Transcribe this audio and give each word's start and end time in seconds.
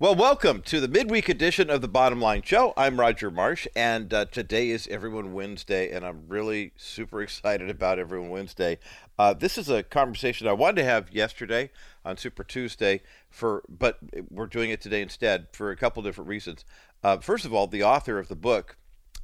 Well, 0.00 0.14
welcome 0.14 0.62
to 0.62 0.80
the 0.80 0.88
midweek 0.88 1.28
edition 1.28 1.68
of 1.68 1.82
the 1.82 1.86
Bottom 1.86 2.22
Line 2.22 2.40
Show. 2.40 2.72
I'm 2.74 2.98
Roger 2.98 3.30
Marsh, 3.30 3.66
and 3.76 4.14
uh, 4.14 4.24
today 4.24 4.70
is 4.70 4.88
Everyone 4.88 5.34
Wednesday, 5.34 5.90
and 5.90 6.06
I'm 6.06 6.22
really 6.26 6.72
super 6.74 7.20
excited 7.20 7.68
about 7.68 7.98
Everyone 7.98 8.30
Wednesday. 8.30 8.78
Uh, 9.18 9.34
this 9.34 9.58
is 9.58 9.68
a 9.68 9.82
conversation 9.82 10.48
I 10.48 10.54
wanted 10.54 10.76
to 10.76 10.84
have 10.84 11.12
yesterday 11.12 11.68
on 12.02 12.16
Super 12.16 12.42
Tuesday, 12.42 13.02
for 13.28 13.62
but 13.68 13.98
we're 14.30 14.46
doing 14.46 14.70
it 14.70 14.80
today 14.80 15.02
instead 15.02 15.48
for 15.52 15.70
a 15.70 15.76
couple 15.76 16.02
different 16.02 16.28
reasons. 16.28 16.64
Uh, 17.04 17.18
first 17.18 17.44
of 17.44 17.52
all, 17.52 17.66
the 17.66 17.82
author 17.82 18.18
of 18.18 18.28
the 18.28 18.36
book 18.36 18.78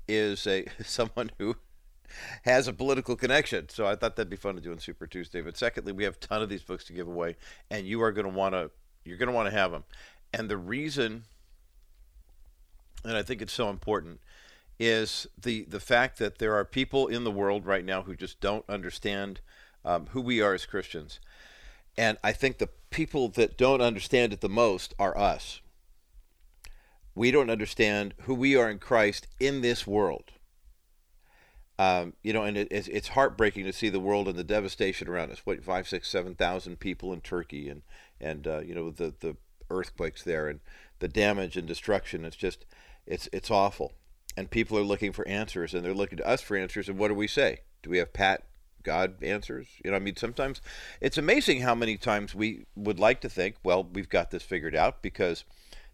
is 0.07 0.47
a 0.47 0.67
someone 0.85 1.31
who 1.39 1.57
has 2.43 2.69
a 2.69 2.75
political 2.75 3.17
connection. 3.17 3.71
So 3.71 3.87
I 3.87 3.97
thought 3.97 4.17
that'd 4.17 4.29
be 4.29 4.37
fun 4.37 4.57
to 4.57 4.61
do 4.61 4.73
on 4.73 4.79
Super 4.79 5.07
Tuesday. 5.07 5.41
But 5.41 5.57
secondly, 5.57 5.93
we 5.93 6.05
have 6.05 6.17
a 6.17 6.19
ton 6.19 6.43
of 6.43 6.51
these 6.51 6.63
books 6.63 6.85
to 6.85 6.93
give 6.93 7.09
away, 7.09 7.37
and 7.71 7.87
you 7.87 8.03
are 8.03 8.13
going 8.13 8.31
to 8.31 8.37
want 8.37 8.53
to 8.53 8.71
you're 9.07 9.17
going 9.17 9.29
to 9.29 9.35
want 9.35 9.47
to 9.47 9.57
have 9.57 9.71
them. 9.71 9.85
And 10.37 10.51
the 10.51 10.59
reason, 10.59 11.25
and 13.03 13.17
I 13.17 13.23
think 13.23 13.41
it's 13.41 13.55
so 13.55 13.71
important, 13.71 14.21
is 14.79 15.27
the 15.41 15.65
the 15.65 15.81
fact 15.81 16.19
that 16.19 16.39
there 16.39 16.55
are 16.55 16.65
people 16.67 17.07
in 17.07 17.25
the 17.25 17.31
world 17.31 17.65
right 17.65 17.85
now 17.85 18.03
who 18.03 18.15
just 18.15 18.39
don't 18.39 18.65
understand 18.69 19.41
um, 19.83 20.09
who 20.09 20.21
we 20.21 20.43
are 20.43 20.53
as 20.53 20.67
Christians. 20.67 21.21
And 21.97 22.19
I 22.23 22.33
think 22.33 22.59
the 22.59 22.69
people 22.91 23.31
that 23.31 23.57
don't 23.57 23.81
understand 23.81 24.35
it 24.35 24.43
the 24.43 24.51
most 24.51 24.93
are 24.99 25.17
us. 25.17 25.63
We 27.15 27.31
don't 27.31 27.49
understand 27.49 28.13
who 28.25 28.35
we 28.35 28.57
are 28.57 28.69
in 28.69 28.79
Christ 28.79 29.27
in 29.41 29.63
this 29.63 29.87
world. 29.87 30.33
Um, 31.79 32.13
you 32.23 32.35
know, 32.35 32.43
and 32.43 32.59
it, 32.59 32.69
it's, 32.71 33.09
heartbreaking 33.09 33.65
to 33.65 33.73
see 33.73 33.89
the 33.89 34.01
world 34.01 34.29
and 34.29 34.39
the 34.39 34.45
devastation 34.45 35.09
around 35.09 35.31
us. 35.31 35.41
What 35.45 35.65
five, 35.65 35.89
six, 35.89 36.09
seven 36.11 36.35
thousand 36.35 36.79
people 36.79 37.15
in 37.15 37.23
Turkey, 37.23 37.71
and 37.71 37.83
and 38.21 38.47
uh, 38.47 38.59
you 38.61 38.75
know 38.75 38.91
the 38.91 39.15
the 39.21 39.37
earthquakes 39.71 40.23
there 40.23 40.49
and 40.49 40.61
the 40.99 41.09
damage 41.09 41.57
and 41.57 41.67
destruction. 41.67 42.25
It's 42.25 42.37
just, 42.37 42.65
it's 43.07 43.29
it's 43.33 43.51
awful. 43.51 43.93
And 44.37 44.51
people 44.51 44.79
are 44.79 44.83
looking 44.83 45.13
for 45.13 45.27
answers, 45.27 45.73
and 45.73 45.85
they're 45.85 45.95
looking 45.95 46.19
to 46.19 46.27
us 46.27 46.43
for 46.43 46.57
answers. 46.57 46.89
And 46.89 46.99
what 46.99 47.09
do 47.09 47.15
we 47.15 47.27
say? 47.27 47.61
Do 47.83 47.91
we 47.91 47.99
have 47.99 48.13
pat 48.13 48.43
God 48.83 49.23
answers? 49.23 49.67
You 49.85 49.91
know, 49.91 49.97
I 49.97 50.01
mean, 50.01 50.17
sometimes 50.17 50.61
it's 51.01 51.17
amazing 51.17 51.63
how 51.63 51.75
many 51.75 51.97
times 51.97 52.35
we 52.35 52.67
would 52.75 53.01
like 53.01 53.21
to 53.23 53.29
think, 53.29 53.57
well, 53.65 53.85
we've 53.85 54.09
got 54.09 54.31
this 54.31 54.43
figured 54.43 54.77
out 54.77 55.03
because 55.03 55.45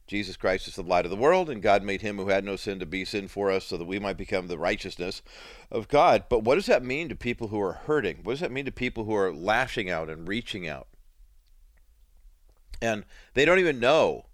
Jesus 0.07 0.37
Christ 0.37 0.67
is 0.69 0.75
the 0.75 0.83
light 0.83 1.07
of 1.07 1.11
the 1.11 1.17
world, 1.17 1.49
and 1.49 1.63
God 1.63 1.83
made 1.83 2.03
him 2.03 2.19
who 2.19 2.29
had 2.29 2.45
no 2.45 2.57
sin 2.57 2.81
to 2.81 2.87
be 2.87 3.05
sin 3.05 3.29
for 3.29 3.51
us 3.51 3.65
so 3.65 3.77
that 3.77 3.85
we 3.85 3.99
might 3.99 4.17
become 4.17 4.49
the 4.49 4.59
righteousness 4.59 5.23
of 5.71 5.89
God. 5.89 6.25
But 6.29 6.43
what 6.43 6.57
does 6.57 6.67
that 6.67 6.85
mean 6.85 7.09
to 7.09 7.15
people 7.15 7.49
who 7.49 7.61
are 7.61 7.73
hurting? 7.73 8.19
What 8.23 8.35
does 8.35 8.41
that 8.41 8.53
mean 8.53 8.65
to 8.65 8.73
people 8.73 9.05
who 9.05 9.15
are 9.15 9.33
lashing 9.33 9.89
out 9.89 10.11
and 10.11 10.27
reaching 10.27 10.69
out? 10.69 10.89
And 12.83 13.05
they 13.35 13.45
don't 13.45 13.61
even 13.61 13.79
know 13.81 14.27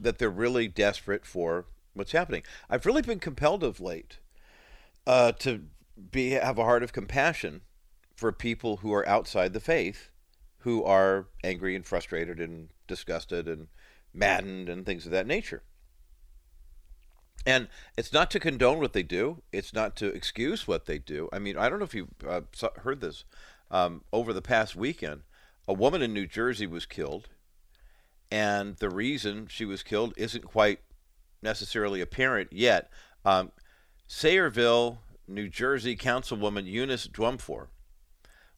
that 0.00 0.18
they're 0.18 0.30
really 0.30 0.66
desperate 0.66 1.26
for 1.26 1.66
what's 1.92 2.12
happening. 2.12 2.42
I've 2.68 2.86
really 2.86 3.02
been 3.02 3.20
compelled 3.20 3.62
of 3.62 3.78
late 3.78 4.18
uh, 5.06 5.32
to 5.32 5.64
be 6.10 6.30
have 6.30 6.58
a 6.58 6.64
heart 6.64 6.82
of 6.82 6.94
compassion 6.94 7.60
for 8.16 8.32
people 8.32 8.78
who 8.78 8.92
are 8.92 9.06
outside 9.06 9.52
the 9.52 9.60
faith, 9.60 10.10
who 10.60 10.82
are 10.82 11.28
angry 11.44 11.76
and 11.76 11.86
frustrated 11.86 12.40
and 12.40 12.70
disgusted 12.86 13.46
and 13.46 13.68
maddened 14.14 14.68
and 14.68 14.86
things 14.86 15.04
of 15.04 15.12
that 15.12 15.26
nature. 15.26 15.62
And 17.46 17.68
it's 17.96 18.12
not 18.12 18.30
to 18.32 18.40
condone 18.40 18.78
what 18.78 18.92
they 18.92 19.02
do. 19.02 19.42
It's 19.52 19.72
not 19.72 19.96
to 19.96 20.06
excuse 20.06 20.66
what 20.66 20.86
they 20.86 20.98
do. 20.98 21.28
I 21.32 21.38
mean, 21.38 21.56
I 21.56 21.68
don't 21.68 21.78
know 21.78 21.86
if 21.86 21.94
you 21.94 22.08
uh, 22.26 22.42
heard 22.82 23.00
this 23.00 23.24
um, 23.70 24.04
over 24.12 24.32
the 24.32 24.42
past 24.42 24.76
weekend. 24.76 25.22
A 25.68 25.72
woman 25.72 26.02
in 26.02 26.12
New 26.12 26.26
Jersey 26.26 26.66
was 26.66 26.84
killed 26.84 27.28
and 28.30 28.76
the 28.76 28.90
reason 28.90 29.46
she 29.48 29.64
was 29.64 29.82
killed 29.82 30.14
isn't 30.16 30.44
quite 30.44 30.80
necessarily 31.42 32.00
apparent 32.00 32.52
yet. 32.52 32.90
Um, 33.24 33.52
New 35.28 35.48
Jersey 35.48 35.96
Councilwoman 35.96 36.66
Eunice 36.66 37.06
Dwumfour 37.06 37.68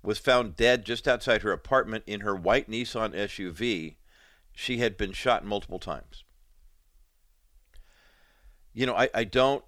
was 0.02 0.18
found 0.18 0.56
dead 0.56 0.84
just 0.84 1.06
outside 1.06 1.42
her 1.42 1.52
apartment 1.52 2.04
in 2.06 2.20
her 2.20 2.34
white 2.34 2.68
Nissan 2.68 3.14
SUV. 3.14 3.96
She 4.54 4.78
had 4.78 4.96
been 4.96 5.12
shot 5.12 5.44
multiple 5.44 5.78
times. 5.78 6.24
You 8.74 8.86
know, 8.86 8.94
I, 8.94 9.08
I 9.14 9.24
don't 9.24 9.64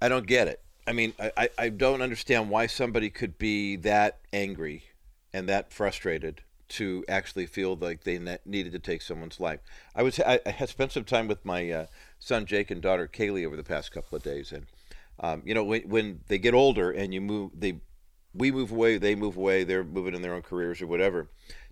I 0.00 0.08
don't 0.08 0.26
get 0.26 0.46
it. 0.46 0.62
I 0.86 0.92
mean, 0.92 1.12
I, 1.18 1.50
I 1.58 1.68
don't 1.68 2.00
understand 2.00 2.48
why 2.48 2.66
somebody 2.66 3.10
could 3.10 3.36
be 3.36 3.76
that 3.76 4.20
angry 4.32 4.84
and 5.32 5.48
that 5.48 5.72
frustrated 5.72 6.42
to 6.68 7.04
actually 7.08 7.46
feel 7.46 7.76
like 7.76 8.04
they 8.04 8.18
ne- 8.18 8.38
needed 8.44 8.72
to 8.72 8.78
take 8.78 9.02
someone's 9.02 9.40
life. 9.40 9.60
I 9.94 10.02
was 10.02 10.20
I, 10.20 10.40
I 10.44 10.66
spent 10.66 10.92
some 10.92 11.04
time 11.04 11.28
with 11.28 11.44
my 11.44 11.70
uh, 11.70 11.86
son 12.18 12.46
Jake 12.46 12.70
and 12.70 12.82
daughter 12.82 13.08
Kaylee 13.08 13.46
over 13.46 13.56
the 13.56 13.64
past 13.64 13.92
couple 13.92 14.16
of 14.16 14.22
days, 14.22 14.52
and 14.52 14.66
um, 15.20 15.42
you 15.44 15.54
know 15.54 15.64
when, 15.64 15.82
when 15.88 16.20
they 16.28 16.38
get 16.38 16.54
older 16.54 16.90
and 16.90 17.14
you 17.14 17.20
move, 17.20 17.52
they 17.54 17.80
we 18.34 18.50
move 18.50 18.70
away, 18.70 18.98
they 18.98 19.14
move 19.14 19.36
away, 19.36 19.64
they're 19.64 19.84
moving 19.84 20.14
in 20.14 20.22
their 20.22 20.34
own 20.34 20.42
careers 20.42 20.80
or 20.82 20.86
whatever. 20.86 21.28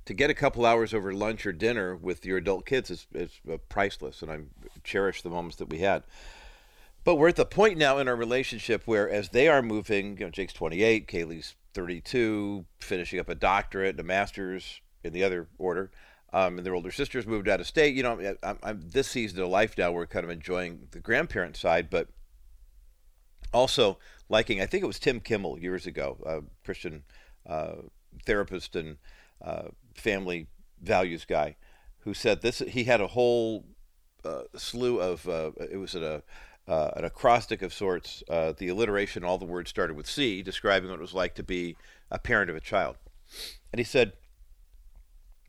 To 0.07 0.15
get 0.15 0.31
a 0.31 0.35
couple 0.35 0.65
hours 0.65 0.95
over 0.95 1.13
lunch 1.13 1.45
or 1.47 1.53
dinner 1.53 1.97
with 1.97 2.25
your 2.25 2.39
adult 2.39 2.65
kids 2.65 2.91
is, 2.91 3.07
is 3.13 3.41
uh, 3.51 3.57
priceless, 3.69 4.23
and 4.23 4.31
I 4.31 4.39
cherish 4.85 5.23
the 5.23 5.31
moments 5.31 5.57
that 5.57 5.69
we 5.69 5.79
had. 5.79 6.05
But 7.03 7.17
we're 7.17 7.29
at 7.29 7.37
the 7.37 7.45
point 7.45 7.79
now 7.79 7.99
in 7.99 8.09
our 8.09 8.17
relationship 8.17 8.83
where, 8.85 9.09
as 9.09 9.29
they 9.29 9.49
are 9.49 9.63
moving, 9.63 10.17
you 10.19 10.25
know, 10.25 10.31
Jake's 10.31 10.53
28, 10.53 11.07
Kaylee's 11.07 11.55
32, 11.75 12.65
finishing 12.81 13.21
up 13.21 13.29
a 13.29 13.35
doctorate, 13.35 13.91
and 13.91 14.01
a 14.01 14.03
master's, 14.03 14.81
in 15.07 15.13
the 15.13 15.25
other 15.25 15.49
order. 15.59 15.91
Um, 16.33 16.59
and 16.59 16.67
their 16.67 16.75
older 16.75 16.91
sisters 16.91 17.27
moved 17.27 17.49
out 17.49 17.61
of 17.61 17.67
state. 17.67 17.95
You 17.95 18.03
know, 18.03 18.37
I'm, 18.43 18.59
I'm, 18.63 18.81
this 18.91 19.09
season 19.09 19.41
of 19.41 19.49
life 19.49 19.79
now, 19.79 19.93
we're 19.93 20.07
kind 20.07 20.25
of 20.25 20.31
enjoying 20.31 20.89
the 20.91 21.01
grandparent 21.01 21.57
side, 21.57 21.89
but 21.89 22.09
also 23.53 23.99
liking. 24.29 24.61
I 24.61 24.67
think 24.67 24.83
it 24.83 24.87
was 24.87 24.99
Tim 24.99 25.21
Kimmel 25.21 25.59
years 25.59 25.87
ago, 25.87 26.19
a 26.27 26.65
Christian 26.65 27.05
uh, 27.49 27.77
therapist 28.27 28.75
and 28.77 28.99
uh, 29.43 29.69
family 29.95 30.49
values 30.83 31.25
guy, 31.25 31.57
who 32.01 32.13
said 32.13 32.43
this. 32.43 32.59
He 32.59 32.85
had 32.85 33.01
a 33.01 33.07
whole 33.07 33.65
uh, 34.25 34.43
slew 34.57 35.01
of. 35.01 35.27
Uh, 35.29 35.53
it 35.71 35.79
was 35.79 35.95
a 35.95 36.23
uh, 36.69 36.91
an 36.97 37.05
acrostic 37.05 37.63
of 37.63 37.73
sorts. 37.73 38.23
Uh, 38.29 38.53
the 38.57 38.69
alliteration, 38.69 39.25
all 39.25 39.39
the 39.39 39.45
words 39.45 39.71
started 39.71 39.97
with 39.97 40.09
C, 40.09 40.43
describing 40.43 40.91
what 40.91 40.99
it 40.99 41.03
was 41.03 41.15
like 41.15 41.35
to 41.37 41.43
be 41.43 41.77
a 42.11 42.19
parent 42.19 42.51
of 42.51 42.57
a 42.57 42.61
child. 42.61 42.97
And 43.73 43.79
he 43.79 43.85
said, 43.85 44.13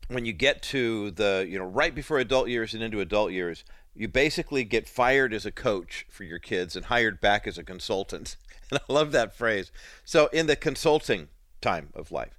when 0.08 0.24
you 0.24 0.32
get 0.32 0.62
to 0.62 1.10
the 1.12 1.46
you 1.48 1.58
know 1.58 1.64
right 1.64 1.94
before 1.94 2.18
adult 2.18 2.48
years 2.48 2.74
and 2.74 2.82
into 2.82 3.00
adult 3.00 3.32
years 3.32 3.64
you 3.94 4.08
basically 4.08 4.64
get 4.64 4.88
fired 4.88 5.32
as 5.32 5.44
a 5.44 5.50
coach 5.50 6.06
for 6.08 6.24
your 6.24 6.38
kids 6.38 6.76
and 6.76 6.86
hired 6.86 7.20
back 7.20 7.46
as 7.46 7.58
a 7.58 7.64
consultant 7.64 8.36
and 8.70 8.80
i 8.80 8.92
love 8.92 9.12
that 9.12 9.34
phrase 9.34 9.70
so 10.04 10.26
in 10.28 10.46
the 10.46 10.56
consulting 10.56 11.28
time 11.60 11.88
of 11.94 12.10
life 12.12 12.38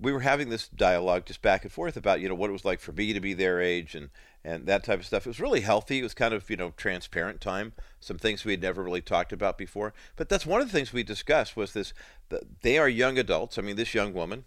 we 0.00 0.12
were 0.12 0.20
having 0.20 0.48
this 0.48 0.68
dialogue 0.68 1.26
just 1.26 1.42
back 1.42 1.62
and 1.62 1.72
forth 1.72 1.96
about 1.96 2.20
you 2.20 2.28
know 2.28 2.34
what 2.34 2.50
it 2.50 2.54
was 2.54 2.64
like 2.64 2.80
for 2.80 2.92
me 2.92 3.12
to 3.12 3.20
be 3.20 3.34
their 3.34 3.60
age 3.60 3.94
and 3.94 4.10
and 4.44 4.66
that 4.66 4.84
type 4.84 4.98
of 4.98 5.06
stuff. 5.06 5.26
It 5.26 5.30
was 5.30 5.40
really 5.40 5.60
healthy. 5.60 5.98
It 5.98 6.02
was 6.02 6.14
kind 6.14 6.32
of 6.32 6.48
you 6.48 6.56
know 6.56 6.72
transparent 6.76 7.40
time. 7.40 7.72
Some 8.00 8.18
things 8.18 8.44
we 8.44 8.52
had 8.52 8.62
never 8.62 8.82
really 8.82 9.02
talked 9.02 9.32
about 9.32 9.58
before. 9.58 9.92
But 10.16 10.28
that's 10.28 10.46
one 10.46 10.60
of 10.60 10.66
the 10.66 10.72
things 10.72 10.92
we 10.92 11.02
discussed 11.02 11.56
was 11.56 11.72
this: 11.72 11.92
they 12.62 12.78
are 12.78 12.88
young 12.88 13.18
adults. 13.18 13.58
I 13.58 13.62
mean, 13.62 13.76
this 13.76 13.94
young 13.94 14.14
woman, 14.14 14.44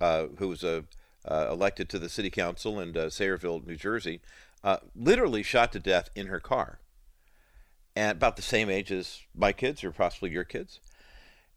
uh, 0.00 0.26
who 0.38 0.48
was 0.48 0.64
a 0.64 0.84
uh, 1.28 1.48
elected 1.50 1.88
to 1.88 1.98
the 1.98 2.08
city 2.08 2.30
council 2.30 2.80
in 2.80 2.96
uh, 2.96 3.06
Sayreville, 3.06 3.66
New 3.66 3.76
Jersey, 3.76 4.20
uh, 4.62 4.78
literally 4.94 5.42
shot 5.42 5.72
to 5.72 5.78
death 5.78 6.10
in 6.14 6.26
her 6.28 6.40
car. 6.40 6.78
And 7.96 8.12
about 8.12 8.36
the 8.36 8.42
same 8.42 8.70
age 8.70 8.90
as 8.90 9.20
my 9.34 9.52
kids 9.52 9.84
or 9.84 9.92
possibly 9.92 10.30
your 10.30 10.44
kids. 10.44 10.80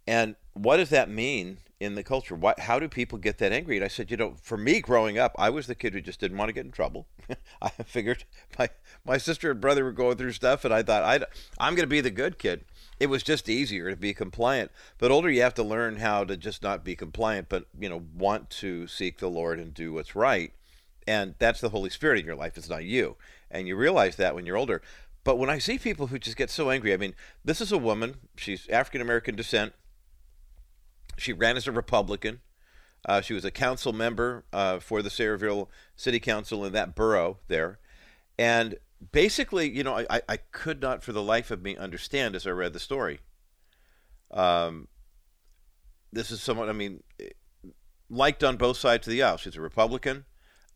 And 0.06 0.36
what 0.54 0.78
does 0.78 0.90
that 0.92 1.10
mean 1.10 1.58
in 1.80 1.96
the 1.96 2.04
culture? 2.04 2.36
What, 2.36 2.62
how 2.62 2.80
do 2.80 2.88
people 2.88 3.18
get 3.18 3.40
that 3.40 3.52
angry? 3.52 3.76
And 3.76 3.84
I 3.84 3.90
said, 3.90 4.10
you 4.10 4.18
know, 4.18 4.36
for 4.42 4.58
me 4.58 4.80
growing 4.80 5.18
up, 5.18 5.36
I 5.38 5.50
was 5.50 5.68
the 5.68 5.76
kid 5.76 5.94
who 5.94 6.02
just 6.02 6.20
didn't 6.20 6.38
want 6.38 6.50
to 6.50 6.54
get 6.54 6.66
in 6.66 6.72
trouble. 6.72 7.08
I 7.62 7.70
figured 7.70 8.24
my, 8.58 8.70
my 9.06 9.18
sister 9.18 9.52
and 9.52 9.60
brother 9.60 9.84
were 9.84 9.92
going 9.92 10.18
through 10.18 10.32
stuff, 10.34 10.64
and 10.64 10.74
I 10.74 10.84
thought, 10.84 11.04
i 11.04 11.26
I'm 11.60 11.76
going 11.76 11.84
to 11.84 11.88
be 11.88 12.02
the 12.02 12.12
good 12.12 12.40
kid 12.40 12.66
it 13.00 13.08
was 13.08 13.24
just 13.24 13.50
easier 13.50 13.90
to 13.90 13.96
be 13.96 14.14
compliant. 14.14 14.72
But 14.98 15.12
older, 15.12 15.30
you 15.30 15.42
have 15.42 15.54
to 15.56 15.64
learn 15.64 15.98
how 15.98 16.24
to 16.24 16.36
just 16.36 16.64
not 16.64 16.84
be 16.84 16.96
compliant, 16.96 17.50
but 17.50 17.66
you 17.80 17.90
know, 17.90 18.04
want 18.16 18.50
to 18.52 18.88
seek 18.88 19.20
the 19.20 19.30
Lord 19.30 19.60
and 19.60 19.74
do 19.74 19.94
what's 19.94 20.16
right. 20.16 20.54
And 21.08 21.36
that's 21.40 21.62
the 21.62 21.70
Holy 21.70 21.90
Spirit 21.90 22.20
in 22.20 22.26
your 22.26 22.36
life. 22.36 22.58
It's 22.58 22.70
not 22.70 22.84
you. 22.84 23.16
And 23.50 23.68
you 23.68 23.76
realize 23.76 24.18
that 24.18 24.36
when 24.36 24.46
you're 24.46 24.58
older. 24.58 24.82
But 25.24 25.38
when 25.38 25.50
I 25.50 25.58
see 25.58 25.78
people 25.78 26.08
who 26.08 26.20
just 26.20 26.38
get 26.38 26.50
so 26.50 26.70
angry, 26.70 26.94
I 26.94 26.98
mean, 26.98 27.14
this 27.44 27.62
is 27.62 27.72
a 27.72 27.78
woman. 27.78 28.16
She's 28.36 28.68
African 28.70 29.02
American 29.02 29.36
descent. 29.36 29.74
She 31.18 31.34
ran 31.34 31.58
as 31.58 31.68
a 31.68 31.72
Republican. 31.72 32.42
Uh, 33.06 33.22
she 33.22 33.34
was 33.34 33.46
a 33.46 33.52
council 33.52 33.94
member 33.94 34.44
uh, 34.52 34.80
for 34.80 35.02
the 35.02 35.10
Sayreville 35.10 35.68
City 35.96 36.20
Council 36.20 36.66
in 36.66 36.74
that 36.74 36.96
borough 36.96 37.38
there. 37.48 37.80
And 38.38 38.78
basically, 39.12 39.70
you 39.70 39.84
know, 39.84 40.06
I, 40.10 40.22
I 40.28 40.38
could 40.38 40.82
not 40.82 41.04
for 41.04 41.14
the 41.14 41.22
life 41.24 41.52
of 41.52 41.62
me 41.62 41.76
understand 41.76 42.36
as 42.36 42.48
I 42.48 42.52
read 42.52 42.74
the 42.74 42.80
story. 42.80 43.20
Um, 44.32 44.88
this 46.12 46.32
is 46.32 46.42
someone, 46.42 46.70
I 46.70 46.74
mean, 46.74 47.04
liked 48.10 48.44
on 48.44 48.58
both 48.58 48.78
sides 48.78 49.08
of 49.08 49.12
the 49.12 49.24
aisle. 49.24 49.38
She's 49.38 49.56
a 49.56 49.62
Republican. 49.62 50.26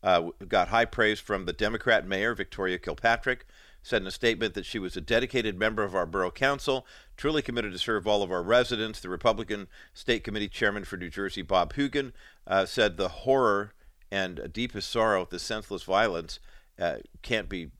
uh, 0.02 0.30
got 0.48 0.68
high 0.68 0.84
praise 0.84 1.20
from 1.20 1.44
the 1.44 1.52
Democrat 1.52 2.06
mayor, 2.06 2.34
Victoria 2.34 2.78
Kilpatrick, 2.78 3.46
said 3.82 4.02
in 4.02 4.08
a 4.08 4.12
statement 4.12 4.54
that 4.54 4.66
she 4.66 4.78
was 4.78 4.96
a 4.96 5.00
dedicated 5.00 5.58
member 5.58 5.82
of 5.82 5.94
our 5.94 6.06
borough 6.06 6.30
council, 6.30 6.86
truly 7.16 7.42
committed 7.42 7.72
to 7.72 7.78
serve 7.78 8.06
all 8.06 8.22
of 8.22 8.30
our 8.30 8.42
residents. 8.42 9.00
The 9.00 9.08
Republican 9.08 9.68
State 9.94 10.24
Committee 10.24 10.48
Chairman 10.48 10.84
for 10.84 10.96
New 10.96 11.10
Jersey, 11.10 11.42
Bob 11.42 11.74
Hugin, 11.74 12.12
uh, 12.46 12.66
said 12.66 12.96
the 12.96 13.08
horror 13.08 13.72
and 14.10 14.50
deepest 14.52 14.90
sorrow 14.90 15.22
at 15.22 15.30
the 15.30 15.38
senseless 15.38 15.84
violence 15.84 16.38
uh, 16.78 16.96
can't 17.22 17.48
be 17.48 17.70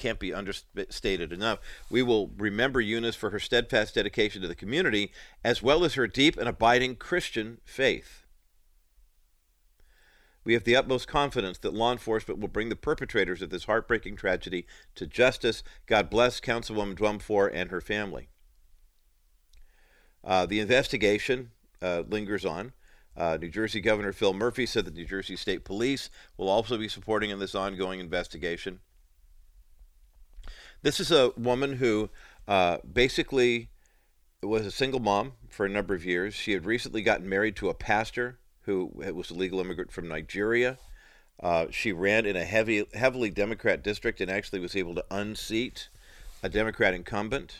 can't 0.00 0.18
be 0.18 0.34
understated 0.34 1.32
enough. 1.32 1.60
We 1.88 2.02
will 2.02 2.32
remember 2.36 2.80
Eunice 2.80 3.14
for 3.14 3.30
her 3.30 3.38
steadfast 3.38 3.94
dedication 3.94 4.42
to 4.42 4.48
the 4.48 4.56
community, 4.56 5.12
as 5.44 5.62
well 5.62 5.84
as 5.84 5.94
her 5.94 6.08
deep 6.08 6.36
and 6.36 6.48
abiding 6.48 6.96
Christian 6.96 7.58
faith. 7.64 8.26
We 10.42 10.54
have 10.54 10.64
the 10.64 10.74
utmost 10.74 11.06
confidence 11.06 11.58
that 11.58 11.74
law 11.74 11.92
enforcement 11.92 12.40
will 12.40 12.48
bring 12.48 12.70
the 12.70 12.76
perpetrators 12.76 13.42
of 13.42 13.50
this 13.50 13.64
heartbreaking 13.64 14.16
tragedy 14.16 14.66
to 14.94 15.06
justice. 15.06 15.62
God 15.86 16.08
bless 16.08 16.40
Councilwoman 16.40 16.96
Dwumfour 16.96 17.50
and 17.52 17.70
her 17.70 17.82
family. 17.82 18.30
Uh, 20.24 20.46
the 20.46 20.60
investigation 20.60 21.50
uh, 21.82 22.02
lingers 22.08 22.44
on. 22.44 22.72
Uh, 23.16 23.36
New 23.38 23.48
Jersey 23.48 23.80
Governor 23.80 24.12
Phil 24.12 24.32
Murphy 24.32 24.64
said 24.64 24.86
that 24.86 24.94
New 24.94 25.04
Jersey 25.04 25.36
State 25.36 25.64
Police 25.64 26.08
will 26.38 26.48
also 26.48 26.78
be 26.78 26.88
supporting 26.88 27.28
in 27.28 27.38
this 27.38 27.54
ongoing 27.54 28.00
investigation. 28.00 28.80
This 30.82 30.98
is 30.98 31.10
a 31.12 31.32
woman 31.36 31.74
who 31.74 32.08
uh, 32.48 32.78
basically 32.90 33.68
was 34.42 34.64
a 34.64 34.70
single 34.70 35.00
mom 35.00 35.32
for 35.50 35.66
a 35.66 35.68
number 35.68 35.94
of 35.94 36.06
years. 36.06 36.34
She 36.34 36.52
had 36.52 36.64
recently 36.64 37.02
gotten 37.02 37.28
married 37.28 37.56
to 37.56 37.68
a 37.68 37.74
pastor 37.74 38.38
who 38.62 38.90
was 38.94 39.30
a 39.30 39.34
legal 39.34 39.60
immigrant 39.60 39.92
from 39.92 40.08
Nigeria. 40.08 40.78
Uh, 41.42 41.66
she 41.70 41.92
ran 41.92 42.24
in 42.24 42.36
a 42.36 42.44
heavy, 42.44 42.86
heavily 42.94 43.30
Democrat 43.30 43.82
district 43.82 44.20
and 44.20 44.30
actually 44.30 44.60
was 44.60 44.76
able 44.76 44.94
to 44.94 45.04
unseat 45.10 45.88
a 46.42 46.48
Democrat 46.48 46.94
incumbent. 46.94 47.58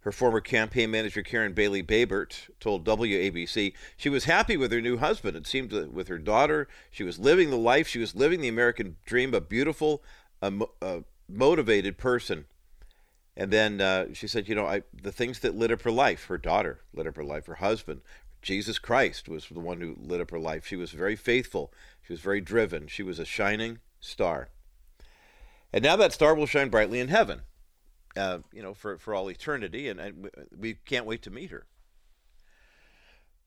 Her 0.00 0.12
former 0.12 0.40
campaign 0.40 0.90
manager, 0.90 1.22
Karen 1.22 1.52
Bailey 1.52 1.80
Babert, 1.80 2.48
told 2.58 2.84
WABC 2.84 3.72
she 3.96 4.08
was 4.08 4.24
happy 4.24 4.56
with 4.56 4.72
her 4.72 4.80
new 4.80 4.98
husband. 4.98 5.36
It 5.36 5.46
seemed 5.46 5.70
that 5.70 5.92
with 5.92 6.08
her 6.08 6.18
daughter, 6.18 6.66
she 6.90 7.04
was 7.04 7.18
living 7.18 7.50
the 7.50 7.56
life, 7.56 7.86
she 7.86 8.00
was 8.00 8.14
living 8.14 8.40
the 8.40 8.48
American 8.48 8.96
dream, 9.06 9.32
a 9.32 9.40
beautiful, 9.40 10.02
uh, 10.42 10.50
motivated 11.28 11.98
person. 11.98 12.46
And 13.36 13.50
then 13.50 13.80
uh, 13.80 14.12
she 14.12 14.26
said, 14.26 14.48
you 14.48 14.54
know, 14.54 14.66
I, 14.66 14.82
the 14.92 15.12
things 15.12 15.38
that 15.40 15.54
lit 15.54 15.72
up 15.72 15.82
her 15.82 15.90
life, 15.90 16.26
her 16.26 16.38
daughter 16.38 16.80
lit 16.92 17.06
up 17.06 17.16
her 17.16 17.24
life, 17.24 17.46
her 17.46 17.54
husband, 17.56 18.02
Jesus 18.42 18.78
Christ 18.78 19.28
was 19.28 19.46
the 19.48 19.60
one 19.60 19.80
who 19.80 19.96
lit 19.98 20.20
up 20.20 20.30
her 20.30 20.38
life. 20.38 20.66
She 20.66 20.76
was 20.76 20.90
very 20.90 21.16
faithful. 21.16 21.72
She 22.02 22.12
was 22.12 22.20
very 22.20 22.40
driven. 22.40 22.88
She 22.88 23.02
was 23.02 23.18
a 23.18 23.24
shining 23.24 23.78
star. 24.00 24.48
And 25.72 25.82
now 25.82 25.96
that 25.96 26.12
star 26.12 26.34
will 26.34 26.46
shine 26.46 26.68
brightly 26.68 27.00
in 27.00 27.08
heaven, 27.08 27.42
uh, 28.16 28.38
you 28.52 28.62
know, 28.62 28.74
for, 28.74 28.98
for 28.98 29.14
all 29.14 29.30
eternity. 29.30 29.88
And, 29.88 30.00
and 30.00 30.30
we 30.56 30.74
can't 30.74 31.06
wait 31.06 31.22
to 31.22 31.30
meet 31.30 31.50
her. 31.50 31.66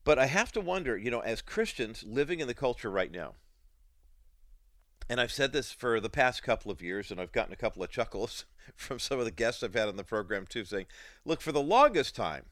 But 0.02 0.18
I 0.18 0.26
have 0.26 0.50
to 0.52 0.60
wonder, 0.60 0.96
you 0.96 1.10
know, 1.10 1.20
as 1.20 1.42
Christians 1.42 2.04
living 2.04 2.40
in 2.40 2.48
the 2.48 2.54
culture 2.54 2.90
right 2.90 3.12
now, 3.12 3.34
and 5.08 5.20
I've 5.20 5.32
said 5.32 5.52
this 5.52 5.72
for 5.72 6.00
the 6.00 6.10
past 6.10 6.42
couple 6.42 6.70
of 6.70 6.82
years, 6.82 7.10
and 7.10 7.20
I've 7.20 7.32
gotten 7.32 7.52
a 7.52 7.56
couple 7.56 7.82
of 7.82 7.90
chuckles 7.90 8.44
from 8.74 8.98
some 8.98 9.18
of 9.18 9.24
the 9.24 9.30
guests 9.30 9.62
I've 9.62 9.74
had 9.74 9.88
on 9.88 9.96
the 9.96 10.04
program 10.04 10.46
too, 10.46 10.64
saying, 10.64 10.86
look, 11.24 11.40
for 11.40 11.52
the 11.52 11.62
longest 11.62 12.16
time, 12.16 12.44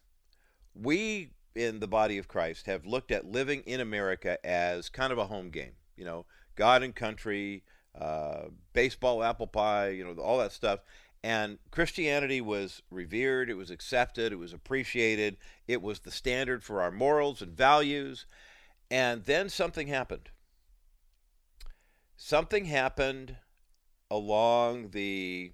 we 0.74 1.30
in 1.54 1.80
the 1.80 1.88
body 1.88 2.18
of 2.18 2.28
Christ 2.28 2.66
have 2.66 2.84
looked 2.84 3.10
at 3.10 3.26
living 3.26 3.62
in 3.66 3.80
America 3.80 4.44
as 4.44 4.88
kind 4.88 5.12
of 5.12 5.18
a 5.18 5.26
home 5.26 5.50
game. 5.50 5.72
You 5.96 6.04
know, 6.04 6.26
God 6.56 6.82
and 6.82 6.94
country, 6.94 7.62
uh, 7.98 8.46
baseball, 8.72 9.22
apple 9.22 9.46
pie, 9.46 9.90
you 9.90 10.04
know, 10.04 10.20
all 10.20 10.38
that 10.38 10.52
stuff. 10.52 10.80
And 11.22 11.58
Christianity 11.70 12.40
was 12.40 12.82
revered, 12.90 13.48
it 13.48 13.54
was 13.54 13.70
accepted, 13.70 14.32
it 14.32 14.36
was 14.36 14.52
appreciated, 14.52 15.38
it 15.66 15.80
was 15.80 16.00
the 16.00 16.10
standard 16.10 16.62
for 16.62 16.82
our 16.82 16.90
morals 16.90 17.40
and 17.40 17.56
values. 17.56 18.26
And 18.90 19.24
then 19.24 19.48
something 19.48 19.86
happened 19.86 20.28
something 22.16 22.66
happened 22.66 23.36
along 24.10 24.90
the 24.90 25.52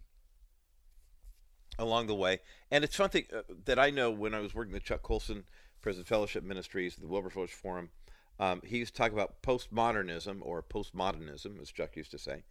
along 1.78 2.06
the 2.08 2.14
way, 2.14 2.40
and 2.70 2.84
it's 2.84 2.96
something 2.96 3.24
uh, 3.34 3.42
that 3.64 3.78
I 3.78 3.90
know 3.90 4.10
when 4.10 4.34
I 4.34 4.40
was 4.40 4.54
working 4.54 4.74
with 4.74 4.84
Chuck 4.84 5.02
Colson, 5.02 5.44
Prison 5.80 6.04
Fellowship 6.04 6.44
Ministries, 6.44 6.96
the 6.96 7.08
Wilberforce 7.08 7.50
Forum. 7.50 7.90
Um, 8.38 8.62
he 8.64 8.78
used 8.78 8.94
to 8.94 9.02
talk 9.02 9.12
about 9.12 9.42
postmodernism 9.42 10.38
or 10.42 10.62
postmodernism, 10.62 11.60
as 11.60 11.70
Chuck 11.70 11.96
used 11.96 12.10
to 12.10 12.18
say. 12.18 12.44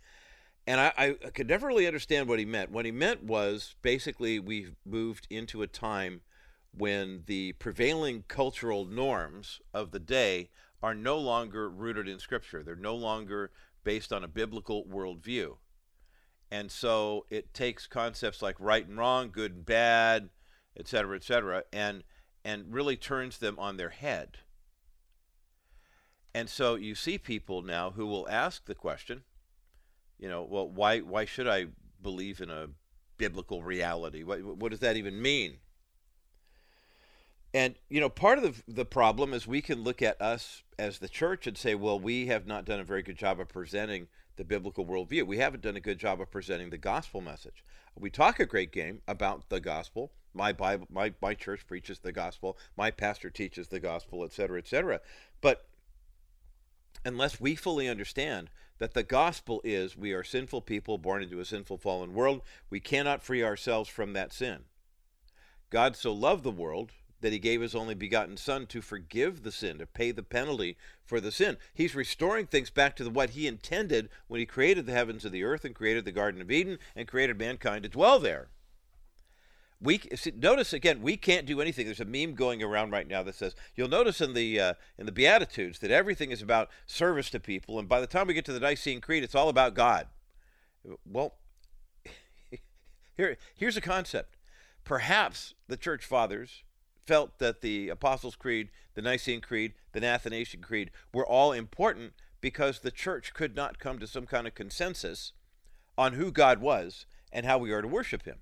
And 0.67 0.79
I, 0.79 0.93
I 0.97 1.29
could 1.29 1.47
never 1.47 1.67
really 1.67 1.87
understand 1.87 2.27
what 2.27 2.37
he 2.37 2.45
meant. 2.45 2.69
What 2.69 2.85
he 2.85 2.91
meant 2.91 3.23
was 3.23 3.75
basically 3.81 4.39
we've 4.39 4.75
moved 4.85 5.25
into 5.29 5.63
a 5.63 5.67
time 5.67 6.21
when 6.71 7.23
the 7.25 7.53
prevailing 7.53 8.23
cultural 8.27 8.85
norms 8.85 9.61
of 9.73 9.89
the 9.91 9.99
day 9.99 10.49
are 10.81 10.93
no 10.93 11.17
longer 11.17 11.69
rooted 11.69 12.07
in 12.07 12.19
Scripture. 12.19 12.61
They're 12.61 12.75
no 12.75 12.95
longer 12.95 13.51
based 13.83 14.11
on 14.13 14.23
a 14.23 14.27
biblical 14.27 14.85
worldview. 14.85 15.57
And 16.51 16.71
so 16.71 17.25
it 17.29 17.53
takes 17.53 17.87
concepts 17.87 18.41
like 18.41 18.55
right 18.59 18.87
and 18.87 18.97
wrong, 18.97 19.29
good 19.31 19.53
and 19.53 19.65
bad, 19.65 20.29
et 20.77 20.87
cetera, 20.87 21.15
et 21.15 21.23
cetera, 21.23 21.63
and, 21.71 22.03
and 22.43 22.73
really 22.73 22.97
turns 22.97 23.37
them 23.37 23.59
on 23.59 23.77
their 23.77 23.89
head. 23.89 24.39
And 26.33 26.49
so 26.49 26.75
you 26.75 26.95
see 26.95 27.17
people 27.17 27.61
now 27.61 27.91
who 27.91 28.05
will 28.05 28.27
ask 28.29 28.65
the 28.65 28.75
question, 28.75 29.23
you 30.17 30.27
know, 30.27 30.43
well, 30.43 30.67
why, 30.67 30.99
why 30.99 31.25
should 31.25 31.47
I 31.47 31.67
believe 32.01 32.41
in 32.41 32.49
a 32.49 32.67
biblical 33.17 33.63
reality? 33.63 34.23
What, 34.23 34.43
what 34.43 34.71
does 34.71 34.79
that 34.79 34.97
even 34.97 35.21
mean? 35.21 35.57
And 37.53 37.75
you 37.89 37.99
know, 37.99 38.09
part 38.09 38.37
of 38.37 38.43
the 38.43 38.73
the 38.73 38.85
problem 38.85 39.33
is 39.33 39.47
we 39.47 39.61
can 39.61 39.83
look 39.83 40.01
at 40.01 40.21
us 40.21 40.63
as 40.77 40.99
the 40.99 41.09
church 41.09 41.47
and 41.47 41.57
say, 41.57 41.75
well, 41.75 41.99
we 41.99 42.27
have 42.27 42.45
not 42.45 42.65
done 42.65 42.79
a 42.79 42.83
very 42.83 43.01
good 43.01 43.17
job 43.17 43.39
of 43.39 43.49
presenting 43.49 44.07
the 44.35 44.43
biblical 44.43 44.85
worldview. 44.85 45.25
We 45.25 45.39
haven't 45.39 45.63
done 45.63 45.75
a 45.75 45.81
good 45.81 45.99
job 45.99 46.21
of 46.21 46.31
presenting 46.31 46.69
the 46.69 46.77
gospel 46.77 47.21
message. 47.21 47.63
We 47.97 48.09
talk 48.09 48.39
a 48.39 48.45
great 48.45 48.71
game 48.71 49.01
about 49.07 49.49
the 49.49 49.59
gospel. 49.59 50.11
My 50.33 50.53
Bible, 50.53 50.87
my 50.91 51.13
my 51.21 51.33
church 51.33 51.65
preaches 51.67 51.99
the 51.99 52.11
gospel. 52.11 52.57
My 52.77 52.91
pastor 52.91 53.29
teaches 53.29 53.67
the 53.67 53.79
gospel, 53.79 54.23
et 54.23 54.31
cetera, 54.31 54.59
et 54.59 54.67
cetera. 54.67 55.01
But 55.41 55.65
unless 57.03 57.41
we 57.41 57.55
fully 57.55 57.89
understand 57.89 58.49
that 58.77 58.93
the 58.93 59.03
gospel 59.03 59.59
is 59.63 59.97
we 59.97 60.13
are 60.13 60.23
sinful 60.23 60.61
people 60.61 60.97
born 60.97 61.23
into 61.23 61.39
a 61.39 61.45
sinful 61.45 61.79
fallen 61.79 62.13
world, 62.13 62.41
we 62.69 62.79
cannot 62.79 63.23
free 63.23 63.43
ourselves 63.43 63.89
from 63.89 64.13
that 64.13 64.31
sin. 64.31 64.65
God 65.69 65.95
so 65.95 66.13
loved 66.13 66.43
the 66.43 66.51
world 66.51 66.93
that 67.21 67.33
he 67.33 67.39
gave 67.39 67.61
his 67.61 67.75
only 67.75 67.95
begotten 67.95 68.37
son 68.37 68.65
to 68.67 68.81
forgive 68.81 69.43
the 69.43 69.51
sin, 69.51 69.77
to 69.77 69.85
pay 69.85 70.11
the 70.11 70.23
penalty 70.23 70.77
for 71.05 71.19
the 71.19 71.31
sin. 71.31 71.57
He's 71.73 71.95
restoring 71.95 72.47
things 72.47 72.69
back 72.69 72.95
to 72.95 73.03
the, 73.03 73.09
what 73.09 73.31
he 73.31 73.47
intended 73.47 74.09
when 74.27 74.39
he 74.39 74.45
created 74.45 74.85
the 74.85 74.93
heavens 74.93 75.25
and 75.25 75.33
the 75.33 75.43
earth 75.43 75.65
and 75.65 75.75
created 75.75 76.05
the 76.05 76.11
Garden 76.11 76.41
of 76.41 76.51
Eden 76.51 76.79
and 76.95 77.07
created 77.07 77.37
mankind 77.37 77.83
to 77.83 77.89
dwell 77.89 78.19
there. 78.19 78.49
We 79.81 80.01
notice 80.35 80.73
again, 80.73 81.01
we 81.01 81.15
can't 81.15 81.45
do 81.45 81.61
anything. 81.61 81.85
There's 81.85 82.01
a 82.01 82.05
meme 82.05 82.35
going 82.35 82.61
around 82.61 82.91
right 82.91 83.07
now 83.07 83.23
that 83.23 83.35
says 83.35 83.55
you'll 83.75 83.87
notice 83.87 84.19
in 84.19 84.33
the 84.33 84.59
uh, 84.59 84.73
in 84.97 85.05
the 85.05 85.11
Beatitudes 85.13 85.79
that 85.79 85.89
everything 85.89 86.31
is 86.31 86.41
about 86.41 86.69
service 86.85 87.29
to 87.29 87.39
people, 87.39 87.79
and 87.79 87.87
by 87.87 88.01
the 88.01 88.07
time 88.07 88.27
we 88.27 88.33
get 88.33 88.43
to 88.45 88.53
the 88.53 88.59
Nicene 88.59 88.99
Creed, 88.99 89.23
it's 89.23 89.35
all 89.35 89.47
about 89.47 89.75
God. 89.75 90.07
Well, 91.05 91.35
here 93.15 93.37
here's 93.55 93.77
a 93.77 93.81
concept. 93.81 94.35
Perhaps 94.83 95.53
the 95.69 95.77
church 95.77 96.03
fathers 96.03 96.63
felt 97.09 97.39
that 97.39 97.61
the 97.61 97.89
Apostles' 97.89 98.35
Creed, 98.35 98.69
the 98.93 99.01
Nicene 99.01 99.41
Creed, 99.41 99.73
the 99.93 100.05
Athanasian 100.05 100.61
Creed 100.61 100.91
were 101.11 101.25
all 101.25 101.51
important 101.51 102.13
because 102.39 102.79
the 102.79 102.91
church 102.91 103.33
could 103.33 103.55
not 103.55 103.79
come 103.79 103.97
to 103.97 104.05
some 104.05 104.27
kind 104.27 104.45
of 104.45 104.53
consensus 104.53 105.31
on 105.97 106.13
who 106.13 106.31
God 106.31 106.61
was 106.61 107.07
and 107.31 107.47
how 107.47 107.57
we 107.57 107.71
are 107.71 107.81
to 107.81 107.87
worship 107.87 108.25
him. 108.25 108.37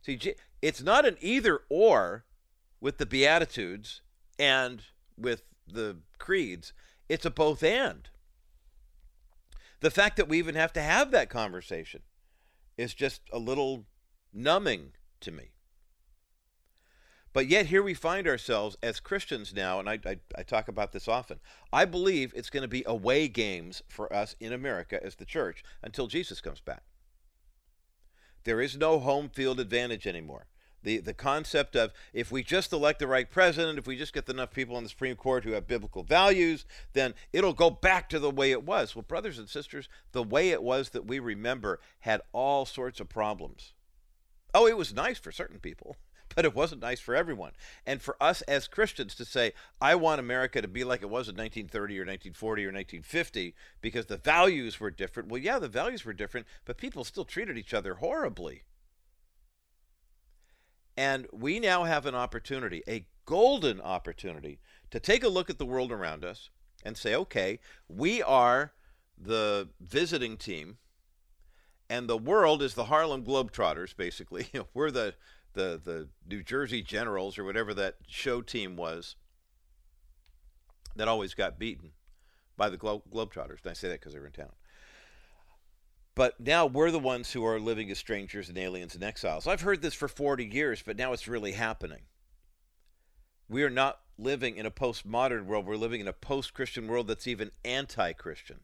See, 0.00 0.18
it's 0.62 0.82
not 0.82 1.04
an 1.04 1.18
either 1.20 1.60
or 1.68 2.24
with 2.80 2.96
the 2.96 3.04
Beatitudes 3.04 4.00
and 4.38 4.82
with 5.18 5.42
the 5.70 5.98
creeds, 6.18 6.72
it's 7.10 7.26
a 7.26 7.30
both 7.30 7.62
and. 7.62 8.08
The 9.80 9.90
fact 9.90 10.16
that 10.16 10.28
we 10.28 10.38
even 10.38 10.54
have 10.54 10.72
to 10.72 10.80
have 10.80 11.10
that 11.10 11.28
conversation 11.28 12.00
is 12.78 12.94
just 12.94 13.20
a 13.30 13.38
little 13.38 13.84
numbing 14.32 14.92
to 15.20 15.30
me. 15.30 15.50
But 17.34 17.48
yet, 17.48 17.66
here 17.66 17.82
we 17.82 17.94
find 17.94 18.28
ourselves 18.28 18.76
as 18.80 19.00
Christians 19.00 19.52
now, 19.52 19.80
and 19.80 19.90
I, 19.90 19.98
I, 20.06 20.18
I, 20.38 20.44
talk 20.44 20.68
about 20.68 20.92
this 20.92 21.08
often. 21.08 21.40
I 21.72 21.84
believe 21.84 22.32
it's 22.36 22.48
going 22.48 22.62
to 22.62 22.68
be 22.68 22.84
away 22.86 23.26
games 23.26 23.82
for 23.88 24.10
us 24.12 24.36
in 24.38 24.52
America 24.52 25.04
as 25.04 25.16
the 25.16 25.24
church 25.24 25.64
until 25.82 26.06
Jesus 26.06 26.40
comes 26.40 26.60
back. 26.60 26.84
There 28.44 28.60
is 28.60 28.76
no 28.76 29.00
home 29.00 29.28
field 29.28 29.58
advantage 29.58 30.06
anymore. 30.06 30.46
The 30.84 30.98
the 30.98 31.14
concept 31.14 31.74
of 31.74 31.92
if 32.12 32.30
we 32.30 32.44
just 32.44 32.72
elect 32.72 33.00
the 33.00 33.08
right 33.08 33.28
president, 33.28 33.78
if 33.78 33.86
we 33.86 33.96
just 33.96 34.12
get 34.12 34.28
enough 34.28 34.52
people 34.52 34.76
on 34.76 34.84
the 34.84 34.88
Supreme 34.88 35.16
Court 35.16 35.42
who 35.42 35.52
have 35.52 35.66
biblical 35.66 36.04
values, 36.04 36.66
then 36.92 37.14
it'll 37.32 37.54
go 37.54 37.70
back 37.70 38.08
to 38.10 38.20
the 38.20 38.30
way 38.30 38.52
it 38.52 38.64
was. 38.64 38.94
Well, 38.94 39.02
brothers 39.02 39.40
and 39.40 39.48
sisters, 39.48 39.88
the 40.12 40.22
way 40.22 40.50
it 40.50 40.62
was 40.62 40.90
that 40.90 41.06
we 41.06 41.18
remember 41.18 41.80
had 42.00 42.20
all 42.32 42.64
sorts 42.64 43.00
of 43.00 43.08
problems. 43.08 43.72
Oh, 44.52 44.68
it 44.68 44.76
was 44.76 44.94
nice 44.94 45.18
for 45.18 45.32
certain 45.32 45.58
people 45.58 45.96
but 46.34 46.44
it 46.44 46.54
wasn't 46.54 46.82
nice 46.82 47.00
for 47.00 47.14
everyone. 47.14 47.52
And 47.86 48.02
for 48.02 48.16
us 48.20 48.42
as 48.42 48.68
Christians 48.68 49.14
to 49.16 49.24
say, 49.24 49.52
I 49.80 49.94
want 49.94 50.20
America 50.20 50.60
to 50.60 50.68
be 50.68 50.84
like 50.84 51.02
it 51.02 51.10
was 51.10 51.28
in 51.28 51.36
1930 51.36 51.98
or 51.98 52.00
1940 52.00 52.64
or 52.64 52.72
1950 52.72 53.54
because 53.80 54.06
the 54.06 54.16
values 54.16 54.80
were 54.80 54.90
different. 54.90 55.28
Well, 55.28 55.40
yeah, 55.40 55.58
the 55.58 55.68
values 55.68 56.04
were 56.04 56.12
different, 56.12 56.46
but 56.64 56.78
people 56.78 57.04
still 57.04 57.24
treated 57.24 57.58
each 57.58 57.74
other 57.74 57.94
horribly. 57.94 58.62
And 60.96 61.26
we 61.32 61.58
now 61.58 61.84
have 61.84 62.06
an 62.06 62.14
opportunity, 62.14 62.82
a 62.86 63.06
golden 63.24 63.80
opportunity, 63.80 64.60
to 64.90 65.00
take 65.00 65.24
a 65.24 65.28
look 65.28 65.50
at 65.50 65.58
the 65.58 65.66
world 65.66 65.90
around 65.90 66.24
us 66.24 66.50
and 66.84 66.96
say, 66.96 67.14
okay, 67.14 67.58
we 67.88 68.22
are 68.22 68.72
the 69.18 69.68
visiting 69.80 70.36
team, 70.36 70.78
and 71.88 72.08
the 72.08 72.16
world 72.16 72.62
is 72.62 72.74
the 72.74 72.84
Harlem 72.84 73.24
Globetrotters, 73.24 73.96
basically. 73.96 74.48
we're 74.74 74.90
the 74.90 75.14
the 75.54 75.80
the 75.82 76.08
New 76.28 76.42
Jersey 76.42 76.82
Generals 76.82 77.38
or 77.38 77.44
whatever 77.44 77.74
that 77.74 77.96
show 78.06 78.42
team 78.42 78.76
was 78.76 79.16
that 80.96 81.08
always 81.08 81.34
got 81.34 81.58
beaten 81.58 81.92
by 82.56 82.68
the 82.68 82.76
Glo- 82.76 83.02
Globetrotters. 83.12 83.62
And 83.62 83.70
I 83.70 83.72
say 83.72 83.88
that 83.88 84.00
because 84.00 84.12
they 84.12 84.20
were 84.20 84.26
in 84.26 84.32
town. 84.32 84.52
But 86.14 86.38
now 86.38 86.66
we're 86.66 86.92
the 86.92 86.98
ones 87.00 87.32
who 87.32 87.44
are 87.44 87.58
living 87.58 87.90
as 87.90 87.98
strangers 87.98 88.48
and 88.48 88.56
aliens 88.56 88.94
and 88.94 89.02
exiles. 89.02 89.48
I've 89.48 89.62
heard 89.62 89.82
this 89.82 89.94
for 89.94 90.06
40 90.06 90.44
years, 90.44 90.82
but 90.84 90.96
now 90.96 91.12
it's 91.12 91.26
really 91.26 91.52
happening. 91.52 92.02
We 93.48 93.64
are 93.64 93.70
not 93.70 93.98
living 94.16 94.56
in 94.56 94.64
a 94.64 94.70
postmodern 94.70 95.46
world. 95.46 95.66
We're 95.66 95.76
living 95.76 96.00
in 96.00 96.08
a 96.08 96.12
post 96.12 96.54
Christian 96.54 96.86
world 96.86 97.08
that's 97.08 97.26
even 97.26 97.50
anti 97.64 98.12
Christian. 98.12 98.60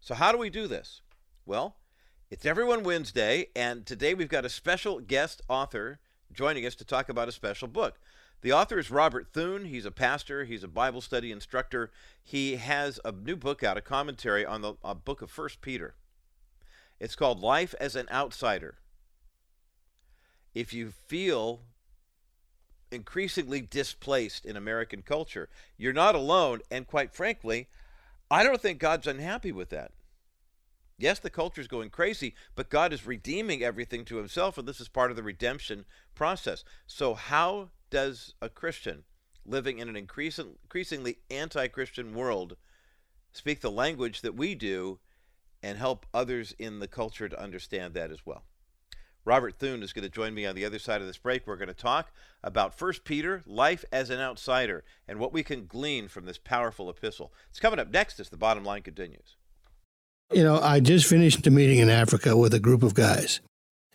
So, 0.00 0.14
how 0.14 0.32
do 0.32 0.38
we 0.38 0.50
do 0.50 0.66
this? 0.66 1.00
Well, 1.46 1.76
it's 2.30 2.46
Everyone 2.46 2.82
Wednesday, 2.82 3.48
and 3.54 3.84
today 3.84 4.14
we've 4.14 4.28
got 4.28 4.46
a 4.46 4.48
special 4.48 4.98
guest 4.98 5.42
author 5.48 5.98
joining 6.32 6.64
us 6.64 6.74
to 6.76 6.84
talk 6.84 7.08
about 7.08 7.28
a 7.28 7.32
special 7.32 7.68
book. 7.68 7.98
The 8.40 8.52
author 8.52 8.78
is 8.78 8.90
Robert 8.90 9.28
Thune. 9.32 9.66
He's 9.66 9.84
a 9.84 9.90
pastor, 9.90 10.44
he's 10.44 10.64
a 10.64 10.68
Bible 10.68 11.00
study 11.00 11.30
instructor. 11.30 11.90
He 12.22 12.56
has 12.56 12.98
a 13.04 13.12
new 13.12 13.36
book 13.36 13.62
out, 13.62 13.76
a 13.76 13.82
commentary 13.82 14.44
on 14.44 14.62
the 14.62 14.72
book 15.04 15.22
of 15.22 15.30
First 15.30 15.60
Peter. 15.60 15.94
It's 16.98 17.16
called 17.16 17.40
Life 17.40 17.74
as 17.78 17.94
an 17.94 18.08
Outsider. 18.10 18.76
If 20.54 20.72
you 20.72 20.92
feel 21.06 21.60
increasingly 22.90 23.60
displaced 23.60 24.46
in 24.46 24.56
American 24.56 25.02
culture, 25.02 25.48
you're 25.76 25.92
not 25.92 26.14
alone, 26.14 26.60
and 26.70 26.86
quite 26.86 27.14
frankly, 27.14 27.68
I 28.30 28.44
don't 28.44 28.60
think 28.60 28.78
God's 28.78 29.06
unhappy 29.06 29.52
with 29.52 29.68
that. 29.70 29.92
Yes, 30.96 31.18
the 31.18 31.30
culture 31.30 31.60
is 31.60 31.66
going 31.66 31.90
crazy, 31.90 32.34
but 32.54 32.70
God 32.70 32.92
is 32.92 33.06
redeeming 33.06 33.64
everything 33.64 34.04
to 34.04 34.16
himself, 34.16 34.56
and 34.56 34.68
this 34.68 34.80
is 34.80 34.88
part 34.88 35.10
of 35.10 35.16
the 35.16 35.24
redemption 35.24 35.86
process. 36.14 36.62
So, 36.86 37.14
how 37.14 37.70
does 37.90 38.34
a 38.40 38.48
Christian 38.48 39.02
living 39.44 39.78
in 39.78 39.88
an 39.88 39.96
increasing, 39.96 40.56
increasingly 40.62 41.18
anti 41.30 41.66
Christian 41.66 42.14
world 42.14 42.56
speak 43.32 43.60
the 43.60 43.72
language 43.72 44.20
that 44.20 44.36
we 44.36 44.54
do 44.54 45.00
and 45.62 45.78
help 45.78 46.06
others 46.14 46.54
in 46.58 46.78
the 46.78 46.88
culture 46.88 47.28
to 47.28 47.42
understand 47.42 47.94
that 47.94 48.12
as 48.12 48.24
well? 48.24 48.44
Robert 49.24 49.58
Thune 49.58 49.82
is 49.82 49.92
going 49.92 50.04
to 50.04 50.08
join 50.10 50.34
me 50.34 50.46
on 50.46 50.54
the 50.54 50.66
other 50.66 50.78
side 50.78 51.00
of 51.00 51.06
this 51.06 51.18
break. 51.18 51.46
We're 51.46 51.56
going 51.56 51.68
to 51.68 51.74
talk 51.74 52.12
about 52.42 52.78
First 52.78 53.04
Peter, 53.04 53.42
life 53.46 53.84
as 53.90 54.10
an 54.10 54.20
outsider, 54.20 54.84
and 55.08 55.18
what 55.18 55.32
we 55.32 55.42
can 55.42 55.66
glean 55.66 56.08
from 56.08 56.26
this 56.26 56.38
powerful 56.38 56.90
epistle. 56.90 57.32
It's 57.48 57.58
coming 57.58 57.80
up 57.80 57.90
next 57.90 58.20
as 58.20 58.28
the 58.28 58.36
bottom 58.36 58.64
line 58.64 58.82
continues. 58.82 59.36
You 60.34 60.42
know, 60.42 60.60
I 60.60 60.80
just 60.80 61.06
finished 61.06 61.46
a 61.46 61.50
meeting 61.50 61.78
in 61.78 61.88
Africa 61.88 62.36
with 62.36 62.54
a 62.54 62.60
group 62.60 62.82
of 62.82 62.94
guys. 62.94 63.40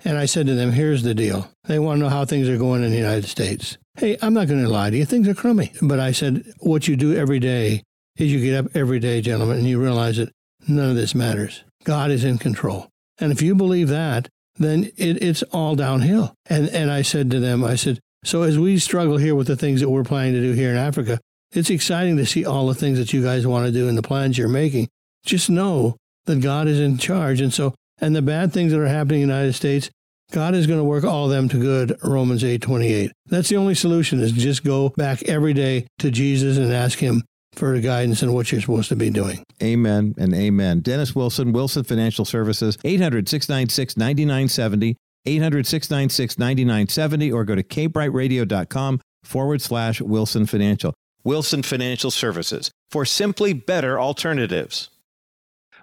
And 0.05 0.17
I 0.17 0.25
said 0.25 0.48
to 0.48 0.55
them, 0.55 0.72
here's 0.72 1.03
the 1.03 1.13
deal. 1.13 1.51
They 1.65 1.79
want 1.79 1.98
to 1.98 2.03
know 2.03 2.10
how 2.10 2.24
things 2.24 2.48
are 2.48 2.58
going 2.58 2.84
in 2.84 2.91
the 2.91 2.98
United 2.98 3.25
States. 3.25 3.77
Hey, 3.98 4.17
I'm 4.22 4.34
not 4.34 4.48
going 4.48 4.63
to 4.63 4.69
lie 4.69 4.89
to 4.89 4.98
you. 4.98 5.05
Things 5.05 5.27
are 5.27 5.34
crummy. 5.34 5.74
But 5.81 6.00
I 6.00 6.13
said, 6.13 6.46
what 6.60 6.88
you 6.88 6.96
do 6.96 7.13
every 7.13 7.39
day 7.39 7.84
is 8.15 8.31
you 8.31 8.39
get 8.39 8.65
up 8.65 8.72
every 8.74 9.00
day, 9.00 9.19
gentlemen, 9.19 9.58
and 9.58 9.67
you 9.67 9.81
realize 9.81 10.15
that 10.15 10.31
none 10.67 10.89
of 10.89 10.96
this 10.96 11.13
matters. 11.13 11.65
God 11.84 12.12
is 12.12 12.24
in 12.24 12.38
control. 12.38 12.88
And 13.17 13.34
if 13.34 13.41
you 13.41 13.55
believe 13.55 13.89
that, 13.89 14.29
then 14.55 14.86
it, 14.96 15.22
it's 15.22 15.43
all 15.43 15.75
downhill. 15.75 16.34
And, 16.46 16.69
and 16.69 16.89
I 16.89 17.01
said 17.01 17.29
to 17.31 17.41
them, 17.41 17.65
I 17.65 17.75
said, 17.75 18.00
so 18.24 18.43
as 18.43 18.58
we 18.58 18.79
struggle 18.79 19.17
here 19.17 19.36
with 19.36 19.48
the 19.48 19.58
things 19.58 19.81
that 19.81 19.89
we're 19.89 20.03
planning 20.03 20.34
to 20.34 20.41
do 20.41 20.53
here 20.53 20.69
in 20.69 20.77
Africa, 20.77 21.19
it's 21.51 21.69
exciting 21.69 22.15
to 22.17 22.25
see 22.25 22.46
all 22.46 22.67
the 22.67 22.75
things 22.75 22.98
that 22.98 23.12
you 23.12 23.22
guys 23.22 23.46
want 23.46 23.65
to 23.65 23.72
do 23.72 23.89
and 23.89 23.98
the 23.98 24.01
plans 24.01 24.38
you're 24.38 24.48
making. 24.48 24.88
Just 25.25 25.50
know 25.50 25.98
that 26.29 26.41
God 26.41 26.67
is 26.67 26.79
in 26.79 26.98
charge. 26.98 27.41
And 27.41 27.53
so, 27.53 27.74
and 28.00 28.15
the 28.15 28.21
bad 28.21 28.53
things 28.53 28.71
that 28.71 28.79
are 28.79 28.88
happening 28.88 29.21
in 29.21 29.27
the 29.27 29.33
United 29.33 29.53
States, 29.53 29.89
God 30.31 30.53
is 30.53 30.67
going 30.67 30.79
to 30.79 30.83
work 30.83 31.03
all 31.03 31.25
of 31.25 31.31
them 31.31 31.50
to 31.50 31.59
good, 31.59 31.98
Romans 32.03 32.43
8 32.43 32.62
28. 32.62 33.12
That's 33.25 33.50
the 33.50 33.57
only 33.57 33.75
solution 33.75 34.19
is 34.19 34.31
just 34.31 34.63
go 34.63 34.89
back 34.89 35.24
every 35.24 35.53
day 35.53 35.88
to 35.98 36.12
Jesus 36.12 36.57
and 36.57 36.71
ask 36.71 37.00
him 37.00 37.24
for 37.53 37.77
guidance 37.79 38.21
and 38.21 38.33
what 38.33 38.51
you're 38.51 38.62
supposed 38.62 38.89
to 38.89 38.95
be 38.95 39.09
doing. 39.09 39.43
Amen 39.62 40.13
and 40.17 40.33
amen. 40.36 40.81
Dennis 40.81 41.15
Wilson, 41.15 41.51
Wilson 41.51 41.83
Financial 41.83 42.25
Services, 42.25 42.77
800 42.83 43.27
696 43.27 43.98
9970, 43.98 44.95
800 45.25 45.65
696 45.65 46.38
9970, 46.38 47.31
or 47.31 47.43
go 47.43 47.55
to 47.55 47.63
kbrightradio.com 47.63 49.01
forward 49.24 49.62
slash 49.62 50.00
Wilson 50.00 50.45
Financial. 50.45 50.93
Wilson 51.24 51.63
Financial 51.63 52.12
Services 52.12 52.71
for 52.91 53.03
simply 53.03 53.53
better 53.53 54.00
alternatives. 54.00 54.89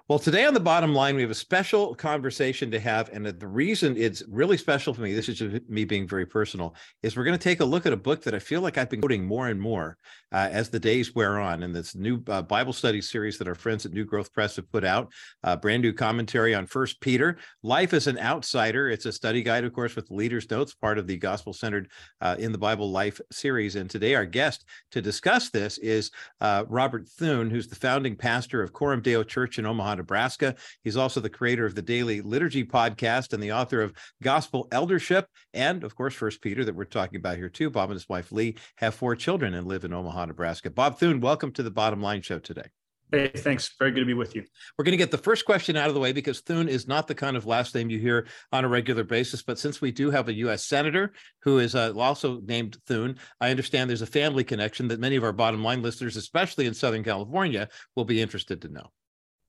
Well, 0.08 0.20
today 0.20 0.44
on 0.44 0.54
the 0.54 0.60
bottom 0.60 0.94
line, 0.94 1.16
we 1.16 1.22
have 1.22 1.32
a 1.32 1.34
special 1.34 1.92
conversation 1.92 2.70
to 2.70 2.78
have. 2.78 3.10
And 3.12 3.26
the 3.26 3.48
reason 3.48 3.96
it's 3.96 4.22
really 4.28 4.56
special 4.56 4.94
for 4.94 5.00
me, 5.00 5.12
this 5.12 5.28
is 5.28 5.36
just 5.36 5.68
me 5.68 5.84
being 5.84 6.06
very 6.06 6.25
personal, 6.25 6.76
is 7.02 7.16
we're 7.16 7.25
going 7.25 7.36
to 7.36 7.42
take 7.42 7.58
a 7.58 7.64
look 7.64 7.86
at 7.86 7.92
a 7.92 7.96
book 7.96 8.22
that 8.22 8.32
I 8.32 8.38
feel 8.38 8.60
like 8.60 8.78
I've 8.78 8.88
been 8.88 9.00
quoting 9.00 9.26
more 9.26 9.48
and 9.48 9.60
more 9.60 9.96
uh, 10.30 10.48
as 10.48 10.70
the 10.70 10.78
days 10.78 11.16
wear 11.16 11.40
on. 11.40 11.64
And 11.64 11.75
this 11.75 11.96
new 11.96 12.22
uh, 12.28 12.42
Bible 12.42 12.72
study 12.72 13.00
series 13.00 13.36
that 13.38 13.48
our 13.48 13.56
friends 13.56 13.84
at 13.84 13.90
New 13.90 14.04
Growth 14.04 14.32
Press 14.32 14.54
have 14.54 14.70
put 14.70 14.84
out, 14.84 15.10
uh, 15.42 15.56
brand 15.56 15.82
new 15.82 15.92
commentary 15.92 16.54
on 16.54 16.66
First 16.66 17.00
Peter, 17.00 17.38
Life 17.64 17.92
as 17.92 18.06
an 18.06 18.20
Outsider. 18.20 18.88
It's 18.88 19.06
a 19.06 19.12
study 19.12 19.42
guide, 19.42 19.64
of 19.64 19.72
course, 19.72 19.96
with 19.96 20.12
leaders' 20.12 20.48
notes, 20.48 20.72
part 20.72 20.98
of 20.98 21.08
the 21.08 21.16
gospel 21.16 21.52
centered 21.52 21.90
uh, 22.20 22.36
in 22.38 22.52
the 22.52 22.58
Bible 22.58 22.92
Life 22.92 23.20
series. 23.32 23.75
And 23.75 23.90
today, 23.90 24.14
our 24.14 24.25
guest 24.25 24.66
to 24.92 25.02
discuss 25.02 25.50
this 25.50 25.78
is 25.78 26.12
uh, 26.40 26.62
Robert 26.68 27.08
Thune, 27.08 27.50
who's 27.50 27.66
the 27.66 27.75
founding 27.75 28.14
pastor 28.14 28.62
of 28.62 28.72
Coram 28.72 29.02
Deo 29.02 29.25
Church 29.25 29.58
in 29.58 29.66
Omaha. 29.66 29.95
Nebraska. 29.96 30.54
He's 30.84 30.96
also 30.96 31.20
the 31.20 31.30
creator 31.30 31.66
of 31.66 31.74
the 31.74 31.82
Daily 31.82 32.20
Liturgy 32.20 32.64
podcast 32.64 33.32
and 33.32 33.42
the 33.42 33.52
author 33.52 33.82
of 33.82 33.92
Gospel 34.22 34.68
Eldership 34.72 35.26
and, 35.52 35.84
of 35.84 35.94
course, 35.94 36.14
First 36.14 36.40
Peter 36.40 36.64
that 36.64 36.74
we're 36.74 36.84
talking 36.84 37.18
about 37.18 37.36
here 37.36 37.48
too. 37.48 37.70
Bob 37.70 37.90
and 37.90 37.96
his 37.96 38.08
wife 38.08 38.32
Lee 38.32 38.56
have 38.76 38.94
four 38.94 39.16
children 39.16 39.54
and 39.54 39.66
live 39.66 39.84
in 39.84 39.92
Omaha, 39.92 40.26
Nebraska. 40.26 40.70
Bob 40.70 40.98
Thune, 40.98 41.20
welcome 41.20 41.52
to 41.52 41.62
the 41.62 41.70
Bottom 41.70 42.00
Line 42.00 42.22
Show 42.22 42.38
today. 42.38 42.68
Hey, 43.12 43.28
thanks. 43.28 43.72
Very 43.78 43.92
good 43.92 44.00
to 44.00 44.06
be 44.06 44.14
with 44.14 44.34
you. 44.34 44.44
We're 44.76 44.84
going 44.84 44.92
to 44.92 44.96
get 44.96 45.12
the 45.12 45.18
first 45.18 45.44
question 45.44 45.76
out 45.76 45.86
of 45.86 45.94
the 45.94 46.00
way 46.00 46.12
because 46.12 46.40
Thune 46.40 46.68
is 46.68 46.88
not 46.88 47.06
the 47.06 47.14
kind 47.14 47.36
of 47.36 47.46
last 47.46 47.72
name 47.72 47.88
you 47.88 48.00
hear 48.00 48.26
on 48.50 48.64
a 48.64 48.68
regular 48.68 49.04
basis. 49.04 49.42
But 49.42 49.60
since 49.60 49.80
we 49.80 49.92
do 49.92 50.10
have 50.10 50.28
a 50.28 50.34
U.S. 50.34 50.64
Senator 50.64 51.12
who 51.42 51.60
is 51.60 51.76
uh, 51.76 51.92
also 51.96 52.40
named 52.40 52.78
Thune, 52.86 53.16
I 53.40 53.50
understand 53.50 53.88
there's 53.88 54.02
a 54.02 54.06
family 54.06 54.42
connection 54.42 54.88
that 54.88 54.98
many 54.98 55.14
of 55.14 55.22
our 55.22 55.32
bottom 55.32 55.62
line 55.62 55.82
listeners, 55.82 56.16
especially 56.16 56.66
in 56.66 56.74
Southern 56.74 57.04
California, 57.04 57.68
will 57.94 58.04
be 58.04 58.20
interested 58.20 58.60
to 58.62 58.68
know. 58.68 58.90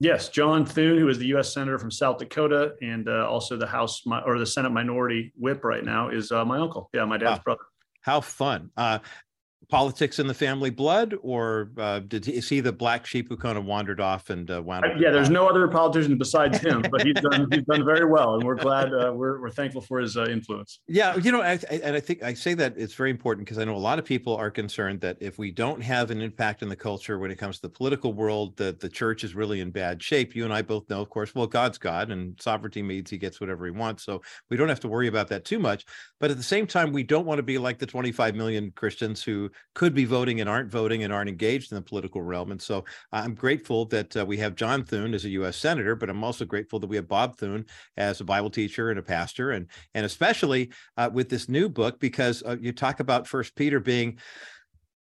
Yes, 0.00 0.28
John 0.28 0.64
Thune, 0.64 0.98
who 0.98 1.08
is 1.08 1.18
the 1.18 1.26
U.S. 1.28 1.52
senator 1.52 1.78
from 1.78 1.90
South 1.90 2.18
Dakota 2.18 2.74
and 2.80 3.08
uh, 3.08 3.28
also 3.28 3.56
the 3.56 3.66
House 3.66 4.02
or 4.24 4.38
the 4.38 4.46
Senate 4.46 4.70
Minority 4.70 5.32
Whip 5.36 5.64
right 5.64 5.84
now, 5.84 6.08
is 6.08 6.30
uh, 6.30 6.44
my 6.44 6.58
uncle. 6.58 6.88
Yeah, 6.94 7.04
my 7.04 7.16
dad's 7.16 7.38
wow. 7.38 7.42
brother. 7.44 7.60
How 8.02 8.20
fun! 8.20 8.70
Uh, 8.76 9.00
politics 9.68 10.18
in 10.18 10.26
the 10.26 10.34
family 10.34 10.70
blood, 10.70 11.14
or 11.22 11.70
uh, 11.76 11.98
did 12.00 12.24
he, 12.24 12.32
is 12.32 12.48
he 12.48 12.60
the 12.60 12.72
black 12.72 13.04
sheep 13.04 13.28
who 13.28 13.36
kind 13.36 13.58
of 13.58 13.64
wandered 13.64 14.00
off 14.00 14.30
and 14.30 14.50
uh, 14.50 14.62
wound? 14.62 14.86
Yeah, 14.98 15.10
there's 15.10 15.28
no 15.28 15.46
other 15.46 15.68
politician 15.68 16.16
besides 16.16 16.58
him, 16.64 16.82
but 16.90 17.02
he's 17.02 17.14
done 17.14 17.48
he's 17.52 17.64
done 17.64 17.84
very 17.84 18.06
well, 18.06 18.34
and 18.34 18.44
we're 18.44 18.54
glad 18.54 18.92
uh, 18.94 19.12
we're 19.14 19.40
we're 19.40 19.50
thankful 19.50 19.82
for 19.82 19.98
his 19.98 20.16
uh, 20.16 20.24
influence. 20.24 20.80
Yeah, 20.88 21.16
you 21.16 21.32
know, 21.32 21.42
I, 21.42 21.58
I, 21.70 21.80
and 21.82 21.96
I 21.96 22.00
think 22.00 22.22
I 22.22 22.34
say 22.34 22.54
that 22.54 22.74
it's 22.76 22.94
very 22.94 23.10
important 23.10 23.46
because 23.46 23.58
I 23.58 23.64
know 23.64 23.74
a 23.74 23.78
lot 23.78 23.98
of 23.98 24.04
people 24.04 24.34
are 24.36 24.50
concerned 24.50 25.00
that 25.02 25.18
if 25.20 25.38
we 25.38 25.50
don't 25.50 25.82
have 25.82 26.10
an 26.10 26.22
impact 26.22 26.62
in 26.62 26.68
the 26.68 26.76
culture 26.76 27.18
when 27.18 27.30
it 27.30 27.36
comes 27.36 27.56
to 27.56 27.62
the 27.62 27.68
political 27.68 28.12
world, 28.14 28.56
that 28.56 28.80
the 28.80 28.88
church 28.88 29.22
is 29.22 29.34
really 29.34 29.60
in 29.60 29.70
bad 29.70 30.02
shape. 30.02 30.34
You 30.34 30.44
and 30.44 30.52
I 30.52 30.62
both 30.62 30.88
know, 30.88 31.02
of 31.02 31.10
course, 31.10 31.34
well, 31.34 31.46
God's 31.46 31.78
God, 31.78 32.10
and 32.10 32.40
sovereignty 32.40 32.82
means 32.82 33.10
He 33.10 33.18
gets 33.18 33.40
whatever 33.40 33.66
He 33.66 33.72
wants, 33.72 34.04
so 34.04 34.22
we 34.48 34.56
don't 34.56 34.68
have 34.68 34.80
to 34.80 34.88
worry 34.88 35.08
about 35.08 35.28
that 35.28 35.44
too 35.44 35.58
much. 35.58 35.84
But 36.20 36.30
at 36.30 36.38
the 36.38 36.42
same 36.42 36.66
time, 36.66 36.92
we 36.92 37.02
don't 37.02 37.26
want 37.26 37.38
to 37.38 37.42
be 37.42 37.58
like 37.58 37.78
the 37.78 37.86
25 37.86 38.34
million 38.34 38.72
Christians 38.74 39.22
who 39.22 39.47
could 39.74 39.94
be 39.94 40.04
voting 40.04 40.40
and 40.40 40.48
aren't 40.48 40.70
voting 40.70 41.04
and 41.04 41.12
aren't 41.12 41.28
engaged 41.28 41.72
in 41.72 41.76
the 41.76 41.82
political 41.82 42.22
realm. 42.22 42.50
And 42.50 42.60
so 42.60 42.84
I'm 43.12 43.34
grateful 43.34 43.84
that 43.86 44.16
uh, 44.16 44.26
we 44.26 44.36
have 44.38 44.54
John 44.54 44.84
Thune 44.84 45.14
as 45.14 45.24
a 45.24 45.30
U.S. 45.30 45.56
senator, 45.56 45.94
but 45.94 46.10
I'm 46.10 46.24
also 46.24 46.44
grateful 46.44 46.78
that 46.80 46.86
we 46.86 46.96
have 46.96 47.08
Bob 47.08 47.36
Thune 47.36 47.66
as 47.96 48.20
a 48.20 48.24
Bible 48.24 48.50
teacher 48.50 48.90
and 48.90 48.98
a 48.98 49.02
pastor, 49.02 49.52
and 49.52 49.66
and 49.94 50.04
especially 50.04 50.72
uh, 50.96 51.10
with 51.12 51.28
this 51.28 51.48
new 51.48 51.68
book 51.68 52.00
because 52.00 52.42
uh, 52.44 52.56
you 52.60 52.72
talk 52.72 53.00
about 53.00 53.26
First 53.26 53.54
Peter 53.54 53.80
being 53.80 54.18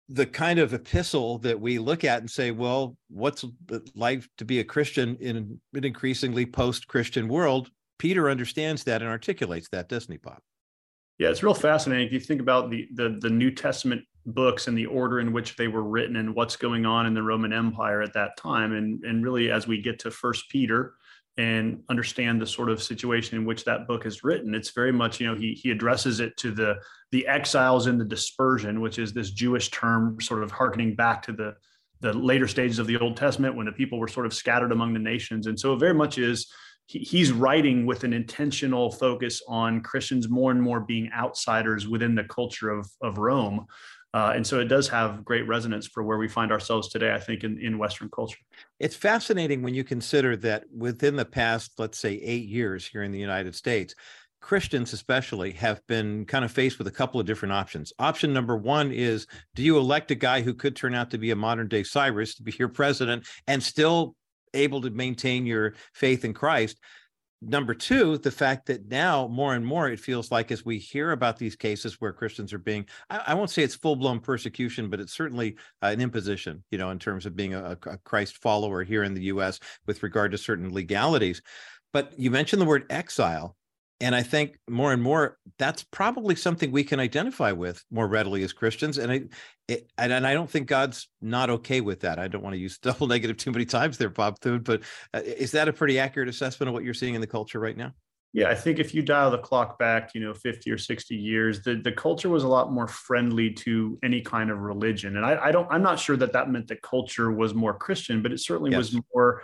the 0.10 0.25
kind 0.25 0.58
of 0.60 0.74
epistle 0.74 1.38
that 1.39 1.60
we 1.60 1.80
look 1.80 2.04
at 2.04 2.20
and 2.20 2.32
say, 2.32 2.51
well, 2.51 2.96
what's 3.10 3.44
life 3.94 4.27
to 4.38 4.46
be 4.46 4.60
a 4.60 4.63
Christian 4.63 5.18
in 5.20 5.60
an 5.74 5.84
increasingly 5.84 6.46
post-Christian 6.46 7.27
world? 7.27 7.70
Peter 8.00 8.30
understands 8.30 8.84
that 8.86 9.01
and 9.01 9.10
articulates 9.10 9.68
that, 9.70 9.89
doesn't 9.89 10.12
he, 10.12 10.18
Bob? 10.18 10.39
Yeah, 11.18 11.30
it's 11.30 11.44
real 11.44 11.54
fascinating 11.54 12.08
if 12.08 12.13
you 12.13 12.20
think 12.20 12.42
about 12.42 12.70
the, 12.70 12.88
the 12.94 13.18
the 13.20 13.30
New 13.30 13.50
Testament 13.51 14.04
books 14.28 14.68
and 14.68 14.78
the 14.78 14.86
order 14.86 15.20
in 15.20 15.32
which 15.32 15.56
they 15.56 15.68
were 15.68 15.84
written 15.84 16.18
and 16.18 16.36
what's 16.36 16.58
going 16.58 16.86
on 16.86 17.06
in 17.06 17.14
the 17.14 17.24
Roman 17.24 17.54
Empire 17.54 18.02
at 18.02 18.14
that 18.14 18.38
time. 18.38 18.74
And 18.74 19.04
and 19.04 19.24
really 19.24 19.50
as 19.50 19.68
we 19.68 19.82
get 19.82 20.00
to 20.00 20.12
First 20.12 20.50
Peter 20.50 20.94
and 21.38 21.84
understand 21.90 22.42
the 22.42 22.48
sort 22.48 22.70
of 22.70 22.82
situation 22.82 23.38
in 23.38 23.46
which 23.46 23.64
that 23.64 23.88
book 23.88 24.06
is 24.06 24.24
written, 24.24 24.56
it's 24.56 24.72
very 24.72 24.92
much, 24.92 25.20
you 25.20 25.28
know, 25.28 25.36
he 25.36 25.54
he 25.54 25.72
addresses 25.72 26.20
it 26.20 26.36
to 26.38 26.52
the 26.52 26.76
the 27.12 27.26
exiles 27.28 27.88
in 27.88 27.98
the 27.98 28.06
dispersion, 28.06 28.82
which 28.82 29.00
is 29.00 29.14
this 29.14 29.32
Jewish 29.32 29.72
term 29.72 30.20
sort 30.20 30.44
of 30.44 30.52
harkening 30.52 30.96
back 30.96 31.22
to 31.24 31.32
the 31.32 31.56
the 32.02 32.14
later 32.14 32.48
stages 32.48 32.80
of 32.80 32.86
the 32.86 32.98
Old 32.98 33.18
Testament 33.18 33.56
when 33.56 33.66
the 33.66 33.72
people 33.72 33.98
were 33.98 34.08
sort 34.08 34.26
of 34.26 34.34
scattered 34.34 34.72
among 34.72 34.94
the 34.94 35.00
nations. 35.00 35.48
And 35.48 35.60
so 35.60 35.74
it 35.74 35.80
very 35.80 35.96
much 35.96 36.18
is 36.18 36.52
he's 36.86 37.32
writing 37.32 37.86
with 37.86 38.04
an 38.04 38.14
intentional 38.14 38.92
focus 38.92 39.42
on 39.48 39.82
Christians 39.82 40.30
more 40.30 40.52
and 40.52 40.62
more 40.62 40.80
being 40.80 41.10
outsiders 41.14 41.88
within 41.88 42.16
the 42.16 42.24
culture 42.24 42.70
of, 42.70 42.90
of 43.02 43.18
Rome. 43.18 43.66
Uh, 44.14 44.34
and 44.36 44.46
so 44.46 44.60
it 44.60 44.66
does 44.66 44.88
have 44.88 45.24
great 45.24 45.48
resonance 45.48 45.86
for 45.86 46.02
where 46.02 46.18
we 46.18 46.28
find 46.28 46.52
ourselves 46.52 46.90
today, 46.90 47.14
I 47.14 47.20
think, 47.20 47.44
in, 47.44 47.60
in 47.60 47.78
Western 47.78 48.10
culture. 48.10 48.40
It's 48.80 48.96
fascinating 48.96 49.62
when 49.62 49.74
you 49.74 49.84
consider 49.84 50.36
that 50.38 50.64
within 50.76 51.16
the 51.16 51.26
past, 51.26 51.74
let's 51.78 52.00
say, 52.00 52.14
eight 52.16 52.48
years 52.48 52.88
here 52.88 53.04
in 53.04 53.12
the 53.12 53.20
United 53.20 53.54
States, 53.54 53.94
Christians, 54.40 54.94
especially, 54.94 55.52
have 55.52 55.86
been 55.88 56.26
kind 56.26 56.46
of 56.46 56.52
faced 56.52 56.78
with 56.78 56.88
a 56.88 56.92
couple 56.92 57.20
of 57.20 57.26
different 57.26 57.54
options. 57.54 57.92
Option 58.00 58.34
number 58.34 58.56
one 58.56 58.92
is 58.92 59.28
do 59.56 59.64
you 59.64 59.78
elect 59.78 60.12
a 60.12 60.16
guy 60.16 60.42
who 60.42 60.54
could 60.54 60.76
turn 60.76 60.94
out 60.94 61.12
to 61.12 61.18
be 61.18 61.32
a 61.32 61.36
modern 61.36 61.68
day 61.68 61.84
Cyrus 61.84 62.36
to 62.36 62.44
be 62.44 62.54
your 62.58 62.70
president 62.70 63.28
and 63.48 63.62
still 63.62 64.16
able 64.54 64.82
to 64.82 64.90
maintain 64.90 65.46
your 65.46 65.74
faith 65.94 66.26
in 66.26 66.34
Christ. 66.34 66.80
Number 67.41 67.75
two, 67.75 68.17
the 68.17 68.32
fact 68.32 68.65
that 68.65 68.88
now 68.88 69.27
more 69.27 69.53
and 69.53 69.65
more 69.65 69.89
it 69.89 70.00
feels 70.00 70.32
like 70.32 70.51
as 70.51 70.65
we 70.65 70.79
hear 70.79 71.12
about 71.12 71.38
these 71.38 71.56
cases 71.56 72.01
where 72.01 72.12
Christians 72.12 72.51
are 72.51 72.58
being, 72.58 72.88
I, 73.12 73.24
I 73.27 73.34
won't 73.36 73.51
say 73.51 73.62
it's 73.62 73.75
full 73.75 73.96
blown 73.96 74.20
persecution, 74.20 74.89
but 74.89 75.00
it's 75.00 75.13
certainly 75.13 75.56
uh, 75.84 75.88
an 75.88 76.01
imposition, 76.01 76.63
you 76.72 76.79
know, 76.79 76.89
in 76.89 76.98
terms 76.98 77.27
of 77.27 77.36
being 77.36 77.53
a, 77.53 77.77
a 77.86 77.98
Christ 78.00 78.38
follower 78.38 78.84
here 78.84 79.03
in 79.03 79.13
the 79.13 79.25
US 79.25 79.60
with 79.86 80.01
regard 80.01 80.32
to 80.32 80.38
certain 80.38 80.74
legalities. 80.74 81.41
But 81.94 82.17
you 82.17 82.32
mentioned 82.32 82.62
the 82.62 82.65
word 82.65 82.86
exile 82.89 83.57
and 84.00 84.16
i 84.16 84.22
think 84.22 84.58
more 84.70 84.94
and 84.94 85.01
more 85.01 85.38
that's 85.58 85.84
probably 85.84 86.36
something 86.36 86.72
we 86.72 86.84
can 86.84 87.00
identify 87.00 87.51
with 87.51 87.84
more 87.92 88.08
readily 88.08 88.44
as 88.44 88.54
christians. 88.54 88.98
And 88.98 89.12
i 89.12 89.22
it, 89.68 89.89
and, 89.98 90.12
and 90.12 90.25
i 90.25 90.34
don't 90.34 90.50
think 90.50 90.68
god's 90.68 91.10
not 91.22 91.50
okay 91.50 91.82
with 91.82 92.01
that. 92.01 92.20
I 92.20 92.27
don't 92.27 92.44
want 92.44 92.54
to 92.54 92.60
use 92.60 92.77
double 92.82 93.08
negative 93.08 93.38
too 93.38 93.51
many 93.51 93.66
times 93.66 93.98
there 93.98 94.10
bob 94.10 94.39
thune 94.39 94.62
but 94.62 94.82
uh, 95.13 95.22
is 95.24 95.51
that 95.51 95.68
a 95.68 95.74
pretty 95.74 96.00
accurate 96.00 96.30
assessment 96.30 96.70
of 96.70 96.74
what 96.74 96.84
you're 96.84 96.94
seeing 96.94 97.16
in 97.16 97.22
the 97.22 97.27
culture 97.27 97.60
right 97.60 97.77
now 97.77 97.94
yeah, 98.34 98.50
I 98.50 98.56
think 98.56 98.78
if 98.78 98.94
you 98.94 99.02
dial 99.02 99.32
the 99.32 99.38
clock 99.38 99.80
back, 99.80 100.14
you 100.14 100.22
know, 100.22 100.34
50 100.34 100.70
or 100.70 100.78
60 100.78 101.16
years, 101.16 101.64
the, 101.64 101.76
the 101.76 101.92
culture 101.92 102.30
was 102.30 102.44
a 102.44 102.48
lot 102.48 102.72
more 102.72 102.88
friendly 102.88 103.52
to 103.52 103.98
any 104.04 104.22
kind 104.22 104.52
of 104.52 104.60
religion. 104.60 105.16
And 105.16 105.26
I, 105.26 105.46
I 105.46 105.52
don't, 105.52 105.68
I'm 105.72 105.82
not 105.82 105.98
sure 105.98 106.18
that 106.18 106.34
that 106.34 106.52
meant 106.52 106.68
that 106.68 106.82
culture 106.82 107.32
was 107.32 107.54
more 107.54 107.74
Christian, 107.74 108.22
but 108.22 108.34
it 108.34 108.40
certainly 108.40 108.72
yes. 108.72 108.78
was 108.78 109.02
more 109.16 109.44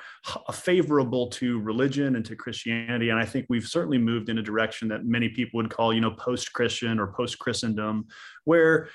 favorable 0.52 1.28
to 1.30 1.60
religion 1.62 2.18
and 2.18 2.25
to 2.25 2.36
Christianity. 2.36 3.10
And 3.10 3.18
I 3.18 3.25
think 3.25 3.46
we've 3.50 3.66
certainly 3.66 3.98
moved 3.98 4.30
in 4.30 4.38
a 4.38 4.44
direction 4.44 4.90
that 4.90 5.06
many 5.06 5.30
people 5.30 5.58
would 5.58 5.70
call, 5.70 5.94
you 5.94 6.02
know, 6.02 6.12
post-Christian 6.12 7.00
or 7.00 7.08
post-Christendom, 7.08 8.06
where 8.44 8.90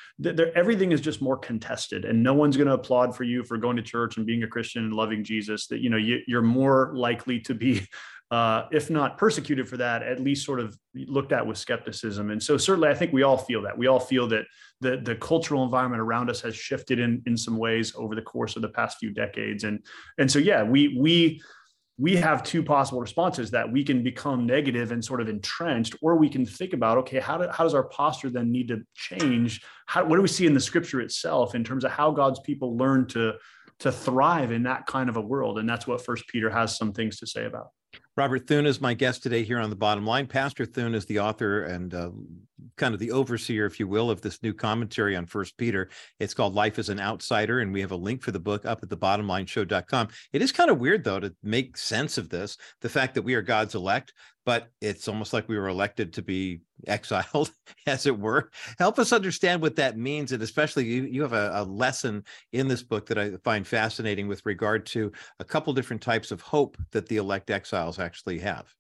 everything 0.55 0.93
is 0.93 1.01
just 1.01 1.23
more 1.23 1.39
contested 1.39 2.05
and 2.05 2.23
no 2.23 2.35
one's 2.35 2.57
going 2.57 2.69
to 2.69 2.75
applaud 2.75 3.17
for 3.17 3.25
you 3.25 3.43
for 3.43 3.57
going 3.57 3.77
to 3.77 3.83
church 3.83 4.19
and 4.19 4.27
being 4.27 4.43
a 4.43 4.49
Christian 4.49 4.85
and 4.85 4.93
loving 4.93 5.25
Jesus, 5.25 5.67
that, 5.69 5.81
you 5.81 5.89
know, 5.89 5.97
you, 5.97 6.19
you're 6.27 6.43
more 6.43 6.93
likely 6.95 7.41
to 7.41 7.55
be 7.55 7.83
uh, 8.31 8.65
if 8.71 8.91
not 8.91 9.17
persecuted 9.17 9.69
for 9.69 9.79
that, 9.79 10.03
at 10.03 10.21
least 10.21 10.45
sort 10.45 10.61
of 10.61 10.79
looked 10.95 11.33
at 11.33 11.47
with 11.47 11.57
skepticism. 11.57 12.31
And 12.31 12.43
so 12.43 12.59
certainly 12.59 12.89
I 12.89 12.95
think 12.95 13.13
we 13.13 13.23
all 13.23 13.39
feel 13.39 13.63
that. 13.63 13.77
We 13.77 13.87
all 13.87 14.01
feel 14.01 14.29
that 14.29 14.45
the, 14.81 14.99
the 14.99 15.17
cultural 15.17 15.65
environment 15.65 16.03
around 16.03 16.29
us 16.29 16.41
has 16.43 16.55
shifted 16.55 16.99
in, 16.99 17.23
in 17.27 17.37
some 17.37 17.57
ways 17.57 17.95
over 17.97 18.15
the 18.15 18.23
course 18.23 18.55
of 18.57 18.63
the 18.63 18.69
past 18.69 18.99
few 18.99 19.11
decades. 19.15 19.65
And, 19.65 19.83
and 20.19 20.31
so, 20.31 20.39
yeah, 20.39 20.63
we, 20.63 20.99
we, 20.99 21.41
we 21.97 22.17
have 22.17 22.43
two 22.43 22.63
possible 22.63 23.01
responses 23.01 23.51
that 23.51 23.73
we 23.73 23.83
can 23.83 24.05
become 24.05 24.47
negative 24.47 24.93
and 24.93 25.03
sort 25.03 25.21
of 25.21 25.29
entrenched, 25.29 25.97
or 26.03 26.17
we 26.17 26.29
can 26.29 26.45
think 26.45 26.75
about, 26.75 26.99
okay, 26.99 27.19
how, 27.19 27.39
do, 27.39 27.49
how 27.51 27.65
does 27.65 27.75
our 27.75 27.85
posture 27.85 28.31
then 28.31 28.53
need 28.53 28.69
to 28.69 28.83
change? 28.95 29.63
How, 29.87 30.05
what 30.05 30.17
do 30.17 30.23
we 30.23 30.29
see 30.29 30.47
in 30.47 30.55
the 30.55 30.61
scripture 30.61 31.01
itself 31.01 31.55
in 31.55 31.65
terms 31.65 31.83
of 31.83 31.91
how 31.91 32.11
God's 32.11 32.41
people 32.41 32.77
learn 32.77 33.09
to, 33.09 33.35
to 33.81 33.91
thrive 33.91 34.53
in 34.53 34.65
that 34.65 34.87
kind 34.87 35.09
of 35.09 35.17
a 35.17 35.21
world? 35.21 35.59
And 35.59 35.69
that's 35.69 35.87
what 35.87 36.05
First 36.05 36.29
Peter 36.29 36.51
has 36.51 36.77
some 36.77 36.93
things 36.93 37.19
to 37.19 37.27
say 37.27 37.47
about. 37.47 37.71
Robert 38.19 38.49
Thune 38.49 38.67
is 38.67 38.81
my 38.81 38.95
guest 38.95 39.23
today 39.23 39.45
here 39.45 39.61
on 39.61 39.71
the 39.71 39.77
bottom 39.77 40.05
line. 40.05 40.27
Pastor 40.27 40.67
Thune 40.67 40.97
is 40.97 41.07
the 41.07 41.21
author 41.21 41.63
and 41.63 41.95
uh, 41.95 42.11
kind 42.77 42.95
of 42.95 43.01
the 43.01 43.11
overseer, 43.11 43.67
if 43.67 43.79
you 43.79 43.87
will, 43.87 44.11
of 44.11 44.21
this 44.21 44.43
new 44.43 44.53
commentary 44.53 45.17
on 45.17 45.27
First 45.27 45.57
Peter. 45.57 45.89
It's 46.19 46.35
called 46.35 46.55
Life 46.55 46.79
as 46.79 46.89
an 46.89 47.01
Outsider, 47.01 47.61
and 47.61 47.73
we 47.73 47.81
have 47.81 47.93
a 47.93 47.97
link 47.97 48.23
for 48.23 48.33
the 48.33 48.41
book 48.41 48.65
up 48.65 48.83
at 48.83 48.89
the 48.89 48.97
bottomlineshow.com. 48.97 50.09
It 50.33 50.43
is 50.43 50.53
kind 50.53 50.71
of 50.71 50.79
weird, 50.79 51.05
though, 51.05 51.21
to 51.21 51.35
make 51.43 51.77
sense 51.77 52.19
of 52.19 52.29
this, 52.29 52.57
the 52.81 52.89
fact 52.89 53.15
that 53.15 53.23
we 53.23 53.35
are 53.35 53.43
God's 53.43 53.75
elect, 53.75 54.13
but 54.45 54.69
it's 54.81 55.09
almost 55.09 55.33
like 55.33 55.49
we 55.49 55.59
were 55.59 55.69
elected 55.69 56.13
to 56.15 56.23
be 56.23 56.61
exiled, 56.87 57.51
as 57.87 58.07
it 58.07 58.19
were. 58.19 58.51
Help 58.79 58.99
us 58.99 59.13
understand 59.13 59.61
what 59.61 59.77
that 59.77 59.99
means. 59.99 60.33
And 60.33 60.43
especially 60.43 60.87
you, 60.87 61.03
you 61.03 61.23
have 61.23 61.35
a, 61.35 61.51
a 61.55 61.65
lesson 61.65 62.25
in 62.53 62.69
this 62.69 62.83
book 62.83 63.07
that 63.07 63.19
I 63.19 63.33
find 63.45 63.67
fascinating 63.67 64.29
with 64.29 64.47
regard 64.47 64.87
to 64.87 65.13
a 65.39 65.45
couple 65.45 65.73
different 65.75 66.03
types 66.03 66.31
of 66.31 66.41
hope 66.41 66.79
that 66.93 67.09
the 67.09 67.19
elect 67.19 67.51
exiles 67.51 67.99
actually 67.99 68.39
have. 68.39 68.73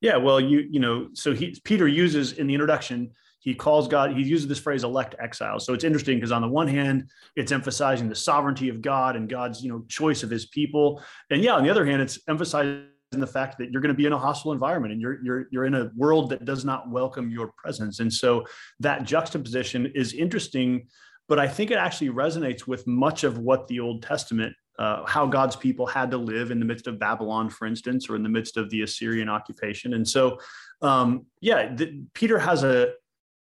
Yeah, 0.00 0.16
well, 0.16 0.40
you 0.40 0.66
you 0.70 0.80
know, 0.80 1.08
so 1.14 1.32
he 1.32 1.58
Peter 1.64 1.88
uses 1.88 2.32
in 2.32 2.46
the 2.46 2.54
introduction, 2.54 3.10
he 3.40 3.54
calls 3.54 3.86
God, 3.86 4.12
he 4.12 4.22
uses 4.22 4.48
this 4.48 4.58
phrase 4.58 4.84
elect 4.84 5.14
exiles. 5.20 5.64
So 5.64 5.72
it's 5.72 5.84
interesting 5.84 6.16
because 6.16 6.32
on 6.32 6.42
the 6.42 6.48
one 6.48 6.68
hand, 6.68 7.08
it's 7.36 7.52
emphasizing 7.52 8.08
the 8.08 8.14
sovereignty 8.14 8.68
of 8.68 8.82
God 8.82 9.14
and 9.16 9.28
God's, 9.28 9.62
you 9.62 9.70
know, 9.70 9.84
choice 9.88 10.22
of 10.22 10.30
his 10.30 10.46
people. 10.46 11.00
And 11.30 11.42
yeah, 11.42 11.54
on 11.54 11.62
the 11.62 11.70
other 11.70 11.86
hand, 11.86 12.02
it's 12.02 12.18
emphasizing 12.28 12.88
the 13.12 13.26
fact 13.26 13.56
that 13.58 13.70
you're 13.70 13.80
going 13.80 13.94
to 13.94 13.96
be 13.96 14.06
in 14.06 14.12
a 14.12 14.18
hostile 14.18 14.52
environment 14.52 14.92
and 14.92 15.00
you're 15.00 15.22
you're 15.24 15.46
you're 15.50 15.64
in 15.64 15.74
a 15.74 15.90
world 15.96 16.28
that 16.30 16.44
does 16.44 16.64
not 16.64 16.90
welcome 16.90 17.30
your 17.30 17.52
presence. 17.56 18.00
And 18.00 18.12
so 18.12 18.44
that 18.80 19.04
juxtaposition 19.04 19.92
is 19.94 20.12
interesting, 20.12 20.88
but 21.28 21.38
I 21.38 21.46
think 21.48 21.70
it 21.70 21.78
actually 21.78 22.10
resonates 22.10 22.66
with 22.66 22.86
much 22.86 23.24
of 23.24 23.38
what 23.38 23.68
the 23.68 23.80
Old 23.80 24.02
Testament 24.02 24.54
uh, 24.78 25.04
how 25.06 25.26
God's 25.26 25.56
people 25.56 25.86
had 25.86 26.10
to 26.10 26.18
live 26.18 26.50
in 26.50 26.58
the 26.58 26.64
midst 26.64 26.86
of 26.86 26.98
Babylon, 26.98 27.48
for 27.48 27.66
instance, 27.66 28.08
or 28.08 28.16
in 28.16 28.22
the 28.22 28.28
midst 28.28 28.56
of 28.56 28.68
the 28.70 28.82
Assyrian 28.82 29.28
occupation. 29.28 29.94
And 29.94 30.06
so, 30.06 30.38
um, 30.82 31.26
yeah, 31.40 31.74
the, 31.74 32.02
Peter 32.14 32.38
has 32.38 32.64
a 32.64 32.92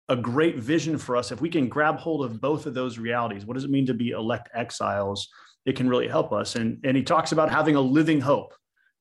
a 0.09 0.15
great 0.17 0.59
vision 0.59 0.99
for 0.99 1.17
us. 1.17 1.33
If 1.33 1.41
we 1.41 1.49
can 1.49 1.69
grab 1.69 1.97
hold 1.97 2.25
of 2.25 2.41
both 2.41 2.67
of 2.67 2.75
those 2.75 2.97
realities, 2.97 3.45
what 3.45 3.55
does 3.55 3.65
it 3.65 3.71
mean 3.71 3.87
to 3.87 3.95
be 3.95 4.11
elect 4.11 4.49
exiles? 4.55 5.29
It 5.65 5.75
can 5.75 5.89
really 5.89 6.07
help 6.07 6.33
us. 6.33 6.55
And 6.55 6.79
and 6.85 6.97
he 6.97 7.03
talks 7.03 7.33
about 7.33 7.51
having 7.51 7.75
a 7.75 7.81
living 7.81 8.21
hope 8.21 8.55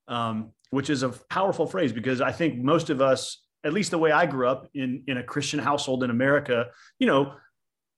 um, 0.07 0.51
which 0.69 0.89
is 0.89 1.03
a 1.03 1.09
powerful 1.09 1.65
phrase 1.65 1.91
because 1.91 2.21
I 2.21 2.31
think 2.31 2.57
most 2.57 2.89
of 2.89 3.01
us, 3.01 3.43
at 3.63 3.73
least 3.73 3.91
the 3.91 3.97
way 3.97 4.11
I 4.11 4.25
grew 4.25 4.47
up 4.47 4.67
in 4.73 5.03
in 5.07 5.17
a 5.17 5.23
Christian 5.23 5.59
household 5.59 6.03
in 6.03 6.09
America, 6.09 6.67
you 6.99 7.07
know, 7.07 7.33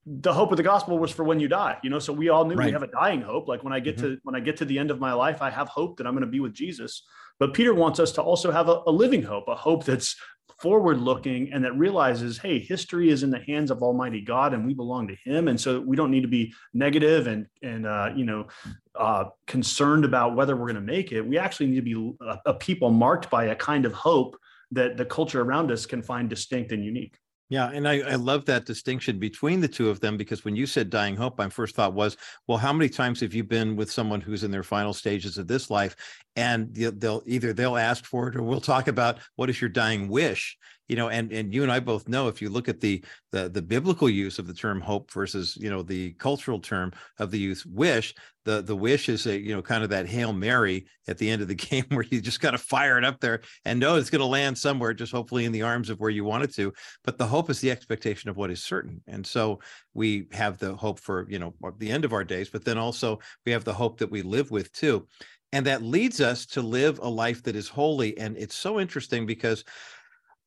the 0.10 0.34
hope 0.34 0.52
of 0.52 0.58
the 0.58 0.63
gospel 0.63 0.98
was 0.98 1.12
for 1.12 1.26
when 1.26 1.39
you 1.39 1.50
die 1.50 1.78
you 1.84 1.89
know? 1.89 2.00
So 2.00 2.13
we 2.13 2.30
all 2.30 2.46
knew 2.46 2.56
right. 2.56 2.67
we 2.67 2.72
have 2.72 2.84
a 2.84 2.88
dying 2.88 3.22
hope. 3.22 3.48
Like 3.48 3.63
when 3.63 3.74
i 3.74 3.80
get 3.80 3.98
mm-hmm. 3.98 4.13
to 4.15 4.20
when 4.24 4.36
i 4.36 4.39
get 4.39 4.58
to 4.58 4.65
the 4.65 4.80
end 4.80 4.89
of 4.89 5.00
my 5.00 5.13
life 5.13 5.41
i 5.41 5.50
have 5.50 5.67
hope 5.67 5.98
that 5.98 6.08
i'm 6.08 6.13
going 6.13 6.22
to 6.22 6.32
be 6.32 6.39
with 6.39 6.54
jesus. 6.54 7.04
But 7.39 7.54
peter 7.54 7.74
wants 7.74 8.00
us 8.00 8.12
to 8.13 8.22
also 8.22 8.52
have 8.52 8.70
a, 8.70 8.82
a 8.88 8.91
living 8.91 9.22
hope 9.22 9.48
a 9.48 9.56
hope 9.56 9.84
that's 9.84 10.15
forward 10.60 10.98
looking 10.98 11.54
and 11.54 11.63
that 11.63 11.78
realizes 11.78 12.38
hey 12.38 12.58
history 12.58 13.10
is 13.10 13.22
in 13.22 13.30
the 13.30 13.39
hands 13.39 13.70
of 13.70 13.84
almighty 13.84 14.22
god 14.22 14.54
and 14.54 14.65
we 14.65 14.74
belong 14.74 15.08
to 15.08 15.15
him. 15.24 15.50
And 15.50 15.60
so 15.60 15.82
we 15.82 15.96
don't 15.96 16.10
need 16.10 16.22
to 16.22 16.28
be 16.28 16.54
negative 16.74 17.28
and 17.28 17.46
and 17.62 17.86
uh, 17.86 18.12
you 18.15 18.26
know 18.26 18.48
uh, 18.96 19.26
concerned 19.46 20.06
about 20.06 20.36
whether 20.36 20.56
we're 20.56 20.72
going 20.72 20.76
to 20.76 20.82
make 20.82 21.12
it. 21.12 21.22
We 21.22 21.38
actually 21.38 21.67
need 21.67 21.76
to 21.76 21.82
be 21.82 22.15
a, 22.22 22.39
a 22.48 22.54
people 22.54 22.89
marked 22.91 23.30
by 23.30 23.46
a 23.46 23.56
kind 23.56 23.86
of 23.86 23.93
hope 23.93 24.38
that 24.72 24.98
the 24.98 25.06
culture 25.06 25.41
around 25.41 25.72
us 25.72 25.86
can 25.86 26.02
find 26.02 26.30
distinct 26.30 26.72
and 26.72 26.84
unique 26.84 27.17
yeah, 27.49 27.69
and 27.69 27.88
I, 27.88 27.99
I 27.99 28.15
love 28.15 28.43
that 28.45 28.65
distinction 28.65 29.19
between 29.19 29.62
the 29.62 29.69
two 29.69 29.89
of 29.89 30.01
them 30.01 30.17
because 30.17 30.43
when 30.43 30.55
you 30.55 30.65
said 30.65 30.89
dying 30.89 31.15
hope, 31.15 31.38
my 31.38 31.47
first 31.47 31.75
thought 31.75 31.93
was, 31.93 32.17
well, 32.45 32.57
how 32.57 32.73
many 32.73 32.89
times 32.89 33.21
have 33.21 33.33
you 33.33 33.43
been 33.43 33.77
with 33.77 33.89
someone 33.89 34.19
who's 34.19 34.43
in 34.43 34.51
their 34.51 34.63
final 34.63 34.93
stages 34.93 35.38
of 35.38 35.47
this 35.47 35.69
life, 35.69 35.95
and 36.36 36.73
they'll 36.73 37.23
either 37.25 37.53
they'll 37.53 37.77
ask 37.77 38.05
for 38.05 38.27
it 38.27 38.36
or 38.36 38.43
we'll 38.43 38.60
talk 38.60 38.89
about 38.89 39.19
what 39.38 39.49
is 39.49 39.62
your 39.62 39.69
dying 39.69 40.10
wish, 40.10 40.57
you 40.88 40.95
know 40.95 41.10
and 41.10 41.32
and 41.32 41.54
you 41.54 41.63
and 41.63 41.71
i 41.71 41.80
both 41.80 42.08
know 42.08 42.28
if 42.28 42.41
you 42.41 42.50
look 42.50 42.69
at 42.69 42.80
the 42.80 43.04
the 43.32 43.50
the 43.50 43.62
biblical 43.62 44.10
use 44.10 44.39
of 44.39 44.47
the 44.47 44.54
term 44.54 44.82
hope 44.82 45.12
versus 45.12 45.58
you 45.58 45.69
know 45.69 45.82
the 45.82 46.12
cultural 46.13 46.60
term 46.60 46.91
of 47.19 47.32
the 47.32 47.39
youth 47.39 47.63
wish 47.65 48.13
the 48.47 48.62
the 48.62 48.76
wish 48.76 49.10
is 49.10 49.26
a 49.26 49.38
you 49.38 49.54
know 49.54 49.62
kind 49.62 49.84
of 49.84 49.89
that 49.89 50.08
hail 50.08 50.32
mary 50.32 50.86
at 51.08 51.17
the 51.17 51.30
end 51.30 51.41
of 51.41 51.47
the 51.47 51.56
game 51.69 51.86
where 51.89 52.06
you 52.10 52.21
just 52.21 52.39
got 52.39 52.52
to 52.52 52.58
fire 52.58 52.97
it 52.97 53.04
up 53.04 53.19
there 53.19 53.41
and 53.65 53.80
know 53.80 53.95
it's 53.95 54.10
going 54.10 54.21
to 54.21 54.26
land 54.26 54.58
somewhere 54.58 54.93
just 54.93 55.12
hopefully 55.12 55.45
in 55.45 55.52
the 55.52 55.62
arms 55.62 55.89
of 55.89 56.00
where 56.00 56.10
you 56.10 56.23
want 56.23 56.43
it 56.43 56.54
to. 56.56 56.73
But 57.04 57.17
the 57.17 57.28
hope 57.28 57.50
is 57.50 57.60
the 57.60 57.71
expectation 57.71 58.30
of 58.30 58.38
what 58.38 58.50
is 58.50 58.63
certain. 58.63 59.02
And 59.08 59.26
so 59.28 59.60
we 59.93 60.28
have 60.32 60.58
the 60.58 60.76
hope 60.76 61.00
for 61.00 61.28
you 61.30 61.39
know 61.39 61.54
the 61.78 61.91
end 61.91 62.06
of 62.06 62.13
our 62.13 62.23
days 62.23 62.50
but 62.50 62.63
then 62.63 62.78
also 62.78 63.19
we 63.45 63.52
have 63.52 63.65
the 63.65 63.73
hope 63.73 64.00
that 64.00 64.12
we 64.12 64.21
live 64.21 64.50
with 64.50 64.71
too. 64.71 65.08
And 65.54 65.65
that 65.65 65.82
leads 65.82 66.19
us 66.19 66.45
to 66.47 66.62
live 66.62 67.00
a 67.00 67.08
life 67.08 67.43
that 67.43 67.56
is 67.56 67.69
holy. 67.69 68.17
And 68.17 68.38
it's 68.38 68.56
so 68.56 68.80
interesting 68.82 69.26
because 69.26 69.63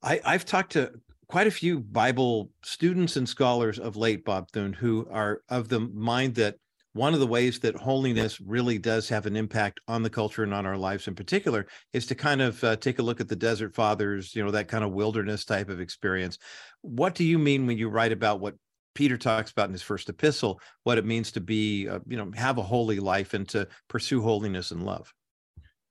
I, 0.03 0.19
I've 0.25 0.45
talked 0.45 0.73
to 0.73 0.91
quite 1.27 1.47
a 1.47 1.51
few 1.51 1.79
Bible 1.79 2.49
students 2.63 3.15
and 3.15 3.27
scholars 3.27 3.79
of 3.79 3.95
late, 3.95 4.25
Bob 4.25 4.49
Thune, 4.51 4.73
who 4.73 5.07
are 5.11 5.41
of 5.49 5.69
the 5.69 5.79
mind 5.79 6.35
that 6.35 6.55
one 6.93 7.13
of 7.13 7.21
the 7.21 7.27
ways 7.27 7.59
that 7.59 7.75
holiness 7.75 8.41
really 8.41 8.77
does 8.77 9.07
have 9.07 9.25
an 9.25 9.37
impact 9.37 9.79
on 9.87 10.03
the 10.03 10.09
culture 10.09 10.43
and 10.43 10.53
on 10.53 10.65
our 10.65 10.75
lives 10.75 11.07
in 11.07 11.15
particular 11.15 11.65
is 11.93 12.05
to 12.07 12.15
kind 12.15 12.41
of 12.41 12.61
uh, 12.65 12.75
take 12.75 12.99
a 12.99 13.01
look 13.01 13.21
at 13.21 13.29
the 13.29 13.35
desert 13.35 13.73
fathers 13.73 14.35
you 14.35 14.43
know 14.43 14.51
that 14.51 14.67
kind 14.67 14.83
of 14.83 14.91
wilderness 14.91 15.45
type 15.45 15.69
of 15.69 15.79
experience. 15.79 16.37
What 16.81 17.15
do 17.15 17.23
you 17.23 17.39
mean 17.39 17.65
when 17.65 17.77
you 17.77 17.89
write 17.89 18.11
about 18.11 18.39
what 18.39 18.55
peter 18.93 19.17
talks 19.17 19.51
about 19.51 19.69
in 19.69 19.71
his 19.71 19.81
first 19.81 20.09
epistle 20.09 20.59
what 20.83 20.97
it 20.97 21.05
means 21.05 21.31
to 21.31 21.39
be 21.39 21.87
uh, 21.87 21.99
you 22.05 22.17
know 22.17 22.29
have 22.35 22.57
a 22.57 22.61
holy 22.61 22.99
life 22.99 23.33
and 23.33 23.47
to 23.47 23.65
pursue 23.87 24.21
holiness 24.21 24.71
and 24.71 24.85
love 24.85 25.13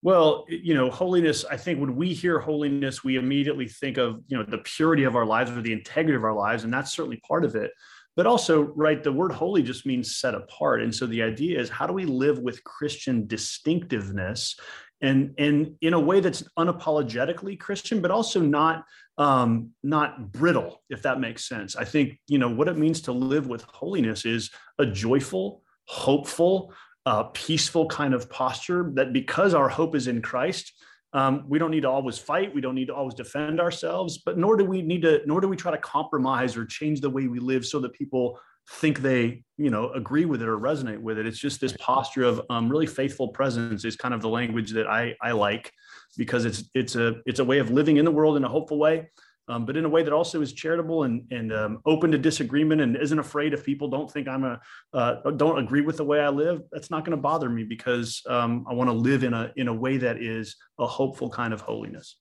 well, 0.03 0.47
you 0.49 0.75
know, 0.75 0.91
holiness, 0.91 1.45
I 1.45 1.57
think 1.57 1.79
when 1.79 1.95
we 1.95 2.15
hear 2.15 2.39
holiness, 2.39 3.05
we 3.05 3.17
immediately 3.17 3.69
think 3.69 3.99
of, 3.99 4.23
you 4.29 4.39
know, 4.39 4.45
the 4.45 4.59
purity 4.59 5.05
of 5.05 5.15
our 5.15 5.27
lives 5.27 5.51
or 5.51 5.61
the 5.61 5.73
integrity 5.73 6.17
of 6.17 6.25
our 6.25 6.35
lives. 6.35 6.65
And 6.65 6.73
that's 6.73 6.93
certainly 6.93 7.19
part 7.19 7.45
of 7.45 7.55
it. 7.55 7.71
But 8.17 8.27
also, 8.27 8.63
right, 8.63 9.03
the 9.03 9.13
word 9.13 9.33
holy 9.33 9.63
just 9.63 9.87
means 9.87 10.17
set 10.17 10.35
apart. 10.35 10.83
And 10.83 10.95
so 10.95 11.07
the 11.07 11.23
idea 11.23 11.61
is 11.61 11.69
how 11.69 11.87
do 11.87 11.93
we 11.93 12.07
live 12.07 12.39
with 12.39 12.65
Christian 12.65 13.27
distinctiveness 13.27 14.59
and, 15.03 15.35
and 15.39 15.77
in 15.81 15.95
a 15.95 16.01
way 16.01 16.21
that's 16.21 16.43
unapologetically 16.59 17.59
Christian, 17.59 18.01
but 18.03 18.11
also 18.11 18.41
not 18.41 18.85
um, 19.19 19.71
not 19.83 20.33
brittle, 20.33 20.83
if 20.89 21.03
that 21.03 21.21
makes 21.21 21.47
sense. 21.47 21.77
I 21.77 21.85
think, 21.85 22.19
you 22.27 22.39
know, 22.39 22.49
what 22.49 22.69
it 22.69 22.79
means 22.79 23.03
to 23.03 23.13
live 23.13 23.49
with 23.49 23.63
holiness 23.65 24.25
is 24.25 24.51
a 24.79 24.87
joyful, 24.87 25.63
hopeful, 25.85 26.73
uh, 27.07 27.25
peaceful 27.25 27.87
kind 27.87 28.15
of 28.15 28.29
posture 28.31 28.91
that 28.95 29.13
because 29.13 29.55
our 29.55 29.69
hope 29.69 29.95
is 29.95 30.07
in 30.07 30.21
Christ, 30.23 30.73
um, 31.13 31.45
we 31.49 31.59
don't 31.59 31.71
need 31.71 31.83
to 31.83 31.91
always 31.91 32.19
fight. 32.19 32.55
We 32.55 32.61
don't 32.61 32.75
need 32.75 32.87
to 32.87 32.95
always 32.95 33.15
defend 33.15 33.61
ourselves, 33.61 34.19
but 34.19 34.39
nor 34.39 34.57
do 34.57 34.65
we 34.65 34.83
need 34.83 35.03
to, 35.03 35.21
nor 35.27 35.41
do 35.41 35.49
we 35.49 35.57
try 35.57 35.73
to 35.73 35.79
compromise 35.79 36.57
or 36.57 36.65
change 36.65 37.01
the 37.01 37.11
way 37.11 37.27
we 37.27 37.41
live 37.41 37.67
so 37.67 37.81
that 37.81 37.93
people 37.93 38.39
think 38.75 39.01
they, 39.01 39.43
you 39.57 39.71
know, 39.71 39.91
agree 39.93 40.25
with 40.25 40.41
it 40.43 40.49
or 40.49 40.59
resonate 40.59 41.01
with 41.01 41.19
it. 41.19 41.27
It's 41.27 41.39
just 41.39 41.61
this 41.61 41.77
posture 41.81 42.23
of 42.23 42.41
um, 42.51 42.69
really 42.69 42.87
faithful 42.87 43.29
presence 43.29 43.85
is 43.85 43.97
kind 43.97 44.15
of 44.15 44.23
the 44.23 44.29
language 44.29 44.71
that 44.73 44.87
I, 44.87 45.17
I 45.21 45.33
like 45.33 45.73
because 46.17 46.45
it's, 46.45 46.71
it's 46.75 46.95
a, 46.95 47.17
it's 47.27 47.41
a 47.41 47.45
way 47.45 47.59
of 47.59 47.71
living 47.71 47.97
in 47.97 48.05
the 48.05 48.11
world 48.13 48.37
in 48.37 48.45
a 48.45 48.49
hopeful 48.49 48.79
way 48.79 49.09
um, 49.51 49.67
but 49.67 49.77
in 49.77 49.85
a 49.85 49.89
way 49.89 50.03
that 50.03 50.13
also 50.13 50.41
is 50.41 50.53
charitable 50.53 51.03
and, 51.03 51.27
and 51.33 51.53
um, 51.53 51.81
open 51.85 52.13
to 52.13 52.19
disagreement 52.19 52.81
and 52.81 52.97
isn't 52.97 53.19
afraid 53.19 53.53
if 53.53 53.65
people 53.65 53.89
don't 53.89 54.11
think 54.11 54.29
I'm 54.29 54.45
a 54.45 54.61
uh, 54.93 55.31
don't 55.33 55.59
agree 55.59 55.81
with 55.81 55.97
the 55.97 56.05
way 56.05 56.21
I 56.21 56.29
live. 56.29 56.63
That's 56.71 56.91
not 56.91 57.05
going 57.05 57.17
to 57.17 57.21
bother 57.21 57.49
me 57.49 57.65
because 57.65 58.23
um, 58.29 58.65
I 58.71 58.75
want 58.75 58.89
to 58.89 58.95
live 58.95 59.25
in 59.25 59.35
a 59.35 59.53
in 59.57 59.69
a 59.69 59.75
way 59.75 59.97
that 59.99 60.23
is 60.23 60.57
a 60.79 60.87
hopeful 60.87 61.29
kind 61.29 61.53
of 61.53 61.61
holiness. 61.61 62.17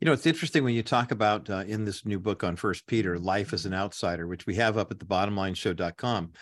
You 0.00 0.06
know, 0.06 0.12
it's 0.12 0.26
interesting 0.26 0.64
when 0.64 0.74
you 0.74 0.82
talk 0.82 1.12
about 1.12 1.48
uh, 1.48 1.62
in 1.66 1.84
this 1.84 2.04
new 2.04 2.18
book 2.18 2.42
on 2.42 2.56
First 2.56 2.88
Peter, 2.88 3.18
life 3.18 3.52
as 3.52 3.64
an 3.66 3.72
outsider, 3.72 4.26
which 4.26 4.46
we 4.46 4.56
have 4.56 4.76
up 4.76 4.90
at 4.90 4.98
the 4.98 5.06
bottomlineshow.com. 5.06 6.32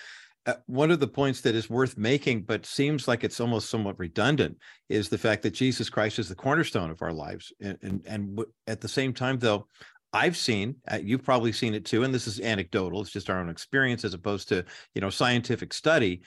Uh, 0.46 0.54
one 0.64 0.90
of 0.90 1.00
the 1.00 1.06
points 1.06 1.42
that 1.42 1.54
is 1.54 1.68
worth 1.68 1.98
making, 1.98 2.42
but 2.42 2.64
seems 2.64 3.06
like 3.06 3.22
it's 3.22 3.38
almost 3.38 3.68
somewhat 3.68 3.98
redundant, 3.98 4.56
is 4.88 5.10
the 5.10 5.18
fact 5.18 5.42
that 5.42 5.50
Jesus 5.50 5.90
Christ 5.90 6.18
is 6.18 6.30
the 6.30 6.34
cornerstone 6.34 6.90
of 6.90 7.02
our 7.02 7.12
lives. 7.12 7.52
And, 7.60 7.76
and, 7.82 8.02
and 8.06 8.36
w- 8.36 8.52
at 8.66 8.80
the 8.80 8.88
same 8.88 9.12
time, 9.12 9.38
though, 9.38 9.66
I've 10.12 10.36
seen, 10.36 10.76
uh, 10.90 10.98
you've 11.02 11.24
probably 11.24 11.52
seen 11.52 11.74
it 11.74 11.84
too, 11.84 12.02
and 12.02 12.12
this 12.12 12.26
is 12.26 12.40
anecdotal. 12.40 13.00
It's 13.00 13.12
just 13.12 13.30
our 13.30 13.38
own 13.38 13.48
experience 13.48 14.04
as 14.04 14.14
opposed 14.14 14.48
to, 14.48 14.64
you 14.94 15.00
know, 15.00 15.10
scientific 15.10 15.72
study. 15.72 16.22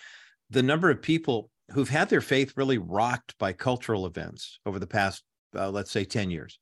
The 0.49 0.63
number 0.63 0.89
of 0.89 1.01
people 1.01 1.49
who've 1.71 1.89
had 1.89 2.09
their 2.09 2.21
faith 2.21 2.53
really 2.55 2.77
rocked 2.77 3.37
by 3.37 3.53
cultural 3.53 4.05
events 4.05 4.59
over 4.65 4.79
the 4.79 4.87
past, 4.87 5.23
uh, 5.55 5.69
let's 5.69 5.91
say, 5.91 6.05
10 6.05 6.31
years. 6.31 6.59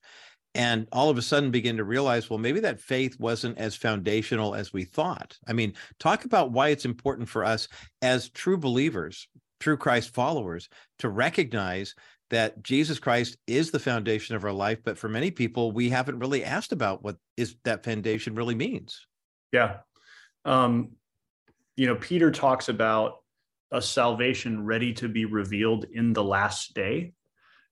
And 0.53 0.87
all 0.91 1.09
of 1.09 1.17
a 1.17 1.21
sudden 1.21 1.51
begin 1.51 1.77
to 1.77 1.83
realize, 1.83 2.29
well, 2.29 2.39
maybe 2.39 2.59
that 2.61 2.81
faith 2.81 3.17
wasn't 3.19 3.57
as 3.57 3.75
foundational 3.75 4.53
as 4.53 4.73
we 4.73 4.83
thought. 4.83 5.37
I 5.47 5.53
mean, 5.53 5.73
talk 5.99 6.25
about 6.25 6.51
why 6.51 6.69
it's 6.69 6.85
important 6.85 7.29
for 7.29 7.45
us 7.45 7.67
as 8.01 8.29
true 8.29 8.57
believers, 8.57 9.27
true 9.61 9.77
Christ 9.77 10.13
followers, 10.13 10.67
to 10.99 11.09
recognize 11.09 11.95
that 12.31 12.63
Jesus 12.63 12.97
Christ 12.97 13.37
is 13.45 13.71
the 13.71 13.79
foundation 13.79 14.35
of 14.35 14.43
our 14.43 14.53
life, 14.53 14.79
but 14.83 14.97
for 14.97 15.07
many 15.07 15.31
people, 15.31 15.71
we 15.71 15.89
haven't 15.89 16.19
really 16.19 16.43
asked 16.43 16.71
about 16.71 17.03
what 17.03 17.17
is 17.37 17.55
that 17.65 17.83
foundation 17.83 18.35
really 18.35 18.55
means. 18.55 19.05
Yeah. 19.51 19.77
Um, 20.45 20.93
you 21.75 21.87
know, 21.87 21.95
Peter 21.95 22.31
talks 22.31 22.69
about 22.69 23.17
a 23.71 23.81
salvation 23.81 24.65
ready 24.65 24.93
to 24.93 25.07
be 25.07 25.25
revealed 25.25 25.85
in 25.93 26.13
the 26.13 26.23
last 26.23 26.73
day. 26.73 27.13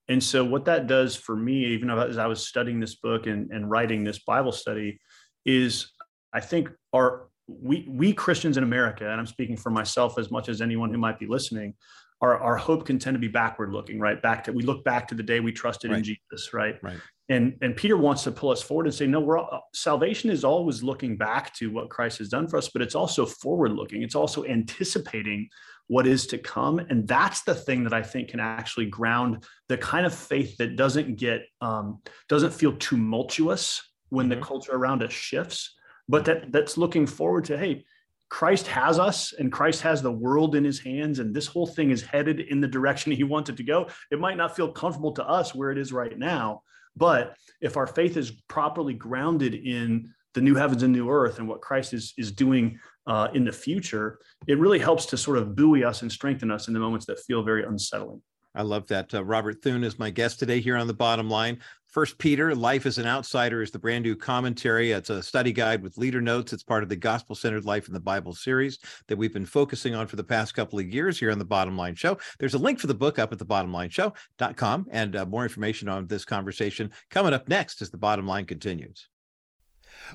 And 0.08 0.24
so, 0.24 0.44
what 0.44 0.66
that 0.66 0.88
does 0.88 1.16
for 1.16 1.36
me, 1.36 1.66
even 1.68 1.90
as 1.90 2.18
I 2.18 2.28
was 2.28 2.48
studying 2.48 2.80
this 2.80 2.96
book 2.96 3.28
and, 3.28 3.52
and 3.52 3.70
writing 3.70 4.04
this 4.04 4.20
Bible 4.20 4.52
study, 4.52 5.00
is 5.46 5.92
I 6.34 6.40
think 6.40 6.70
our 6.94 7.28
we 7.62 7.86
we 7.90 8.14
Christians 8.14 8.58
in 8.58 8.64
America, 8.64 9.10
and 9.10 9.20
I'm 9.20 9.28
speaking 9.28 9.58
for 9.58 9.70
myself 9.70 10.18
as 10.20 10.30
much 10.30 10.50
as 10.50 10.62
anyone 10.62 10.92
who 10.92 10.98
might 10.98 11.20
be 11.20 11.26
listening, 11.26 11.74
our, 12.22 12.38
our 12.38 12.58
hope 12.58 12.86
can 12.86 13.00
tend 13.00 13.16
to 13.16 13.20
be 13.20 13.28
backward 13.28 13.72
looking, 13.72 14.00
right? 14.00 14.22
Back 14.22 14.44
to 14.46 14.54
we 14.54 14.64
look 14.64 14.84
back 14.84 15.08
to 15.10 15.16
the 15.16 15.24
day 15.24 15.40
we 15.40 15.52
trusted 15.52 15.92
right. 15.92 15.98
in 15.98 16.04
Jesus, 16.04 16.54
right? 16.54 16.78
Right. 16.82 16.98
And 17.30 17.58
and 17.62 17.76
Peter 17.76 17.98
wants 17.98 18.24
to 18.24 18.32
pull 18.32 18.50
us 18.50 18.62
forward 18.62 18.88
and 18.88 18.94
say, 18.94 19.08
no, 19.08 19.20
we're 19.20 19.38
all, 19.38 19.64
salvation 19.74 20.30
is 20.30 20.44
always 20.44 20.84
looking 20.84 21.18
back 21.18 21.54
to 21.56 21.72
what 21.72 21.90
Christ 21.90 22.18
has 22.20 22.30
done 22.30 22.48
for 22.48 22.58
us, 22.58 22.70
but 22.70 22.82
it's 22.82 22.96
also 22.96 23.26
forward 23.26 23.72
looking. 23.72 24.04
It's 24.04 24.16
also 24.16 24.44
anticipating 24.46 25.48
what 25.88 26.06
is 26.06 26.28
to 26.28 26.38
come, 26.38 26.80
and 26.80 27.08
that's 27.08 27.42
the 27.44 27.56
thing 27.56 27.84
that 27.84 27.94
I 27.94 28.04
think 28.04 28.30
can 28.30 28.40
actually 28.40 28.86
ground 28.88 29.44
the 29.70 29.78
kind 29.78 30.06
of 30.06 30.14
faith 30.14 30.58
that 30.58 30.76
doesn't 30.76 31.16
get 31.16 31.46
um, 31.62 32.02
doesn't 32.28 32.54
feel 32.54 32.76
tumultuous 32.78 33.82
when 34.10 34.28
mm-hmm. 34.28 34.40
the 34.40 34.46
culture 34.46 34.74
around 34.74 35.04
us 35.04 35.14
shifts, 35.14 35.76
but 36.10 36.26
that 36.26 36.52
that's 36.52 36.78
looking 36.78 37.08
forward 37.08 37.46
to, 37.46 37.58
hey, 37.58 37.86
Christ 38.30 38.68
has 38.68 39.00
us 39.00 39.34
and 39.34 39.52
Christ 39.52 39.82
has 39.82 40.02
the 40.02 40.12
world 40.12 40.56
in 40.56 40.64
his 40.64 40.80
hands, 40.80 41.20
and 41.20 41.34
this 41.34 41.48
whole 41.48 41.68
thing 41.68 41.92
is 41.92 42.02
headed 42.02 42.42
in 42.42 42.60
the 42.60 42.68
direction 42.68 43.12
he 43.12 43.24
wants 43.24 43.50
it 43.50 43.58
to 43.58 43.64
go. 43.64 43.88
It 44.12 44.20
might 44.20 44.38
not 44.38 44.56
feel 44.56 44.72
comfortable 44.72 45.14
to 45.14 45.28
us 45.28 45.56
where 45.56 45.72
it 45.72 45.78
is 45.78 45.94
right 45.94 46.18
now, 46.18 46.64
but 46.98 47.36
if 47.62 47.78
our 47.78 47.88
faith 47.88 48.18
is 48.18 48.32
properly 48.48 48.94
grounded 48.94 49.54
in 49.54 50.14
the 50.34 50.42
new 50.42 50.56
heavens 50.56 50.84
and 50.84 50.94
new 50.94 51.10
earth 51.10 51.40
and 51.40 51.48
what 51.48 51.62
Christ 51.62 51.94
is, 51.94 52.14
is 52.18 52.32
doing 52.32 52.80
uh, 53.08 53.30
in 53.34 53.46
the 53.46 53.52
future, 53.52 54.20
it 54.48 54.60
really 54.60 54.78
helps 54.78 55.08
to 55.08 55.18
sort 55.18 55.40
of 55.40 55.56
buoy 55.56 55.84
us 55.84 56.04
and 56.04 56.12
strengthen 56.12 56.52
us 56.52 56.68
in 56.68 56.74
the 56.74 56.80
moments 56.80 57.08
that 57.08 57.20
feel 57.20 57.42
very 57.42 57.64
unsettling. 57.64 58.22
I 58.54 58.64
love 58.64 58.88
that. 58.88 59.14
Uh, 59.14 59.24
Robert 59.24 59.62
Thune 59.64 59.84
is 59.84 59.98
my 59.98 60.10
guest 60.10 60.40
today 60.40 60.60
here 60.60 60.76
on 60.76 60.88
the 60.88 60.94
bottom 60.94 61.30
line. 61.30 61.60
First 61.90 62.20
Peter, 62.20 62.54
Life 62.54 62.86
as 62.86 63.00
an 63.00 63.08
Outsider 63.08 63.64
is 63.64 63.72
the 63.72 63.80
brand 63.80 64.04
new 64.04 64.16
commentary. 64.16 64.92
It's 64.92 65.10
a 65.10 65.24
study 65.24 65.52
guide 65.52 65.82
with 65.82 65.98
leader 65.98 66.22
notes. 66.22 66.54
It's 66.54 66.62
part 66.62 66.84
of 66.84 66.90
the 66.90 66.96
Gospel 66.96 67.36
Centered 67.36 67.66
Life 67.66 67.88
in 67.88 67.96
the 67.96 68.00
Bible 68.00 68.36
series 68.36 68.78
that 69.08 69.18
we've 69.18 69.34
been 69.34 69.44
focusing 69.44 69.96
on 69.96 70.06
for 70.06 70.16
the 70.16 70.24
past 70.24 70.54
couple 70.54 70.78
of 70.78 70.86
years 70.86 71.20
here 71.20 71.32
on 71.32 71.40
the 71.40 71.46
Bottom 71.46 71.76
Line 71.76 71.96
Show. 71.96 72.20
There's 72.38 72.54
a 72.54 72.60
link 72.60 72.80
for 72.80 72.86
the 72.86 72.94
book 72.94 73.18
up 73.18 73.34
at 73.34 73.40
thebottomlineshow.com 73.40 74.88
and 74.92 75.16
uh, 75.16 75.26
more 75.26 75.42
information 75.42 75.90
on 75.90 76.06
this 76.06 76.26
conversation 76.26 76.92
coming 77.10 77.34
up 77.34 77.50
next 77.50 77.82
as 77.82 77.90
the 77.90 77.98
bottom 77.98 78.28
line 78.28 78.46
continues. 78.46 79.08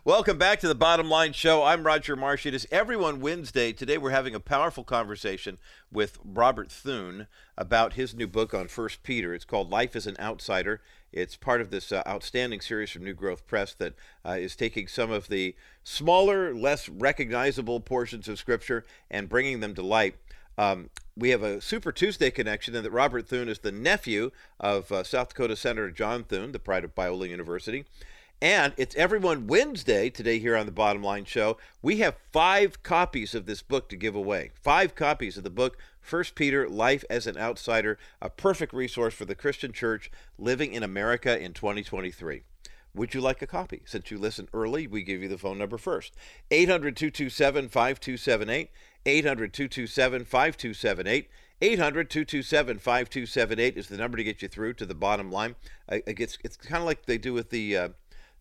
Welcome 0.04 0.38
back 0.38 0.60
to 0.60 0.68
the 0.68 0.74
Bottom 0.74 1.08
Line 1.08 1.32
Show. 1.32 1.62
I'm 1.62 1.84
Roger 1.84 2.16
Marsh. 2.16 2.46
It 2.46 2.54
is 2.54 2.66
Everyone 2.70 3.20
Wednesday. 3.20 3.72
Today 3.72 3.98
we're 3.98 4.10
having 4.10 4.34
a 4.34 4.40
powerful 4.40 4.84
conversation 4.84 5.58
with 5.90 6.18
Robert 6.24 6.70
Thune 6.70 7.26
about 7.56 7.94
his 7.94 8.14
new 8.14 8.26
book 8.26 8.54
on 8.54 8.68
First 8.68 9.02
Peter. 9.02 9.34
It's 9.34 9.44
called 9.44 9.70
Life 9.70 9.94
as 9.94 10.06
an 10.06 10.16
Outsider. 10.18 10.80
It's 11.14 11.37
part 11.37 11.61
of 11.61 11.70
this 11.70 11.92
uh, 11.92 12.03
outstanding 12.09 12.61
series 12.61 12.90
from 12.90 13.05
New 13.05 13.14
Growth 13.14 13.46
Press 13.46 13.72
that 13.74 13.94
uh, 14.27 14.33
is 14.33 14.57
taking 14.57 14.88
some 14.88 15.12
of 15.12 15.29
the 15.29 15.55
smaller, 15.85 16.53
less 16.53 16.88
recognizable 16.88 17.79
portions 17.79 18.29
of 18.29 18.37
Scripture 18.37 18.85
and 19.09 19.29
bringing 19.29 19.61
them 19.61 19.77
to 19.77 19.83
light. 19.83 20.16
Um, 20.59 20.90
we 21.16 21.31
have 21.31 21.44
a 21.44 21.61
Super 21.61 21.92
Tuesday 21.92 22.33
connection 22.33 22.74
in 22.74 22.83
that 22.83 22.90
Robert 22.90 23.29
Thune 23.29 23.48
is 23.48 23.61
the 23.61 23.70
nephew 23.70 24.33
of 24.59 24.90
uh, 24.90 25.05
South 25.05 25.29
Dakota 25.29 25.55
Senator 25.55 25.92
John 25.92 26.24
Thune, 26.24 26.50
the 26.50 26.59
pride 26.59 26.83
of 26.83 26.96
Biola 26.96 27.29
University. 27.29 27.85
And 28.42 28.75
it's 28.77 28.97
Everyone 28.97 29.47
Wednesday 29.47 30.11
today 30.11 30.38
here 30.38 30.57
on 30.57 30.66
the 30.66 30.73
Bottom 30.73 31.03
Line 31.03 31.25
Show. 31.25 31.57
We 31.81 31.99
have 31.99 32.16
five 32.33 32.83
copies 32.83 33.35
of 33.35 33.47
this 33.47 33.62
book 33.62 33.88
to 33.88 33.97
give 33.97 34.14
away. 34.14 34.51
Five 34.61 34.94
copies 34.94 35.38
of 35.38 35.44
the 35.44 35.51
book, 35.51 35.79
First 36.01 36.35
Peter 36.35 36.68
Life 36.68 37.05
as 37.09 37.27
an 37.27 37.38
Outsider, 37.38 37.97
a 38.20 38.29
perfect 38.29 38.75
resource 38.75 39.14
for 39.14 39.25
the 39.25 39.35
Christian 39.35 39.73
church 39.73 40.11
living 40.37 40.75
in 40.75 40.83
America 40.83 41.40
in 41.40 41.55
2023. 41.55 42.42
would 42.94 43.14
you 43.14 43.20
like 43.20 43.40
a 43.40 43.47
copy? 43.47 43.83
Since 43.87 44.11
you 44.11 44.18
listen 44.18 44.49
early, 44.53 44.87
we 44.87 45.03
give 45.03 45.23
you 45.23 45.29
the 45.29 45.38
phone 45.38 45.59
number 45.59 45.79
first 45.79 46.14
800 46.51 46.97
227 46.97 47.68
5278. 47.68 48.70
800 49.07 49.53
227 49.53 50.25
5278. 50.25 51.29
800 51.62 52.11
227 52.11 52.79
5278 52.79 53.79
is 53.79 53.88
the 53.88 53.97
number 53.97 54.16
to 54.18 54.25
get 54.25 54.42
you 54.42 54.49
through 54.49 54.75
to 54.75 54.85
the 54.85 54.94
bottom 54.94 55.31
line. 55.31 55.55
It's, 55.88 56.37
it's 56.44 56.57
kind 56.57 56.83
of 56.83 56.87
like 56.87 57.07
they 57.07 57.16
do 57.16 57.33
with 57.33 57.51
the. 57.51 57.77
Uh, 57.77 57.88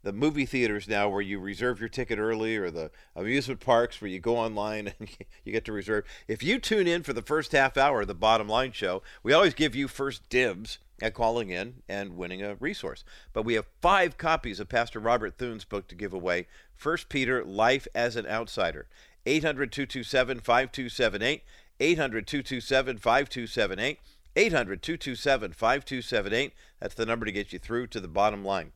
the 0.04 0.13
movie 0.13 0.46
theaters 0.46 0.88
now 0.88 1.10
where 1.10 1.22
you 1.22 1.39
reserve 1.39 1.80
your 1.80 1.89
ticket 1.89 2.20
early 2.20 2.58
or 2.58 2.70
the 2.70 2.92
amusement 3.16 3.60
parks 3.60 4.02
where 4.02 4.10
you 4.10 4.20
go 4.20 4.38
online 4.38 4.94
and 5.00 5.10
you 5.44 5.52
get 5.52 5.66
to 5.66 5.72
reserve 5.72 6.06
if 6.28 6.44
you 6.44 6.60
tune 6.60 6.88
in 6.88 7.04
for 7.04 7.13
the 7.13 7.22
first 7.22 7.54
half 7.54 7.78
hour 7.78 8.02
of 8.02 8.08
the 8.08 8.13
bottom 8.13 8.48
line 8.48 8.72
show 8.72 9.02
we 9.24 9.34
always 9.34 9.54
give 9.54 9.76
you 9.76 9.88
first 9.88 10.28
dibs 10.30 10.80
at 11.04 11.13
calling 11.13 11.50
in 11.50 11.76
and 11.89 12.16
winning 12.16 12.42
a 12.42 12.56
resource. 12.56 13.04
But 13.34 13.44
we 13.44 13.56
have 13.56 13.66
five 13.82 14.18
copies 14.18 14.60
of 14.60 14.70
Pastor 14.70 15.00
Robert 15.00 15.38
Thune's 15.38 15.66
book 15.66 15.88
to 15.89 15.96
give 15.96 16.13
away. 16.13 16.48
First 16.76 17.10
Peter, 17.10 17.44
Life 17.44 17.88
as 17.94 18.16
an 18.16 18.26
Outsider. 18.26 18.88
800 19.26 19.72
227 19.72 20.39
5278. 20.39 21.44
800 21.80 22.28
227 22.28 22.98
5278. 22.98 24.00
800 24.36 24.82
227 24.82 25.54
5278. 25.54 26.54
That's 26.80 26.96
the 26.96 27.06
number 27.06 27.26
to 27.26 27.32
get 27.32 27.52
you 27.52 27.60
through 27.60 27.88
to 27.88 28.00
the 28.00 28.08
bottom 28.08 28.46
line. 28.46 28.72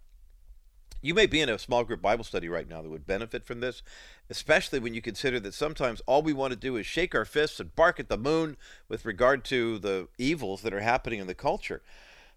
You 1.07 1.13
may 1.13 1.25
be 1.25 1.39
in 1.39 1.47
a 1.47 1.57
small 1.57 1.85
group 1.85 2.01
Bible 2.01 2.25
study 2.25 2.49
right 2.49 2.67
now 2.67 2.81
that 2.81 2.89
would 2.89 3.07
benefit 3.07 3.45
from 3.45 3.61
this, 3.61 3.81
especially 4.29 4.79
when 4.79 4.93
you 4.93 5.01
consider 5.01 5.39
that 5.39 5.53
sometimes 5.53 6.01
all 6.05 6.21
we 6.21 6.33
want 6.33 6.51
to 6.51 6.59
do 6.59 6.75
is 6.75 6.85
shake 6.85 7.15
our 7.15 7.23
fists 7.23 7.61
and 7.61 7.73
bark 7.77 7.97
at 7.97 8.09
the 8.09 8.17
moon 8.17 8.57
with 8.89 9.05
regard 9.05 9.45
to 9.45 9.79
the 9.79 10.09
evils 10.17 10.63
that 10.63 10.73
are 10.73 10.81
happening 10.81 11.21
in 11.21 11.27
the 11.27 11.33
culture. 11.33 11.81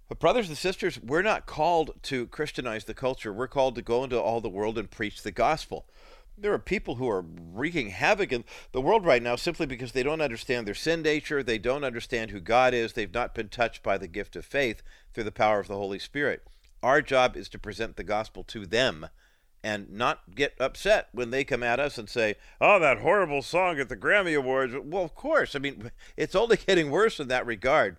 But, 0.08 0.20
brothers 0.20 0.46
and 0.46 0.56
sisters, 0.56 1.00
we're 1.00 1.20
not 1.20 1.46
called 1.46 1.94
to 2.02 2.28
Christianize 2.28 2.84
the 2.84 2.94
culture. 2.94 3.32
We're 3.32 3.48
called 3.48 3.74
to 3.74 3.82
go 3.82 4.04
into 4.04 4.20
all 4.20 4.40
the 4.40 4.48
world 4.48 4.78
and 4.78 4.88
preach 4.88 5.24
the 5.24 5.32
gospel. 5.32 5.86
There 6.38 6.52
are 6.52 6.58
people 6.60 6.94
who 6.94 7.08
are 7.08 7.24
wreaking 7.26 7.88
havoc 7.88 8.30
in 8.30 8.44
the 8.70 8.80
world 8.80 9.04
right 9.04 9.20
now 9.20 9.34
simply 9.34 9.66
because 9.66 9.90
they 9.90 10.04
don't 10.04 10.20
understand 10.20 10.68
their 10.68 10.76
sin 10.76 11.02
nature. 11.02 11.42
They 11.42 11.58
don't 11.58 11.82
understand 11.82 12.30
who 12.30 12.38
God 12.38 12.72
is. 12.72 12.92
They've 12.92 13.12
not 13.12 13.34
been 13.34 13.48
touched 13.48 13.82
by 13.82 13.98
the 13.98 14.06
gift 14.06 14.36
of 14.36 14.44
faith 14.44 14.80
through 15.12 15.24
the 15.24 15.32
power 15.32 15.58
of 15.58 15.66
the 15.66 15.74
Holy 15.74 15.98
Spirit. 15.98 16.46
Our 16.82 17.02
job 17.02 17.36
is 17.36 17.48
to 17.50 17.58
present 17.58 17.96
the 17.96 18.04
gospel 18.04 18.42
to 18.44 18.66
them 18.66 19.08
and 19.62 19.90
not 19.90 20.34
get 20.34 20.54
upset 20.58 21.08
when 21.12 21.30
they 21.30 21.44
come 21.44 21.62
at 21.62 21.80
us 21.80 21.98
and 21.98 22.08
say, 22.08 22.36
oh, 22.60 22.78
that 22.78 23.00
horrible 23.00 23.42
song 23.42 23.78
at 23.78 23.88
the 23.88 23.96
Grammy 23.96 24.36
Awards. 24.36 24.74
Well, 24.82 25.04
of 25.04 25.14
course. 25.14 25.54
I 25.54 25.58
mean, 25.58 25.90
it's 26.16 26.34
only 26.34 26.56
getting 26.56 26.90
worse 26.90 27.20
in 27.20 27.28
that 27.28 27.46
regard. 27.46 27.96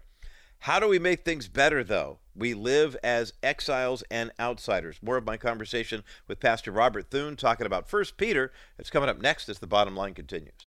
How 0.66 0.80
do 0.80 0.88
we 0.88 1.00
make 1.00 1.26
things 1.26 1.48
better, 1.48 1.84
though? 1.84 2.20
We 2.36 2.54
live 2.54 2.96
as 3.04 3.34
exiles 3.42 4.04
and 4.12 4.32
outsiders. 4.40 5.00
More 5.02 5.18
of 5.18 5.26
my 5.26 5.36
conversation 5.36 6.04
with 6.28 6.40
Pastor 6.40 6.72
Robert 6.72 7.10
Thune 7.10 7.36
talking 7.36 7.66
about 7.66 7.90
First 7.90 8.16
Peter. 8.16 8.52
It's 8.78 8.92
coming 8.92 9.10
up 9.10 9.20
next 9.20 9.50
as 9.50 9.60
the 9.60 9.68
bottom 9.68 9.96
line 9.96 10.14
continues. 10.14 10.68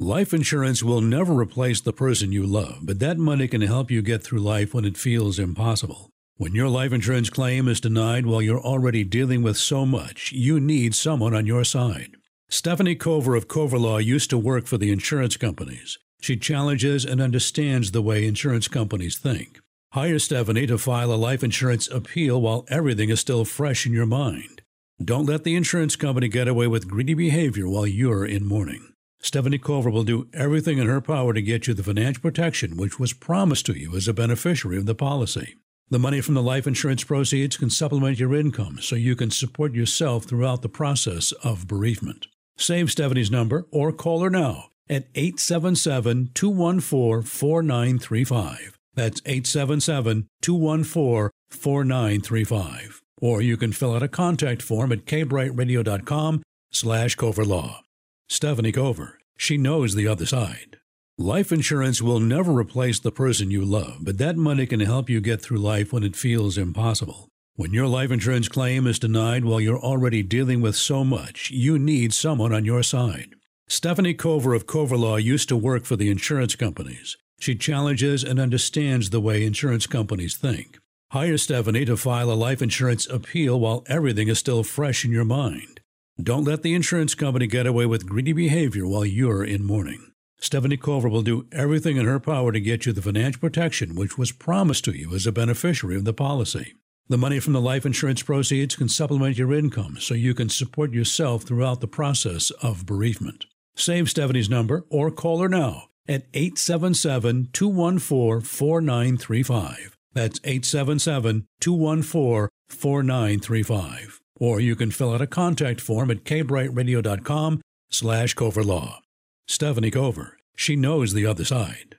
Life 0.00 0.34
insurance 0.34 0.82
will 0.82 1.00
never 1.00 1.32
replace 1.34 1.80
the 1.80 1.92
person 1.92 2.32
you 2.32 2.44
love, 2.44 2.80
but 2.82 2.98
that 2.98 3.16
money 3.16 3.46
can 3.46 3.60
help 3.60 3.90
you 3.90 4.02
get 4.02 4.24
through 4.24 4.40
life 4.40 4.74
when 4.74 4.84
it 4.84 4.96
feels 4.96 5.38
impossible. 5.38 6.10
When 6.36 6.52
your 6.52 6.68
life 6.68 6.92
insurance 6.92 7.30
claim 7.30 7.68
is 7.68 7.80
denied 7.80 8.26
while 8.26 8.42
you're 8.42 8.60
already 8.60 9.04
dealing 9.04 9.44
with 9.44 9.56
so 9.56 9.86
much, 9.86 10.32
you 10.32 10.58
need 10.58 10.92
someone 10.96 11.32
on 11.32 11.46
your 11.46 11.62
side. 11.62 12.16
Stephanie 12.48 12.96
Cover 12.96 13.36
of 13.36 13.46
Cover 13.46 13.78
Law 13.78 13.98
used 13.98 14.30
to 14.30 14.38
work 14.38 14.66
for 14.66 14.76
the 14.76 14.90
insurance 14.90 15.36
companies. 15.36 15.96
She 16.20 16.36
challenges 16.36 17.04
and 17.04 17.20
understands 17.20 17.92
the 17.92 18.02
way 18.02 18.26
insurance 18.26 18.66
companies 18.66 19.16
think. 19.16 19.60
Hire 19.92 20.18
Stephanie 20.18 20.66
to 20.66 20.76
file 20.76 21.12
a 21.12 21.14
life 21.14 21.44
insurance 21.44 21.86
appeal 21.88 22.42
while 22.42 22.64
everything 22.68 23.10
is 23.10 23.20
still 23.20 23.44
fresh 23.44 23.86
in 23.86 23.92
your 23.92 24.04
mind. 24.04 24.62
Don't 25.00 25.26
let 25.26 25.44
the 25.44 25.54
insurance 25.54 25.94
company 25.94 26.26
get 26.26 26.48
away 26.48 26.66
with 26.66 26.88
greedy 26.88 27.14
behavior 27.14 27.68
while 27.68 27.86
you're 27.86 28.26
in 28.26 28.44
mourning. 28.44 28.92
Stephanie 29.22 29.58
Cover 29.58 29.88
will 29.88 30.02
do 30.02 30.26
everything 30.34 30.78
in 30.78 30.88
her 30.88 31.00
power 31.00 31.32
to 31.32 31.40
get 31.40 31.68
you 31.68 31.74
the 31.74 31.84
financial 31.84 32.22
protection 32.22 32.76
which 32.76 32.98
was 32.98 33.12
promised 33.12 33.66
to 33.66 33.78
you 33.78 33.94
as 33.94 34.08
a 34.08 34.12
beneficiary 34.12 34.78
of 34.78 34.86
the 34.86 34.96
policy. 34.96 35.54
The 35.90 35.98
money 35.98 36.20
from 36.20 36.34
the 36.34 36.42
life 36.42 36.66
insurance 36.66 37.04
proceeds 37.04 37.56
can 37.56 37.70
supplement 37.70 38.18
your 38.18 38.34
income 38.34 38.78
so 38.80 38.96
you 38.96 39.14
can 39.14 39.30
support 39.30 39.74
yourself 39.74 40.24
throughout 40.24 40.62
the 40.62 40.68
process 40.68 41.32
of 41.44 41.68
bereavement. 41.68 42.26
Save 42.56 42.90
Stephanie's 42.90 43.30
number 43.30 43.66
or 43.70 43.92
call 43.92 44.20
her 44.22 44.30
now 44.30 44.70
at 44.88 45.08
877 45.14 46.30
214 46.34 47.22
4935. 47.22 48.78
That's 48.94 49.20
877 49.26 50.28
214 50.40 51.30
4935. 51.50 53.02
Or 53.20 53.42
you 53.42 53.56
can 53.56 53.72
fill 53.72 53.94
out 53.94 54.02
a 54.02 54.08
contact 54.08 54.62
form 54.62 54.92
at 54.92 55.04
kbrightradio.com 55.04 56.42
slash 56.70 57.16
coverlaw. 57.16 57.80
Stephanie 58.28 58.72
Cover. 58.72 59.18
She 59.36 59.58
knows 59.58 59.94
the 59.94 60.08
other 60.08 60.26
side. 60.26 60.78
Life 61.18 61.52
insurance 61.52 62.02
will 62.02 62.18
never 62.18 62.50
replace 62.50 62.98
the 62.98 63.12
person 63.12 63.48
you 63.48 63.64
love, 63.64 63.98
but 64.00 64.18
that 64.18 64.36
money 64.36 64.66
can 64.66 64.80
help 64.80 65.08
you 65.08 65.20
get 65.20 65.40
through 65.40 65.58
life 65.58 65.92
when 65.92 66.02
it 66.02 66.16
feels 66.16 66.58
impossible. 66.58 67.28
When 67.54 67.72
your 67.72 67.86
life 67.86 68.10
insurance 68.10 68.48
claim 68.48 68.84
is 68.88 68.98
denied 68.98 69.44
while 69.44 69.60
you're 69.60 69.78
already 69.78 70.24
dealing 70.24 70.60
with 70.60 70.74
so 70.74 71.04
much, 71.04 71.52
you 71.52 71.78
need 71.78 72.12
someone 72.12 72.52
on 72.52 72.64
your 72.64 72.82
side. 72.82 73.36
Stephanie 73.68 74.14
Cover 74.14 74.54
of 74.54 74.66
Cover 74.66 74.96
Law 74.96 75.14
used 75.14 75.48
to 75.50 75.56
work 75.56 75.84
for 75.84 75.94
the 75.94 76.10
insurance 76.10 76.56
companies. 76.56 77.16
She 77.38 77.54
challenges 77.54 78.24
and 78.24 78.40
understands 78.40 79.10
the 79.10 79.20
way 79.20 79.46
insurance 79.46 79.86
companies 79.86 80.36
think. 80.36 80.78
Hire 81.12 81.38
Stephanie 81.38 81.84
to 81.84 81.96
file 81.96 82.32
a 82.32 82.34
life 82.34 82.60
insurance 82.60 83.06
appeal 83.06 83.60
while 83.60 83.84
everything 83.86 84.26
is 84.26 84.40
still 84.40 84.64
fresh 84.64 85.04
in 85.04 85.12
your 85.12 85.24
mind. 85.24 85.78
Don't 86.20 86.42
let 86.42 86.62
the 86.62 86.74
insurance 86.74 87.14
company 87.14 87.46
get 87.46 87.68
away 87.68 87.86
with 87.86 88.08
greedy 88.08 88.32
behavior 88.32 88.84
while 88.84 89.04
you're 89.04 89.44
in 89.44 89.64
mourning. 89.64 90.10
Stephanie 90.44 90.76
Cover 90.76 91.08
will 91.08 91.22
do 91.22 91.46
everything 91.52 91.96
in 91.96 92.04
her 92.04 92.20
power 92.20 92.52
to 92.52 92.60
get 92.60 92.84
you 92.84 92.92
the 92.92 93.00
financial 93.00 93.40
protection 93.40 93.94
which 93.94 94.18
was 94.18 94.30
promised 94.30 94.84
to 94.84 94.92
you 94.92 95.14
as 95.14 95.26
a 95.26 95.32
beneficiary 95.32 95.96
of 95.96 96.04
the 96.04 96.12
policy. 96.12 96.74
The 97.08 97.16
money 97.16 97.40
from 97.40 97.54
the 97.54 97.62
life 97.62 97.86
insurance 97.86 98.22
proceeds 98.22 98.76
can 98.76 98.90
supplement 98.90 99.38
your 99.38 99.54
income 99.54 99.96
so 99.98 100.12
you 100.12 100.34
can 100.34 100.50
support 100.50 100.92
yourself 100.92 101.44
throughout 101.44 101.80
the 101.80 101.88
process 101.88 102.50
of 102.62 102.84
bereavement. 102.84 103.46
Save 103.74 104.10
Stephanie's 104.10 104.50
number 104.50 104.84
or 104.90 105.10
call 105.10 105.40
her 105.40 105.48
now 105.48 105.88
at 106.06 106.26
877 106.34 107.48
214 107.54 108.42
4935. 108.42 109.96
That's 110.12 110.40
877 110.44 111.46
214 111.60 112.50
4935. 112.68 114.20
Or 114.38 114.60
you 114.60 114.76
can 114.76 114.90
fill 114.90 115.14
out 115.14 115.22
a 115.22 115.26
contact 115.26 115.80
form 115.80 116.10
at 116.10 116.24
kbrightradio.com 116.24 117.62
slash 117.90 118.34
coverlaw. 118.34 118.98
Stephanie 119.46 119.90
Cover, 119.90 120.38
she 120.56 120.74
knows 120.74 121.12
the 121.12 121.26
other 121.26 121.44
side. 121.44 121.98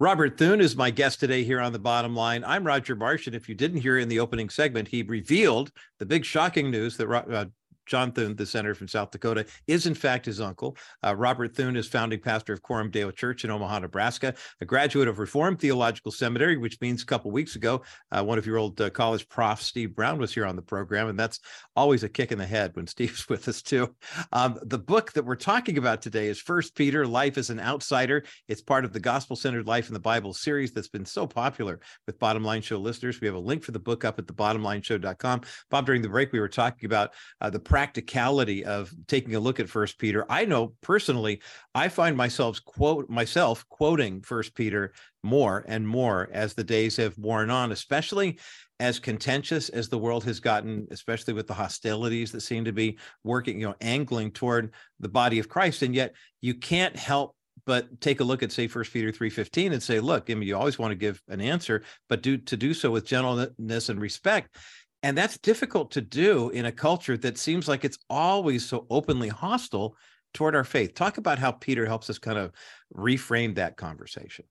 Robert 0.00 0.38
Thune 0.38 0.60
is 0.60 0.74
my 0.74 0.90
guest 0.90 1.20
today 1.20 1.44
here 1.44 1.60
on 1.60 1.72
the 1.72 1.78
bottom 1.78 2.16
line. 2.16 2.42
I'm 2.44 2.66
Roger 2.66 2.96
Marsh, 2.96 3.26
and 3.26 3.36
if 3.36 3.46
you 3.46 3.54
didn't 3.54 3.82
hear 3.82 3.98
in 3.98 4.08
the 4.08 4.20
opening 4.20 4.48
segment, 4.48 4.88
he 4.88 5.02
revealed 5.02 5.70
the 5.98 6.06
big 6.06 6.24
shocking 6.24 6.70
news 6.70 6.96
that 6.96 7.10
uh, 7.10 7.44
John 7.88 8.12
Thune, 8.12 8.36
the 8.36 8.46
senator 8.46 8.74
from 8.74 8.88
South 8.88 9.10
Dakota, 9.10 9.46
is 9.66 9.86
in 9.86 9.94
fact 9.94 10.26
his 10.26 10.40
uncle. 10.40 10.76
Uh, 11.04 11.16
Robert 11.16 11.54
Thune 11.54 11.76
is 11.76 11.88
founding 11.88 12.20
pastor 12.20 12.52
of 12.52 12.62
Coram 12.62 12.90
Deo 12.90 13.10
Church 13.10 13.44
in 13.44 13.50
Omaha, 13.50 13.80
Nebraska, 13.80 14.34
a 14.60 14.64
graduate 14.64 15.08
of 15.08 15.18
Reformed 15.18 15.60
Theological 15.60 16.12
Seminary, 16.12 16.56
which 16.56 16.80
means 16.80 17.02
a 17.02 17.06
couple 17.06 17.30
weeks 17.30 17.56
ago, 17.56 17.82
uh, 18.12 18.22
one 18.22 18.38
of 18.38 18.46
your 18.46 18.58
old 18.58 18.80
uh, 18.80 18.90
college 18.90 19.28
prof, 19.28 19.60
Steve 19.62 19.94
Brown, 19.94 20.18
was 20.18 20.32
here 20.32 20.46
on 20.46 20.56
the 20.56 20.62
program. 20.62 21.08
And 21.08 21.18
that's 21.18 21.40
always 21.74 22.02
a 22.02 22.08
kick 22.08 22.32
in 22.32 22.38
the 22.38 22.46
head 22.46 22.74
when 22.74 22.86
Steve's 22.98 23.28
with 23.28 23.48
us, 23.48 23.62
too. 23.62 23.94
Um, 24.32 24.58
the 24.62 24.78
book 24.78 25.12
that 25.12 25.24
we're 25.24 25.36
talking 25.36 25.78
about 25.78 26.02
today 26.02 26.28
is 26.28 26.40
First 26.40 26.74
Peter 26.74 27.06
Life 27.06 27.38
as 27.38 27.50
an 27.50 27.60
Outsider. 27.60 28.24
It's 28.48 28.62
part 28.62 28.84
of 28.84 28.92
the 28.92 29.00
Gospel 29.00 29.36
Centered 29.36 29.66
Life 29.66 29.88
in 29.88 29.94
the 29.94 30.00
Bible 30.00 30.34
series 30.34 30.72
that's 30.72 30.88
been 30.88 31.04
so 31.04 31.26
popular 31.26 31.80
with 32.06 32.18
Bottom 32.18 32.44
Line 32.44 32.62
Show 32.62 32.78
listeners. 32.78 33.20
We 33.20 33.26
have 33.26 33.36
a 33.36 33.40
link 33.40 33.62
for 33.62 33.72
the 33.72 33.78
book 33.78 34.04
up 34.04 34.18
at 34.18 34.26
the 34.26 34.32
bottomlineshow.com. 34.32 35.42
Bob, 35.70 35.86
during 35.86 36.02
the 36.02 36.08
break, 36.08 36.32
we 36.32 36.40
were 36.40 36.48
talking 36.48 36.86
about 36.86 37.14
uh, 37.40 37.50
the 37.50 37.60
practicality 37.78 38.64
of 38.64 38.92
taking 39.06 39.36
a 39.36 39.38
look 39.38 39.60
at 39.60 39.68
First 39.68 40.00
Peter. 40.00 40.26
I 40.28 40.44
know 40.44 40.74
personally, 40.80 41.40
I 41.76 41.86
find 41.88 42.16
myself 42.16 42.60
quote 42.64 43.08
myself 43.08 43.64
quoting 43.68 44.20
First 44.20 44.56
Peter 44.56 44.92
more 45.22 45.64
and 45.68 45.86
more 45.86 46.28
as 46.32 46.54
the 46.54 46.64
days 46.64 46.96
have 46.96 47.16
worn 47.16 47.50
on, 47.50 47.70
especially 47.70 48.40
as 48.80 48.98
contentious 48.98 49.68
as 49.68 49.88
the 49.88 49.96
world 49.96 50.24
has 50.24 50.40
gotten, 50.40 50.88
especially 50.90 51.34
with 51.34 51.46
the 51.46 51.54
hostilities 51.54 52.32
that 52.32 52.40
seem 52.40 52.64
to 52.64 52.72
be 52.72 52.98
working, 53.22 53.60
you 53.60 53.68
know, 53.68 53.76
angling 53.80 54.32
toward 54.32 54.72
the 54.98 55.08
body 55.08 55.38
of 55.38 55.48
Christ. 55.48 55.82
And 55.82 55.94
yet 55.94 56.16
you 56.40 56.54
can't 56.54 56.96
help 56.96 57.36
but 57.64 58.00
take 58.00 58.18
a 58.18 58.24
look 58.24 58.42
at 58.42 58.52
say 58.52 58.68
first 58.68 58.92
peter 58.92 59.10
3.15 59.10 59.72
and 59.72 59.82
say 59.82 59.98
look 59.98 60.30
i 60.30 60.34
mean 60.34 60.48
you 60.48 60.56
always 60.56 60.78
want 60.78 60.92
to 60.92 60.94
give 60.94 61.20
an 61.28 61.40
answer 61.40 61.82
but 62.08 62.22
do 62.22 62.38
to 62.38 62.56
do 62.56 62.72
so 62.72 62.88
with 62.88 63.04
gentleness 63.04 63.88
and 63.88 64.00
respect 64.00 64.56
and 65.02 65.16
that's 65.16 65.38
difficult 65.38 65.90
to 65.92 66.00
do 66.00 66.50
in 66.50 66.66
a 66.66 66.72
culture 66.72 67.16
that 67.18 67.38
seems 67.38 67.68
like 67.68 67.84
it's 67.84 67.98
always 68.10 68.66
so 68.66 68.86
openly 68.90 69.28
hostile 69.28 69.96
toward 70.34 70.54
our 70.54 70.64
faith. 70.64 70.94
Talk 70.94 71.18
about 71.18 71.38
how 71.38 71.52
Peter 71.52 71.86
helps 71.86 72.10
us 72.10 72.18
kind 72.18 72.38
of 72.38 72.52
reframe 72.94 73.54
that 73.54 73.76
conversation. 73.76 74.44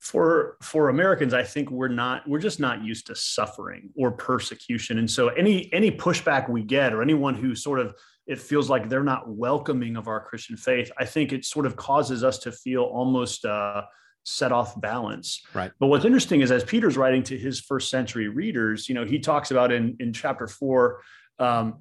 for 0.00 0.58
for 0.62 0.90
Americans, 0.90 1.32
I 1.32 1.42
think 1.42 1.70
we're 1.70 1.88
not 1.88 2.28
we're 2.28 2.38
just 2.38 2.60
not 2.60 2.84
used 2.84 3.06
to 3.06 3.14
suffering 3.16 3.90
or 3.96 4.12
persecution, 4.12 4.98
and 4.98 5.10
so 5.10 5.28
any 5.28 5.72
any 5.72 5.90
pushback 5.90 6.50
we 6.50 6.62
get 6.62 6.92
or 6.92 7.02
anyone 7.02 7.34
who 7.34 7.54
sort 7.54 7.80
of 7.80 7.94
it 8.26 8.38
feels 8.38 8.70
like 8.70 8.88
they're 8.88 9.02
not 9.02 9.28
welcoming 9.28 9.96
of 9.96 10.08
our 10.08 10.20
Christian 10.20 10.56
faith, 10.56 10.90
I 10.98 11.04
think 11.04 11.32
it 11.32 11.44
sort 11.44 11.66
of 11.66 11.76
causes 11.76 12.24
us 12.24 12.38
to 12.40 12.52
feel 12.52 12.82
almost 12.82 13.44
uh, 13.44 13.82
set 14.24 14.52
off 14.52 14.80
balance. 14.80 15.42
Right. 15.54 15.70
But 15.78 15.86
what's 15.86 16.04
interesting 16.04 16.40
is 16.40 16.50
as 16.50 16.64
Peter's 16.64 16.96
writing 16.96 17.22
to 17.24 17.38
his 17.38 17.60
first 17.60 17.90
century 17.90 18.28
readers, 18.28 18.88
you 18.88 18.94
know, 18.94 19.04
he 19.04 19.18
talks 19.18 19.50
about 19.50 19.70
in 19.70 19.96
in 20.00 20.12
chapter 20.12 20.46
four. 20.46 21.02
Um, 21.38 21.78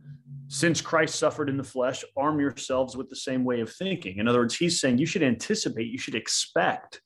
since 0.48 0.82
Christ 0.82 1.16
suffered 1.16 1.50
in 1.50 1.58
the 1.58 1.64
flesh, 1.64 2.04
arm 2.18 2.40
yourselves 2.40 2.98
with 2.98 3.10
the 3.10 3.16
same 3.16 3.44
way 3.44 3.62
of 3.62 3.72
thinking. 3.72 4.18
In 4.18 4.28
other 4.28 4.40
words, 4.40 4.56
he's 4.56 4.80
saying 4.80 4.98
you 4.98 5.06
should 5.06 5.24
anticipate, 5.24 5.88
you 5.88 5.98
should 5.98 6.16
expect 6.16 7.02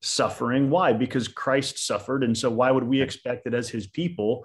suffering. 0.00 0.68
Why? 0.68 0.92
Because 0.92 1.28
Christ 1.28 1.78
suffered. 1.78 2.24
And 2.24 2.36
so 2.36 2.50
why 2.50 2.70
would 2.70 2.84
we 2.84 3.00
expect 3.00 3.44
that 3.44 3.54
as 3.54 3.68
his 3.68 3.86
people, 3.86 4.44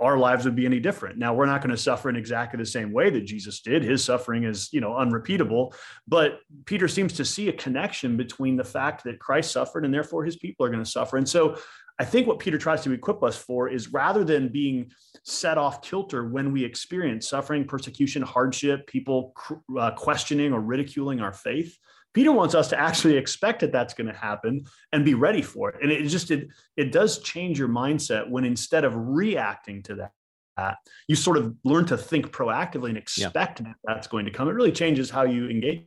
our 0.00 0.18
lives 0.18 0.44
would 0.44 0.54
be 0.54 0.66
any 0.66 0.80
different? 0.80 1.18
Now, 1.18 1.34
we're 1.34 1.46
not 1.46 1.60
going 1.60 1.74
to 1.74 1.80
suffer 1.80 2.08
in 2.08 2.16
exactly 2.16 2.58
the 2.58 2.66
same 2.66 2.92
way 2.92 3.10
that 3.10 3.22
Jesus 3.22 3.60
did. 3.60 3.82
His 3.82 4.04
suffering 4.04 4.44
is, 4.44 4.68
you 4.72 4.80
know, 4.80 4.96
unrepeatable. 4.96 5.74
But 6.06 6.40
Peter 6.64 6.88
seems 6.88 7.12
to 7.14 7.24
see 7.24 7.48
a 7.48 7.52
connection 7.52 8.16
between 8.16 8.56
the 8.56 8.64
fact 8.64 9.04
that 9.04 9.18
Christ 9.18 9.52
suffered 9.52 9.84
and 9.84 9.92
therefore 9.92 10.24
his 10.24 10.36
people 10.36 10.64
are 10.64 10.70
going 10.70 10.84
to 10.84 10.90
suffer. 10.90 11.16
And 11.16 11.28
so 11.28 11.56
I 11.98 12.04
think 12.04 12.28
what 12.28 12.38
Peter 12.38 12.58
tries 12.58 12.82
to 12.82 12.92
equip 12.92 13.24
us 13.24 13.36
for 13.36 13.68
is 13.68 13.92
rather 13.92 14.22
than 14.22 14.48
being 14.48 14.92
set 15.24 15.58
off 15.58 15.82
kilter 15.82 16.28
when 16.28 16.52
we 16.52 16.64
experience 16.64 17.28
suffering, 17.28 17.64
persecution, 17.64 18.22
hardship, 18.22 18.86
people 18.86 19.34
uh, 19.78 19.90
questioning 19.92 20.52
or 20.52 20.60
ridiculing 20.60 21.20
our 21.20 21.32
faith, 21.32 21.76
Peter 22.18 22.32
wants 22.32 22.52
us 22.52 22.66
to 22.66 22.76
actually 22.76 23.16
expect 23.16 23.60
that 23.60 23.70
that's 23.70 23.94
going 23.94 24.08
to 24.08 24.12
happen 24.12 24.64
and 24.92 25.04
be 25.04 25.14
ready 25.14 25.40
for 25.40 25.70
it. 25.70 25.76
And 25.80 25.92
it 25.92 26.02
just 26.08 26.32
it 26.32 26.48
it 26.76 26.90
does 26.90 27.20
change 27.20 27.60
your 27.60 27.68
mindset 27.68 28.28
when 28.28 28.44
instead 28.44 28.84
of 28.84 28.92
reacting 28.96 29.84
to 29.84 30.10
that, 30.56 30.78
you 31.06 31.14
sort 31.14 31.36
of 31.36 31.54
learn 31.62 31.86
to 31.86 31.96
think 31.96 32.32
proactively 32.32 32.88
and 32.88 32.98
expect 32.98 33.60
yeah. 33.60 33.66
that 33.66 33.76
that's 33.84 34.08
going 34.08 34.24
to 34.24 34.32
come. 34.32 34.48
It 34.48 34.54
really 34.54 34.72
changes 34.72 35.10
how 35.10 35.22
you 35.22 35.48
engage. 35.48 35.84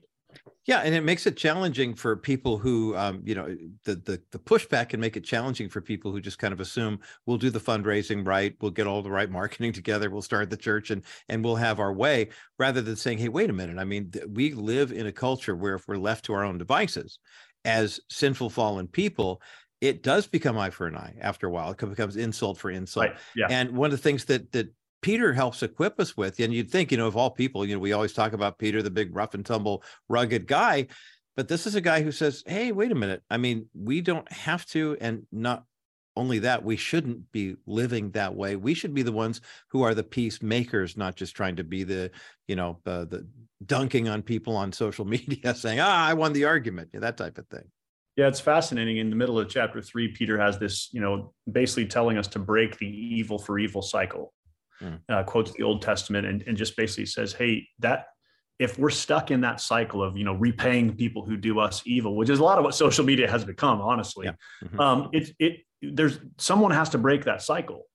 Yeah, 0.68 0.80
and 0.80 0.94
it 0.94 1.02
makes 1.02 1.26
it 1.26 1.38
challenging 1.38 1.96
for 1.96 2.16
people 2.16 2.58
who, 2.58 2.96
um, 2.96 3.22
you 3.26 3.34
know, 3.34 3.56
the, 3.84 3.96
the 3.96 4.22
the 4.32 4.40
pushback 4.40 4.90
can 4.90 5.00
make 5.00 5.18
it 5.18 5.24
challenging 5.24 5.70
for 5.70 5.82
people 5.82 6.12
who 6.12 6.22
just 6.22 6.38
kind 6.38 6.54
of 6.54 6.60
assume 6.60 7.00
we'll 7.26 7.38
do 7.38 7.50
the 7.50 7.60
fundraising 7.60 8.26
right, 8.26 8.56
we'll 8.62 8.72
get 8.72 8.86
all 8.86 9.02
the 9.02 9.10
right 9.10 9.30
marketing 9.30 9.74
together, 9.74 10.10
we'll 10.10 10.22
start 10.22 10.50
the 10.50 10.58
church, 10.58 10.92
and 10.92 11.04
and 11.30 11.44
we'll 11.44 11.56
have 11.56 11.80
our 11.80 11.94
way, 11.94 12.30
rather 12.60 12.82
than 12.82 12.96
saying, 12.96 13.18
hey, 13.18 13.30
wait 13.30 13.50
a 13.50 13.54
minute. 13.54 13.80
I 13.80 13.84
mean, 13.84 14.12
we 14.30 14.54
live 14.54 14.92
in 14.92 15.08
a 15.08 15.12
culture 15.12 15.56
where 15.56 15.76
if 15.76 15.88
we're 15.88 15.98
left 15.98 16.26
to 16.26 16.34
our 16.34 16.44
own 16.44 16.58
devices, 16.58 17.20
as 17.66 18.00
sinful 18.10 18.50
fallen 18.52 18.88
people, 18.88 19.42
it 19.82 20.04
does 20.04 20.28
become 20.28 20.58
eye 20.58 20.70
for 20.70 20.86
an 20.86 20.96
eye 20.96 21.16
after 21.20 21.48
a 21.48 21.50
while. 21.50 21.72
It 21.72 21.78
becomes 21.78 22.16
insult 22.16 22.60
for 22.60 22.70
insult. 22.70 23.08
Right. 23.08 23.18
Yeah. 23.36 23.48
And 23.50 23.72
one 23.72 23.88
of 23.88 23.92
the 23.92 24.04
things 24.04 24.26
that 24.26 24.52
that 24.52 24.72
Peter 25.02 25.34
helps 25.34 25.64
equip 25.64 26.00
us 26.00 26.16
with. 26.16 26.40
And 26.40 26.54
you'd 26.54 26.72
think, 26.72 26.92
you 26.92 26.98
know, 26.98 27.08
of 27.08 27.18
all 27.18 27.32
people, 27.32 27.66
you 27.66 27.76
know, 27.76 27.80
we 27.80 27.94
always 27.94 28.14
talk 28.14 28.34
about 28.34 28.60
Peter, 28.60 28.82
the 28.82 28.92
big 28.92 29.16
rough 29.16 29.34
and 29.34 29.46
tumble, 29.46 29.84
rugged 30.10 30.48
guy. 30.48 30.88
But 31.36 31.48
this 31.48 31.66
is 31.66 31.76
a 31.76 31.82
guy 31.82 32.02
who 32.02 32.12
says, 32.12 32.44
hey, 32.46 32.72
wait 32.72 32.92
a 32.92 32.96
minute. 32.96 33.24
I 33.30 33.38
mean, 33.38 33.68
we 33.74 34.02
don't 34.02 34.30
have 34.32 34.66
to. 34.68 34.98
And 35.00 35.26
not 35.32 35.64
only 36.16 36.40
that, 36.40 36.64
we 36.64 36.76
shouldn't 36.76 37.32
be 37.32 37.56
living 37.66 38.12
that 38.12 38.36
way. 38.36 38.56
We 38.58 38.74
should 38.74 38.94
be 38.94 39.02
the 39.02 39.12
ones 39.12 39.42
who 39.70 39.84
are 39.84 39.96
the 39.96 40.04
peacemakers, 40.04 40.98
not 40.98 41.16
just 41.16 41.36
trying 41.36 41.56
to 41.56 41.64
be 41.64 41.84
the, 41.84 42.12
you 42.48 42.56
know, 42.56 42.80
uh, 42.86 43.06
the 43.06 43.28
dunking 43.66 44.10
on 44.10 44.22
people 44.22 44.56
on 44.56 44.72
social 44.72 45.06
media 45.06 45.56
saying, 45.56 45.80
ah, 45.80 46.06
I 46.06 46.14
won 46.14 46.34
the 46.34 46.46
argument, 46.46 46.90
yeah, 46.94 47.00
that 47.00 47.18
type 47.18 47.38
of 47.38 47.48
thing. 47.48 47.64
Yeah, 48.18 48.28
it's 48.28 48.42
fascinating. 48.42 48.98
In 48.98 49.10
the 49.10 49.16
middle 49.16 49.40
of 49.40 49.48
chapter 49.48 49.82
three, 49.82 50.10
Peter 50.10 50.38
has 50.38 50.60
this, 50.60 50.90
you 50.92 51.00
know, 51.00 51.34
basically 51.50 51.86
telling 51.86 52.18
us 52.18 52.28
to 52.28 52.40
break 52.40 52.78
the 52.78 52.86
evil 52.86 53.40
for 53.40 53.58
evil 53.58 53.82
cycle 53.82 54.34
mm. 54.82 55.00
uh, 55.10 55.24
quotes 55.24 55.52
the 55.52 55.64
Old 55.64 55.82
Testament 55.82 56.28
and, 56.28 56.44
and 56.48 56.58
just 56.58 56.76
basically 56.76 57.06
says, 57.06 57.34
hey, 57.34 57.68
that 57.80 58.08
if 58.60 58.78
we're 58.78 58.92
stuck 58.92 59.32
in 59.32 59.42
that 59.42 59.60
cycle 59.60 60.04
of 60.04 60.16
you 60.16 60.24
know 60.24 60.36
repaying 60.36 60.96
people 60.96 61.26
who 61.26 61.36
do 61.36 61.60
us 61.60 61.82
evil, 61.86 62.16
which 62.16 62.30
is 62.30 62.40
a 62.40 62.44
lot 62.44 62.58
of 62.58 62.64
what 62.64 62.76
social 62.76 63.04
media 63.04 63.30
has 63.30 63.44
become, 63.44 63.82
honestly, 63.82 64.28
yeah. 64.28 64.34
mm-hmm. 64.64 64.80
um, 64.80 65.10
it 65.12 65.32
it 65.40 65.62
there's 65.82 66.20
someone 66.38 66.72
has 66.72 66.90
to 66.90 67.00
break 67.00 67.26
that 67.26 67.42
cycle, 67.42 67.88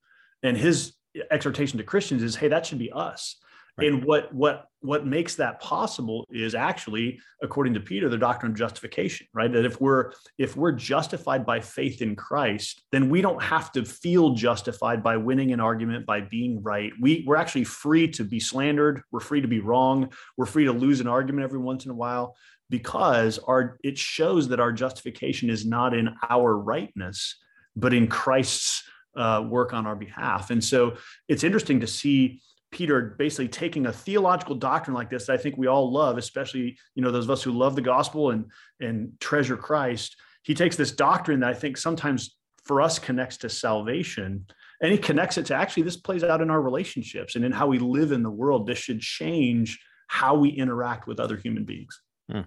and 0.43 0.57
his 0.57 0.95
exhortation 1.31 1.79
to 1.79 1.85
Christians 1.85 2.23
is, 2.23 2.37
hey, 2.37 2.49
that 2.49 2.67
should 2.67 2.79
be 2.79 2.91
us. 2.93 3.37
Right. 3.79 3.89
And 3.89 4.05
what 4.05 4.33
what 4.33 4.69
what 4.81 5.07
makes 5.07 5.35
that 5.35 5.61
possible 5.61 6.27
is 6.31 6.55
actually, 6.55 7.21
according 7.43 7.75
to 7.75 7.81
Peter, 7.81 8.09
the 8.09 8.17
doctrine 8.17 8.53
of 8.53 8.59
justification, 8.59 9.27
right? 9.35 9.53
That 9.53 9.67
if 9.67 9.81
we're 9.81 10.13
if 10.39 10.57
we're 10.57 10.73
justified 10.73 11.45
by 11.45 11.61
faith 11.61 12.01
in 12.01 12.17
Christ, 12.17 12.83
then 12.91 13.11
we 13.11 13.21
don't 13.21 13.43
have 13.43 13.73
to 13.73 13.85
feel 13.85 14.31
justified 14.31 15.03
by 15.03 15.19
winning 15.19 15.53
an 15.53 15.61
argument, 15.61 16.07
by 16.07 16.23
being 16.23 16.63
right. 16.63 16.93
We 17.01 17.25
we're 17.27 17.37
actually 17.37 17.65
free 17.65 18.09
to 18.13 18.25
be 18.25 18.41
slandered. 18.41 19.03
We're 19.11 19.21
free 19.21 19.43
to 19.43 19.49
be 19.49 19.61
wrong. 19.61 20.11
We're 20.39 20.47
free 20.47 20.65
to 20.65 20.73
lose 20.73 21.01
an 21.01 21.09
argument 21.09 21.45
every 21.45 21.61
once 21.61 21.85
in 21.85 21.91
a 21.91 21.95
while 21.95 22.35
because 22.71 23.39
our 23.41 23.79
it 23.85 23.99
shows 23.99 24.49
that 24.49 24.61
our 24.61 24.73
justification 24.73 25.51
is 25.51 25.67
not 25.67 25.93
in 25.93 26.15
our 26.31 26.57
rightness, 26.57 27.37
but 27.75 27.93
in 27.93 28.07
Christ's 28.07 28.85
uh, 29.17 29.45
work 29.47 29.73
on 29.73 29.87
our 29.87 29.97
behalf. 29.97 30.51
And 30.51 30.63
so 30.63 30.97
it's 31.29 31.45
interesting 31.45 31.81
to 31.81 31.87
see 31.87 32.41
Peter 32.77 33.15
basically 33.19 33.49
taking 33.49 33.87
a 33.87 33.93
theological 33.93 34.55
doctrine 34.55 34.95
like 34.95 35.09
this 35.09 35.27
that 35.27 35.33
I 35.33 35.39
think 35.39 35.57
we 35.57 35.67
all 35.67 35.91
love, 35.91 36.19
especially 36.19 36.77
you 36.95 37.03
know 37.03 37.11
those 37.11 37.25
of 37.25 37.31
us 37.31 37.43
who 37.43 37.53
love 37.53 37.75
the 37.75 37.81
gospel 37.81 38.33
and 38.33 38.51
and 38.81 39.19
treasure 39.19 39.57
Christ. 39.57 40.15
He 40.43 40.55
takes 40.55 40.77
this 40.77 40.93
doctrine 40.93 41.41
that 41.41 41.49
I 41.49 41.55
think 41.55 41.79
sometimes 41.79 42.37
for 42.65 42.83
us 42.83 42.99
connects 42.99 43.39
to 43.39 43.49
salvation, 43.49 44.45
and 44.83 44.93
he 44.93 44.99
connects 44.99 45.39
it 45.39 45.47
to 45.47 45.55
actually 45.55 45.85
this 45.85 45.97
plays 45.97 46.23
out 46.23 46.43
in 46.43 46.51
our 46.51 46.61
relationships 46.61 47.35
and 47.35 47.47
in 47.47 47.53
how 47.53 47.67
we 47.67 47.79
live 47.79 48.13
in 48.13 48.23
the 48.23 48.31
world. 48.31 48.67
This 48.67 48.79
should 48.79 49.01
change 49.01 49.81
how 50.09 50.35
we 50.37 50.51
interact 50.51 51.07
with 51.07 51.19
other 51.19 51.39
human 51.39 51.65
beings. 51.65 51.99
Hmm. 52.31 52.41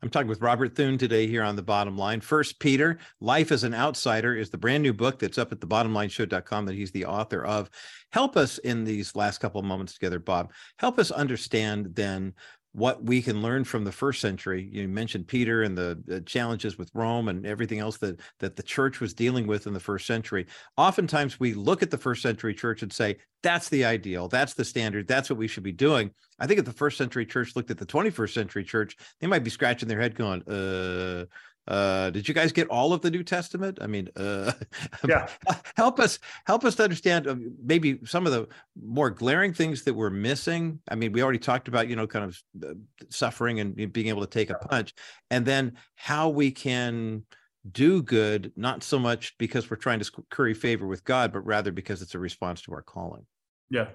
I'm 0.00 0.10
talking 0.10 0.28
with 0.28 0.40
Robert 0.40 0.76
Thune 0.76 0.96
today 0.96 1.26
here 1.26 1.42
on 1.42 1.56
the 1.56 1.62
bottom 1.62 1.98
line. 1.98 2.20
First 2.20 2.60
Peter, 2.60 2.98
Life 3.20 3.50
as 3.50 3.64
an 3.64 3.74
Outsider 3.74 4.36
is 4.36 4.48
the 4.48 4.58
brand 4.58 4.84
new 4.84 4.92
book 4.92 5.18
that's 5.18 5.38
up 5.38 5.50
at 5.50 5.60
the 5.60 5.66
bottomlineshow.com 5.66 6.66
that 6.66 6.76
he's 6.76 6.92
the 6.92 7.06
author 7.06 7.44
of. 7.44 7.68
Help 8.12 8.36
us 8.36 8.58
in 8.58 8.84
these 8.84 9.16
last 9.16 9.38
couple 9.38 9.58
of 9.58 9.66
moments 9.66 9.94
together, 9.94 10.20
Bob. 10.20 10.52
Help 10.78 11.00
us 11.00 11.10
understand 11.10 11.96
then 11.96 12.32
what 12.74 13.04
we 13.04 13.22
can 13.22 13.40
learn 13.40 13.62
from 13.62 13.84
the 13.84 13.92
first 13.92 14.20
century. 14.20 14.68
You 14.72 14.88
mentioned 14.88 15.28
Peter 15.28 15.62
and 15.62 15.78
the, 15.78 16.02
the, 16.06 16.20
challenges 16.22 16.76
with 16.76 16.90
Rome 16.92 17.28
and 17.28 17.46
everything 17.46 17.78
else 17.78 17.98
that 17.98 18.18
that 18.40 18.56
the 18.56 18.64
church 18.64 18.98
was 18.98 19.14
dealing 19.14 19.46
with 19.46 19.68
in 19.68 19.72
the 19.72 19.80
first 19.80 20.08
century. 20.08 20.46
Oftentimes 20.76 21.38
we 21.38 21.54
look 21.54 21.84
at 21.84 21.92
the 21.92 21.98
first 21.98 22.20
century 22.20 22.52
church 22.52 22.82
and 22.82 22.92
say, 22.92 23.16
that's 23.44 23.68
the 23.68 23.84
ideal, 23.84 24.26
that's 24.26 24.54
the 24.54 24.64
standard, 24.64 25.06
that's 25.06 25.30
what 25.30 25.38
we 25.38 25.46
should 25.46 25.62
be 25.62 25.70
doing. 25.70 26.10
I 26.40 26.48
think 26.48 26.58
if 26.58 26.64
the 26.64 26.72
first 26.72 26.98
century 26.98 27.26
church 27.26 27.54
looked 27.54 27.70
at 27.70 27.78
the 27.78 27.86
21st 27.86 28.34
century 28.34 28.64
church, 28.64 28.96
they 29.20 29.28
might 29.28 29.44
be 29.44 29.50
scratching 29.50 29.88
their 29.88 30.00
head 30.00 30.16
going, 30.16 30.42
uh, 30.48 31.26
uh 31.66 32.10
did 32.10 32.28
you 32.28 32.34
guys 32.34 32.52
get 32.52 32.68
all 32.68 32.92
of 32.92 33.00
the 33.00 33.10
new 33.10 33.22
testament? 33.22 33.78
I 33.80 33.86
mean 33.86 34.08
uh 34.16 34.52
yeah. 35.08 35.28
help 35.76 36.00
us 36.00 36.18
help 36.46 36.64
us 36.64 36.74
to 36.76 36.84
understand 36.84 37.26
uh, 37.26 37.36
maybe 37.62 38.00
some 38.04 38.26
of 38.26 38.32
the 38.32 38.48
more 38.82 39.10
glaring 39.10 39.52
things 39.52 39.82
that 39.84 39.94
we're 39.94 40.10
missing. 40.10 40.80
I 40.88 40.94
mean 40.94 41.12
we 41.12 41.22
already 41.22 41.38
talked 41.38 41.68
about 41.68 41.88
you 41.88 41.96
know 41.96 42.06
kind 42.06 42.24
of 42.24 42.42
uh, 42.64 42.74
suffering 43.10 43.60
and 43.60 43.92
being 43.92 44.08
able 44.08 44.22
to 44.22 44.30
take 44.30 44.50
a 44.50 44.54
punch 44.54 44.94
and 45.30 45.44
then 45.44 45.76
how 45.94 46.28
we 46.28 46.50
can 46.50 47.24
do 47.72 48.02
good 48.02 48.52
not 48.56 48.82
so 48.82 48.98
much 48.98 49.36
because 49.38 49.70
we're 49.70 49.76
trying 49.76 49.98
to 49.98 50.10
curry 50.28 50.52
favor 50.52 50.86
with 50.86 51.02
god 51.02 51.32
but 51.32 51.40
rather 51.46 51.72
because 51.72 52.02
it's 52.02 52.14
a 52.14 52.18
response 52.18 52.60
to 52.62 52.72
our 52.72 52.82
calling. 52.82 53.24
Yeah 53.70 53.86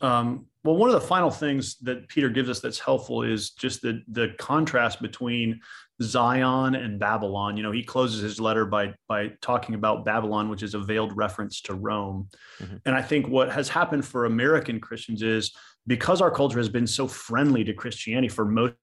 um, 0.00 0.46
well, 0.62 0.76
one 0.76 0.90
of 0.90 0.94
the 0.94 1.06
final 1.06 1.30
things 1.30 1.76
that 1.78 2.08
Peter 2.08 2.28
gives 2.28 2.50
us 2.50 2.60
that's 2.60 2.78
helpful 2.78 3.22
is 3.22 3.50
just 3.50 3.80
the 3.80 4.02
the 4.08 4.34
contrast 4.38 5.00
between 5.00 5.60
Zion 6.02 6.74
and 6.74 6.98
Babylon. 6.98 7.56
You 7.56 7.62
know, 7.62 7.72
he 7.72 7.82
closes 7.82 8.20
his 8.20 8.40
letter 8.40 8.66
by 8.66 8.94
by 9.08 9.32
talking 9.40 9.74
about 9.74 10.04
Babylon, 10.04 10.48
which 10.48 10.62
is 10.62 10.74
a 10.74 10.78
veiled 10.78 11.16
reference 11.16 11.60
to 11.62 11.74
Rome. 11.74 12.28
Mm-hmm. 12.60 12.76
And 12.84 12.94
I 12.94 13.02
think 13.02 13.28
what 13.28 13.50
has 13.50 13.68
happened 13.68 14.04
for 14.04 14.26
American 14.26 14.80
Christians 14.80 15.22
is 15.22 15.52
because 15.86 16.20
our 16.20 16.30
culture 16.30 16.58
has 16.58 16.68
been 16.68 16.86
so 16.86 17.08
friendly 17.08 17.64
to 17.64 17.72
Christianity 17.72 18.28
for 18.28 18.44
most 18.44 18.74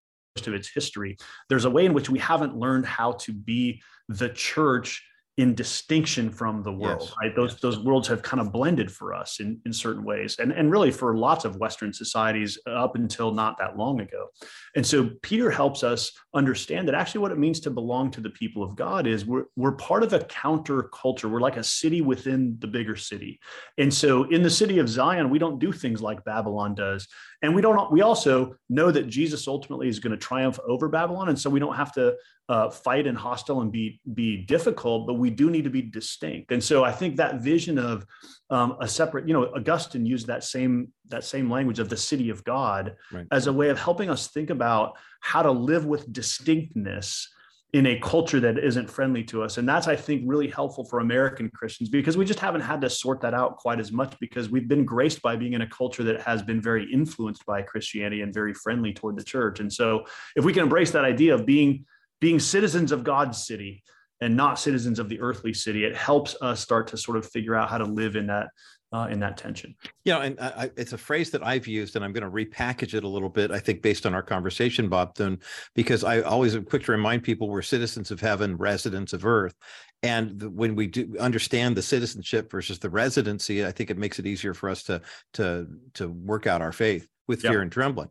of 0.45 0.53
its 0.53 0.67
history, 0.67 1.17
there's 1.49 1.65
a 1.65 1.69
way 1.69 1.85
in 1.85 1.93
which 1.93 2.09
we 2.09 2.19
haven't 2.19 2.55
learned 2.55 2.85
how 2.85 3.13
to 3.13 3.33
be 3.33 3.81
the 4.09 4.29
church 4.29 5.03
in 5.37 5.53
distinction 5.53 6.31
from 6.31 6.63
the 6.63 6.71
world 6.71 7.01
yes. 7.01 7.13
right? 7.21 7.35
Those 7.35 7.51
yes. 7.51 7.61
those 7.61 7.79
worlds 7.79 8.07
have 8.07 8.23
kind 8.23 8.41
of 8.41 8.51
blended 8.51 8.91
for 8.91 9.13
us 9.13 9.39
in 9.39 9.61
in 9.65 9.71
certain 9.71 10.03
ways 10.03 10.37
and 10.39 10.51
and 10.51 10.71
really 10.71 10.89
for 10.89 11.15
lots 11.15 11.45
of 11.45 11.57
western 11.57 11.93
societies 11.93 12.57
up 12.65 12.95
until 12.95 13.31
not 13.31 13.57
that 13.59 13.77
long 13.77 14.01
ago. 14.01 14.27
And 14.75 14.85
so 14.85 15.11
peter 15.21 15.51
helps 15.51 15.83
us 15.83 16.11
understand 16.33 16.87
that 16.87 16.95
actually 16.95 17.21
what 17.21 17.31
it 17.31 17.37
means 17.37 17.59
to 17.61 17.69
belong 17.69 18.09
to 18.11 18.21
the 18.21 18.31
people 18.31 18.63
of 18.63 18.75
god 18.75 19.05
is 19.05 19.25
we're 19.25 19.45
we're 19.55 19.73
part 19.73 20.01
of 20.03 20.11
a 20.13 20.23
counter 20.25 20.89
culture 20.93 21.29
we're 21.29 21.39
like 21.39 21.57
a 21.57 21.63
city 21.63 22.01
within 22.01 22.57
the 22.59 22.67
bigger 22.67 22.95
city. 22.95 23.39
And 23.77 23.93
so 23.93 24.23
in 24.23 24.41
the 24.41 24.49
city 24.49 24.79
of 24.79 24.89
zion 24.89 25.29
we 25.29 25.39
don't 25.39 25.59
do 25.59 25.71
things 25.71 26.01
like 26.01 26.23
babylon 26.25 26.73
does 26.73 27.07
and 27.41 27.53
we 27.53 27.61
don't 27.61 27.91
we 27.91 28.01
also 28.01 28.55
know 28.69 28.91
that 28.91 29.07
jesus 29.07 29.47
ultimately 29.47 29.87
is 29.87 29.99
going 29.99 30.11
to 30.11 30.17
triumph 30.17 30.59
over 30.67 30.87
babylon 30.89 31.29
and 31.29 31.39
so 31.39 31.49
we 31.49 31.59
don't 31.59 31.75
have 31.75 31.91
to 31.91 32.15
uh, 32.49 32.69
fight 32.69 33.05
and 33.07 33.17
hostile 33.17 33.61
and 33.61 33.71
be 33.71 33.99
be 34.13 34.37
difficult, 34.37 35.05
but 35.05 35.15
we 35.15 35.29
do 35.29 35.49
need 35.49 35.65
to 35.65 35.69
be 35.69 35.81
distinct. 35.81 36.51
And 36.51 36.63
so 36.63 36.83
I 36.83 36.91
think 36.91 37.17
that 37.17 37.41
vision 37.41 37.77
of 37.77 38.05
um, 38.49 38.77
a 38.79 38.87
separate, 38.87 39.27
you 39.27 39.33
know, 39.33 39.47
Augustine 39.53 40.05
used 40.05 40.27
that 40.27 40.43
same 40.43 40.93
that 41.09 41.25
same 41.25 41.51
language 41.51 41.79
of 41.79 41.89
the 41.89 41.97
city 41.97 42.29
of 42.29 42.43
God 42.45 42.95
right. 43.11 43.27
as 43.31 43.47
a 43.47 43.53
way 43.53 43.69
of 43.69 43.77
helping 43.77 44.09
us 44.09 44.27
think 44.27 44.49
about 44.49 44.93
how 45.19 45.41
to 45.41 45.51
live 45.51 45.85
with 45.85 46.11
distinctness 46.13 47.29
in 47.73 47.85
a 47.87 47.99
culture 47.99 48.39
that 48.39 48.57
isn't 48.57 48.89
friendly 48.89 49.23
to 49.25 49.43
us. 49.43 49.57
And 49.57 49.67
that's, 49.67 49.87
I 49.87 49.95
think, 49.95 50.23
really 50.25 50.47
helpful 50.47 50.85
for 50.85 50.99
American 50.99 51.49
Christians 51.49 51.89
because 51.89 52.15
we 52.15 52.23
just 52.23 52.39
haven't 52.39 52.61
had 52.61 52.79
to 52.81 52.89
sort 52.89 53.19
that 53.21 53.33
out 53.33 53.57
quite 53.57 53.79
as 53.79 53.91
much 53.91 54.17
because 54.19 54.49
we've 54.49 54.69
been 54.69 54.85
graced 54.85 55.21
by 55.21 55.35
being 55.35 55.53
in 55.53 55.61
a 55.61 55.67
culture 55.67 56.03
that 56.03 56.21
has 56.21 56.41
been 56.41 56.61
very 56.61 56.89
influenced 56.91 57.45
by 57.45 57.61
Christianity 57.61 58.21
and 58.21 58.33
very 58.33 58.53
friendly 58.53 58.93
toward 58.93 59.17
the 59.17 59.23
church. 59.23 59.59
And 59.59 59.71
so 59.71 60.05
if 60.37 60.45
we 60.45 60.53
can 60.53 60.63
embrace 60.63 60.91
that 60.91 61.03
idea 61.03 61.35
of 61.35 61.45
being 61.45 61.85
being 62.19 62.39
citizens 62.39 62.91
of 62.91 63.03
God's 63.03 63.45
city 63.45 63.83
and 64.21 64.35
not 64.35 64.57
citizens 64.57 64.97
of 64.97 65.09
the 65.09 65.19
earthly 65.19 65.53
city, 65.53 65.83
it 65.83 65.95
helps 65.95 66.35
us 66.41 66.61
start 66.61 66.87
to 66.87 66.97
sort 66.97 67.17
of 67.17 67.29
figure 67.29 67.53
out 67.53 67.69
how 67.69 67.77
to 67.77 67.85
live 67.85 68.15
in 68.15 68.27
that 68.27 68.47
uh, 68.93 69.07
in 69.09 69.19
that 69.19 69.37
tension. 69.37 69.75
Yeah, 70.05 70.19
and 70.19 70.39
I, 70.39 70.71
it's 70.77 70.93
a 70.93 70.97
phrase 70.97 71.29
that 71.31 71.45
I've 71.45 71.67
used, 71.67 71.95
and 71.95 72.05
I'm 72.05 72.13
going 72.13 72.23
to 72.23 72.29
repackage 72.29 72.93
it 72.93 73.03
a 73.03 73.07
little 73.07 73.29
bit. 73.29 73.51
I 73.51 73.59
think 73.59 73.81
based 73.81 74.05
on 74.05 74.13
our 74.13 74.23
conversation, 74.23 74.87
Bob 74.87 75.15
Thune, 75.15 75.39
because 75.75 76.03
I 76.03 76.21
always 76.21 76.55
am 76.55 76.63
quick 76.63 76.83
to 76.85 76.91
remind 76.91 77.23
people 77.23 77.49
we're 77.49 77.61
citizens 77.61 78.11
of 78.11 78.19
heaven, 78.19 78.55
residents 78.55 79.13
of 79.13 79.25
earth, 79.25 79.55
and 80.03 80.39
the, 80.39 80.49
when 80.49 80.75
we 80.75 80.87
do 80.87 81.15
understand 81.19 81.75
the 81.75 81.81
citizenship 81.81 82.49
versus 82.49 82.79
the 82.79 82.89
residency, 82.89 83.65
I 83.65 83.71
think 83.71 83.89
it 83.89 83.97
makes 83.97 84.19
it 84.19 84.27
easier 84.27 84.53
for 84.53 84.69
us 84.69 84.83
to 84.83 85.01
to 85.33 85.67
to 85.95 86.07
work 86.07 86.47
out 86.47 86.61
our 86.61 86.71
faith 86.71 87.07
with 87.27 87.41
fear 87.41 87.61
and 87.61 87.71
trembling. 87.71 88.09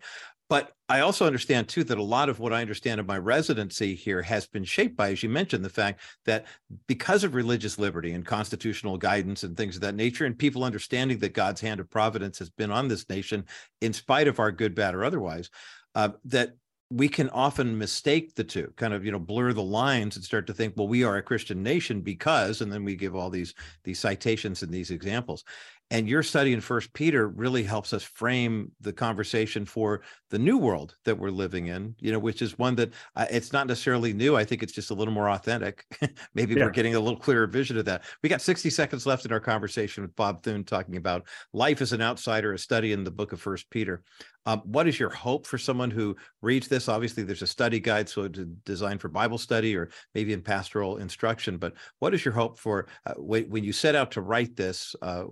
But 0.49 0.73
I 0.89 1.01
also 1.01 1.27
understand 1.27 1.69
too 1.69 1.83
that 1.85 1.99
a 1.99 2.03
lot 2.03 2.29
of 2.29 2.39
what 2.39 2.53
I 2.53 2.61
understand 2.61 3.01
of 3.01 3.07
my 3.07 3.19
residency 3.19 3.97
here 3.97 4.23
has 4.23 4.47
been 4.47 4.65
shaped 4.65 4.97
by, 4.97 5.11
as 5.11 5.23
you 5.23 5.29
mentioned, 5.29 5.65
the 5.65 5.69
fact 5.69 6.01
that 6.25 6.47
because 6.87 7.25
of 7.25 7.35
religious 7.35 7.79
liberty 7.79 8.13
and 8.13 8.25
constitutional 8.25 8.97
guidance 8.97 9.43
and 9.43 9.57
things 9.57 9.75
of 9.75 9.83
that 9.83 9.97
nature, 9.97 10.25
and 10.25 10.39
people 10.39 10.63
understanding 10.63 11.19
that 11.19 11.35
God's 11.35 11.61
hand 11.61 11.81
of 11.81 11.91
providence 11.91 12.39
has 12.39 12.51
been 12.51 12.71
on 12.71 12.87
this 12.87 13.09
nation 13.09 13.45
in 13.81 13.93
spite 13.93 14.29
of 14.29 14.39
our 14.39 14.53
good, 14.53 14.75
bad, 14.75 14.95
or 14.95 15.05
otherwise, 15.05 15.51
uh, 15.97 16.11
that 16.27 16.55
we 16.91 17.09
can 17.09 17.29
often 17.31 17.77
mistake 17.77 18.35
the 18.35 18.45
two 18.45 18.73
kind 18.77 18.95
of 18.95 19.05
you 19.05 19.11
know 19.11 19.19
blur 19.19 19.53
the 19.53 19.63
lines 19.63 20.15
and 20.15 20.25
start 20.25 20.47
to 20.47 20.55
think 20.55 20.75
well 20.77 20.87
we 20.87 21.03
are 21.03 21.17
a 21.17 21.23
christian 21.23 21.63
nation 21.63 22.01
because 22.01 22.61
and 22.61 22.73
then 22.73 22.85
we 22.85 22.95
give 22.95 23.17
all 23.17 23.29
these 23.29 23.55
these 23.83 23.99
citations 23.99 24.63
and 24.63 24.73
these 24.73 24.93
examples 24.93 25.43
and 25.91 26.09
your 26.09 26.23
study 26.23 26.53
in 26.53 26.61
first 26.61 26.93
peter 26.93 27.29
really 27.29 27.63
helps 27.63 27.93
us 27.93 28.03
frame 28.03 28.71
the 28.81 28.93
conversation 28.93 29.65
for 29.65 30.03
the 30.31 30.39
new 30.39 30.59
world 30.59 30.97
that 31.05 31.19
we're 31.19 31.31
living 31.31 31.67
in 31.67 31.95
you 32.01 32.13
know 32.13 32.19
which 32.19 32.43
is 32.43 32.59
one 32.59 32.75
that 32.75 32.93
uh, 33.15 33.27
it's 33.31 33.53
not 33.53 33.67
necessarily 33.67 34.13
new. 34.13 34.37
I 34.37 34.45
think 34.45 34.63
it's 34.63 34.73
just 34.73 34.91
a 34.91 34.95
little 34.95 35.15
more 35.15 35.31
authentic. 35.31 35.85
Maybe 36.35 36.55
yeah. 36.55 36.65
we're 36.65 36.71
getting 36.71 36.95
a 36.95 37.01
little 37.01 37.19
clearer 37.19 37.47
vision 37.47 37.79
of 37.79 37.85
that. 37.87 38.05
We 38.23 38.29
got 38.29 38.43
60 38.43 38.71
seconds 38.71 39.07
left 39.07 39.25
in 39.25 39.33
our 39.33 39.41
conversation 39.41 40.03
with 40.03 40.17
bob 40.17 40.43
thune 40.43 40.65
talking 40.65 40.97
about 40.97 41.27
life 41.53 41.81
as 41.81 41.93
an 41.93 42.03
outsider 42.03 42.53
a 42.53 42.59
study 42.59 42.93
in 42.93 43.05
the 43.05 43.11
book 43.11 43.33
of 43.33 43.41
first 43.41 43.71
peter. 43.71 44.03
Um, 44.45 44.61
what 44.65 44.87
is 44.87 45.01
your 45.01 45.11
hope 45.11 45.45
for 45.45 45.59
someone 45.59 45.91
who 45.91 46.17
reads 46.41 46.69
this? 46.69 46.89
Obviously 46.89 47.25
there's 47.25 47.43
a 47.43 47.47
study 47.47 47.81
guide 47.81 48.09
so 48.09 48.25
it's 48.25 48.39
designed 48.65 49.01
for 49.01 49.09
bible 49.09 49.39
study 49.39 49.77
or 49.77 49.91
maybe 50.15 50.33
in 50.33 50.43
pastoral 50.43 50.99
instruction 50.99 51.59
but 51.59 51.75
what 51.99 52.15
is 52.15 52.25
your 52.25 52.35
hope 52.35 52.59
for 52.59 52.87
uh, 53.07 53.15
when, 53.17 53.45
when 53.51 53.65
you 53.65 53.73
set 53.73 53.95
out 53.95 54.11
to 54.13 54.21
write 54.21 54.55
this 54.57 54.95
uh, 55.03 55.25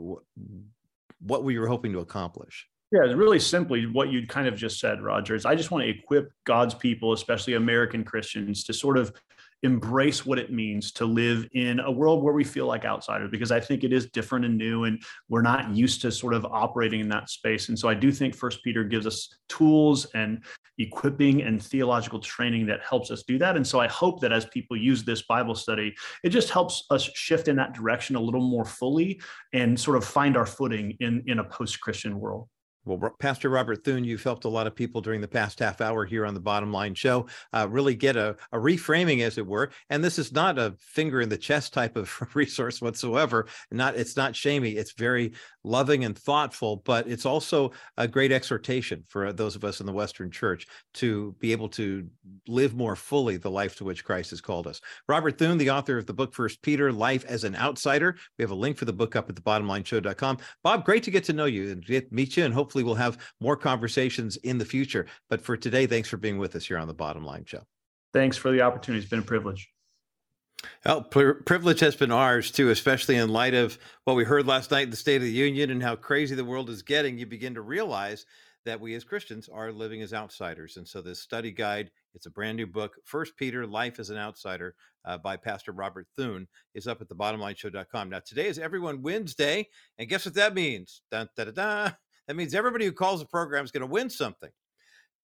what 1.21 1.45
were 1.45 1.51
you 1.51 1.67
hoping 1.67 1.93
to 1.93 2.01
accomplish? 2.01 2.67
Yeah, 2.93 3.01
really 3.13 3.41
simply 3.41 3.87
what 3.87 4.11
you'd 4.11 4.29
kind 4.29 4.47
of 4.47 4.55
just 4.55 4.79
said, 4.79 5.03
Roger, 5.03 5.35
is 5.35 5.45
I 5.45 5.55
just 5.55 5.71
want 5.71 5.85
to 5.85 5.91
equip 5.91 6.31
God's 6.45 6.75
people, 6.75 7.13
especially 7.13 7.55
American 7.55 8.05
Christians, 8.05 8.63
to 8.65 8.73
sort 8.73 8.99
of 8.99 9.13
embrace 9.63 10.27
what 10.27 10.39
it 10.39 10.53
means 10.53 10.93
to 10.93 11.05
live 11.05 11.49
in 11.53 11.81
a 11.81 11.91
world 11.91 12.23
where 12.23 12.35
we 12.35 12.45
feel 12.45 12.67
like 12.67 12.85
outsiders 12.85 13.31
because 13.31 13.51
i 13.51 13.59
think 13.59 13.85
it 13.85 13.93
is 13.93 14.11
different 14.11 14.45
and 14.45 14.59
new 14.59 14.85
and 14.85 15.03
we're 15.29 15.43
not 15.43 15.75
used 15.75 16.03
to 16.03 16.11
sort 16.13 16.35
of 16.35 16.45
operating 16.47 17.01
in 17.01 17.09
that 17.09 17.31
space. 17.31 17.69
And 17.69 17.79
so 17.79 17.89
i 17.89 17.95
do 17.95 18.13
think 18.13 18.35
first 18.35 18.63
peter 18.63 18.85
gives 18.85 19.07
us 19.07 19.29
tools 19.49 20.07
and 20.15 20.43
equipping 20.79 21.43
and 21.43 21.63
theological 21.63 22.19
training 22.19 22.67
that 22.67 22.81
helps 22.83 23.11
us 23.11 23.23
do 23.23 23.39
that. 23.39 23.57
And 23.57 23.67
so 23.67 23.81
i 23.81 23.87
hope 23.89 24.21
that 24.21 24.33
as 24.33 24.45
people 24.47 24.77
use 24.77 25.05
this 25.05 25.23
bible 25.23 25.55
study 25.55 25.95
it 26.23 26.31
just 26.31 26.51
helps 26.51 26.85
us 26.91 27.03
shift 27.15 27.49
in 27.49 27.57
that 27.57 27.75
direction 27.75 28.17
a 28.17 28.21
little 28.21 28.47
more 28.47 28.65
fully 28.65 29.21
and 29.53 29.79
sort 29.79 29.97
of 29.97 30.05
find 30.05 30.37
our 30.37 30.47
footing 30.47 30.97
in 31.01 31.23
in 31.27 31.39
a 31.39 31.45
post-christian 31.45 32.19
world 32.19 32.49
well, 32.85 33.15
Pastor 33.19 33.49
Robert 33.49 33.83
Thune, 33.85 34.05
you've 34.05 34.23
helped 34.23 34.45
a 34.45 34.49
lot 34.49 34.67
of 34.67 34.75
people 34.75 35.01
during 35.01 35.21
the 35.21 35.29
past 35.29 35.59
half 35.59 35.81
hour 35.81 36.05
here 36.05 36.27
on 36.27 36.35
the 36.35 36.41
Bottom 36.41 36.73
Line 36.73 36.95
Show 36.95 37.27
uh, 37.53 37.67
really 37.71 37.95
get 37.95 38.17
a, 38.17 38.37
a, 38.53 38.59
reframing, 38.59 39.23
as 39.23 39.39
it 39.39 39.47
were. 39.47 39.71
And 39.91 40.05
this 40.05 40.19
is 40.19 40.33
not 40.33 40.59
a 40.59 40.75
finger 40.79 41.21
in 41.21 41.29
the 41.29 41.39
chest 41.39 41.73
type 41.73 41.97
of 41.97 42.13
resource 42.35 42.83
whatsoever. 42.83 43.47
Not 43.71 43.97
it's 43.97 44.17
not 44.17 44.37
shamey. 44.37 44.73
It's 44.73 44.93
very 44.93 45.33
loving 45.63 46.05
and 46.05 46.17
thoughtful, 46.17 46.83
but 46.85 47.09
it's 47.09 47.25
also 47.25 47.73
a 47.97 48.07
great 48.07 48.33
exhortation 48.33 49.03
for 49.09 49.33
those 49.33 49.57
of 49.57 49.65
us 49.65 49.81
in 49.81 49.87
the 49.87 49.93
Western 49.93 50.31
Church 50.31 50.67
to 50.95 51.35
be 51.39 51.53
able 51.53 51.69
to 51.71 52.07
live 52.47 52.75
more 52.75 52.97
fully 52.97 53.39
the 53.39 53.51
life 53.51 53.77
to 53.77 53.85
which 53.85 54.05
Christ 54.05 54.31
has 54.31 54.43
called 54.43 54.67
us. 54.67 54.81
Robert 55.09 55.39
Thune, 55.39 55.57
the 55.57 55.71
author 55.71 55.97
of 55.97 56.07
the 56.07 56.13
book 56.13 56.35
First 56.35 56.61
Peter: 56.61 56.93
Life 56.93 57.25
as 57.27 57.45
an 57.45 57.57
Outsider. 57.57 58.17
We 58.39 58.43
have 58.43 58.51
a 58.51 58.55
link 58.55 58.77
for 58.77 58.85
the 58.85 58.93
book 58.93 59.17
up 59.17 59.31
at 59.31 59.37
the 59.37 59.43
thebottomlineshow.com. 59.43 60.39
Bob, 60.63 60.85
great 60.85 61.03
to 61.05 61.11
get 61.11 61.25
to 61.25 61.33
know 61.33 61.47
you 61.47 61.71
and 61.71 62.13
meet 62.13 62.37
you, 62.37 62.45
and 62.45 62.53
hopefully 62.53 62.74
hopefully 62.75 62.85
we'll 62.85 62.97
have 62.97 63.19
more 63.41 63.57
conversations 63.57 64.37
in 64.39 64.59
the 64.59 64.65
future. 64.65 65.07
But 65.31 65.41
for 65.41 65.57
today, 65.57 65.87
thanks 65.87 66.09
for 66.09 66.17
being 66.17 66.39
with 66.39 66.57
us 66.57 66.67
here 66.67 66.77
on 66.77 66.89
the 66.89 66.95
Bottom 66.95 67.25
Line 67.25 67.45
Show. 67.45 67.63
Thanks 68.13 68.37
for 68.37 68.51
the 68.51 68.63
opportunity. 68.63 69.01
It's 69.01 69.11
been 69.11 69.21
a 69.21 69.23
privilege. 69.23 69.69
Well, 70.85 71.03
privilege 71.03 71.81
has 71.81 71.95
been 71.95 72.11
ours 72.11 72.51
too, 72.51 72.71
especially 72.71 73.17
in 73.17 73.29
light 73.29 73.55
of 73.55 73.79
what 74.05 74.17
we 74.17 74.25
heard 74.25 74.47
last 74.47 74.73
night 74.73 74.85
in 74.85 74.91
the 74.91 74.97
State 74.97 75.17
of 75.17 75.23
the 75.23 75.31
Union 75.31 75.71
and 75.71 75.83
how 75.83 75.95
crazy 75.95 76.35
the 76.35 76.45
world 76.45 76.69
is 76.69 76.83
getting. 76.83 77.17
You 77.17 77.27
begin 77.27 77.55
to 77.55 77.61
realize 77.61 78.27
that 78.65 78.81
we 78.81 78.95
as 78.95 79.05
Christians 79.05 79.49
are 79.53 79.71
living 79.71 80.03
as 80.03 80.13
outsiders. 80.13 80.79
And 80.79 80.89
so 80.89 81.01
this 81.01 81.21
study 81.21 81.53
guide, 81.53 81.91
it's 82.15 82.27
a 82.27 82.31
brand 82.31 82.57
new 82.57 82.67
book, 82.67 82.95
First 83.05 83.37
Peter, 83.37 83.67
Life 83.67 84.01
as 84.01 84.11
an 84.11 84.17
Outsider 84.17 84.75
uh, 85.05 85.19
by 85.19 85.37
Pastor 85.37 85.73
Robert 85.73 86.07
Thune, 86.17 86.49
is 86.75 86.89
up 86.89 87.01
at 87.01 87.09
the 87.09 87.15
thebottomlineshow.com. 87.15 88.09
Now, 88.09 88.21
today 88.25 88.47
is 88.47 88.59
Everyone 88.59 89.03
Wednesday. 89.03 89.69
And 89.99 90.09
guess 90.09 90.25
what 90.25 90.35
that 90.35 90.55
means? 90.55 91.03
Dun, 91.11 91.29
da, 91.37 91.45
da, 91.45 91.51
da. 91.51 91.91
That 92.27 92.37
means 92.37 92.55
everybody 92.55 92.85
who 92.85 92.93
calls 92.93 93.21
the 93.21 93.27
program 93.27 93.65
is 93.65 93.71
going 93.71 93.83
to 93.83 93.87
win 93.87 94.11
something. 94.11 94.51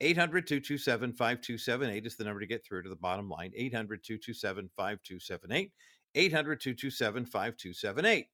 800 0.00 0.46
227 0.46 1.12
5278 1.12 2.06
is 2.06 2.16
the 2.16 2.24
number 2.24 2.40
to 2.40 2.46
get 2.46 2.64
through 2.64 2.82
to 2.82 2.88
the 2.88 2.96
bottom 2.96 3.28
line. 3.28 3.52
800 3.54 4.02
227 4.02 4.70
5278. 4.76 5.72
800 6.14 6.60
227 6.60 7.24
5278. 7.26 8.26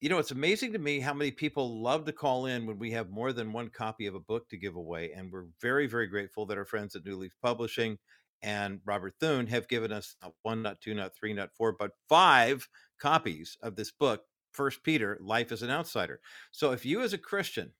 You 0.00 0.08
know, 0.10 0.18
it's 0.18 0.32
amazing 0.32 0.72
to 0.72 0.78
me 0.78 1.00
how 1.00 1.14
many 1.14 1.30
people 1.30 1.80
love 1.82 2.04
to 2.04 2.12
call 2.12 2.46
in 2.46 2.66
when 2.66 2.78
we 2.78 2.90
have 2.90 3.10
more 3.10 3.32
than 3.32 3.52
one 3.52 3.70
copy 3.70 4.06
of 4.06 4.14
a 4.14 4.20
book 4.20 4.48
to 4.50 4.58
give 4.58 4.76
away. 4.76 5.12
And 5.12 5.32
we're 5.32 5.46
very, 5.62 5.86
very 5.86 6.06
grateful 6.06 6.44
that 6.46 6.58
our 6.58 6.66
friends 6.66 6.94
at 6.94 7.04
New 7.04 7.16
Leaf 7.16 7.32
Publishing 7.42 7.96
and 8.42 8.80
Robert 8.84 9.14
Thune 9.20 9.46
have 9.46 9.68
given 9.68 9.92
us 9.92 10.16
not 10.22 10.32
one, 10.42 10.62
not 10.62 10.80
two, 10.82 10.94
not 10.94 11.12
three, 11.16 11.32
not 11.32 11.50
four, 11.56 11.74
but 11.78 11.92
five 12.08 12.68
copies 13.00 13.56
of 13.62 13.76
this 13.76 13.90
book 13.90 14.22
First 14.56 14.82
Peter, 14.82 15.18
life 15.20 15.52
as 15.52 15.62
an 15.62 15.70
outsider. 15.70 16.20
So 16.50 16.72
if 16.72 16.84
you 16.84 17.02
as 17.02 17.12
a 17.12 17.18
Christian 17.18 17.72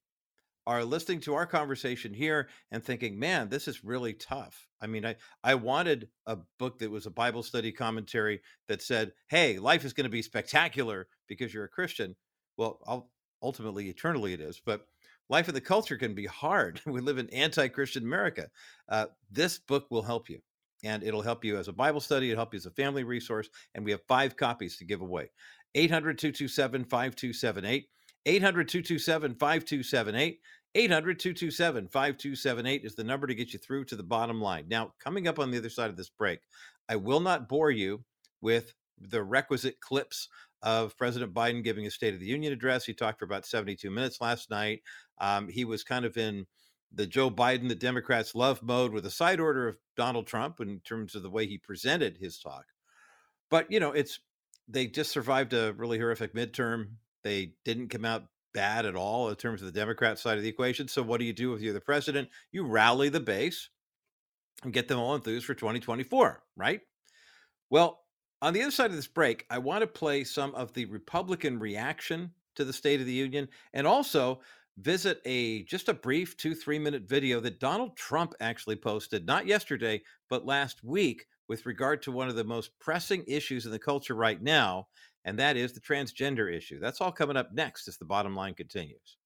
are 0.66 0.84
listening 0.84 1.20
to 1.20 1.34
our 1.34 1.46
conversation 1.46 2.12
here 2.12 2.48
and 2.72 2.82
thinking, 2.82 3.18
man, 3.18 3.48
this 3.48 3.68
is 3.68 3.84
really 3.84 4.12
tough. 4.12 4.66
I 4.80 4.86
mean, 4.86 5.06
I, 5.06 5.14
I 5.44 5.54
wanted 5.54 6.08
a 6.26 6.38
book 6.58 6.80
that 6.80 6.90
was 6.90 7.06
a 7.06 7.10
Bible 7.10 7.42
study 7.42 7.72
commentary 7.72 8.40
that 8.68 8.82
said, 8.82 9.12
hey, 9.28 9.58
life 9.58 9.84
is 9.84 9.92
going 9.92 10.04
to 10.04 10.10
be 10.10 10.22
spectacular 10.22 11.06
because 11.28 11.54
you're 11.54 11.64
a 11.64 11.68
Christian. 11.68 12.16
Well, 12.56 13.10
ultimately, 13.42 13.88
eternally 13.88 14.32
it 14.32 14.40
is. 14.40 14.60
But 14.64 14.86
life 15.28 15.48
in 15.48 15.54
the 15.54 15.60
culture 15.60 15.96
can 15.96 16.14
be 16.14 16.26
hard. 16.26 16.80
We 16.86 17.00
live 17.00 17.18
in 17.18 17.30
anti 17.30 17.68
Christian 17.68 18.02
America. 18.02 18.48
Uh, 18.88 19.06
this 19.30 19.58
book 19.58 19.86
will 19.90 20.02
help 20.02 20.28
you. 20.28 20.40
And 20.84 21.02
it'll 21.02 21.22
help 21.22 21.44
you 21.44 21.56
as 21.56 21.68
a 21.68 21.72
Bible 21.72 22.00
study, 22.00 22.30
it'll 22.30 22.40
help 22.40 22.52
you 22.52 22.58
as 22.58 22.66
a 22.66 22.70
family 22.70 23.02
resource. 23.02 23.48
And 23.74 23.84
we 23.84 23.92
have 23.92 24.02
five 24.08 24.36
copies 24.36 24.76
to 24.76 24.84
give 24.84 25.00
away. 25.00 25.30
800 25.76 26.18
227 26.18 26.84
5278. 26.84 27.88
800 28.24 28.68
227 28.68 29.34
5278. 29.34 30.40
800 30.74 31.18
227 31.18 31.88
5278 31.88 32.84
is 32.84 32.94
the 32.94 33.04
number 33.04 33.26
to 33.26 33.34
get 33.34 33.52
you 33.52 33.58
through 33.58 33.84
to 33.84 33.96
the 33.96 34.02
bottom 34.02 34.40
line. 34.40 34.66
Now, 34.68 34.92
coming 34.98 35.28
up 35.28 35.38
on 35.38 35.50
the 35.50 35.58
other 35.58 35.70
side 35.70 35.90
of 35.90 35.96
this 35.96 36.10
break, 36.10 36.40
I 36.88 36.96
will 36.96 37.20
not 37.20 37.48
bore 37.48 37.70
you 37.70 38.04
with 38.40 38.74
the 38.98 39.22
requisite 39.22 39.80
clips 39.80 40.28
of 40.62 40.96
President 40.96 41.32
Biden 41.32 41.62
giving 41.62 41.86
a 41.86 41.90
State 41.90 42.14
of 42.14 42.20
the 42.20 42.26
Union 42.26 42.52
address. 42.52 42.84
He 42.84 42.92
talked 42.92 43.18
for 43.18 43.24
about 43.24 43.46
72 43.46 43.90
minutes 43.90 44.20
last 44.20 44.50
night. 44.50 44.82
Um, 45.18 45.48
he 45.48 45.64
was 45.64 45.84
kind 45.84 46.04
of 46.04 46.16
in 46.16 46.46
the 46.92 47.06
Joe 47.06 47.30
Biden, 47.30 47.68
the 47.68 47.74
Democrats 47.74 48.34
love 48.34 48.62
mode 48.62 48.92
with 48.92 49.06
a 49.06 49.10
side 49.10 49.40
order 49.40 49.68
of 49.68 49.76
Donald 49.96 50.26
Trump 50.26 50.60
in 50.60 50.80
terms 50.80 51.14
of 51.14 51.22
the 51.22 51.30
way 51.30 51.46
he 51.46 51.58
presented 51.58 52.18
his 52.18 52.38
talk. 52.38 52.64
But, 53.50 53.70
you 53.70 53.80
know, 53.80 53.92
it's 53.92 54.20
they 54.68 54.86
just 54.86 55.10
survived 55.10 55.52
a 55.52 55.72
really 55.72 55.98
horrific 55.98 56.34
midterm. 56.34 56.88
They 57.22 57.52
didn't 57.64 57.88
come 57.88 58.04
out 58.04 58.24
bad 58.52 58.86
at 58.86 58.96
all 58.96 59.28
in 59.28 59.36
terms 59.36 59.60
of 59.60 59.66
the 59.66 59.78
Democrat 59.78 60.18
side 60.18 60.38
of 60.38 60.42
the 60.42 60.48
equation. 60.48 60.88
So 60.88 61.02
what 61.02 61.20
do 61.20 61.26
you 61.26 61.32
do 61.32 61.54
if 61.54 61.60
you're 61.60 61.74
the 61.74 61.80
president? 61.80 62.28
You 62.52 62.64
rally 62.64 63.08
the 63.08 63.20
base 63.20 63.68
and 64.64 64.72
get 64.72 64.88
them 64.88 64.98
all 64.98 65.14
enthused 65.14 65.46
for 65.46 65.54
2024, 65.54 66.42
right? 66.56 66.80
Well, 67.70 68.00
on 68.42 68.52
the 68.52 68.62
other 68.62 68.70
side 68.70 68.90
of 68.90 68.96
this 68.96 69.06
break, 69.06 69.44
I 69.50 69.58
want 69.58 69.82
to 69.82 69.86
play 69.86 70.24
some 70.24 70.54
of 70.54 70.72
the 70.72 70.86
Republican 70.86 71.58
reaction 71.58 72.32
to 72.56 72.64
the 72.64 72.72
State 72.72 73.00
of 73.00 73.06
the 73.06 73.12
Union 73.12 73.48
and 73.72 73.86
also 73.86 74.40
visit 74.78 75.20
a 75.24 75.62
just 75.64 75.88
a 75.88 75.94
brief 75.94 76.36
two, 76.36 76.54
three 76.54 76.78
minute 76.78 77.08
video 77.08 77.40
that 77.40 77.60
Donald 77.60 77.96
Trump 77.96 78.34
actually 78.40 78.76
posted, 78.76 79.26
not 79.26 79.46
yesterday, 79.46 80.02
but 80.28 80.46
last 80.46 80.84
week, 80.84 81.26
with 81.48 81.66
regard 81.66 82.02
to 82.02 82.12
one 82.12 82.28
of 82.28 82.36
the 82.36 82.44
most 82.44 82.70
pressing 82.78 83.24
issues 83.26 83.66
in 83.66 83.72
the 83.72 83.78
culture 83.78 84.14
right 84.14 84.42
now, 84.42 84.88
and 85.24 85.38
that 85.38 85.56
is 85.56 85.72
the 85.72 85.80
transgender 85.80 86.52
issue. 86.52 86.78
That's 86.80 87.00
all 87.00 87.12
coming 87.12 87.36
up 87.36 87.52
next 87.52 87.88
as 87.88 87.96
the 87.96 88.04
bottom 88.04 88.34
line 88.34 88.54
continues. 88.54 89.16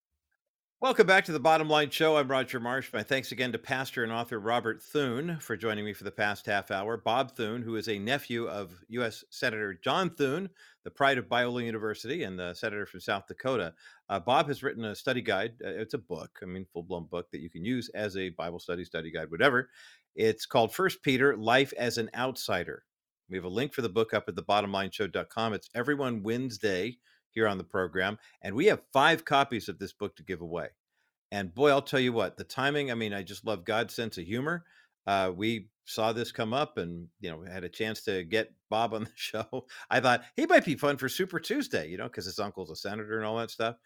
Welcome 0.83 1.07
back 1.07 1.27
to 1.27 1.33
the 1.33 1.39
Bottom 1.39 1.69
Line 1.69 1.91
Show. 1.91 2.17
I'm 2.17 2.31
Roger 2.31 2.59
Marsh. 2.59 2.91
My 2.91 3.03
thanks 3.03 3.33
again 3.33 3.53
to 3.53 3.59
pastor 3.59 4.03
and 4.03 4.11
author 4.11 4.41
Robert 4.41 4.83
Thune 4.83 5.37
for 5.39 5.55
joining 5.55 5.85
me 5.85 5.93
for 5.93 6.05
the 6.05 6.11
past 6.11 6.47
half 6.47 6.71
hour. 6.71 6.97
Bob 6.97 7.33
Thune, 7.33 7.61
who 7.61 7.77
is 7.77 7.87
a 7.91 7.99
nephew 7.99 8.49
of 8.49 8.73
U.S. 8.89 9.23
Senator 9.29 9.75
John 9.75 10.09
Thune, 10.09 10.49
the 10.85 10.91
pride 10.91 11.19
of 11.19 11.29
Biola 11.29 11.67
University 11.67 12.23
and 12.23 12.39
the 12.39 12.55
senator 12.55 12.87
from 12.87 13.01
South 13.01 13.27
Dakota. 13.27 13.75
Uh, 14.09 14.21
Bob 14.21 14.49
has 14.49 14.63
written 14.63 14.87
a 14.87 14.95
study 14.95 15.21
guide. 15.21 15.53
Uh, 15.63 15.69
it's 15.69 15.93
a 15.93 15.99
book, 15.99 16.39
I 16.43 16.47
mean, 16.47 16.65
full 16.73 16.83
blown 16.83 17.05
book 17.05 17.31
that 17.31 17.43
you 17.43 17.51
can 17.51 17.63
use 17.63 17.91
as 17.91 18.17
a 18.17 18.31
Bible 18.31 18.59
study, 18.59 18.87
study 18.87 19.11
guide, 19.11 19.31
whatever. 19.31 19.69
It's 20.15 20.47
called 20.47 20.75
First 20.75 21.03
Peter 21.03 21.37
Life 21.37 21.73
as 21.79 21.99
an 21.99 22.11
Outsider. 22.15 22.85
We 23.29 23.37
have 23.37 23.45
a 23.45 23.49
link 23.49 23.73
for 23.73 23.83
the 23.83 23.89
book 23.89 24.13
up 24.13 24.25
at 24.29 24.35
the 24.35 24.43
thebottomlineshow.com. 24.43 25.53
It's 25.53 25.71
everyone 25.75 26.23
Wednesday 26.23 26.99
here 27.31 27.47
on 27.47 27.59
the 27.59 27.65
program. 27.65 28.19
And 28.43 28.55
we 28.55 28.67
have 28.67 28.83
five 28.93 29.25
copies 29.25 29.69
of 29.69 29.79
this 29.79 29.93
book 29.93 30.17
to 30.17 30.25
give 30.25 30.41
away. 30.41 30.69
And 31.31 31.55
boy, 31.55 31.71
I'll 31.71 31.83
tell 31.83 32.01
you 32.01 32.13
what, 32.13 32.37
the 32.37 32.45
timing, 32.45 32.91
I 32.91 32.95
mean, 32.95 33.15
I 33.15 33.23
just 33.23 33.47
love 33.47 33.65
God's 33.65 33.95
sense 33.95 34.19
of 34.19 34.25
humor. 34.25 34.65
Uh, 35.07 35.31
we 35.35 35.69
saw 35.85 36.13
this 36.13 36.33
come 36.33 36.53
up 36.53 36.77
and, 36.77 37.07
you 37.21 37.31
know, 37.31 37.43
had 37.43 37.65
a 37.65 37.69
chance 37.69 38.03
to 38.03 38.25
get 38.25 38.53
Bob 38.69 38.95
on 38.95 39.05
the 39.05 39.11
show. 39.15 39.67
I 39.91 40.01
thought 40.01 40.25
he 40.37 40.47
might 40.47 40.65
be 40.65 40.75
fun 40.75 40.97
for 40.97 41.09
Super 41.09 41.39
Tuesday, 41.39 41.89
you 41.89 41.99
know, 41.99 42.09
because 42.09 42.27
his 42.27 42.39
uncle's 42.39 42.71
a 42.71 42.77
senator 42.77 43.17
and 43.17 43.27
all 43.27 43.39
that 43.39 43.51
stuff. 43.51 43.77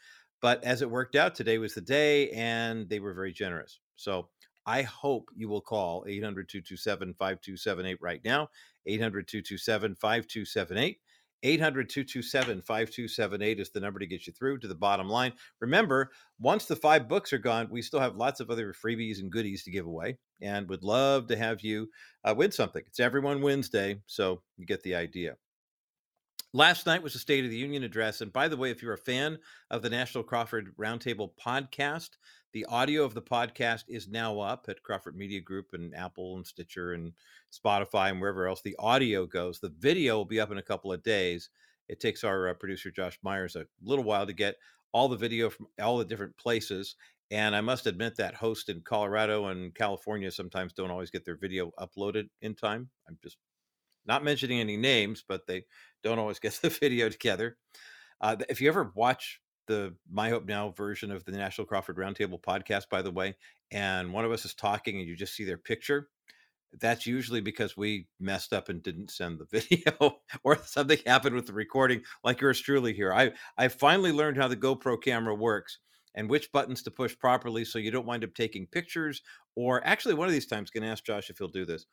But 0.40 0.64
as 0.64 0.82
it 0.82 0.90
worked 0.90 1.16
out, 1.16 1.34
today 1.34 1.58
was 1.58 1.74
the 1.74 1.80
day 1.80 2.30
and 2.30 2.88
they 2.88 3.00
were 3.00 3.14
very 3.14 3.32
generous. 3.32 3.78
So 3.96 4.28
I 4.66 4.82
hope 4.82 5.30
you 5.34 5.48
will 5.48 5.60
call 5.60 6.04
800 6.08 6.48
227 6.48 7.14
5278 7.14 7.98
right 8.00 8.20
now, 8.24 8.48
800 8.86 9.28
227 9.28 9.94
5278. 9.94 10.98
800 11.44 11.90
227 11.90 12.62
5278 12.62 13.60
is 13.60 13.70
the 13.70 13.78
number 13.78 14.00
to 14.00 14.06
get 14.06 14.26
you 14.26 14.32
through 14.32 14.58
to 14.58 14.66
the 14.66 14.74
bottom 14.74 15.10
line. 15.10 15.34
Remember, 15.60 16.10
once 16.40 16.64
the 16.64 16.74
five 16.74 17.06
books 17.06 17.34
are 17.34 17.38
gone, 17.38 17.68
we 17.70 17.82
still 17.82 18.00
have 18.00 18.16
lots 18.16 18.40
of 18.40 18.50
other 18.50 18.72
freebies 18.72 19.18
and 19.18 19.30
goodies 19.30 19.62
to 19.64 19.70
give 19.70 19.84
away 19.84 20.16
and 20.40 20.66
would 20.70 20.82
love 20.82 21.26
to 21.26 21.36
have 21.36 21.60
you 21.60 21.90
uh, 22.24 22.34
win 22.34 22.50
something. 22.50 22.82
It's 22.86 22.98
everyone 22.98 23.42
Wednesday, 23.42 24.00
so 24.06 24.40
you 24.56 24.64
get 24.64 24.82
the 24.82 24.94
idea. 24.94 25.36
Last 26.54 26.86
night 26.86 27.02
was 27.02 27.12
the 27.12 27.18
State 27.18 27.44
of 27.44 27.50
the 27.50 27.56
Union 27.56 27.82
address. 27.82 28.20
And 28.20 28.32
by 28.32 28.48
the 28.48 28.56
way, 28.56 28.70
if 28.70 28.80
you're 28.80 28.94
a 28.94 28.98
fan 28.98 29.38
of 29.70 29.82
the 29.82 29.90
National 29.90 30.24
Crawford 30.24 30.72
Roundtable 30.78 31.30
podcast, 31.44 32.10
the 32.54 32.64
audio 32.66 33.04
of 33.04 33.14
the 33.14 33.20
podcast 33.20 33.82
is 33.88 34.06
now 34.06 34.38
up 34.38 34.66
at 34.68 34.80
Crawford 34.84 35.16
Media 35.16 35.40
Group 35.40 35.70
and 35.72 35.92
Apple 35.92 36.36
and 36.36 36.46
Stitcher 36.46 36.92
and 36.92 37.12
Spotify 37.52 38.12
and 38.12 38.20
wherever 38.20 38.46
else 38.46 38.62
the 38.62 38.76
audio 38.78 39.26
goes. 39.26 39.58
The 39.58 39.74
video 39.80 40.16
will 40.16 40.24
be 40.24 40.38
up 40.38 40.52
in 40.52 40.58
a 40.58 40.62
couple 40.62 40.92
of 40.92 41.02
days. 41.02 41.50
It 41.88 41.98
takes 41.98 42.22
our 42.22 42.48
uh, 42.48 42.54
producer 42.54 42.92
Josh 42.92 43.18
Myers 43.24 43.56
a 43.56 43.66
little 43.82 44.04
while 44.04 44.24
to 44.24 44.32
get 44.32 44.54
all 44.92 45.08
the 45.08 45.16
video 45.16 45.50
from 45.50 45.66
all 45.82 45.98
the 45.98 46.04
different 46.04 46.36
places. 46.36 46.94
And 47.32 47.56
I 47.56 47.60
must 47.60 47.88
admit 47.88 48.14
that 48.18 48.36
hosts 48.36 48.68
in 48.68 48.82
Colorado 48.82 49.46
and 49.46 49.74
California 49.74 50.30
sometimes 50.30 50.72
don't 50.72 50.92
always 50.92 51.10
get 51.10 51.24
their 51.24 51.36
video 51.36 51.72
uploaded 51.80 52.28
in 52.40 52.54
time. 52.54 52.88
I'm 53.08 53.18
just 53.20 53.36
not 54.06 54.22
mentioning 54.22 54.60
any 54.60 54.76
names, 54.76 55.24
but 55.26 55.48
they 55.48 55.64
don't 56.04 56.20
always 56.20 56.38
get 56.38 56.52
the 56.62 56.70
video 56.70 57.08
together. 57.08 57.56
Uh, 58.20 58.36
if 58.48 58.60
you 58.60 58.68
ever 58.68 58.92
watch 58.94 59.40
the 59.66 59.94
My 60.10 60.30
Hope 60.30 60.46
Now 60.46 60.70
version 60.70 61.10
of 61.10 61.24
the 61.24 61.32
National 61.32 61.66
Crawford 61.66 61.96
Roundtable 61.96 62.40
podcast, 62.40 62.88
by 62.90 63.02
the 63.02 63.10
way, 63.10 63.34
and 63.70 64.12
one 64.12 64.24
of 64.24 64.32
us 64.32 64.44
is 64.44 64.54
talking 64.54 64.98
and 64.98 65.08
you 65.08 65.16
just 65.16 65.34
see 65.34 65.44
their 65.44 65.58
picture, 65.58 66.08
that's 66.80 67.06
usually 67.06 67.40
because 67.40 67.76
we 67.76 68.06
messed 68.20 68.52
up 68.52 68.68
and 68.68 68.82
didn't 68.82 69.10
send 69.10 69.38
the 69.38 69.44
video 69.60 70.18
or 70.42 70.58
something 70.64 70.98
happened 71.06 71.34
with 71.34 71.46
the 71.46 71.52
recording, 71.52 72.02
like 72.22 72.40
yours 72.40 72.60
truly 72.60 72.92
here. 72.92 73.12
I, 73.12 73.32
I 73.56 73.68
finally 73.68 74.12
learned 74.12 74.36
how 74.36 74.48
the 74.48 74.56
GoPro 74.56 75.00
camera 75.00 75.34
works 75.34 75.78
and 76.14 76.28
which 76.28 76.52
buttons 76.52 76.82
to 76.82 76.90
push 76.90 77.18
properly 77.18 77.64
so 77.64 77.78
you 77.78 77.90
don't 77.90 78.06
wind 78.06 78.24
up 78.24 78.34
taking 78.34 78.66
pictures. 78.66 79.22
Or 79.56 79.84
actually, 79.86 80.14
one 80.14 80.26
of 80.26 80.32
these 80.32 80.46
times, 80.46 80.70
to 80.70 80.84
ask 80.84 81.04
Josh 81.04 81.30
if 81.30 81.38
he'll 81.38 81.48
do 81.48 81.64
this. 81.64 81.86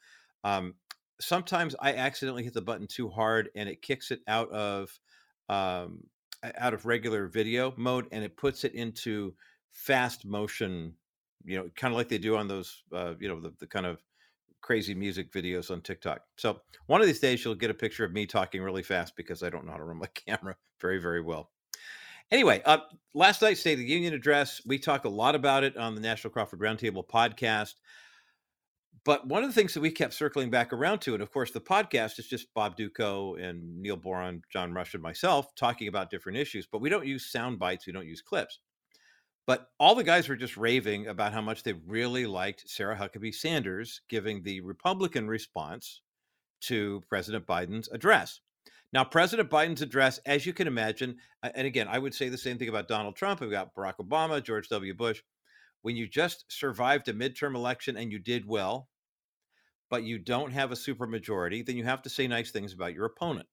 Um, 0.44 0.76
sometimes 1.20 1.76
I 1.80 1.94
accidentally 1.94 2.44
hit 2.44 2.54
the 2.54 2.62
button 2.62 2.88
too 2.88 3.10
hard 3.10 3.50
and 3.56 3.70
it 3.70 3.82
kicks 3.82 4.12
it 4.12 4.22
out 4.28 4.50
of 4.52 4.92
um, 5.50 6.04
out 6.58 6.74
of 6.74 6.86
regular 6.86 7.28
video 7.28 7.74
mode 7.78 8.08
and 8.12 8.24
it 8.24 8.38
puts 8.38 8.64
it 8.64 8.74
into 8.74 9.34
fast 9.72 10.26
motion 10.26 10.94
you 11.46 11.58
know 11.58 11.70
kind 11.76 11.94
of 11.94 11.98
like 11.98 12.10
they 12.10 12.18
do 12.18 12.36
on 12.36 12.48
those 12.48 12.84
uh, 12.94 13.14
you 13.20 13.28
know 13.28 13.40
the, 13.40 13.54
the 13.60 13.68
kind 13.68 13.86
of 13.86 14.02
crazy 14.62 14.94
music 14.94 15.32
videos 15.32 15.72
on 15.72 15.82
tiktok. 15.82 16.22
So 16.38 16.62
one 16.86 17.02
of 17.02 17.08
these 17.08 17.20
days 17.20 17.44
you'll 17.44 17.56
get 17.56 17.72
a 17.72 17.76
picture 17.76 18.06
of 18.06 18.12
me 18.12 18.28
talking 18.28 18.62
really 18.62 18.84
fast 18.84 19.16
because 19.16 19.42
i 19.42 19.50
don't 19.50 19.66
know 19.66 19.72
how 19.72 19.78
to 19.78 19.84
run 19.84 19.98
my 19.98 20.08
camera 20.28 20.56
very 20.80 21.00
very 21.00 21.22
well. 21.22 21.50
Anyway 22.32 22.62
uh, 22.66 22.80
last 23.14 23.42
night's 23.42 23.60
state 23.60 23.74
of 23.74 23.80
the 23.80 23.86
union 23.86 24.14
address 24.14 24.62
we 24.66 24.78
talk 24.80 25.06
a 25.06 25.10
lot 25.10 25.36
about 25.36 25.64
it 25.64 25.78
on 25.78 25.96
the 25.96 26.02
national 26.02 26.32
crawford 26.32 26.60
roundtable 26.60 27.06
podcast 27.06 27.76
but 29.04 29.28
one 29.28 29.44
of 29.44 29.50
the 29.50 29.56
things 29.56 29.74
that 29.74 29.82
we 29.82 29.90
kept 29.90 30.14
circling 30.14 30.50
back 30.50 30.72
around 30.72 31.00
to, 31.02 31.14
and 31.14 31.24
of 31.24 31.32
course, 31.32 31.52
the 31.52 31.62
podcast 31.62 32.20
is 32.20 32.28
just 32.28 32.54
Bob 32.54 32.78
Dutko 32.78 33.42
and 33.42 33.82
Neil 33.82 33.98
Boron, 33.98 34.42
John 34.52 34.74
Rush, 34.74 34.94
and 34.94 35.02
myself 35.02 35.56
talking 35.56 35.88
about 35.88 36.12
different 36.12 36.38
issues, 36.38 36.68
but 36.72 36.82
we 36.82 36.90
don't 36.90 37.08
use 37.08 37.32
sound 37.32 37.58
bites, 37.58 37.88
we 37.88 37.94
don't 37.94 38.08
use 38.08 38.22
clips. 38.22 38.60
But 39.48 39.68
all 39.80 39.96
the 39.96 40.04
guys 40.04 40.30
were 40.30 40.36
just 40.36 40.56
raving 40.56 41.08
about 41.08 41.34
how 41.34 41.42
much 41.42 41.64
they 41.64 41.74
really 41.74 42.28
liked 42.28 42.70
Sarah 42.70 42.96
Huckabee 42.96 43.34
Sanders 43.34 44.02
giving 44.08 44.44
the 44.44 44.62
Republican 44.62 45.28
response 45.28 46.02
to 46.62 47.02
President 47.10 47.48
Biden's 47.48 47.90
address. 47.92 48.40
Now, 48.94 49.04
President 49.04 49.50
Biden's 49.50 49.82
address, 49.82 50.20
as 50.26 50.46
you 50.46 50.54
can 50.54 50.68
imagine, 50.68 51.18
and 51.42 51.66
again, 51.66 51.88
I 51.90 51.98
would 51.98 52.14
say 52.14 52.30
the 52.30 52.38
same 52.38 52.58
thing 52.60 52.70
about 52.70 52.88
Donald 52.88 53.16
Trump. 53.16 53.42
We've 53.42 53.50
got 53.50 53.74
Barack 53.74 53.96
Obama, 54.00 54.44
George 54.44 54.68
W. 54.70 54.94
Bush. 54.94 55.22
When 55.82 55.96
you 55.96 56.08
just 56.08 56.46
survived 56.50 57.08
a 57.08 57.14
midterm 57.14 57.56
election 57.56 57.98
and 57.98 58.12
you 58.12 58.20
did 58.20 58.46
well, 58.46 58.90
but 59.92 60.04
you 60.06 60.20
don't 60.20 60.52
have 60.52 60.72
a 60.72 60.76
supermajority, 60.76 61.66
then 61.66 61.78
you 61.78 61.86
have 61.86 62.02
to 62.04 62.10
say 62.10 62.28
nice 62.28 62.52
things 62.52 62.74
about 62.74 62.96
your 62.96 63.06
opponent. 63.06 63.48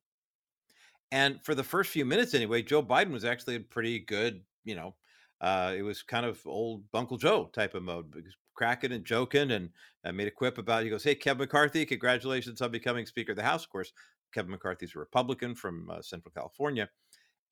And 1.11 1.43
for 1.45 1.55
the 1.55 1.65
first 1.65 1.91
few 1.91 2.05
minutes, 2.05 2.35
anyway, 2.35 2.63
Joe 2.63 2.83
Biden 2.83 3.13
was 3.13 3.25
actually 3.25 3.57
a 3.57 3.61
pretty 3.61 3.99
good, 4.01 4.45
you 4.65 4.75
know, 4.75 4.97
uh, 5.41 5.75
it 5.77 5.83
was 5.83 6.03
kind 6.03 6.27
of 6.27 6.47
old 6.47 6.85
Uncle 6.93 7.17
Joe 7.17 7.47
type 7.47 7.75
of 7.75 7.83
mode, 7.83 8.13
cracking 8.55 8.93
and 8.93 9.05
joking, 9.05 9.53
and 9.53 9.71
uh, 10.05 10.13
made 10.13 10.29
a 10.29 10.33
quip 10.33 10.59
about. 10.59 10.83
He 10.83 10.91
goes, 10.91 11.05
"Hey, 11.05 11.15
Kevin 11.15 11.39
McCarthy, 11.43 11.87
congratulations 11.87 12.61
on 12.61 12.73
becoming 12.73 13.07
Speaker 13.07 13.33
of 13.33 13.37
the 13.37 13.45
House." 13.45 13.65
Of 13.65 13.71
course, 13.71 13.93
Kevin 14.33 14.51
McCarthy's 14.51 14.97
a 14.97 14.99
Republican 14.99 15.55
from 15.55 15.89
uh, 15.91 16.03
Central 16.03 16.33
California, 16.33 16.91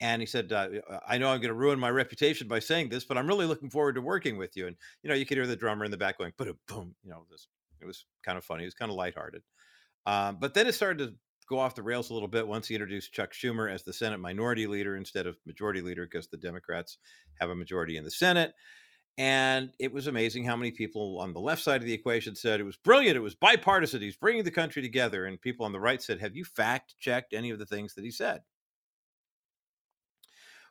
and 0.01 0.23
he 0.23 0.27
said, 0.27 0.53
uh, 0.53 0.69
"I 1.07 1.19
know 1.19 1.31
I'm 1.31 1.41
going 1.41 1.49
to 1.49 1.55
ruin 1.55 1.79
my 1.79 1.91
reputation 1.91 2.49
by 2.49 2.59
saying 2.61 2.91
this, 2.91 3.05
but 3.05 3.19
I'm 3.19 3.29
really 3.29 3.47
looking 3.47 3.71
forward 3.71 3.95
to 3.97 4.03
working 4.03 4.37
with 4.39 4.57
you." 4.57 4.67
And 4.67 4.77
you 5.03 5.09
know, 5.09 5.17
you 5.17 5.27
could 5.27 5.39
hear 5.39 5.47
the 5.47 5.57
drummer 5.57 5.85
in 5.85 5.93
the 5.93 5.97
back 5.97 6.19
going, 6.19 6.33
"Boom, 6.37 6.59
boom," 6.69 6.97
you 7.05 7.11
know, 7.11 7.27
this 7.31 7.49
it 7.87 7.89
was 7.89 8.07
kind 8.25 8.37
of 8.37 8.45
funny. 8.45 8.65
It 8.65 8.67
was 8.67 8.75
kind 8.75 8.91
of 8.91 8.97
lighthearted. 8.97 9.43
Um, 10.07 10.39
but 10.41 10.55
then 10.55 10.67
it 10.67 10.75
started 10.75 10.99
to 10.99 11.15
go 11.49 11.59
off 11.59 11.75
the 11.75 11.83
rails 11.83 12.11
a 12.11 12.15
little 12.15 12.29
bit 12.29 12.47
once 12.47 12.69
he 12.69 12.75
introduced 12.75 13.13
Chuck 13.13 13.33
Schumer 13.33 13.73
as 13.73 13.83
the 13.83 13.93
Senate 13.93 14.19
minority 14.19 14.67
leader 14.67 14.97
instead 14.97 15.27
of 15.27 15.37
majority 15.47 15.81
leader 15.81 16.05
because 16.05 16.29
the 16.29 16.37
Democrats 16.37 16.99
have 17.41 17.51
a 17.51 17.55
majority 17.55 17.97
in 17.97 18.05
the 18.05 18.11
Senate. 18.11 18.53
And 19.19 19.71
it 19.79 19.93
was 19.93 20.09
amazing 20.09 20.45
how 20.45 20.57
many 20.57 20.73
people 20.73 21.19
on 21.21 21.33
the 21.33 21.41
left 21.41 21.63
side 21.63 21.81
of 21.81 21.87
the 21.87 21.95
equation 21.95 22.35
said 22.35 22.61
it 22.61 22.65
was 22.65 22.77
brilliant. 22.77 23.17
It 23.17 23.21
was 23.21 23.35
bipartisan. 23.35 24.03
He's 24.03 24.17
bringing 24.17 24.45
the 24.45 24.51
country 24.51 24.83
together. 24.83 25.25
And 25.25 25.41
people 25.41 25.65
on 25.65 25.73
the 25.73 25.81
right 25.81 26.03
said, 26.03 26.21
Have 26.21 26.37
you 26.37 26.45
fact 26.45 26.97
checked 26.99 27.33
any 27.33 27.51
of 27.51 27.59
the 27.59 27.67
things 27.67 27.95
that 27.95 28.05
he 28.05 28.11
said? 28.11 28.43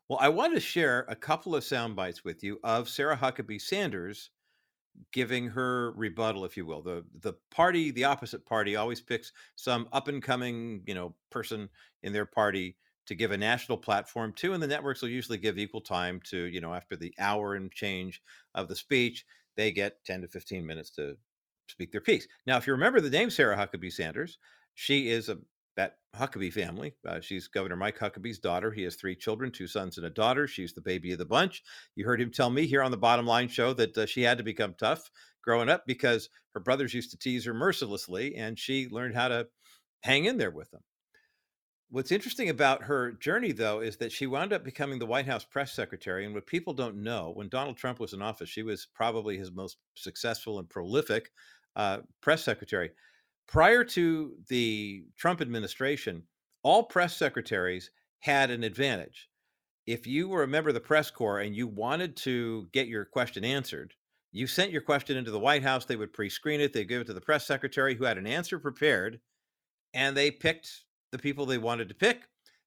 Well, 0.07 0.19
I 0.21 0.29
want 0.29 0.53
to 0.53 0.59
share 0.59 1.07
a 1.09 1.15
couple 1.15 1.55
of 1.55 1.63
sound 1.63 1.95
bites 1.95 2.23
with 2.23 2.43
you 2.43 2.59
of 2.63 2.87
Sarah 2.87 3.17
Huckabee 3.17 3.59
Sanders 3.59 4.29
giving 5.11 5.47
her 5.47 5.91
rebuttal, 5.93 6.45
if 6.45 6.57
you 6.57 6.65
will. 6.65 6.81
The 6.81 7.05
the 7.21 7.33
party, 7.51 7.91
the 7.91 8.05
opposite 8.05 8.45
party, 8.45 8.75
always 8.75 9.01
picks 9.01 9.31
some 9.55 9.87
up 9.91 10.07
and 10.07 10.21
coming, 10.21 10.83
you 10.85 10.93
know, 10.93 11.15
person 11.31 11.69
in 12.03 12.13
their 12.13 12.25
party 12.25 12.77
to 13.07 13.15
give 13.15 13.31
a 13.31 13.37
national 13.37 13.77
platform 13.77 14.33
to, 14.33 14.53
and 14.53 14.61
the 14.61 14.67
networks 14.67 15.01
will 15.01 15.09
usually 15.09 15.37
give 15.37 15.57
equal 15.57 15.81
time 15.81 16.19
to, 16.25 16.45
you 16.45 16.59
know, 16.59 16.73
after 16.73 16.95
the 16.95 17.13
hour 17.19 17.55
and 17.55 17.71
change 17.71 18.21
of 18.55 18.67
the 18.67 18.75
speech, 18.75 19.25
they 19.55 19.71
get 19.71 20.03
10 20.05 20.21
to 20.21 20.27
15 20.27 20.65
minutes 20.65 20.89
to 20.91 21.15
speak 21.67 21.91
their 21.91 22.01
piece. 22.01 22.27
Now, 22.45 22.57
if 22.57 22.67
you 22.67 22.73
remember 22.73 23.01
the 23.01 23.09
name 23.09 23.29
Sarah 23.29 23.57
Huckabee 23.57 23.93
Sanders, 23.93 24.39
she 24.73 25.09
is 25.09 25.29
a 25.29 25.37
that 25.75 25.97
Huckabee 26.15 26.53
family. 26.53 26.93
Uh, 27.07 27.19
she's 27.19 27.47
Governor 27.47 27.75
Mike 27.75 27.99
Huckabee's 27.99 28.39
daughter. 28.39 28.71
He 28.71 28.83
has 28.83 28.95
three 28.95 29.15
children, 29.15 29.51
two 29.51 29.67
sons 29.67 29.97
and 29.97 30.05
a 30.05 30.09
daughter. 30.09 30.47
She's 30.47 30.73
the 30.73 30.81
baby 30.81 31.11
of 31.11 31.17
the 31.17 31.25
bunch. 31.25 31.63
You 31.95 32.05
heard 32.05 32.21
him 32.21 32.31
tell 32.31 32.49
me 32.49 32.65
here 32.65 32.81
on 32.81 32.91
the 32.91 32.97
Bottom 32.97 33.25
Line 33.25 33.47
show 33.47 33.73
that 33.73 33.97
uh, 33.97 34.05
she 34.05 34.21
had 34.21 34.37
to 34.37 34.43
become 34.43 34.75
tough 34.77 35.09
growing 35.43 35.69
up 35.69 35.83
because 35.85 36.29
her 36.53 36.59
brothers 36.59 36.93
used 36.93 37.11
to 37.11 37.17
tease 37.17 37.45
her 37.45 37.53
mercilessly 37.53 38.35
and 38.35 38.57
she 38.57 38.87
learned 38.89 39.15
how 39.15 39.27
to 39.27 39.47
hang 40.01 40.25
in 40.25 40.37
there 40.37 40.51
with 40.51 40.71
them. 40.71 40.81
What's 41.89 42.11
interesting 42.11 42.49
about 42.49 42.83
her 42.83 43.11
journey, 43.13 43.51
though, 43.51 43.79
is 43.79 43.97
that 43.97 44.11
she 44.11 44.25
wound 44.25 44.53
up 44.53 44.63
becoming 44.63 44.97
the 44.97 45.05
White 45.05 45.27
House 45.27 45.45
press 45.45 45.71
secretary. 45.71 46.25
And 46.25 46.33
what 46.33 46.47
people 46.47 46.73
don't 46.73 47.03
know, 47.03 47.31
when 47.35 47.47
Donald 47.47 47.77
Trump 47.77 47.99
was 47.99 48.13
in 48.13 48.21
office, 48.21 48.49
she 48.49 48.63
was 48.63 48.87
probably 48.95 49.37
his 49.37 49.51
most 49.51 49.77
successful 49.93 50.59
and 50.59 50.67
prolific 50.67 51.31
uh, 51.75 51.99
press 52.21 52.43
secretary. 52.43 52.91
Prior 53.47 53.83
to 53.83 54.35
the 54.47 55.05
Trump 55.17 55.41
administration, 55.41 56.23
all 56.63 56.83
press 56.83 57.15
secretaries 57.15 57.91
had 58.19 58.49
an 58.49 58.63
advantage. 58.63 59.29
If 59.85 60.07
you 60.07 60.27
were 60.27 60.43
a 60.43 60.47
member 60.47 60.69
of 60.69 60.73
the 60.73 60.81
press 60.81 61.11
corps 61.11 61.41
and 61.41 61.55
you 61.55 61.67
wanted 61.67 62.17
to 62.17 62.67
get 62.73 62.87
your 62.87 63.05
question 63.05 63.45
answered, 63.45 63.93
you 64.31 64.47
sent 64.47 64.71
your 64.71 64.81
question 64.81 65.15
into 65.15 65.31
the 65.31 65.39
White 65.39 65.63
House. 65.63 65.85
They 65.85 65.95
would 65.95 66.11
pre 66.11 66.29
screen 66.29 66.59
it, 66.59 66.73
they'd 66.73 66.89
give 66.89 67.01
it 67.01 67.07
to 67.07 67.13
the 67.13 67.21
press 67.21 67.45
secretary 67.45 67.95
who 67.95 68.03
had 68.03 68.17
an 68.17 68.27
answer 68.27 68.57
prepared, 68.57 69.19
and 69.93 70.17
they 70.17 70.31
picked 70.31 70.85
the 71.11 71.19
people 71.19 71.45
they 71.45 71.59
wanted 71.59 71.87
to 71.89 71.95
pick. 71.95 72.23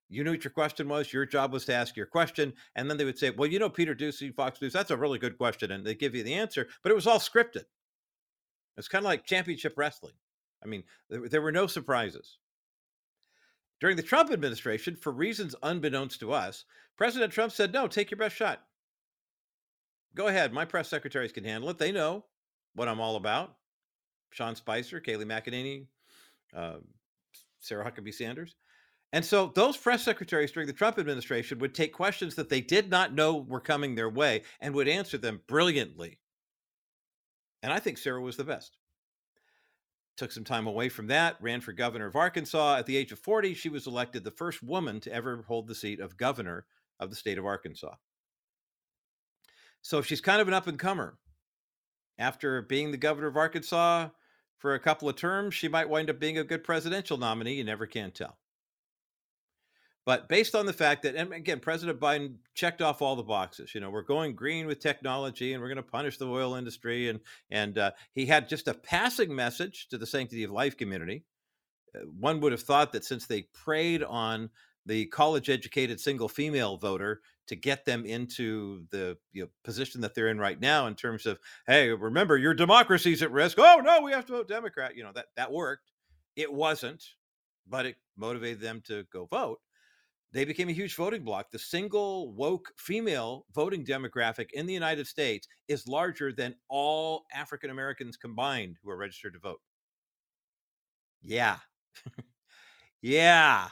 You 0.08 0.24
knew 0.24 0.30
what 0.30 0.44
your 0.44 0.52
question 0.52 0.88
was. 0.88 1.12
Your 1.12 1.26
job 1.26 1.52
was 1.52 1.66
to 1.66 1.74
ask 1.74 1.96
your 1.96 2.06
question. 2.06 2.54
And 2.74 2.88
then 2.88 2.96
they 2.96 3.04
would 3.04 3.18
say, 3.18 3.30
Well, 3.30 3.50
you 3.50 3.58
know, 3.58 3.68
Peter 3.68 3.94
Doocy, 3.94 4.34
Fox 4.34 4.62
News, 4.62 4.72
that's 4.72 4.90
a 4.90 4.96
really 4.96 5.18
good 5.18 5.36
question. 5.36 5.72
And 5.72 5.84
they 5.84 5.94
give 5.94 6.14
you 6.14 6.22
the 6.22 6.34
answer, 6.34 6.68
but 6.82 6.90
it 6.90 6.94
was 6.94 7.06
all 7.06 7.18
scripted. 7.18 7.64
It's 8.78 8.88
kind 8.88 9.04
of 9.04 9.08
like 9.08 9.24
championship 9.24 9.74
wrestling. 9.76 10.14
I 10.62 10.66
mean, 10.66 10.84
there, 11.08 11.28
there 11.28 11.42
were 11.42 11.52
no 11.52 11.66
surprises. 11.66 12.38
During 13.80 13.96
the 13.96 14.02
Trump 14.02 14.30
administration, 14.32 14.96
for 14.96 15.12
reasons 15.12 15.54
unbeknownst 15.62 16.20
to 16.20 16.32
us, 16.32 16.64
President 16.96 17.32
Trump 17.32 17.52
said, 17.52 17.72
No, 17.72 17.86
take 17.86 18.10
your 18.10 18.18
best 18.18 18.34
shot. 18.34 18.62
Go 20.14 20.26
ahead. 20.26 20.52
My 20.52 20.64
press 20.64 20.88
secretaries 20.88 21.32
can 21.32 21.44
handle 21.44 21.70
it. 21.70 21.78
They 21.78 21.92
know 21.92 22.24
what 22.74 22.88
I'm 22.88 23.00
all 23.00 23.16
about. 23.16 23.54
Sean 24.30 24.56
Spicer, 24.56 25.00
Kayleigh 25.00 25.26
McEnany, 25.26 25.86
uh, 26.54 26.78
Sarah 27.60 27.90
Huckabee 27.90 28.14
Sanders. 28.14 28.56
And 29.12 29.24
so 29.24 29.52
those 29.54 29.76
press 29.76 30.04
secretaries 30.04 30.52
during 30.52 30.66
the 30.66 30.72
Trump 30.72 30.98
administration 30.98 31.58
would 31.60 31.74
take 31.74 31.92
questions 31.92 32.34
that 32.34 32.48
they 32.48 32.60
did 32.60 32.90
not 32.90 33.14
know 33.14 33.36
were 33.36 33.60
coming 33.60 33.94
their 33.94 34.10
way 34.10 34.42
and 34.60 34.74
would 34.74 34.88
answer 34.88 35.16
them 35.16 35.40
brilliantly. 35.46 36.18
And 37.62 37.72
I 37.72 37.78
think 37.78 37.98
Sarah 37.98 38.20
was 38.20 38.36
the 38.36 38.44
best. 38.44 38.77
Took 40.18 40.32
some 40.32 40.44
time 40.44 40.66
away 40.66 40.88
from 40.88 41.06
that, 41.06 41.36
ran 41.40 41.60
for 41.60 41.72
governor 41.72 42.06
of 42.06 42.16
Arkansas. 42.16 42.76
At 42.76 42.86
the 42.86 42.96
age 42.96 43.12
of 43.12 43.20
40, 43.20 43.54
she 43.54 43.68
was 43.68 43.86
elected 43.86 44.24
the 44.24 44.30
first 44.32 44.62
woman 44.62 45.00
to 45.00 45.12
ever 45.12 45.44
hold 45.46 45.68
the 45.68 45.74
seat 45.74 46.00
of 46.00 46.16
governor 46.16 46.66
of 46.98 47.08
the 47.08 47.16
state 47.16 47.38
of 47.38 47.46
Arkansas. 47.46 47.94
So 49.80 50.02
she's 50.02 50.20
kind 50.20 50.40
of 50.40 50.48
an 50.48 50.54
up 50.54 50.66
and 50.66 50.78
comer. 50.78 51.16
After 52.18 52.62
being 52.62 52.90
the 52.90 52.96
governor 52.96 53.28
of 53.28 53.36
Arkansas, 53.36 54.08
for 54.58 54.74
a 54.74 54.80
couple 54.80 55.08
of 55.08 55.14
terms, 55.14 55.54
she 55.54 55.68
might 55.68 55.88
wind 55.88 56.10
up 56.10 56.18
being 56.18 56.38
a 56.38 56.44
good 56.44 56.64
presidential 56.64 57.16
nominee. 57.16 57.54
You 57.54 57.64
never 57.64 57.86
can 57.86 58.10
tell. 58.10 58.36
But 60.08 60.26
based 60.26 60.54
on 60.54 60.64
the 60.64 60.72
fact 60.72 61.02
that, 61.02 61.16
and 61.16 61.34
again, 61.34 61.60
President 61.60 62.00
Biden 62.00 62.36
checked 62.54 62.80
off 62.80 63.02
all 63.02 63.14
the 63.14 63.22
boxes. 63.22 63.74
You 63.74 63.82
know, 63.82 63.90
we're 63.90 64.00
going 64.00 64.34
green 64.34 64.66
with 64.66 64.78
technology, 64.78 65.52
and 65.52 65.60
we're 65.60 65.68
going 65.68 65.76
to 65.76 65.82
punish 65.82 66.16
the 66.16 66.26
oil 66.26 66.54
industry, 66.54 67.10
and 67.10 67.20
and 67.50 67.76
uh, 67.76 67.90
he 68.14 68.24
had 68.24 68.48
just 68.48 68.68
a 68.68 68.72
passing 68.72 69.34
message 69.34 69.86
to 69.90 69.98
the 69.98 70.06
sanctity 70.06 70.44
of 70.44 70.50
life 70.50 70.78
community. 70.78 71.24
Uh, 71.94 72.06
one 72.18 72.40
would 72.40 72.52
have 72.52 72.62
thought 72.62 72.90
that 72.92 73.04
since 73.04 73.26
they 73.26 73.48
preyed 73.52 74.02
on 74.02 74.48
the 74.86 75.04
college-educated 75.08 76.00
single 76.00 76.30
female 76.30 76.78
voter 76.78 77.20
to 77.48 77.54
get 77.54 77.84
them 77.84 78.06
into 78.06 78.86
the 78.90 79.18
you 79.32 79.42
know, 79.42 79.48
position 79.62 80.00
that 80.00 80.14
they're 80.14 80.28
in 80.28 80.38
right 80.38 80.58
now 80.58 80.86
in 80.86 80.94
terms 80.94 81.26
of 81.26 81.38
hey 81.66 81.90
remember 81.90 82.38
your 82.38 82.54
democracy's 82.54 83.22
at 83.22 83.30
risk 83.30 83.58
oh 83.58 83.82
no 83.84 84.00
we 84.00 84.12
have 84.12 84.24
to 84.24 84.32
vote 84.32 84.48
democrat 84.48 84.96
you 84.96 85.02
know 85.02 85.12
that 85.14 85.26
that 85.36 85.52
worked 85.52 85.92
it 86.36 86.50
wasn't 86.50 87.04
but 87.66 87.84
it 87.84 87.96
motivated 88.16 88.60
them 88.60 88.82
to 88.86 89.04
go 89.12 89.26
vote 89.26 89.60
they 90.32 90.44
became 90.44 90.68
a 90.68 90.72
huge 90.72 90.94
voting 90.94 91.24
bloc. 91.24 91.50
The 91.50 91.58
single 91.58 92.32
woke 92.32 92.72
female 92.76 93.46
voting 93.54 93.84
demographic 93.84 94.50
in 94.52 94.66
the 94.66 94.74
united 94.74 95.06
states 95.06 95.48
is 95.68 95.86
larger 95.88 96.32
than 96.32 96.54
all 96.68 97.24
african 97.32 97.70
americans 97.70 98.16
combined 98.16 98.76
who 98.82 98.90
are 98.90 98.96
registered 98.96 99.34
to 99.34 99.38
vote. 99.40 99.60
Yeah. 101.22 101.58
Yeah. 103.02 103.70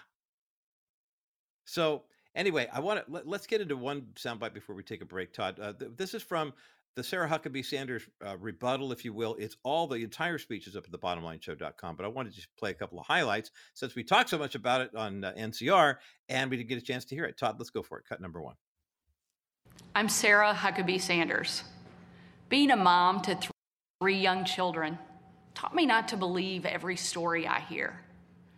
So 1.64 2.04
Anyway, 2.34 2.68
I 2.70 2.80
want 2.80 3.02
to 3.02 3.10
let, 3.10 3.26
us 3.40 3.46
get 3.46 3.62
into 3.62 3.78
one 3.78 4.08
soundbite 4.14 4.52
before 4.52 4.76
we 4.76 4.82
take 4.82 5.00
a 5.00 5.06
break, 5.06 5.32
Todd. 5.32 5.58
Uh, 5.58 5.72
th- 5.72 5.92
this 5.96 6.12
is 6.12 6.22
from 6.22 6.52
the 6.96 7.04
Sarah 7.04 7.28
Huckabee 7.28 7.64
Sanders 7.64 8.02
uh, 8.26 8.38
rebuttal, 8.38 8.90
if 8.90 9.04
you 9.04 9.12
will. 9.12 9.36
It's 9.38 9.56
all 9.62 9.86
the 9.86 9.96
entire 9.96 10.38
speech 10.38 10.66
is 10.66 10.76
up 10.76 10.84
at 10.84 10.90
the 10.90 10.98
bottomlineshow.com, 10.98 11.94
but 11.94 12.04
I 12.04 12.08
wanted 12.08 12.30
to 12.30 12.36
just 12.36 12.48
play 12.58 12.70
a 12.70 12.74
couple 12.74 12.98
of 12.98 13.06
highlights 13.06 13.50
since 13.74 13.94
we 13.94 14.02
talked 14.02 14.30
so 14.30 14.38
much 14.38 14.54
about 14.54 14.80
it 14.80 14.94
on 14.96 15.22
uh, 15.22 15.32
NCR 15.38 15.96
and 16.30 16.50
we 16.50 16.56
didn't 16.56 16.70
get 16.70 16.78
a 16.78 16.82
chance 16.82 17.04
to 17.04 17.14
hear 17.14 17.26
it. 17.26 17.38
Todd, 17.38 17.56
let's 17.58 17.70
go 17.70 17.82
for 17.82 17.98
it. 17.98 18.06
Cut 18.08 18.20
number 18.20 18.40
one. 18.40 18.54
I'm 19.94 20.08
Sarah 20.08 20.54
Huckabee 20.54 21.00
Sanders. 21.00 21.64
Being 22.48 22.70
a 22.70 22.76
mom 22.76 23.20
to 23.22 23.34
th- 23.34 23.50
three 24.00 24.18
young 24.18 24.44
children 24.46 24.98
taught 25.54 25.74
me 25.74 25.84
not 25.84 26.08
to 26.08 26.16
believe 26.16 26.64
every 26.64 26.96
story 26.96 27.46
I 27.46 27.60
hear. 27.60 28.00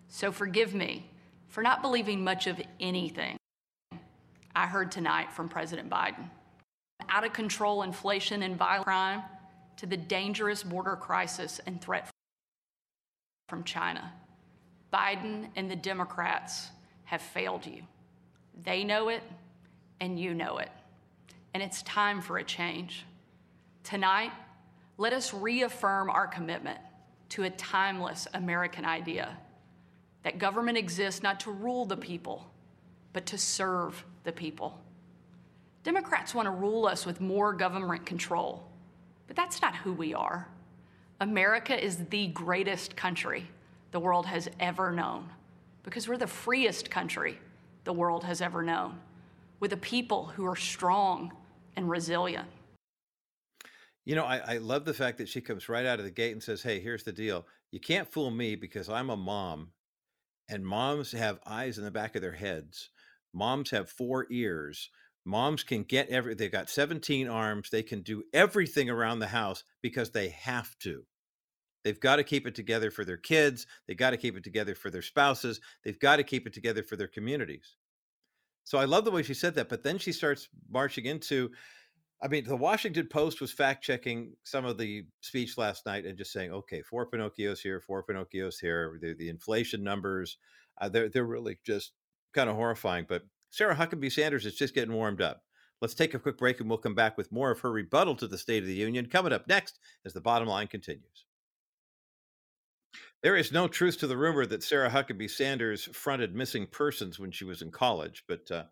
So 0.06 0.30
forgive 0.30 0.74
me 0.74 1.10
for 1.48 1.62
not 1.62 1.82
believing 1.82 2.22
much 2.22 2.46
of 2.46 2.60
anything 2.78 3.36
I 4.54 4.66
heard 4.66 4.92
tonight 4.92 5.32
from 5.32 5.48
President 5.48 5.90
Biden. 5.90 6.30
Out 7.08 7.24
of 7.24 7.32
control 7.32 7.82
inflation 7.82 8.42
and 8.42 8.56
violent 8.56 8.84
crime 8.84 9.22
to 9.76 9.86
the 9.86 9.96
dangerous 9.96 10.62
border 10.62 10.96
crisis 10.96 11.60
and 11.66 11.80
threat 11.80 12.10
from 13.48 13.64
China. 13.64 14.12
Biden 14.92 15.48
and 15.56 15.70
the 15.70 15.76
Democrats 15.76 16.68
have 17.04 17.22
failed 17.22 17.66
you. 17.66 17.82
They 18.64 18.84
know 18.84 19.08
it, 19.08 19.22
and 20.00 20.18
you 20.18 20.34
know 20.34 20.58
it. 20.58 20.70
And 21.54 21.62
it's 21.62 21.82
time 21.82 22.20
for 22.20 22.38
a 22.38 22.44
change. 22.44 23.04
Tonight, 23.84 24.32
let 24.96 25.12
us 25.12 25.32
reaffirm 25.32 26.10
our 26.10 26.26
commitment 26.26 26.78
to 27.30 27.44
a 27.44 27.50
timeless 27.50 28.26
American 28.34 28.84
idea 28.84 29.36
that 30.24 30.38
government 30.38 30.76
exists 30.76 31.22
not 31.22 31.40
to 31.40 31.50
rule 31.50 31.86
the 31.86 31.96
people, 31.96 32.50
but 33.12 33.26
to 33.26 33.38
serve 33.38 34.04
the 34.24 34.32
people. 34.32 34.78
Democrats 35.88 36.34
want 36.34 36.44
to 36.44 36.50
rule 36.50 36.84
us 36.84 37.06
with 37.06 37.18
more 37.18 37.54
government 37.54 38.04
control, 38.04 38.62
but 39.26 39.34
that's 39.34 39.62
not 39.62 39.74
who 39.74 39.94
we 39.94 40.12
are. 40.12 40.46
America 41.18 41.82
is 41.82 41.96
the 42.10 42.26
greatest 42.26 42.94
country 42.94 43.48
the 43.92 43.98
world 43.98 44.26
has 44.26 44.50
ever 44.60 44.92
known 44.92 45.30
because 45.84 46.06
we're 46.06 46.18
the 46.18 46.26
freest 46.26 46.90
country 46.90 47.38
the 47.84 47.92
world 47.94 48.22
has 48.22 48.42
ever 48.42 48.62
known 48.62 48.98
with 49.60 49.72
a 49.72 49.78
people 49.78 50.26
who 50.26 50.44
are 50.44 50.56
strong 50.56 51.32
and 51.74 51.88
resilient. 51.88 52.48
You 54.04 54.14
know, 54.14 54.26
I, 54.26 54.56
I, 54.56 54.58
love 54.58 54.84
the 54.84 54.92
fact 54.92 55.16
that 55.16 55.28
she 55.30 55.40
comes 55.40 55.70
right 55.70 55.86
out 55.86 56.00
of 56.00 56.04
the 56.04 56.10
gate 56.10 56.32
and 56.32 56.42
says, 56.42 56.62
Hey, 56.62 56.80
here's 56.80 57.04
the 57.04 57.12
deal. 57.12 57.46
You 57.70 57.80
can't 57.80 58.12
fool 58.12 58.30
me 58.30 58.56
because 58.56 58.90
I'm 58.90 59.08
a 59.08 59.16
mom, 59.16 59.70
and 60.50 60.66
moms 60.66 61.12
have 61.12 61.40
eyes 61.46 61.78
in 61.78 61.84
the 61.84 61.90
back 61.90 62.14
of 62.14 62.20
their 62.20 62.32
heads. 62.32 62.90
Moms 63.32 63.70
have 63.70 63.88
four 63.88 64.26
ears. 64.30 64.90
Moms 65.28 65.62
can 65.62 65.82
get 65.82 66.08
every, 66.08 66.34
they've 66.34 66.50
got 66.50 66.70
17 66.70 67.28
arms. 67.28 67.68
They 67.68 67.82
can 67.82 68.00
do 68.00 68.24
everything 68.32 68.88
around 68.88 69.18
the 69.18 69.26
house 69.26 69.62
because 69.82 70.10
they 70.10 70.30
have 70.30 70.76
to. 70.78 71.04
They've 71.84 72.00
got 72.00 72.16
to 72.16 72.24
keep 72.24 72.46
it 72.46 72.54
together 72.54 72.90
for 72.90 73.04
their 73.04 73.18
kids. 73.18 73.66
They've 73.86 73.96
got 73.96 74.10
to 74.10 74.16
keep 74.16 74.36
it 74.36 74.42
together 74.42 74.74
for 74.74 74.90
their 74.90 75.02
spouses. 75.02 75.60
They've 75.84 75.98
got 75.98 76.16
to 76.16 76.22
keep 76.22 76.46
it 76.46 76.54
together 76.54 76.82
for 76.82 76.96
their 76.96 77.08
communities. 77.08 77.76
So 78.64 78.78
I 78.78 78.86
love 78.86 79.04
the 79.04 79.10
way 79.10 79.22
she 79.22 79.34
said 79.34 79.54
that. 79.56 79.68
But 79.68 79.82
then 79.82 79.98
she 79.98 80.12
starts 80.12 80.48
marching 80.70 81.04
into, 81.04 81.50
I 82.22 82.28
mean, 82.28 82.44
the 82.44 82.56
Washington 82.56 83.06
Post 83.06 83.40
was 83.40 83.52
fact 83.52 83.84
checking 83.84 84.32
some 84.44 84.64
of 84.64 84.78
the 84.78 85.04
speech 85.20 85.58
last 85.58 85.84
night 85.84 86.06
and 86.06 86.16
just 86.16 86.32
saying, 86.32 86.52
okay, 86.52 86.80
four 86.80 87.08
Pinocchios 87.08 87.60
here, 87.60 87.80
four 87.80 88.02
Pinocchios 88.02 88.60
here. 88.60 88.98
The, 89.00 89.14
the 89.14 89.28
inflation 89.28 89.84
numbers, 89.84 90.38
uh, 90.80 90.88
they're 90.88 91.08
they're 91.08 91.24
really 91.24 91.58
just 91.64 91.92
kind 92.32 92.50
of 92.50 92.56
horrifying. 92.56 93.06
But 93.08 93.22
Sarah 93.50 93.76
Huckabee 93.76 94.12
Sanders 94.12 94.46
is 94.46 94.54
just 94.54 94.74
getting 94.74 94.94
warmed 94.94 95.20
up. 95.20 95.42
Let's 95.80 95.94
take 95.94 96.14
a 96.14 96.18
quick 96.18 96.38
break 96.38 96.60
and 96.60 96.68
we'll 96.68 96.78
come 96.78 96.94
back 96.94 97.16
with 97.16 97.32
more 97.32 97.50
of 97.50 97.60
her 97.60 97.70
rebuttal 97.70 98.16
to 98.16 98.26
the 98.26 98.38
State 98.38 98.62
of 98.62 98.68
the 98.68 98.74
Union 98.74 99.06
coming 99.06 99.32
up 99.32 99.46
next 99.46 99.78
as 100.04 100.12
the 100.12 100.20
bottom 100.20 100.48
line 100.48 100.66
continues. 100.66 101.24
There 103.22 103.36
is 103.36 103.52
no 103.52 103.68
truth 103.68 103.98
to 103.98 104.06
the 104.06 104.16
rumor 104.16 104.46
that 104.46 104.62
Sarah 104.62 104.90
Huckabee 104.90 105.30
Sanders 105.30 105.84
fronted 105.92 106.34
missing 106.34 106.66
persons 106.66 107.18
when 107.18 107.30
she 107.30 107.44
was 107.44 107.62
in 107.62 107.70
college, 107.70 108.24
but 108.28 108.50
uh, 108.50 108.64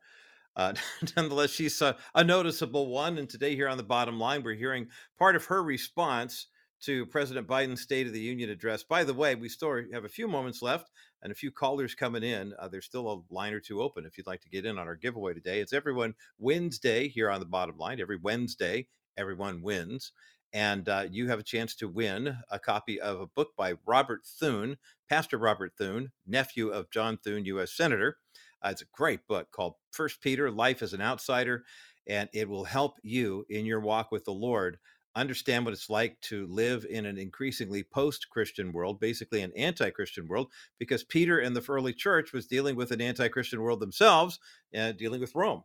uh, 0.57 0.74
nonetheless, 1.16 1.51
she's 1.51 1.81
a, 1.83 1.97
a, 2.14 2.24
noticeable 2.24 2.89
one. 2.89 3.18
And 3.18 3.29
today, 3.29 3.55
here 3.55 3.68
on 3.68 3.77
the 3.77 3.83
bottom 3.83 4.18
line, 4.18 4.43
we're 4.43 4.55
hearing 4.55 4.89
part 5.18 5.37
of 5.37 5.45
her 5.47 5.62
response 5.62 6.47
to 6.83 7.07
President 7.07 7.47
Biden's 7.47 7.81
State 7.81 8.07
of 8.07 8.12
the 8.12 8.20
Union 8.20 8.51
address. 8.51 8.83
By 8.83 9.05
the 9.05 9.14
way, 9.14 9.35
we 9.35 9.49
still 9.49 9.83
have 9.93 10.05
a 10.05 10.09
few 10.09 10.29
moments 10.29 10.62
left 10.62 10.91
and 11.22 11.33
a 11.33 11.35
few 11.35 11.51
callers 11.51 11.95
coming 11.95 12.22
in. 12.22 12.53
Uh, 12.59 12.68
there's 12.68 12.85
still 12.85 13.11
a 13.11 13.35
line 13.35 13.53
or 13.53 13.61
two 13.61 13.83
open 13.83 14.05
if 14.05 14.16
you'd 14.16 14.27
like 14.27 14.43
to 14.43 14.49
get 14.49 14.66
in 14.66 14.79
on 14.79 14.87
our 14.87 14.95
giveaway 14.95 15.35
today. 15.35 15.61
It's 15.61 15.72
everyone 15.72 16.14
Wednesday 16.39 17.09
here 17.09 17.31
on 17.31 17.41
the 17.41 17.47
bottom 17.47 17.77
line. 17.79 18.01
Every 18.01 18.18
Wednesday, 18.18 18.87
everyone 19.16 19.62
wins. 19.62 20.12
And 20.53 20.89
uh, 20.89 21.07
you 21.11 21.29
have 21.29 21.39
a 21.39 21.45
chance 21.45 21.74
to 21.77 21.89
win 21.89 22.37
a 22.51 22.59
copy 22.59 23.01
of 23.01 23.20
a 23.20 23.27
book 23.27 23.51
by 23.57 23.74
Robert 23.85 24.24
Thune, 24.24 24.77
Pastor 25.09 25.39
Robert 25.39 25.72
Thune, 25.77 26.12
nephew 26.27 26.68
of 26.68 26.91
John 26.91 27.18
Thune, 27.18 27.45
U.S. 27.47 27.72
Senator. 27.77 28.18
Uh, 28.64 28.68
it's 28.70 28.83
a 28.83 28.87
great 28.93 29.27
book 29.27 29.51
called 29.51 29.74
First 29.91 30.20
Peter 30.22 30.51
Life 30.51 30.83
as 30.83 30.93
an 30.93 31.03
Outsider, 31.03 31.64
and 32.07 32.29
it 32.33 32.49
will 32.49 32.64
help 32.64 32.99
you 33.03 33.45
in 33.51 33.66
your 33.66 33.81
walk 33.81 34.12
with 34.12 34.24
the 34.24 34.33
Lord 34.33 34.79
understand 35.16 35.64
what 35.64 35.74
it's 35.74 35.90
like 35.90 36.20
to 36.20 36.46
live 36.46 36.86
in 36.88 37.06
an 37.06 37.18
increasingly 37.18 37.82
post 37.82 38.30
Christian 38.30 38.72
world, 38.72 39.00
basically 39.00 39.42
an 39.42 39.52
anti 39.56 39.90
Christian 39.90 40.28
world, 40.28 40.52
because 40.78 41.02
Peter 41.02 41.38
and 41.38 41.56
the 41.56 41.64
early 41.68 41.92
church 41.92 42.32
was 42.32 42.46
dealing 42.46 42.76
with 42.76 42.92
an 42.92 43.00
anti 43.00 43.28
Christian 43.28 43.60
world 43.60 43.80
themselves, 43.80 44.38
uh, 44.76 44.92
dealing 44.92 45.20
with 45.20 45.34
Rome. 45.34 45.64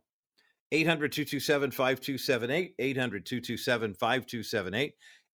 800 0.72 1.12
227 1.12 1.70
5278, 1.70 2.74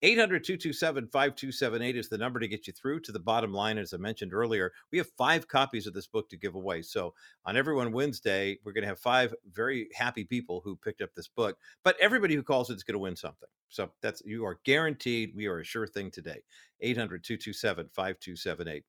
800 0.02 0.44
227 0.44 1.08
5278. 1.08 1.08
800 1.08 1.08
227 1.08 1.08
5278 1.08 1.96
is 1.96 2.08
the 2.08 2.18
number 2.18 2.40
to 2.40 2.48
get 2.48 2.66
you 2.66 2.72
through 2.72 3.00
to 3.00 3.12
the 3.12 3.18
bottom 3.18 3.52
line. 3.52 3.78
As 3.78 3.92
I 3.92 3.96
mentioned 3.96 4.32
earlier, 4.32 4.72
we 4.92 4.98
have 4.98 5.08
five 5.18 5.48
copies 5.48 5.86
of 5.86 5.94
this 5.94 6.06
book 6.06 6.28
to 6.30 6.36
give 6.36 6.54
away. 6.54 6.82
So 6.82 7.14
on 7.44 7.56
Everyone 7.56 7.92
Wednesday, 7.92 8.58
we're 8.64 8.72
going 8.72 8.82
to 8.82 8.88
have 8.88 9.00
five 9.00 9.34
very 9.52 9.88
happy 9.94 10.24
people 10.24 10.60
who 10.64 10.76
picked 10.76 11.02
up 11.02 11.10
this 11.14 11.28
book. 11.28 11.58
But 11.82 11.96
everybody 12.00 12.34
who 12.34 12.42
calls 12.42 12.70
it 12.70 12.76
is 12.76 12.84
going 12.84 12.94
to 12.94 13.00
win 13.00 13.16
something. 13.16 13.48
So 13.68 13.90
that's 14.02 14.22
you 14.24 14.44
are 14.46 14.60
guaranteed. 14.64 15.32
We 15.34 15.46
are 15.46 15.60
a 15.60 15.64
sure 15.64 15.86
thing 15.86 16.10
today. 16.10 16.42
800 16.80 17.24
227 17.24 17.88
5278. 17.92 18.84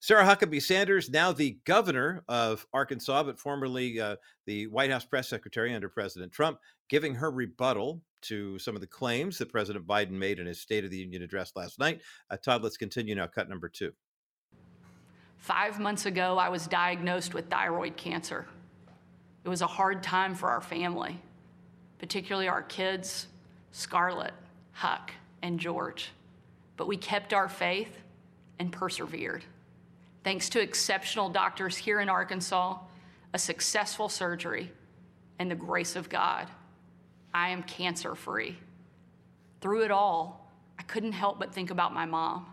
Sarah 0.00 0.24
Huckabee 0.24 0.62
Sanders, 0.62 1.08
now 1.08 1.32
the 1.32 1.58
governor 1.64 2.22
of 2.28 2.66
Arkansas, 2.72 3.22
but 3.24 3.38
formerly 3.38 3.98
uh, 3.98 4.16
the 4.46 4.66
White 4.68 4.90
House 4.90 5.06
press 5.06 5.28
secretary 5.28 5.74
under 5.74 5.88
President 5.88 6.32
Trump, 6.32 6.58
giving 6.88 7.14
her 7.14 7.30
rebuttal 7.30 8.02
to 8.28 8.58
some 8.58 8.74
of 8.74 8.80
the 8.80 8.86
claims 8.86 9.38
that 9.38 9.50
President 9.50 9.86
Biden 9.86 10.10
made 10.10 10.38
in 10.38 10.46
his 10.46 10.60
State 10.60 10.84
of 10.84 10.90
the 10.90 10.96
Union 10.96 11.22
address 11.22 11.52
last 11.56 11.78
night. 11.78 12.00
Uh, 12.30 12.36
Todd, 12.36 12.62
let's 12.62 12.76
continue 12.76 13.14
now. 13.14 13.26
Cut 13.26 13.48
number 13.48 13.68
two. 13.68 13.92
Five 15.38 15.78
months 15.78 16.06
ago, 16.06 16.38
I 16.38 16.48
was 16.48 16.66
diagnosed 16.66 17.34
with 17.34 17.48
thyroid 17.48 17.96
cancer. 17.96 18.46
It 19.44 19.48
was 19.48 19.62
a 19.62 19.66
hard 19.66 20.02
time 20.02 20.34
for 20.34 20.48
our 20.50 20.60
family, 20.60 21.20
particularly 21.98 22.48
our 22.48 22.62
kids, 22.62 23.28
Scarlett, 23.70 24.34
Huck, 24.72 25.12
and 25.42 25.60
George. 25.60 26.10
But 26.76 26.88
we 26.88 26.96
kept 26.96 27.32
our 27.32 27.48
faith 27.48 27.98
and 28.58 28.72
persevered. 28.72 29.44
Thanks 30.24 30.48
to 30.48 30.60
exceptional 30.60 31.28
doctors 31.28 31.76
here 31.76 32.00
in 32.00 32.08
Arkansas, 32.08 32.78
a 33.32 33.38
successful 33.38 34.08
surgery, 34.08 34.72
and 35.38 35.50
the 35.50 35.54
grace 35.54 35.94
of 35.94 36.08
God, 36.08 36.48
I 37.36 37.50
am 37.50 37.64
cancer 37.64 38.14
free. 38.14 38.56
Through 39.60 39.84
it 39.84 39.90
all, 39.90 40.50
I 40.78 40.82
couldn't 40.84 41.12
help 41.12 41.38
but 41.38 41.52
think 41.52 41.70
about 41.70 41.92
my 41.92 42.06
mom. 42.06 42.46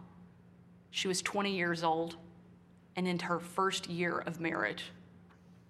She 0.91 1.07
was 1.07 1.21
20 1.21 1.55
years 1.55 1.85
old 1.85 2.17
and 2.97 3.07
in 3.07 3.17
her 3.19 3.39
first 3.39 3.87
year 3.87 4.19
of 4.19 4.41
marriage 4.41 4.91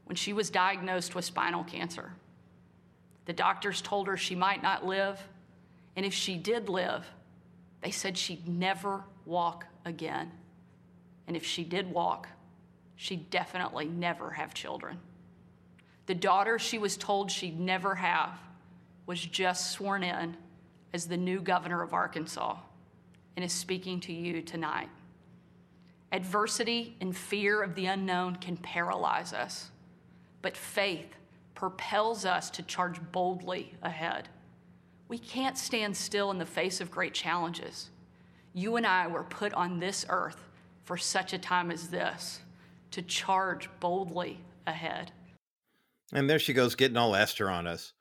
when 0.06 0.16
she 0.16 0.34
was 0.34 0.50
diagnosed 0.50 1.14
with 1.14 1.26
spinal 1.26 1.64
cancer. 1.64 2.12
The 3.26 3.34
doctors 3.34 3.84
told 3.84 4.08
her 4.08 4.18
she 4.18 4.34
might 4.34 4.64
not 4.64 4.84
live, 4.84 5.22
and 5.96 6.08
if 6.08 6.14
she 6.14 6.36
did 6.36 6.68
live, 6.68 7.06
they 7.84 7.92
said 7.92 8.18
she'd 8.18 8.48
never 8.48 9.04
walk 9.28 9.68
again. 9.86 10.32
And 11.28 11.38
if 11.38 11.46
she 11.46 11.64
did 11.64 11.92
walk, 11.92 12.30
she'd 12.96 13.30
definitely 13.30 13.86
never 13.86 14.32
have 14.32 14.56
children. 14.56 14.98
The 16.08 16.16
daughter 16.16 16.58
she 16.58 16.80
was 16.80 16.98
told 16.98 17.30
she'd 17.30 17.60
never 17.60 17.94
have 17.94 18.40
was 19.06 19.24
just 19.26 19.72
sworn 19.72 20.04
in 20.04 20.38
as 20.94 21.08
the 21.08 21.18
new 21.18 21.42
governor 21.42 21.82
of 21.82 21.94
Arkansas 21.94 22.58
and 23.36 23.44
is 23.44 23.52
speaking 23.52 24.00
to 24.02 24.14
you 24.14 24.42
tonight. 24.42 24.90
Adversity 26.12 26.96
and 27.02 27.16
fear 27.16 27.64
of 27.64 27.74
the 27.76 27.88
unknown 27.88 28.36
can 28.36 28.56
paralyze 28.56 29.34
us, 29.34 29.72
but 30.42 30.56
faith 30.56 31.16
propels 31.56 32.26
us 32.26 32.50
to 32.52 32.64
charge 32.64 33.00
boldly 33.12 33.74
ahead. 33.82 34.30
We 35.08 35.18
can't 35.18 35.58
stand 35.58 35.98
still 35.98 36.32
in 36.32 36.38
the 36.38 36.46
face 36.46 36.82
of 36.82 36.92
great 36.92 37.14
challenges. 37.14 37.90
You 38.54 38.76
and 38.76 38.86
I 38.86 39.08
were 39.08 39.24
put 39.24 39.54
on 39.54 39.80
this 39.80 40.06
earth 40.10 40.48
for 40.84 40.98
such 40.98 41.34
a 41.34 41.40
time 41.40 41.72
as 41.72 41.88
this 41.88 42.42
to 42.92 43.02
charge 43.02 43.70
boldly 43.80 44.40
ahead. 44.68 45.12
And 46.14 46.30
there 46.30 46.40
she 46.40 46.54
goes, 46.54 46.76
getting 46.76 46.98
all 46.98 47.16
Esther 47.16 47.50
on 47.50 47.66
us 47.66 47.94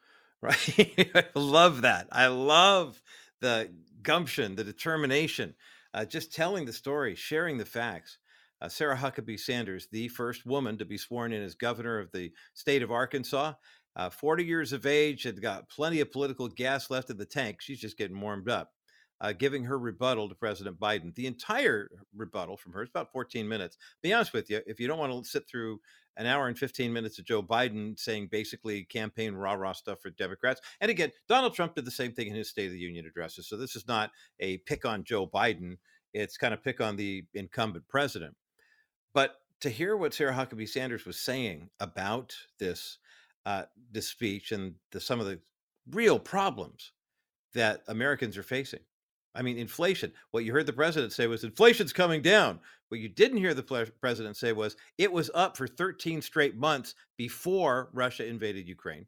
right? 0.43 1.11
I 1.15 1.25
love 1.35 1.83
that. 1.83 2.09
I 2.13 2.27
love 2.27 3.01
the 3.41 3.71
gumption, 4.03 4.57
the 4.57 4.65
determination, 4.65 5.55
uh, 5.95 6.05
just 6.05 6.35
telling 6.35 6.67
the 6.67 6.73
story, 6.73 7.15
sharing 7.15 7.59
the 7.59 7.65
facts. 7.65 8.19
Uh, 8.61 8.69
Sarah 8.69 8.97
Huckabee 8.97 9.41
Sanders, 9.41 9.89
the 9.91 10.09
first 10.09 10.47
woman 10.47 10.79
to 10.79 10.85
be 10.85 10.97
sworn 10.97 11.33
in 11.33 11.43
as 11.43 11.55
governor 11.55 11.99
of 11.99 12.13
the 12.13 12.33
state 12.55 12.83
of 12.83 12.93
Arkansas, 12.93 13.55
uh, 13.97 14.11
40 14.11 14.45
years 14.45 14.73
of 14.73 14.87
age, 14.87 15.25
had 15.25 15.43
got 15.43 15.69
plenty 15.69 16.01
of 16.01 16.13
political 16.13 16.49
gas 16.49 16.89
left 16.89 17.11
in 17.11 17.17
the 17.17 17.27
tank. 17.27 17.61
She's 17.61 17.81
just 17.81 17.99
getting 17.99 18.21
warmed 18.21 18.49
up. 18.49 18.71
Uh, 19.23 19.33
giving 19.33 19.63
her 19.63 19.79
rebuttal 19.79 20.29
to 20.29 20.35
President 20.35 20.81
Biden. 20.81 21.15
The 21.15 21.29
entire 21.29 21.89
rebuttal 22.17 22.57
from 22.57 22.73
her 22.73 22.83
is 22.83 22.89
about 22.89 23.13
14 23.13 23.49
minutes. 23.49 23.79
Be 24.03 24.13
honest 24.13 24.33
with 24.33 24.51
you, 24.51 24.61
if 24.67 24.81
you 24.81 24.89
don't 24.89 24.99
want 24.99 25.13
to 25.13 25.31
sit 25.31 25.49
through 25.49 25.79
an 26.17 26.27
hour 26.27 26.49
and 26.49 26.59
15 26.59 26.93
minutes 26.93 27.19
of 27.21 27.25
Joe 27.25 27.43
Biden 27.43 27.99
saying 27.99 28.31
basically 28.31 28.85
campaign 28.85 29.35
rah 29.35 29.53
rah 29.53 29.73
stuff 29.73 30.01
for 30.01 30.11
Democrats. 30.11 30.61
And 30.81 30.91
again, 30.91 31.13
Donald 31.29 31.55
Trump 31.55 31.75
did 31.75 31.85
the 31.85 31.91
same 31.93 32.13
thing 32.13 32.27
in 32.27 32.35
his 32.35 32.51
State 32.51 32.67
of 32.67 32.73
the 32.73 32.79
Union 32.79 33.07
addresses. 33.07 33.49
So 33.49 33.57
this 33.57 33.77
is 33.77 33.87
not 33.87 34.11
a 34.41 34.59
pick 34.59 34.85
on 34.85 35.05
Joe 35.05 35.27
Biden, 35.27 35.77
it's 36.13 36.37
kind 36.37 36.53
of 36.53 36.63
pick 36.63 36.81
on 36.81 36.97
the 36.97 37.25
incumbent 37.33 37.89
president. 37.89 38.35
But 39.15 39.37
to 39.61 39.71
hear 39.71 39.97
what 39.97 40.15
Sarah 40.15 40.35
Huckabee 40.35 40.69
Sanders 40.69 41.07
was 41.07 41.19
saying 41.19 41.71
about 41.79 42.35
this 42.59 42.99
uh, 43.47 43.65
this 43.91 44.09
speech 44.09 44.53
and 44.53 44.75
the, 44.91 45.01
some 45.01 45.21
of 45.21 45.27
the 45.27 45.41
real 45.91 46.19
problems 46.19 46.93
that 47.55 47.83
Americans 47.89 48.37
are 48.37 48.43
facing. 48.43 48.81
I 49.35 49.43
mean, 49.43 49.57
inflation. 49.57 50.13
What 50.31 50.45
you 50.45 50.53
heard 50.53 50.67
the 50.67 50.73
president 50.73 51.13
say 51.13 51.27
was 51.27 51.45
inflation's 51.45 51.93
coming 51.93 52.23
down. 52.23 52.61
What 52.89 53.01
you 53.01 53.09
didn't 53.09 53.39
hear 53.39 53.55
the 53.55 53.91
president 54.01 54.37
say 54.37 54.53
was 54.53 54.77
it 54.99 55.11
was 55.11 55.31
up 55.35 55.57
for 55.57 55.67
13 55.67 56.21
straight 56.21 56.57
months 56.57 56.95
before 57.17 57.89
Russia 57.93 58.27
invaded 58.27 58.69
Ukraine. 58.69 59.07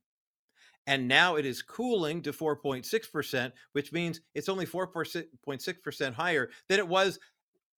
And 0.87 1.09
now 1.09 1.37
it 1.37 1.47
is 1.47 1.63
cooling 1.63 2.23
to 2.23 2.33
4.6%, 2.33 3.53
which 3.73 3.93
means 3.93 4.21
it's 4.35 4.49
only 4.49 4.67
4.6% 4.67 6.15
higher 6.15 6.51
than 6.69 6.79
it 6.79 6.89
was 6.89 7.19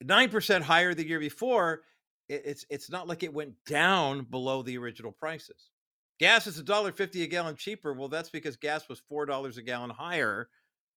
9% 0.05 0.63
higher 0.63 0.95
the 0.95 1.07
year 1.07 1.21
before. 1.21 1.83
It's, 2.29 2.67
it's 2.71 2.91
not 2.91 3.07
like 3.07 3.23
it 3.23 3.33
went 3.33 3.55
down 3.67 4.25
below 4.25 4.63
the 4.63 4.79
original 4.79 5.13
prices. 5.13 5.71
Gas 6.19 6.47
is 6.47 6.61
$1.50 6.61 7.23
a 7.23 7.27
gallon 7.27 7.57
cheaper. 7.57 7.93
Well, 7.93 8.09
that's 8.09 8.31
because 8.31 8.57
gas 8.57 8.89
was 8.89 9.03
$4 9.11 9.57
a 9.57 9.63
gallon 9.63 9.91
higher 9.91 10.49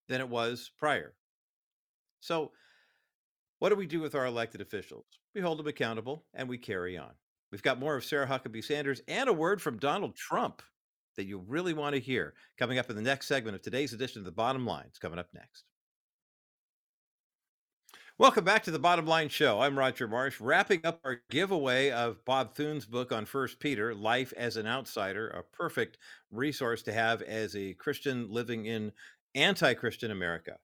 than 0.07 0.21
it 0.21 0.29
was 0.29 0.71
prior. 0.77 1.13
So, 2.19 2.51
what 3.59 3.69
do 3.69 3.75
we 3.75 3.87
do 3.87 3.99
with 3.99 4.15
our 4.15 4.25
elected 4.25 4.61
officials? 4.61 5.05
We 5.35 5.41
hold 5.41 5.59
them 5.59 5.67
accountable 5.67 6.25
and 6.33 6.47
we 6.47 6.57
carry 6.57 6.97
on. 6.97 7.11
We've 7.51 7.63
got 7.63 7.79
more 7.79 7.95
of 7.95 8.05
Sarah 8.05 8.27
Huckabee 8.27 8.63
Sanders 8.63 9.01
and 9.07 9.27
a 9.27 9.33
word 9.33 9.61
from 9.61 9.77
Donald 9.77 10.15
Trump 10.15 10.61
that 11.17 11.25
you 11.25 11.39
really 11.39 11.73
want 11.73 11.95
to 11.95 12.01
hear 12.01 12.33
coming 12.57 12.79
up 12.79 12.89
in 12.89 12.95
the 12.95 13.01
next 13.01 13.27
segment 13.27 13.55
of 13.55 13.61
today's 13.61 13.91
edition 13.91 14.19
of 14.19 14.25
The 14.25 14.31
Bottom 14.31 14.65
Line. 14.65 14.85
It's 14.87 14.99
coming 14.99 15.19
up 15.19 15.27
next. 15.33 15.65
Welcome 18.17 18.43
back 18.43 18.63
to 18.63 18.71
the 18.71 18.79
Bottom 18.79 19.05
Line 19.05 19.29
Show. 19.29 19.61
I'm 19.61 19.79
Roger 19.79 20.05
Marsh, 20.07 20.41
wrapping 20.41 20.81
up 20.85 20.99
our 21.05 21.21
giveaway 21.29 21.89
of 21.89 22.23
Bob 22.25 22.53
Thune's 22.53 22.85
book 22.85 23.13
on 23.13 23.25
First 23.25 23.59
Peter, 23.59 23.95
Life 23.95 24.33
as 24.35 24.57
an 24.57 24.67
Outsider, 24.67 25.29
a 25.29 25.41
perfect 25.41 25.97
resource 26.29 26.81
to 26.83 26.93
have 26.93 27.21
as 27.21 27.55
a 27.55 27.73
Christian 27.75 28.29
living 28.29 28.65
in 28.65 28.91
anti-Christian 29.35 30.11
America. 30.11 30.57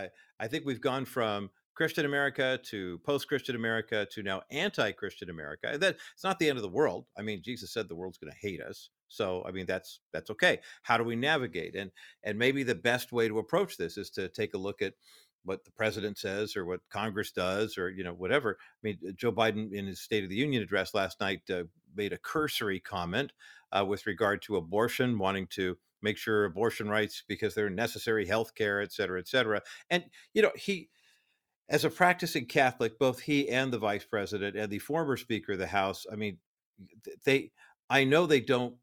I, 0.00 0.08
I 0.38 0.48
think 0.48 0.64
we've 0.64 0.80
gone 0.80 1.04
from 1.04 1.50
Christian 1.74 2.04
America 2.04 2.58
to 2.64 2.98
post 3.06 3.28
Christian 3.28 3.56
America 3.56 4.06
to 4.12 4.22
now 4.22 4.42
anti 4.50 4.92
Christian 4.92 5.30
America. 5.30 5.78
That 5.78 5.96
it's 6.14 6.24
not 6.24 6.38
the 6.38 6.48
end 6.48 6.58
of 6.58 6.62
the 6.62 6.68
world. 6.68 7.06
I 7.16 7.22
mean, 7.22 7.42
Jesus 7.42 7.72
said 7.72 7.88
the 7.88 7.96
world's 7.96 8.18
going 8.18 8.32
to 8.32 8.38
hate 8.38 8.60
us. 8.60 8.90
So 9.08 9.44
I 9.46 9.50
mean 9.50 9.66
that's 9.66 10.00
that's 10.12 10.30
okay. 10.30 10.60
How 10.82 10.96
do 10.98 11.04
we 11.04 11.16
navigate? 11.16 11.74
And 11.74 11.90
and 12.22 12.38
maybe 12.38 12.62
the 12.62 12.74
best 12.74 13.12
way 13.12 13.28
to 13.28 13.38
approach 13.38 13.76
this 13.76 13.96
is 13.96 14.10
to 14.10 14.28
take 14.28 14.54
a 14.54 14.58
look 14.58 14.82
at 14.82 14.94
what 15.44 15.64
the 15.64 15.70
president 15.70 16.18
says 16.18 16.56
or 16.56 16.66
what 16.66 16.80
Congress 16.90 17.32
does 17.32 17.78
or 17.78 17.90
you 17.90 18.04
know 18.04 18.12
whatever. 18.12 18.58
I 18.60 18.80
mean, 18.82 18.98
Joe 19.16 19.32
Biden 19.32 19.72
in 19.72 19.86
his 19.86 20.00
State 20.00 20.24
of 20.24 20.30
the 20.30 20.36
Union 20.36 20.62
address 20.62 20.94
last 20.94 21.20
night 21.20 21.42
uh, 21.50 21.64
made 21.94 22.12
a 22.12 22.18
cursory 22.18 22.78
comment 22.78 23.32
uh, 23.72 23.84
with 23.84 24.06
regard 24.06 24.42
to 24.42 24.56
abortion, 24.56 25.18
wanting 25.18 25.46
to 25.48 25.76
make 26.02 26.16
sure 26.16 26.44
abortion 26.44 26.88
rights 26.88 27.22
because 27.28 27.54
they're 27.54 27.70
necessary 27.70 28.26
health 28.26 28.54
care, 28.54 28.80
et 28.80 28.92
cetera, 28.92 29.18
et 29.18 29.28
cetera. 29.28 29.60
And, 29.90 30.04
you 30.34 30.42
know, 30.42 30.52
he, 30.56 30.88
as 31.68 31.84
a 31.84 31.90
practicing 31.90 32.46
Catholic, 32.46 32.98
both 32.98 33.20
he 33.20 33.48
and 33.48 33.72
the 33.72 33.78
vice 33.78 34.04
president 34.04 34.56
and 34.56 34.70
the 34.70 34.78
former 34.78 35.16
Speaker 35.16 35.52
of 35.52 35.58
the 35.58 35.66
House, 35.66 36.06
I 36.10 36.16
mean, 36.16 36.38
they, 37.24 37.52
I 37.88 38.04
know 38.04 38.26
they 38.26 38.40
don't, 38.40 38.74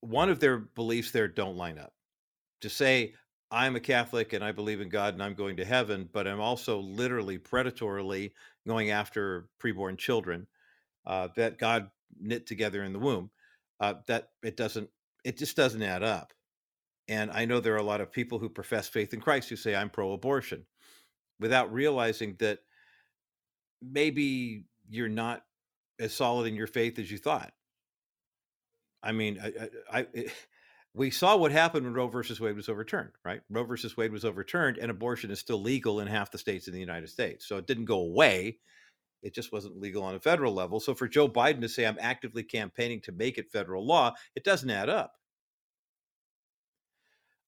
one 0.00 0.30
of 0.30 0.40
their 0.40 0.58
beliefs 0.58 1.10
there 1.10 1.28
don't 1.28 1.56
line 1.56 1.78
up. 1.78 1.92
To 2.62 2.70
say 2.70 3.14
I'm 3.50 3.76
a 3.76 3.80
Catholic 3.80 4.32
and 4.32 4.44
I 4.44 4.52
believe 4.52 4.80
in 4.80 4.88
God 4.88 5.14
and 5.14 5.22
I'm 5.22 5.34
going 5.34 5.56
to 5.56 5.64
heaven, 5.64 6.08
but 6.12 6.26
I'm 6.26 6.40
also 6.40 6.78
literally 6.78 7.38
predatorily 7.38 8.32
going 8.66 8.90
after 8.90 9.48
preborn 9.62 9.98
children 9.98 10.46
uh, 11.06 11.28
that 11.36 11.58
God 11.58 11.90
knit 12.20 12.46
together 12.46 12.84
in 12.84 12.92
the 12.92 12.98
womb. 12.98 13.30
Uh, 13.80 13.94
that 14.06 14.28
it 14.42 14.58
doesn't, 14.58 14.90
it 15.24 15.38
just 15.38 15.56
doesn't 15.56 15.82
add 15.82 16.02
up. 16.02 16.32
And 17.08 17.30
I 17.30 17.44
know 17.44 17.60
there 17.60 17.74
are 17.74 17.78
a 17.78 17.82
lot 17.82 18.00
of 18.00 18.12
people 18.12 18.38
who 18.38 18.48
profess 18.48 18.88
faith 18.88 19.12
in 19.12 19.20
Christ 19.20 19.48
who 19.48 19.56
say 19.56 19.74
I'm 19.74 19.90
pro-abortion, 19.90 20.64
without 21.40 21.72
realizing 21.72 22.36
that 22.38 22.60
maybe 23.82 24.64
you're 24.88 25.08
not 25.08 25.42
as 25.98 26.12
solid 26.14 26.46
in 26.46 26.54
your 26.54 26.66
faith 26.66 26.98
as 26.98 27.10
you 27.10 27.18
thought. 27.18 27.52
I 29.02 29.12
mean, 29.12 29.40
I, 29.42 29.46
I, 29.92 30.00
I 30.00 30.06
eh, 30.14 30.28
we 30.94 31.10
saw 31.10 31.36
what 31.36 31.52
happened 31.52 31.84
when 31.84 31.94
Roe 31.94 32.08
versus 32.08 32.40
Wade 32.40 32.56
was 32.56 32.68
overturned, 32.68 33.12
right? 33.24 33.40
Roe 33.48 33.64
versus 33.64 33.96
Wade 33.96 34.12
was 34.12 34.24
overturned, 34.24 34.76
and 34.78 34.90
abortion 34.90 35.30
is 35.30 35.38
still 35.38 35.60
legal 35.60 36.00
in 36.00 36.08
half 36.08 36.32
the 36.32 36.38
states 36.38 36.66
in 36.66 36.74
the 36.74 36.80
United 36.80 37.08
States. 37.08 37.46
So 37.46 37.56
it 37.58 37.66
didn't 37.66 37.84
go 37.84 38.00
away. 38.00 38.58
It 39.22 39.34
just 39.34 39.52
wasn't 39.52 39.80
legal 39.80 40.02
on 40.02 40.14
a 40.14 40.20
federal 40.20 40.52
level. 40.52 40.80
So 40.80 40.94
for 40.94 41.08
Joe 41.08 41.28
Biden 41.28 41.60
to 41.60 41.68
say, 41.68 41.86
I'm 41.86 41.98
actively 42.00 42.42
campaigning 42.42 43.00
to 43.02 43.12
make 43.12 43.38
it 43.38 43.50
federal 43.50 43.86
law, 43.86 44.14
it 44.34 44.44
doesn't 44.44 44.70
add 44.70 44.88
up. 44.88 45.14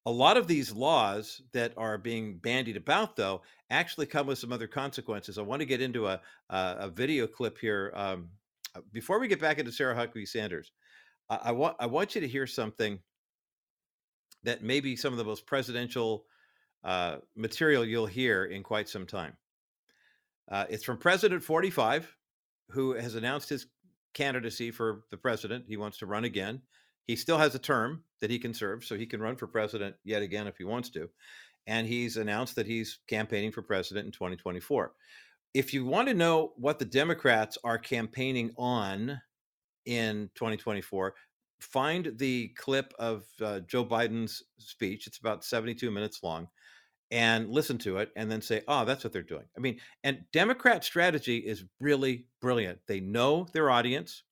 A 0.04 0.10
lot 0.10 0.36
of 0.36 0.48
these 0.48 0.72
laws 0.72 1.40
that 1.52 1.72
are 1.76 1.96
being 1.96 2.38
bandied 2.38 2.76
about, 2.76 3.14
though, 3.14 3.42
actually 3.70 4.06
come 4.06 4.26
with 4.26 4.38
some 4.38 4.52
other 4.52 4.66
consequences. 4.66 5.38
I 5.38 5.42
want 5.42 5.60
to 5.60 5.66
get 5.66 5.80
into 5.80 6.08
a, 6.08 6.20
a, 6.50 6.76
a 6.80 6.90
video 6.90 7.26
clip 7.26 7.56
here. 7.56 7.92
Um, 7.94 8.30
before 8.92 9.20
we 9.20 9.28
get 9.28 9.40
back 9.40 9.58
into 9.58 9.70
Sarah 9.70 9.94
Huckabee 9.94 10.26
Sanders, 10.26 10.72
I, 11.30 11.38
I, 11.44 11.52
want, 11.52 11.76
I 11.78 11.86
want 11.86 12.14
you 12.14 12.20
to 12.20 12.28
hear 12.28 12.48
something 12.48 12.98
that 14.42 14.62
may 14.64 14.80
be 14.80 14.96
some 14.96 15.12
of 15.12 15.18
the 15.18 15.24
most 15.24 15.46
presidential 15.46 16.24
uh, 16.82 17.18
material 17.36 17.84
you'll 17.84 18.06
hear 18.06 18.46
in 18.46 18.64
quite 18.64 18.88
some 18.88 19.06
time. 19.06 19.36
Uh, 20.50 20.64
it's 20.68 20.84
from 20.84 20.98
President 20.98 21.42
45, 21.42 22.14
who 22.70 22.94
has 22.94 23.14
announced 23.14 23.48
his 23.48 23.66
candidacy 24.14 24.70
for 24.70 25.04
the 25.10 25.16
president. 25.16 25.64
He 25.66 25.76
wants 25.76 25.98
to 25.98 26.06
run 26.06 26.24
again. 26.24 26.60
He 27.06 27.16
still 27.16 27.38
has 27.38 27.54
a 27.54 27.58
term 27.58 28.04
that 28.20 28.30
he 28.30 28.38
can 28.38 28.54
serve, 28.54 28.84
so 28.84 28.96
he 28.96 29.06
can 29.06 29.20
run 29.20 29.36
for 29.36 29.46
president 29.46 29.96
yet 30.04 30.22
again 30.22 30.46
if 30.46 30.56
he 30.56 30.64
wants 30.64 30.90
to. 30.90 31.08
And 31.66 31.86
he's 31.86 32.16
announced 32.16 32.56
that 32.56 32.66
he's 32.66 32.98
campaigning 33.08 33.52
for 33.52 33.62
president 33.62 34.06
in 34.06 34.12
2024. 34.12 34.92
If 35.54 35.74
you 35.74 35.84
want 35.84 36.08
to 36.08 36.14
know 36.14 36.52
what 36.56 36.78
the 36.78 36.84
Democrats 36.84 37.58
are 37.62 37.78
campaigning 37.78 38.52
on 38.56 39.20
in 39.86 40.30
2024, 40.34 41.14
find 41.60 42.12
the 42.16 42.48
clip 42.56 42.92
of 42.98 43.24
uh, 43.40 43.60
Joe 43.60 43.84
Biden's 43.84 44.42
speech. 44.58 45.06
It's 45.06 45.18
about 45.18 45.44
72 45.44 45.90
minutes 45.90 46.22
long 46.22 46.48
and 47.12 47.48
listen 47.50 47.78
to 47.78 47.98
it 47.98 48.10
and 48.16 48.28
then 48.28 48.42
say, 48.42 48.62
oh, 48.66 48.84
that's 48.84 49.04
what 49.04 49.12
they're 49.12 49.22
doing. 49.22 49.44
I 49.56 49.60
mean, 49.60 49.78
and 50.02 50.24
Democrat 50.32 50.82
strategy 50.82 51.36
is 51.36 51.64
really 51.78 52.26
brilliant. 52.40 52.80
They 52.88 52.98
know 53.00 53.46
their 53.52 53.70
audience, 53.70 54.24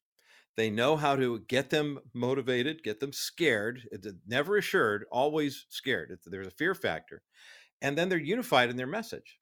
they 0.57 0.71
know 0.71 0.97
how 0.97 1.15
to 1.15 1.41
get 1.47 1.71
them 1.71 2.01
motivated, 2.15 2.83
get 2.83 2.99
them 2.99 3.13
scared. 3.13 3.83
Never 4.27 4.57
assured, 4.57 5.05
always 5.13 5.67
scared. 5.69 6.19
There's 6.27 6.47
a 6.47 6.51
fear 6.51 6.75
factor. 6.75 7.23
And 7.83 7.97
then 7.97 8.09
they're 8.09 8.19
unified 8.19 8.71
in 8.71 8.77
their 8.77 8.87
message. 8.87 9.39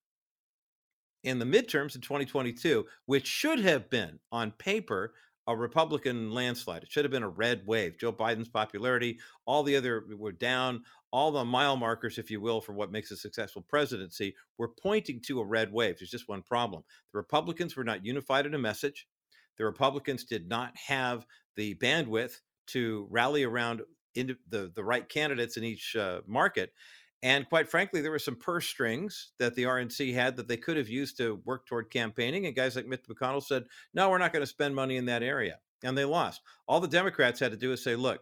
In 1.25 1.39
the 1.39 1.45
midterms 1.45 1.95
in 1.95 2.01
2022, 2.01 2.87
which 3.07 3.27
should 3.27 3.61
have 3.61 3.89
been 3.89 4.19
on 4.31 4.53
paper 4.53 5.15
a 5.49 5.57
Republican 5.57 6.31
landslide. 6.31 6.83
It 6.83 6.93
should 6.93 7.07
have 7.07 7.11
been 7.11 7.23
a 7.23 7.29
red 7.29 7.67
wave. 7.67 7.99
Joe 7.99 8.13
Biden's 8.13 8.51
popularity, 8.51 9.19
all 9.47 9.63
the 9.63 9.77
other 9.77 10.05
were 10.17 10.31
down, 10.31 10.83
all 11.11 11.33
the 11.33 11.45
mile 11.45 11.75
markers, 11.75 12.19
if 12.19 12.31
you 12.31 12.39
will, 12.39 12.61
for 12.61 12.75
what 12.75 12.93
makes 12.93 13.11
a 13.11 13.17
successful 13.17 13.65
presidency 13.67 14.37
were 14.59 14.69
pointing 14.69 15.23
to 15.23 15.41
a 15.41 15.45
red 15.45 15.73
wave. 15.73 15.97
There's 15.99 16.11
just 16.11 16.29
one 16.29 16.43
problem. 16.43 16.85
The 17.13 17.19
Republicans 17.19 17.75
were 17.75 17.83
not 17.83 18.05
unified 18.05 18.45
in 18.45 18.55
a 18.55 18.59
message. 18.59 19.09
The 19.57 19.65
Republicans 19.65 20.25
did 20.25 20.49
not 20.49 20.77
have 20.77 21.25
the 21.57 21.75
bandwidth 21.77 22.41
to 22.69 23.09
rally 23.11 23.43
around 23.43 23.81
the, 24.15 24.71
the 24.75 24.85
right 24.85 25.09
candidates 25.09 25.57
in 25.57 25.65
each 25.65 25.97
uh, 25.97 26.21
market. 26.27 26.75
And 27.23 27.49
quite 27.49 27.69
frankly, 27.69 28.01
there 28.01 28.13
were 28.13 28.19
some 28.19 28.37
purse 28.37 28.67
strings 28.67 29.33
that 29.39 29.55
the 29.57 29.65
RNC 29.65 30.15
had 30.15 30.37
that 30.37 30.47
they 30.47 30.57
could 30.57 30.77
have 30.77 30.89
used 30.89 31.17
to 31.17 31.41
work 31.45 31.67
toward 31.67 31.91
campaigning. 31.91 32.47
And 32.47 32.55
guys 32.55 32.77
like 32.77 32.87
Mitch 32.87 33.07
McConnell 33.11 33.43
said, 33.43 33.65
no, 33.93 34.09
we're 34.09 34.19
not 34.19 34.33
going 34.33 34.43
to 34.43 34.47
spend 34.47 34.77
money 34.77 34.97
in 34.97 35.07
that 35.07 35.23
area. 35.23 35.59
And 35.83 35.99
they 35.99 36.05
lost. 36.05 36.43
All 36.69 36.81
the 36.81 36.89
Democrats 36.89 37.41
had 37.41 37.51
to 37.51 37.57
do 37.57 37.73
is 37.73 37.83
say, 37.83 37.97
look, 37.97 38.21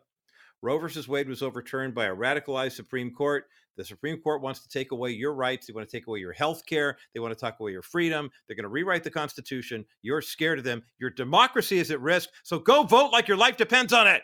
Roe 0.63 0.79
versus 0.79 1.07
Wade 1.07 1.29
was 1.29 1.43
overturned 1.43 1.95
by 1.95 2.07
a 2.07 2.17
radicalized 2.17 2.73
Supreme 2.73 3.13
Court. 3.13 3.45
The 3.77 3.85
Supreme 3.85 4.19
Court 4.19 4.41
wants 4.41 4.61
to 4.61 4.69
take 4.69 4.93
away 4.93 5.11
your 5.11 5.35
rights. 5.35 5.67
They 5.67 5.75
want 5.75 5.87
to 5.87 5.95
take 5.95 6.07
away 6.07 6.19
your 6.19 6.33
health 6.33 6.65
care. 6.65 6.97
They 7.13 7.21
want 7.21 7.39
to 7.39 7.45
take 7.45 7.61
away 7.61 7.73
your 7.73 7.83
freedom. 7.83 8.31
They're 8.47 8.57
going 8.57 8.65
to 8.65 8.71
rewrite 8.71 9.05
the 9.05 9.11
Constitution. 9.11 9.85
You're 10.01 10.23
scared 10.23 10.59
of 10.59 10.65
them. 10.65 10.83
Your 10.99 11.11
democracy 11.11 11.79
is 11.79 11.91
at 11.91 12.01
risk. 12.01 12.31
So 12.43 12.59
go 12.59 12.85
vote 12.85 13.13
like 13.13 13.29
your 13.29 13.37
life 13.37 13.59
depends 13.59 13.93
on 13.93 14.07
it. 14.07 14.23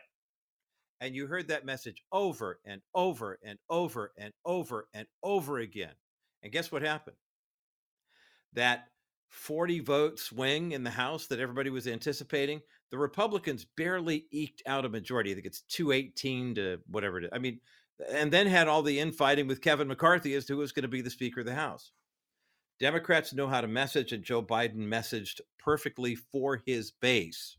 And 1.02 1.16
you 1.16 1.26
heard 1.26 1.48
that 1.48 1.66
message 1.66 2.00
over 2.12 2.60
and 2.64 2.80
over 2.94 3.36
and 3.42 3.58
over 3.68 4.12
and 4.16 4.32
over 4.44 4.86
and 4.94 5.08
over 5.20 5.58
again. 5.58 5.94
And 6.44 6.52
guess 6.52 6.70
what 6.70 6.82
happened? 6.82 7.16
That 8.52 8.84
40 9.28 9.80
vote 9.80 10.20
swing 10.20 10.70
in 10.70 10.84
the 10.84 10.90
House 10.90 11.26
that 11.26 11.40
everybody 11.40 11.70
was 11.70 11.88
anticipating, 11.88 12.60
the 12.92 12.98
Republicans 12.98 13.66
barely 13.76 14.26
eked 14.30 14.62
out 14.64 14.84
a 14.84 14.88
majority. 14.88 15.32
I 15.32 15.34
think 15.34 15.46
it's 15.46 15.62
218 15.62 16.54
to 16.54 16.78
whatever 16.86 17.18
it 17.18 17.24
is. 17.24 17.30
I 17.32 17.38
mean, 17.40 17.58
and 18.08 18.32
then 18.32 18.46
had 18.46 18.68
all 18.68 18.82
the 18.82 19.00
infighting 19.00 19.48
with 19.48 19.60
Kevin 19.60 19.88
McCarthy 19.88 20.34
as 20.34 20.44
to 20.44 20.52
who 20.52 20.60
was 20.60 20.70
going 20.70 20.82
to 20.84 20.88
be 20.88 21.00
the 21.00 21.10
Speaker 21.10 21.40
of 21.40 21.46
the 21.46 21.54
House. 21.54 21.90
Democrats 22.78 23.32
know 23.32 23.48
how 23.48 23.60
to 23.60 23.66
message, 23.66 24.12
and 24.12 24.22
Joe 24.22 24.40
Biden 24.40 24.86
messaged 24.86 25.40
perfectly 25.58 26.14
for 26.14 26.62
his 26.64 26.92
base. 26.92 27.56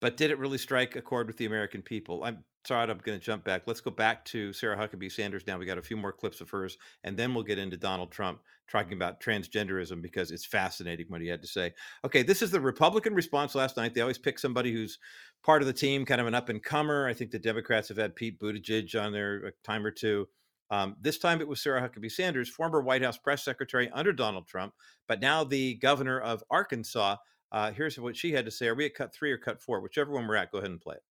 But 0.00 0.16
did 0.16 0.30
it 0.30 0.38
really 0.38 0.58
strike 0.58 0.94
a 0.96 1.02
chord 1.02 1.26
with 1.26 1.36
the 1.36 1.46
American 1.46 1.82
people? 1.82 2.22
I'm 2.22 2.44
sorry, 2.64 2.88
I'm 2.88 2.98
going 2.98 3.18
to 3.18 3.24
jump 3.24 3.44
back. 3.44 3.62
Let's 3.66 3.80
go 3.80 3.90
back 3.90 4.24
to 4.26 4.52
Sarah 4.52 4.76
Huckabee 4.76 5.10
Sanders 5.10 5.46
now. 5.46 5.58
We 5.58 5.66
got 5.66 5.78
a 5.78 5.82
few 5.82 5.96
more 5.96 6.12
clips 6.12 6.40
of 6.40 6.50
hers, 6.50 6.78
and 7.02 7.16
then 7.16 7.34
we'll 7.34 7.44
get 7.44 7.58
into 7.58 7.76
Donald 7.76 8.12
Trump 8.12 8.40
talking 8.70 8.92
about 8.92 9.20
transgenderism 9.20 10.02
because 10.02 10.30
it's 10.30 10.44
fascinating 10.44 11.06
what 11.08 11.20
he 11.20 11.28
had 11.28 11.42
to 11.42 11.48
say. 11.48 11.72
Okay, 12.04 12.22
this 12.22 12.42
is 12.42 12.50
the 12.50 12.60
Republican 12.60 13.14
response 13.14 13.54
last 13.54 13.76
night. 13.76 13.94
They 13.94 14.02
always 14.02 14.18
pick 14.18 14.38
somebody 14.38 14.72
who's 14.72 14.98
part 15.42 15.62
of 15.62 15.66
the 15.66 15.72
team, 15.72 16.04
kind 16.04 16.20
of 16.20 16.26
an 16.26 16.34
up 16.34 16.48
and 16.48 16.62
comer. 16.62 17.08
I 17.08 17.14
think 17.14 17.30
the 17.30 17.38
Democrats 17.38 17.88
have 17.88 17.96
had 17.96 18.14
Pete 18.14 18.38
Buttigieg 18.38 18.94
on 19.02 19.12
there 19.12 19.46
a 19.46 19.52
time 19.64 19.84
or 19.84 19.90
two. 19.90 20.28
Um, 20.70 20.96
this 21.00 21.18
time 21.18 21.40
it 21.40 21.48
was 21.48 21.62
Sarah 21.62 21.80
Huckabee 21.80 22.12
Sanders, 22.12 22.50
former 22.50 22.82
White 22.82 23.02
House 23.02 23.16
press 23.16 23.42
secretary 23.42 23.90
under 23.94 24.12
Donald 24.12 24.46
Trump, 24.46 24.74
but 25.06 25.20
now 25.20 25.42
the 25.42 25.74
governor 25.76 26.20
of 26.20 26.44
Arkansas. 26.50 27.16
Uh, 27.50 27.72
here's 27.72 27.98
what 27.98 28.16
she 28.16 28.32
had 28.32 28.44
to 28.44 28.50
say. 28.50 28.68
Are 28.68 28.74
we 28.74 28.86
at 28.86 28.94
cut 28.94 29.14
three 29.14 29.32
or 29.32 29.38
cut 29.38 29.60
four? 29.62 29.80
Whichever 29.80 30.12
one 30.12 30.26
we're 30.26 30.36
at, 30.36 30.52
go 30.52 30.58
ahead 30.58 30.70
and 30.70 30.80
play 30.80 30.96
it. 30.96 31.02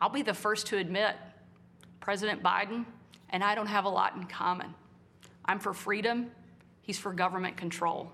I'll 0.00 0.08
be 0.08 0.22
the 0.22 0.34
first 0.34 0.66
to 0.68 0.78
admit 0.78 1.16
President 2.00 2.42
Biden 2.42 2.84
and 3.30 3.42
I 3.42 3.54
don't 3.54 3.66
have 3.66 3.84
a 3.84 3.88
lot 3.88 4.14
in 4.16 4.24
common. 4.24 4.74
I'm 5.44 5.58
for 5.58 5.72
freedom, 5.72 6.30
he's 6.82 6.98
for 6.98 7.12
government 7.12 7.56
control. 7.56 8.10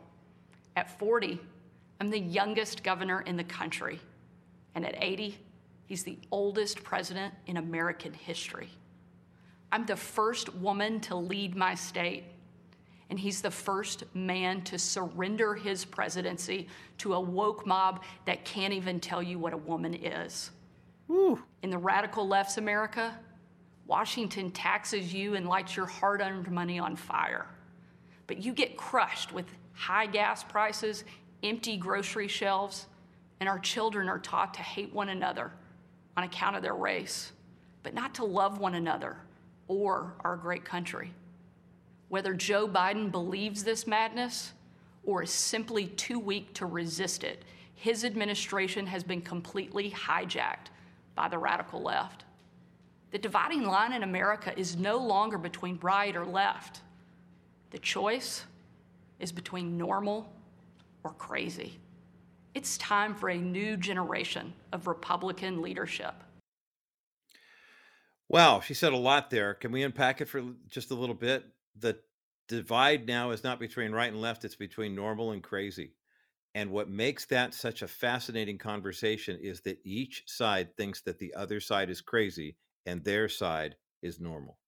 At 0.77 0.99
40, 0.99 1.41
I'm 2.01 2.11
the 2.11 2.19
youngest 2.19 2.83
governor 2.83 3.21
in 3.23 3.37
the 3.37 3.45
country. 3.45 4.01
And 4.75 4.87
at 4.87 4.95
80, 4.99 5.39
he's 5.87 6.03
the 6.03 6.19
oldest 6.31 6.83
president 6.83 7.35
in 7.47 7.59
American 7.59 8.13
history. 8.13 8.71
I'm 9.71 9.87
the 9.87 9.97
first 9.97 10.55
woman 10.57 11.01
to 11.01 11.17
lead 11.17 11.55
my 11.57 11.75
state 11.75 12.25
and 13.13 13.21
he's 13.21 13.43
the 13.43 13.51
first 13.51 14.05
man 14.15 14.63
to 14.63 14.79
surrender 14.79 15.55
his 15.55 15.85
presidency 15.85 16.67
to 16.97 17.13
a 17.13 17.21
woke 17.21 17.67
mob 17.67 18.03
that 18.25 18.43
can't 18.47 18.73
even 18.73 18.99
tell 18.99 19.23
you 19.23 19.39
what 19.39 19.53
a 19.53 19.57
woman 19.59 19.93
is. 19.93 20.51
Woo. 21.09 21.39
In 21.63 21.69
the 21.69 21.77
radical 21.77 22.27
left's 22.27 22.57
America, 22.57 23.15
Washington 23.87 24.51
taxes 24.51 25.13
you 25.13 25.35
and 25.35 25.47
lights 25.47 25.77
your 25.77 25.85
hard 25.85 26.23
earned 26.23 26.51
money 26.51 26.79
on 26.79 26.97
fire. 26.97 27.45
But 28.27 28.43
you 28.43 28.55
get 28.55 28.79
crushed 28.79 29.31
with 29.31 29.45
high 29.75 30.07
gas 30.07 30.43
prices, 30.43 31.05
empty 31.43 31.77
grocery 31.77 32.29
shelves, 32.29 32.87
and 33.41 33.47
our 33.47 33.59
children 33.59 34.09
are 34.09 34.21
taught 34.21 34.55
to 34.55 34.63
hate 34.63 34.91
one 34.91 35.11
another 35.11 35.53
on 36.17 36.25
account 36.25 36.57
of 36.57 36.63
their 36.63 36.77
race, 36.77 37.33
but 37.83 37.93
not 37.93 38.15
to 38.15 38.25
love 38.25 38.57
one 38.57 38.75
another 38.75 39.19
or 39.69 40.15
our 40.25 40.35
great 40.35 40.65
country. 40.65 41.13
Whether 42.13 42.35
Joe 42.35 42.69
Biden 42.69 43.11
believes 43.11 43.65
this 43.65 43.87
madness 43.87 44.53
or 45.03 45.23
is 45.23 45.31
simply 45.31 45.87
too 45.87 46.19
weak 46.19 46.53
to 46.53 46.67
resist 46.67 47.25
it, 47.25 47.43
his 47.75 48.05
administration 48.05 48.87
has 48.87 49.03
been 49.03 49.23
completely 49.23 49.91
hijacked 49.91 50.69
by 51.15 51.29
the 51.31 51.39
radical 51.39 51.81
left. 51.81 52.25
The 53.13 53.19
dividing 53.19 53.63
line 53.65 53.95
in 53.95 54.03
America 54.03 54.53
is 54.59 54.77
no 54.77 54.99
longer 54.99 55.39
between 55.39 55.79
right 55.81 56.15
or 56.15 56.27
left. 56.27 56.83
The 57.71 57.79
choice 57.79 58.45
is 59.19 59.33
between 59.33 59.79
normal 59.79 60.31
or 61.05 61.13
crazy. 61.13 61.79
It's 62.55 62.77
time 62.77 63.15
for 63.15 63.31
a 63.31 63.39
new 63.39 63.79
generation 63.79 64.53
of 64.75 64.87
Republican 64.87 65.63
leadership. 65.63 66.17
Wow, 68.29 68.61
she 68.61 68.75
said 68.75 68.93
a 68.93 68.99
lot 68.99 69.31
there. 69.31 69.55
Can 69.55 69.73
we 69.73 69.83
unpack 69.83 70.21
it 70.21 70.29
for 70.29 70.43
just 70.69 70.91
a 70.91 70.95
little 70.95 71.15
bit? 71.15 71.47
The 71.77 72.01
divide 72.49 73.07
now 73.07 73.31
is 73.31 73.45
not 73.45 73.61
between 73.61 73.93
right 73.93 74.13
and 74.13 74.21
left, 74.21 74.45
it's 74.45 74.57
between 74.57 74.95
normal 74.95 75.33
and 75.33 75.43
crazy. 75.43 75.95
And 76.55 76.71
what 76.71 76.89
makes 76.91 77.27
that 77.27 77.55
such 77.55 77.83
a 77.83 77.89
fascinating 77.89 78.59
conversation 78.59 79.39
is 79.39 79.63
that 79.63 79.81
each 79.85 80.25
side 80.27 80.77
thinks 80.77 81.03
that 81.03 81.19
the 81.19 81.35
other 81.35 81.61
side 81.61 81.91
is 81.91 82.01
crazy 82.01 82.59
and 82.87 83.05
their 83.05 83.29
side 83.29 83.77
is 84.03 84.21
normal. 84.21 84.59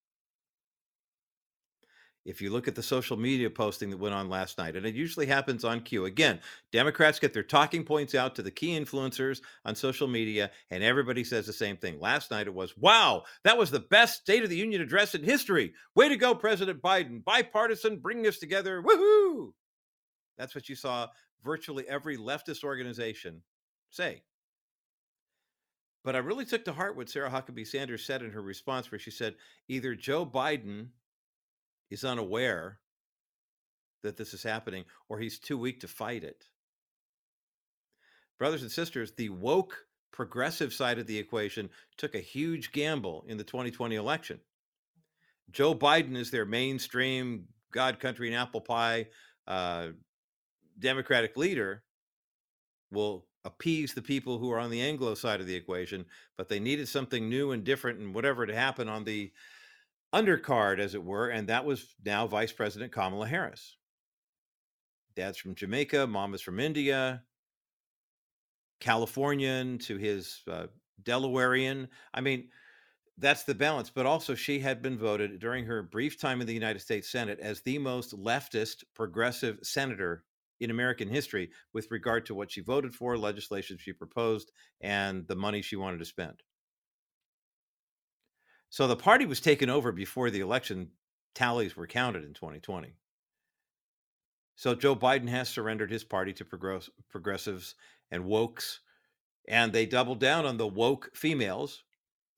If 2.25 2.41
you 2.41 2.51
look 2.51 2.67
at 2.69 2.75
the 2.75 2.83
social 2.83 3.19
media 3.19 3.51
posting 3.51 3.91
that 3.91 3.99
went 3.99 4.15
on 4.15 4.31
last 4.31 4.57
night, 4.57 4.77
and 4.77 4.87
it 4.87 4.95
usually 4.95 5.27
happens 5.27 5.63
on 5.63 5.81
cue, 5.81 6.07
again, 6.07 6.41
Democrats 6.73 7.19
get 7.19 7.35
their 7.35 7.43
talking 7.43 7.85
points 7.85 8.15
out 8.15 8.35
to 8.35 8.43
the 8.43 8.51
key 8.51 8.79
influencers 8.79 9.43
on 9.67 9.75
social 9.75 10.09
media, 10.09 10.51
and 10.71 10.83
everybody 10.83 11.23
says 11.23 11.47
the 11.47 11.53
same 11.53 11.77
thing. 11.77 12.01
Last 12.01 12.31
night 12.31 12.47
it 12.47 12.55
was, 12.55 12.79
wow, 12.79 13.25
that 13.43 13.59
was 13.59 13.71
the 13.71 13.81
best 13.81 14.23
State 14.23 14.43
of 14.43 14.49
the 14.49 14.57
Union 14.57 14.81
address 14.81 15.15
in 15.15 15.23
history. 15.23 15.75
Way 15.95 16.09
to 16.09 16.17
go, 16.17 16.35
President 16.35 16.81
Biden. 16.81 17.23
Bipartisan, 17.23 17.99
bringing 17.99 18.27
us 18.27 18.39
together. 18.39 18.83
Woohoo! 18.83 19.53
That's 20.39 20.55
what 20.55 20.69
you 20.69 20.77
saw 20.77 21.09
virtually 21.45 21.87
every 21.87 22.17
leftist 22.17 22.65
organization 22.65 23.43
say. 23.91 24.23
But 26.05 26.17
I 26.17 26.19
really 26.19 26.45
took 26.47 26.65
to 26.65 26.73
heart 26.73 26.97
what 26.97 27.09
Sarah 27.09 27.31
Huckabee 27.31 27.67
Sanders 27.67 28.05
said 28.05 28.23
in 28.23 28.31
her 28.31 28.43
response, 28.43 28.91
where 28.91 28.99
she 28.99 29.11
said 29.11 29.35
either 29.69 29.95
Joe 29.95 30.25
Biden 30.25 30.89
is 31.91 32.05
unaware 32.05 32.79
that 34.03 34.17
this 34.17 34.35
is 34.35 34.43
happening 34.43 34.85
or 35.09 35.19
he's 35.19 35.39
too 35.39 35.59
weak 35.59 35.81
to 35.81 35.89
fight 35.89 36.25
it. 36.25 36.45
Brothers 38.39 38.63
and 38.63 38.71
sisters, 38.71 39.13
the 39.13 39.29
woke 39.29 39.87
progressive 40.13 40.73
side 40.73 40.99
of 40.99 41.07
the 41.07 41.19
equation 41.19 41.71
took 41.97 42.15
a 42.15 42.21
huge 42.21 42.73
gamble 42.73 43.25
in 43.27 43.37
the 43.37 43.45
2020 43.45 43.97
election. 43.97 44.41
Joe 45.51 45.75
Biden 45.75 46.17
is 46.17 46.31
their 46.31 46.45
mainstream 46.45 47.47
God, 47.73 47.99
country, 47.99 48.29
and 48.29 48.37
apple 48.37 48.61
pie 48.61 49.09
uh, 49.47 49.89
Democratic 50.79 51.37
leader 51.37 51.83
will 52.91 53.27
appease 53.45 53.93
the 53.93 54.03
people 54.03 54.39
who 54.39 54.51
are 54.51 54.59
on 54.59 54.71
the 54.71 54.81
Anglo 54.81 55.15
side 55.15 55.41
of 55.41 55.47
the 55.47 55.55
equation, 55.55 56.07
but 56.37 56.49
they 56.49 56.61
needed 56.61 56.89
something 56.89 57.29
new 57.29 57.53
and 57.53 57.65
different 57.65 57.99
and 57.99 58.15
whatever 58.15 58.47
to 58.47 58.55
happen 58.55 58.89
on 58.89 59.05
the 59.05 59.33
undercard, 60.15 60.79
as 60.79 60.95
it 60.95 61.03
were, 61.03 61.29
and 61.29 61.49
that 61.49 61.65
was 61.65 61.95
now 62.05 62.27
Vice 62.27 62.53
President 62.53 62.93
Kamala 62.93 63.27
Harris. 63.27 63.77
Dad's 65.17 65.39
from 65.39 65.55
Jamaica, 65.55 66.07
mom 66.07 66.35
is 66.35 66.41
from 66.41 66.61
India, 66.61 67.23
Californian 68.81 69.79
to 69.79 69.97
his 69.97 70.43
uh, 70.51 70.67
Delawarean. 71.03 71.89
I 72.13 72.21
mean, 72.21 72.49
that's 73.19 73.45
the 73.45 73.55
balance. 73.55 73.91
But 73.91 74.07
also, 74.07 74.35
she 74.35 74.59
had 74.59 74.83
been 74.83 74.99
voted 74.99 75.39
during 75.39 75.65
her 75.67 75.83
brief 75.83 76.19
time 76.21 76.41
in 76.41 76.47
the 76.47 76.55
United 76.55 76.81
States 76.81 77.11
Senate 77.11 77.39
as 77.41 77.61
the 77.61 77.79
most 77.79 78.17
leftist 78.17 78.85
progressive 78.95 79.59
senator 79.63 80.25
in 80.61 80.71
American 80.71 81.09
history 81.09 81.51
with 81.73 81.91
regard 81.91 82.27
to 82.27 82.35
what 82.35 82.51
she 82.51 82.61
voted 82.61 82.95
for, 82.95 83.19
legislation 83.19 83.77
she 83.79 83.93
proposed, 83.93 84.53
and 84.81 85.27
the 85.29 85.37
money 85.37 85.63
she 85.63 85.77
wanted 85.77 85.99
to 85.99 86.05
spend. 86.05 86.43
So 88.75 88.89
the 88.89 88.97
party 88.97 89.25
was 89.25 89.39
taken 89.39 89.71
over 89.71 89.93
before 89.93 90.31
the 90.31 90.41
election 90.41 90.89
tallies 91.33 91.77
were 91.77 91.87
counted 91.87 92.25
in 92.25 92.35
2020. 92.35 92.97
So 94.57 94.75
Joe 94.75 94.97
Biden 94.97 95.29
has 95.29 95.49
surrendered 95.49 95.93
his 95.93 96.03
party 96.03 96.33
to 96.33 96.45
progress- 96.45 96.91
progressives 97.09 97.77
and 98.11 98.25
wokes, 98.25 98.81
and 99.47 99.73
they 99.73 99.87
doubled 99.87 100.19
down 100.19 100.45
on 100.45 100.57
the 100.57 100.67
woke 100.67 101.13
females 101.15 101.85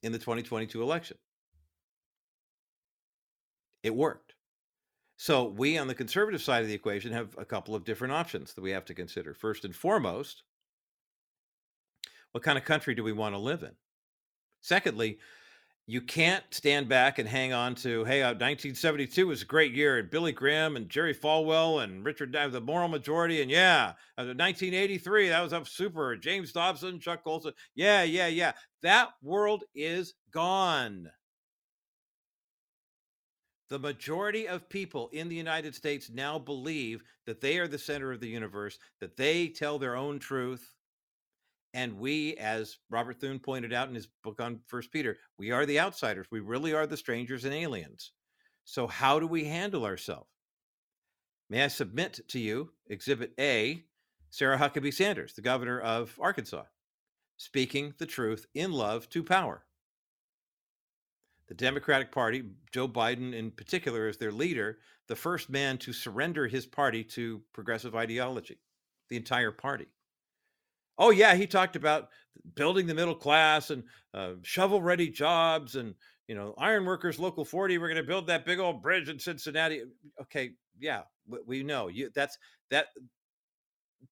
in 0.02 0.12
the 0.12 0.18
2022 0.18 0.82
election. 0.82 1.16
It 3.82 3.94
worked. 3.94 4.34
So 5.16 5.44
we 5.44 5.78
on 5.78 5.88
the 5.88 5.94
conservative 5.94 6.42
side 6.42 6.60
of 6.60 6.68
the 6.68 6.74
equation 6.74 7.12
have 7.12 7.34
a 7.38 7.46
couple 7.46 7.74
of 7.74 7.84
different 7.84 8.12
options 8.12 8.52
that 8.52 8.60
we 8.60 8.72
have 8.72 8.84
to 8.84 8.94
consider. 8.94 9.32
First 9.32 9.64
and 9.64 9.74
foremost, 9.74 10.42
what 12.32 12.44
kind 12.44 12.58
of 12.58 12.64
country 12.66 12.94
do 12.94 13.02
we 13.02 13.12
want 13.12 13.34
to 13.34 13.38
live 13.38 13.62
in? 13.62 13.72
Secondly, 14.60 15.18
you 15.88 16.00
can't 16.00 16.42
stand 16.50 16.88
back 16.88 17.20
and 17.20 17.28
hang 17.28 17.52
on 17.52 17.76
to, 17.76 18.04
hey, 18.04 18.22
uh, 18.22 18.28
1972 18.28 19.28
was 19.28 19.42
a 19.42 19.46
great 19.46 19.72
year, 19.72 19.98
and 19.98 20.10
Billy 20.10 20.32
Graham 20.32 20.74
and 20.74 20.88
Jerry 20.88 21.14
Falwell 21.14 21.84
and 21.84 22.04
Richard, 22.04 22.32
the 22.32 22.60
moral 22.60 22.88
majority, 22.88 23.40
and 23.40 23.50
yeah, 23.50 23.92
1983, 24.16 25.28
uh, 25.28 25.30
that 25.30 25.42
was 25.42 25.52
up 25.52 25.68
super. 25.68 26.16
James 26.16 26.50
Dobson, 26.50 26.98
Chuck 26.98 27.22
Colson, 27.22 27.52
yeah, 27.76 28.02
yeah, 28.02 28.26
yeah. 28.26 28.52
That 28.82 29.10
world 29.22 29.62
is 29.76 30.14
gone. 30.32 31.08
The 33.68 33.78
majority 33.78 34.48
of 34.48 34.68
people 34.68 35.08
in 35.12 35.28
the 35.28 35.36
United 35.36 35.74
States 35.74 36.10
now 36.10 36.38
believe 36.38 37.02
that 37.26 37.40
they 37.40 37.58
are 37.58 37.68
the 37.68 37.78
center 37.78 38.10
of 38.10 38.20
the 38.20 38.28
universe, 38.28 38.78
that 39.00 39.16
they 39.16 39.48
tell 39.48 39.78
their 39.78 39.96
own 39.96 40.18
truth. 40.18 40.72
And 41.76 41.98
we, 41.98 42.34
as 42.38 42.78
Robert 42.88 43.20
Thune 43.20 43.38
pointed 43.38 43.70
out 43.74 43.90
in 43.90 43.94
his 43.94 44.08
book 44.24 44.40
on 44.40 44.60
First 44.66 44.90
Peter, 44.90 45.18
we 45.36 45.50
are 45.50 45.66
the 45.66 45.78
outsiders. 45.78 46.26
We 46.30 46.40
really 46.40 46.72
are 46.72 46.86
the 46.86 46.96
strangers 46.96 47.44
and 47.44 47.52
aliens. 47.52 48.12
So, 48.64 48.86
how 48.86 49.20
do 49.20 49.26
we 49.26 49.44
handle 49.44 49.84
ourselves? 49.84 50.30
May 51.50 51.62
I 51.62 51.68
submit 51.68 52.20
to 52.28 52.38
you 52.38 52.70
Exhibit 52.88 53.34
A, 53.38 53.84
Sarah 54.30 54.56
Huckabee 54.56 54.94
Sanders, 54.94 55.34
the 55.34 55.42
governor 55.42 55.78
of 55.78 56.18
Arkansas, 56.18 56.62
speaking 57.36 57.92
the 57.98 58.06
truth 58.06 58.46
in 58.54 58.72
love 58.72 59.10
to 59.10 59.22
power 59.22 59.66
the 61.48 61.54
Democratic 61.54 62.10
Party, 62.10 62.42
Joe 62.72 62.88
Biden 62.88 63.34
in 63.34 63.50
particular, 63.50 64.08
as 64.08 64.16
their 64.16 64.32
leader, 64.32 64.78
the 65.08 65.14
first 65.14 65.50
man 65.50 65.76
to 65.78 65.92
surrender 65.92 66.46
his 66.46 66.64
party 66.64 67.04
to 67.04 67.42
progressive 67.52 67.94
ideology, 67.94 68.58
the 69.10 69.16
entire 69.16 69.52
party. 69.52 69.86
Oh, 70.98 71.10
yeah, 71.10 71.34
he 71.34 71.46
talked 71.46 71.76
about 71.76 72.08
building 72.54 72.86
the 72.86 72.94
middle 72.94 73.14
class 73.14 73.70
and 73.70 73.84
uh, 74.14 74.32
shovel 74.42 74.80
ready 74.82 75.08
jobs 75.08 75.76
and, 75.76 75.94
you 76.28 76.34
know, 76.34 76.54
ironworkers, 76.58 77.18
local 77.18 77.44
40, 77.44 77.78
we're 77.78 77.88
going 77.88 77.96
to 77.96 78.02
build 78.02 78.26
that 78.26 78.44
big 78.46 78.58
old 78.58 78.82
bridge 78.82 79.08
in 79.08 79.18
Cincinnati. 79.18 79.82
Okay, 80.22 80.52
yeah, 80.78 81.02
we 81.46 81.62
know 81.62 81.88
you. 81.88 82.10
That's 82.14 82.38
that. 82.70 82.88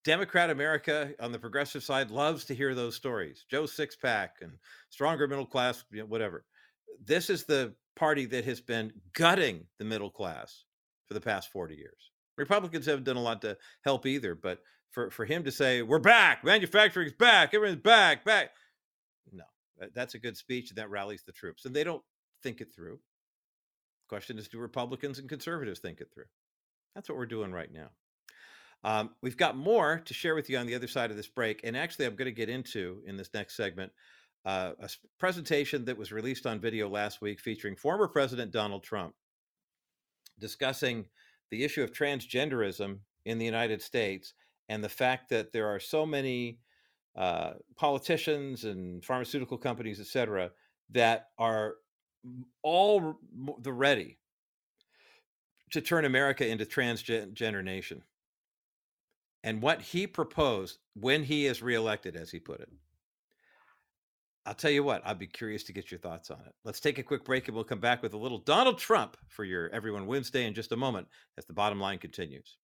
Democrat 0.03 0.49
America 0.49 1.13
on 1.19 1.31
the 1.31 1.39
progressive 1.39 1.83
side 1.83 2.11
loves 2.11 2.45
to 2.45 2.53
hear 2.55 2.75
those 2.75 2.95
stories. 2.95 3.45
Joe 3.49 3.63
Sixpack 3.63 4.29
and 4.41 4.51
stronger 4.89 5.27
middle 5.27 5.45
class, 5.45 5.83
you 5.91 5.99
know, 5.99 6.05
whatever 6.05 6.45
this 7.03 7.29
is 7.29 7.43
the 7.45 7.73
party 7.95 8.25
that 8.25 8.45
has 8.45 8.61
been 8.61 8.91
gutting 9.13 9.65
the 9.79 9.85
middle 9.85 10.09
class 10.09 10.65
for 11.07 11.13
the 11.13 11.21
past 11.21 11.51
40 11.51 11.75
years. 11.75 12.11
Republicans 12.37 12.85
haven't 12.85 13.05
done 13.05 13.15
a 13.15 13.21
lot 13.21 13.41
to 13.41 13.57
help 13.83 14.05
either, 14.05 14.35
but 14.35 14.59
for, 14.91 15.11
for 15.11 15.25
him 15.25 15.43
to 15.43 15.51
say, 15.51 15.81
we're 15.81 15.99
back, 15.99 16.43
manufacturing's 16.43 17.13
back, 17.13 17.53
everyone's 17.53 17.81
back, 17.81 18.23
back. 18.23 18.51
No, 19.31 19.43
that's 19.93 20.15
a 20.15 20.19
good 20.19 20.37
speech 20.37 20.71
that 20.75 20.89
rallies 20.89 21.23
the 21.23 21.31
troops. 21.31 21.65
And 21.65 21.75
they 21.75 21.83
don't 21.83 22.03
think 22.43 22.61
it 22.61 22.73
through. 22.73 22.99
Question 24.07 24.37
is, 24.37 24.47
do 24.47 24.59
Republicans 24.59 25.19
and 25.19 25.27
conservatives 25.27 25.79
think 25.79 25.99
it 25.99 26.09
through? 26.13 26.25
That's 26.93 27.09
what 27.09 27.17
we're 27.17 27.25
doing 27.25 27.51
right 27.51 27.71
now. 27.71 27.89
Um, 28.83 29.09
we've 29.21 29.37
got 29.37 29.57
more 29.57 30.01
to 30.05 30.13
share 30.13 30.35
with 30.35 30.49
you 30.49 30.57
on 30.57 30.67
the 30.67 30.75
other 30.75 30.87
side 30.87 31.09
of 31.09 31.17
this 31.17 31.27
break. 31.27 31.61
And 31.63 31.75
actually, 31.75 32.05
I'm 32.05 32.15
going 32.15 32.27
to 32.27 32.31
get 32.31 32.49
into 32.49 33.01
in 33.07 33.17
this 33.17 33.33
next 33.33 33.57
segment 33.57 33.91
uh, 34.45 34.73
a 34.79 34.89
presentation 35.17 35.85
that 35.85 35.97
was 35.97 36.11
released 36.11 36.45
on 36.45 36.59
video 36.59 36.87
last 36.87 37.19
week 37.19 37.39
featuring 37.39 37.75
former 37.75 38.07
President 38.07 38.51
Donald 38.51 38.83
Trump 38.83 39.15
discussing 40.39 41.05
the 41.49 41.63
issue 41.63 41.81
of 41.81 41.91
transgenderism 41.91 42.99
in 43.25 43.39
the 43.39 43.45
United 43.45 43.81
States 43.81 44.33
and 44.69 44.83
the 44.83 44.89
fact 44.89 45.29
that 45.29 45.51
there 45.51 45.67
are 45.67 45.79
so 45.79 46.05
many 46.05 46.59
uh, 47.15 47.53
politicians 47.75 48.65
and 48.65 49.03
pharmaceutical 49.03 49.57
companies, 49.57 49.99
et 49.99 50.07
cetera, 50.07 50.51
that 50.89 51.27
are 51.37 51.75
all 52.63 53.19
the 53.61 53.73
ready 53.73 54.17
to 55.71 55.81
turn 55.81 56.05
America 56.05 56.47
into 56.47 56.65
transgender 56.65 57.63
nation. 57.63 58.03
And 59.43 59.61
what 59.61 59.81
he 59.81 60.07
proposed 60.07 60.79
when 60.95 61.23
he 61.23 61.45
is 61.45 61.61
reelected, 61.61 62.15
as 62.15 62.31
he 62.31 62.39
put 62.39 62.61
it, 62.61 62.69
I'll 64.47 64.55
tell 64.55 64.71
you 64.71 64.83
what, 64.83 65.01
I'd 65.05 65.19
be 65.19 65.27
curious 65.27 65.63
to 65.65 65.73
get 65.73 65.89
your 65.89 65.99
thoughts 65.99 66.29
on 66.29 66.39
it. 66.45 66.53
Let's 66.63 66.79
take 66.79 66.99
a 66.99 67.03
quick 67.03 67.25
break 67.25 67.47
and 67.47 67.55
we'll 67.55 67.63
come 67.63 67.79
back 67.79 68.03
with 68.03 68.13
a 68.13 68.17
little 68.17 68.37
Donald 68.39 68.77
Trump 68.77 69.17
for 69.27 69.43
your 69.43 69.69
Everyone 69.69 70.05
Wednesday 70.05 70.45
in 70.45 70.53
just 70.53 70.71
a 70.71 70.77
moment 70.77 71.07
as 71.37 71.45
the 71.45 71.53
bottom 71.53 71.79
line 71.79 71.97
continues. 71.97 72.57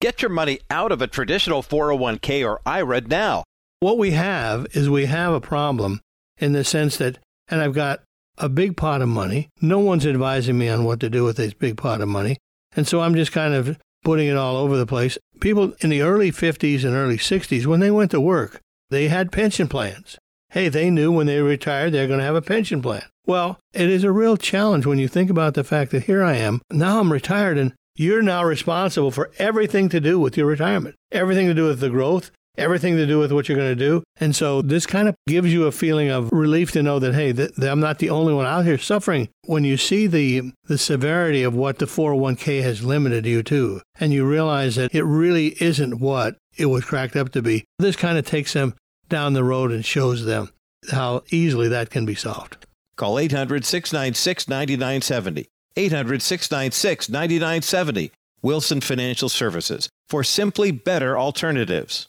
Get 0.00 0.22
your 0.22 0.30
money 0.30 0.60
out 0.70 0.92
of 0.92 1.00
a 1.00 1.06
traditional 1.06 1.62
401k 1.62 2.46
or 2.46 2.60
IRA 2.66 3.00
now. 3.02 3.44
What 3.80 3.98
we 3.98 4.12
have 4.12 4.66
is 4.72 4.90
we 4.90 5.06
have 5.06 5.32
a 5.32 5.40
problem 5.40 6.00
in 6.38 6.52
the 6.52 6.64
sense 6.64 6.96
that, 6.98 7.18
and 7.48 7.60
I've 7.60 7.74
got 7.74 8.02
a 8.38 8.48
big 8.48 8.76
pot 8.76 9.02
of 9.02 9.08
money. 9.08 9.48
No 9.60 9.78
one's 9.78 10.06
advising 10.06 10.58
me 10.58 10.68
on 10.68 10.84
what 10.84 11.00
to 11.00 11.10
do 11.10 11.24
with 11.24 11.38
this 11.38 11.54
big 11.54 11.76
pot 11.76 12.00
of 12.00 12.08
money. 12.08 12.36
And 12.74 12.86
so 12.86 13.00
I'm 13.00 13.14
just 13.14 13.32
kind 13.32 13.54
of 13.54 13.78
putting 14.04 14.28
it 14.28 14.36
all 14.36 14.56
over 14.56 14.76
the 14.76 14.86
place. 14.86 15.16
People 15.40 15.74
in 15.80 15.90
the 15.90 16.02
early 16.02 16.30
50s 16.30 16.84
and 16.84 16.94
early 16.94 17.16
60s, 17.16 17.66
when 17.66 17.80
they 17.80 17.90
went 17.90 18.10
to 18.10 18.20
work, 18.20 18.60
they 18.90 19.08
had 19.08 19.32
pension 19.32 19.66
plans 19.66 20.18
hey, 20.56 20.70
they 20.70 20.90
knew 20.90 21.12
when 21.12 21.26
they 21.26 21.40
retired 21.40 21.92
they're 21.92 22.06
going 22.06 22.18
to 22.18 22.24
have 22.24 22.34
a 22.34 22.40
pension 22.40 22.80
plan. 22.80 23.02
Well, 23.26 23.58
it 23.74 23.90
is 23.90 24.04
a 24.04 24.10
real 24.10 24.38
challenge 24.38 24.86
when 24.86 24.98
you 24.98 25.06
think 25.06 25.28
about 25.28 25.52
the 25.52 25.64
fact 25.64 25.90
that 25.90 26.04
here 26.04 26.22
I 26.22 26.36
am, 26.36 26.62
now 26.70 26.98
I'm 26.98 27.12
retired, 27.12 27.58
and 27.58 27.74
you're 27.96 28.22
now 28.22 28.44
responsible 28.44 29.10
for 29.10 29.30
everything 29.38 29.88
to 29.88 30.00
do 30.00 30.18
with 30.18 30.36
your 30.36 30.46
retirement, 30.46 30.94
everything 31.10 31.46
to 31.46 31.54
do 31.54 31.66
with 31.66 31.80
the 31.80 31.90
growth, 31.90 32.30
everything 32.58 32.96
to 32.96 33.06
do 33.06 33.18
with 33.18 33.32
what 33.32 33.48
you're 33.48 33.58
going 33.58 33.76
to 33.76 33.84
do. 33.84 34.02
And 34.18 34.34
so 34.34 34.62
this 34.62 34.86
kind 34.86 35.08
of 35.08 35.14
gives 35.26 35.52
you 35.52 35.66
a 35.66 35.72
feeling 35.72 36.10
of 36.10 36.30
relief 36.32 36.72
to 36.72 36.82
know 36.82 36.98
that, 36.98 37.14
hey, 37.14 37.32
th- 37.32 37.52
I'm 37.58 37.80
not 37.80 37.98
the 37.98 38.10
only 38.10 38.32
one 38.32 38.46
out 38.46 38.64
here 38.64 38.78
suffering. 38.78 39.28
When 39.44 39.64
you 39.64 39.76
see 39.76 40.06
the, 40.06 40.52
the 40.64 40.78
severity 40.78 41.42
of 41.42 41.54
what 41.54 41.78
the 41.78 41.86
401k 41.86 42.62
has 42.62 42.84
limited 42.84 43.26
you 43.26 43.42
to, 43.44 43.80
and 43.98 44.12
you 44.12 44.26
realize 44.26 44.76
that 44.76 44.94
it 44.94 45.04
really 45.04 45.56
isn't 45.62 46.00
what 46.00 46.36
it 46.56 46.66
was 46.66 46.84
cracked 46.84 47.16
up 47.16 47.32
to 47.32 47.42
be, 47.42 47.64
this 47.78 47.96
kind 47.96 48.18
of 48.18 48.26
takes 48.26 48.52
them 48.52 48.74
down 49.08 49.34
the 49.34 49.44
road 49.44 49.70
and 49.70 49.84
shows 49.84 50.24
them 50.24 50.50
how 50.90 51.22
easily 51.30 51.68
that 51.68 51.90
can 51.90 52.06
be 52.06 52.14
solved. 52.14 52.66
Call 52.96 53.18
800 53.18 53.64
696 53.64 54.48
9970. 54.48 55.46
800 55.76 56.22
696 56.22 57.08
9970. 57.08 58.12
Wilson 58.42 58.80
Financial 58.80 59.28
Services 59.28 59.88
for 60.08 60.22
simply 60.22 60.70
better 60.70 61.18
alternatives. 61.18 62.08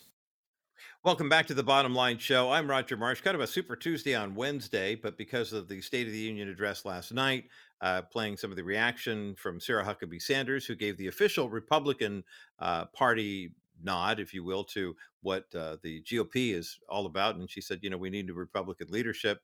Welcome 1.04 1.30
back 1.30 1.48
to 1.48 1.54
the 1.54 1.64
Bottom 1.64 1.96
Line 1.96 2.18
Show. 2.18 2.52
I'm 2.52 2.70
Roger 2.70 2.98
Marsh. 2.98 3.22
Kind 3.22 3.36
of 3.36 3.42
a 3.42 3.48
Super 3.48 3.76
Tuesday 3.76 4.14
on 4.14 4.36
Wednesday, 4.36 4.94
but 4.94 5.18
because 5.18 5.54
of 5.54 5.70
the 5.70 5.80
State 5.82 6.06
of 6.06 6.14
the 6.14 6.20
Union 6.20 6.50
address 6.50 6.86
last 6.86 7.14
night, 7.14 7.46
uh, 7.82 8.02
playing 8.02 8.36
some 8.36 8.52
of 8.52 8.58
the 8.58 8.64
reaction 8.64 9.34
from 9.36 9.60
Sarah 9.60 9.86
Huckabee 9.86 10.22
Sanders, 10.22 10.66
who 10.66 10.76
gave 10.76 10.98
the 10.98 11.08
official 11.08 11.50
Republican 11.50 12.24
uh, 12.60 12.86
Party 12.86 13.52
nod, 13.82 14.20
if 14.20 14.34
you 14.34 14.44
will, 14.44 14.64
to 14.66 14.96
what 15.22 15.46
uh, 15.56 15.78
the 15.82 16.02
GOP 16.02 16.54
is 16.54 16.78
all 16.90 17.06
about. 17.06 17.36
And 17.36 17.50
she 17.50 17.62
said, 17.62 17.80
you 17.82 17.90
know, 17.90 17.98
we 17.98 18.10
need 18.10 18.30
a 18.30 18.34
Republican 18.34 18.90
leadership. 18.90 19.40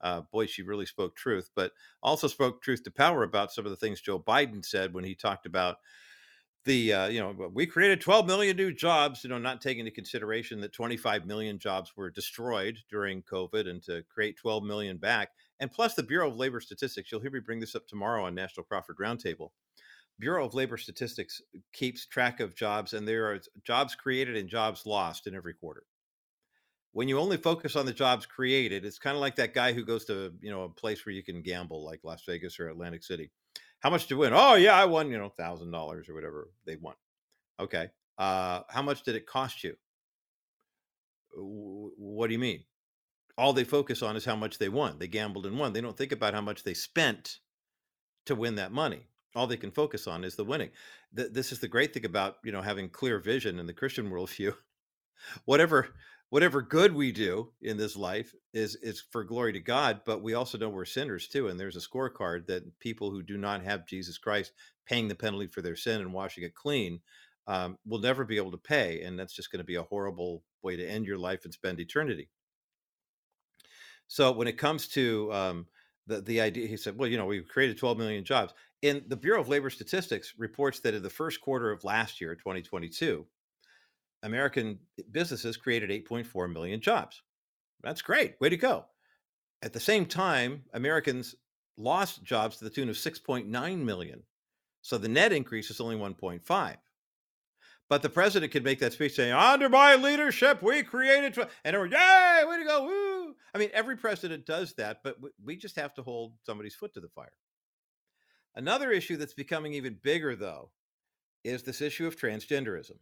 Uh, 0.00 0.22
boy, 0.32 0.46
she 0.46 0.62
really 0.62 0.86
spoke 0.86 1.16
truth, 1.16 1.50
but 1.54 1.72
also 2.02 2.28
spoke 2.28 2.62
truth 2.62 2.82
to 2.84 2.90
power 2.90 3.22
about 3.22 3.52
some 3.52 3.64
of 3.64 3.70
the 3.70 3.76
things 3.76 4.00
Joe 4.00 4.18
Biden 4.18 4.64
said 4.64 4.94
when 4.94 5.04
he 5.04 5.14
talked 5.14 5.46
about 5.46 5.76
the 6.64 6.92
uh, 6.92 7.06
you 7.08 7.20
know 7.20 7.50
we 7.52 7.66
created 7.66 8.00
12 8.00 8.26
million 8.26 8.56
new 8.56 8.72
jobs 8.72 9.24
you 9.24 9.30
know 9.30 9.38
not 9.38 9.60
taking 9.60 9.80
into 9.80 9.90
consideration 9.90 10.60
that 10.60 10.72
25 10.72 11.24
million 11.24 11.58
jobs 11.58 11.96
were 11.96 12.10
destroyed 12.10 12.78
during 12.90 13.22
covid 13.22 13.68
and 13.68 13.82
to 13.82 14.02
create 14.12 14.36
12 14.36 14.64
million 14.64 14.98
back 14.98 15.30
and 15.60 15.70
plus 15.70 15.94
the 15.94 16.02
bureau 16.02 16.28
of 16.28 16.36
labor 16.36 16.60
statistics 16.60 17.10
you'll 17.10 17.20
hear 17.20 17.30
me 17.30 17.40
bring 17.40 17.60
this 17.60 17.74
up 17.74 17.86
tomorrow 17.86 18.24
on 18.24 18.34
national 18.34 18.64
crawford 18.64 18.96
roundtable 19.00 19.50
bureau 20.18 20.44
of 20.44 20.54
labor 20.54 20.76
statistics 20.76 21.40
keeps 21.72 22.06
track 22.06 22.40
of 22.40 22.54
jobs 22.54 22.92
and 22.92 23.06
there 23.06 23.26
are 23.26 23.40
jobs 23.64 23.94
created 23.94 24.36
and 24.36 24.48
jobs 24.48 24.84
lost 24.84 25.26
in 25.26 25.34
every 25.34 25.54
quarter 25.54 25.84
when 26.98 27.08
you 27.08 27.18
only 27.18 27.36
focus 27.36 27.76
on 27.76 27.86
the 27.86 27.92
jobs 27.92 28.26
created 28.26 28.84
it's 28.84 28.98
kind 28.98 29.14
of 29.16 29.20
like 29.20 29.36
that 29.36 29.54
guy 29.54 29.72
who 29.72 29.84
goes 29.84 30.04
to 30.04 30.32
you 30.40 30.50
know 30.50 30.64
a 30.64 30.68
place 30.68 31.06
where 31.06 31.14
you 31.14 31.22
can 31.22 31.42
gamble 31.42 31.84
like 31.84 32.00
las 32.02 32.22
vegas 32.26 32.58
or 32.58 32.68
atlantic 32.68 33.02
city 33.02 33.30
how 33.80 33.90
much 33.90 34.02
did 34.02 34.10
you 34.12 34.18
win? 34.18 34.32
Oh 34.34 34.54
yeah, 34.54 34.74
I 34.74 34.84
won, 34.86 35.10
you 35.10 35.18
know, 35.18 35.28
thousand 35.28 35.70
dollars 35.70 36.08
or 36.08 36.14
whatever 36.14 36.50
they 36.66 36.76
won. 36.76 36.94
Okay. 37.60 37.88
Uh, 38.16 38.62
how 38.68 38.82
much 38.82 39.04
did 39.04 39.14
it 39.14 39.26
cost 39.26 39.62
you? 39.62 39.76
What 41.34 42.26
do 42.26 42.32
you 42.32 42.38
mean? 42.38 42.64
All 43.36 43.52
they 43.52 43.64
focus 43.64 44.02
on 44.02 44.16
is 44.16 44.24
how 44.24 44.34
much 44.34 44.58
they 44.58 44.68
won. 44.68 44.98
They 44.98 45.06
gambled 45.06 45.46
and 45.46 45.58
won. 45.58 45.72
They 45.72 45.80
don't 45.80 45.96
think 45.96 46.10
about 46.10 46.34
how 46.34 46.40
much 46.40 46.64
they 46.64 46.74
spent 46.74 47.38
to 48.26 48.34
win 48.34 48.56
that 48.56 48.72
money. 48.72 49.06
All 49.36 49.46
they 49.46 49.56
can 49.56 49.70
focus 49.70 50.08
on 50.08 50.24
is 50.24 50.34
the 50.34 50.44
winning. 50.44 50.70
Th- 51.16 51.30
this 51.30 51.52
is 51.52 51.60
the 51.60 51.68
great 51.68 51.94
thing 51.94 52.04
about 52.04 52.38
you 52.42 52.50
know 52.50 52.62
having 52.62 52.88
clear 52.88 53.20
vision 53.20 53.60
in 53.60 53.66
the 53.66 53.72
Christian 53.72 54.10
worldview. 54.10 54.54
Whatever 55.44 55.94
whatever 56.30 56.60
good 56.60 56.94
we 56.94 57.12
do 57.12 57.50
in 57.62 57.76
this 57.76 57.96
life 57.96 58.34
is 58.52 58.76
is 58.76 59.02
for 59.10 59.24
glory 59.24 59.52
to 59.52 59.60
God, 59.60 60.02
but 60.04 60.22
we 60.22 60.34
also 60.34 60.58
know 60.58 60.68
we're 60.68 60.84
sinners 60.84 61.28
too. 61.28 61.48
And 61.48 61.58
there's 61.58 61.76
a 61.76 61.80
scorecard 61.80 62.46
that 62.46 62.78
people 62.80 63.10
who 63.10 63.22
do 63.22 63.36
not 63.36 63.62
have 63.62 63.86
Jesus 63.86 64.18
Christ 64.18 64.52
paying 64.86 65.08
the 65.08 65.14
penalty 65.14 65.46
for 65.46 65.62
their 65.62 65.76
sin 65.76 66.00
and 66.00 66.12
washing 66.12 66.44
it 66.44 66.54
clean 66.54 67.00
um, 67.46 67.78
will 67.86 68.00
never 68.00 68.24
be 68.24 68.36
able 68.36 68.50
to 68.50 68.58
pay, 68.58 69.02
and 69.02 69.18
that's 69.18 69.34
just 69.34 69.50
going 69.50 69.58
to 69.58 69.64
be 69.64 69.76
a 69.76 69.82
horrible 69.82 70.42
way 70.62 70.76
to 70.76 70.86
end 70.86 71.06
your 71.06 71.18
life 71.18 71.44
and 71.44 71.54
spend 71.54 71.80
eternity. 71.80 72.28
So 74.06 74.32
when 74.32 74.48
it 74.48 74.58
comes 74.58 74.88
to 74.88 75.32
um, 75.32 75.66
the 76.06 76.20
the 76.20 76.40
idea, 76.40 76.66
he 76.66 76.76
said, 76.76 76.98
well, 76.98 77.08
you 77.08 77.16
know, 77.16 77.26
we've 77.26 77.48
created 77.48 77.78
12 77.78 77.98
million 77.98 78.24
jobs. 78.24 78.52
In 78.82 79.02
the 79.08 79.16
Bureau 79.16 79.40
of 79.40 79.48
Labor 79.48 79.70
Statistics 79.70 80.34
reports 80.38 80.80
that 80.80 80.94
in 80.94 81.02
the 81.02 81.10
first 81.10 81.40
quarter 81.40 81.72
of 81.72 81.84
last 81.84 82.20
year, 82.20 82.34
2022 82.34 83.26
American 84.22 84.78
businesses 85.10 85.56
created 85.56 85.90
8.4 85.90 86.52
million 86.52 86.80
jobs. 86.80 87.22
That's 87.82 88.02
great. 88.02 88.40
Way 88.40 88.48
to 88.48 88.56
go. 88.56 88.86
At 89.62 89.72
the 89.72 89.80
same 89.80 90.06
time, 90.06 90.64
Americans 90.72 91.34
lost 91.76 92.24
jobs 92.24 92.56
to 92.56 92.64
the 92.64 92.70
tune 92.70 92.88
of 92.88 92.96
6.9 92.96 93.78
million. 93.84 94.22
So 94.82 94.98
the 94.98 95.08
net 95.08 95.32
increase 95.32 95.70
is 95.70 95.80
only 95.80 95.96
1.5. 95.96 96.76
But 97.88 98.02
the 98.02 98.10
president 98.10 98.52
could 98.52 98.64
make 98.64 98.80
that 98.80 98.92
speech 98.92 99.14
saying, 99.14 99.32
under 99.32 99.68
my 99.68 99.94
leadership, 99.94 100.62
we 100.62 100.82
created, 100.82 101.34
tw-, 101.34 101.48
and 101.64 101.74
everyone, 101.74 101.92
yay, 101.92 102.44
way 102.46 102.58
to 102.58 102.64
go, 102.64 102.84
woo. 102.84 103.34
I 103.54 103.58
mean, 103.58 103.70
every 103.72 103.96
president 103.96 104.44
does 104.44 104.74
that, 104.74 104.98
but 105.02 105.16
we 105.42 105.56
just 105.56 105.76
have 105.76 105.94
to 105.94 106.02
hold 106.02 106.34
somebody's 106.44 106.74
foot 106.74 106.92
to 106.94 107.00
the 107.00 107.08
fire. 107.08 107.32
Another 108.54 108.90
issue 108.90 109.16
that's 109.16 109.34
becoming 109.34 109.72
even 109.72 109.98
bigger, 110.02 110.36
though, 110.36 110.70
is 111.44 111.62
this 111.62 111.80
issue 111.80 112.06
of 112.06 112.16
transgenderism. 112.16 112.98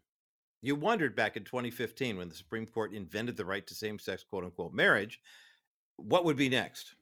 You 0.62 0.74
wondered 0.74 1.14
back 1.14 1.36
in 1.36 1.44
2015 1.44 2.16
when 2.16 2.28
the 2.28 2.34
Supreme 2.34 2.66
Court 2.66 2.92
invented 2.92 3.36
the 3.36 3.44
right 3.44 3.66
to 3.66 3.74
same 3.74 3.98
sex 3.98 4.24
quote 4.28 4.44
unquote 4.44 4.72
marriage, 4.72 5.20
what 5.96 6.24
would 6.24 6.36
be 6.36 6.48
next? 6.48 6.94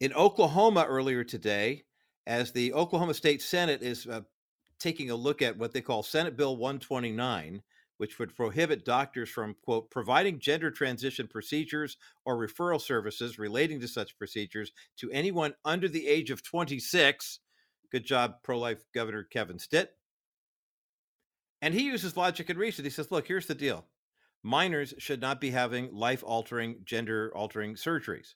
In 0.00 0.12
Oklahoma 0.14 0.86
earlier 0.88 1.24
today, 1.24 1.84
as 2.26 2.52
the 2.52 2.72
Oklahoma 2.72 3.14
State 3.14 3.42
Senate 3.42 3.82
is 3.82 4.06
uh, 4.06 4.22
taking 4.78 5.10
a 5.10 5.16
look 5.16 5.42
at 5.42 5.58
what 5.58 5.72
they 5.72 5.80
call 5.80 6.02
Senate 6.02 6.36
Bill 6.36 6.56
129, 6.56 7.62
which 7.98 8.18
would 8.18 8.34
prohibit 8.34 8.84
doctors 8.84 9.28
from, 9.28 9.54
quote, 9.62 9.90
providing 9.90 10.38
gender 10.38 10.70
transition 10.70 11.28
procedures 11.28 11.98
or 12.24 12.38
referral 12.38 12.80
services 12.80 13.38
relating 13.38 13.78
to 13.80 13.88
such 13.88 14.16
procedures 14.16 14.72
to 14.96 15.10
anyone 15.10 15.54
under 15.64 15.88
the 15.88 16.06
age 16.08 16.30
of 16.30 16.42
26. 16.42 17.40
Good 17.92 18.04
job, 18.04 18.36
pro 18.42 18.58
life 18.58 18.84
Governor 18.94 19.24
Kevin 19.24 19.58
Stitt. 19.58 19.90
And 21.62 21.74
he 21.74 21.84
uses 21.84 22.16
logic 22.16 22.48
and 22.48 22.58
reason. 22.58 22.84
He 22.84 22.90
says, 22.90 23.10
look, 23.10 23.26
here's 23.26 23.46
the 23.46 23.54
deal 23.54 23.84
minors 24.42 24.94
should 24.98 25.20
not 25.20 25.40
be 25.40 25.50
having 25.50 25.94
life 25.94 26.22
altering, 26.26 26.76
gender 26.84 27.30
altering 27.34 27.74
surgeries. 27.74 28.34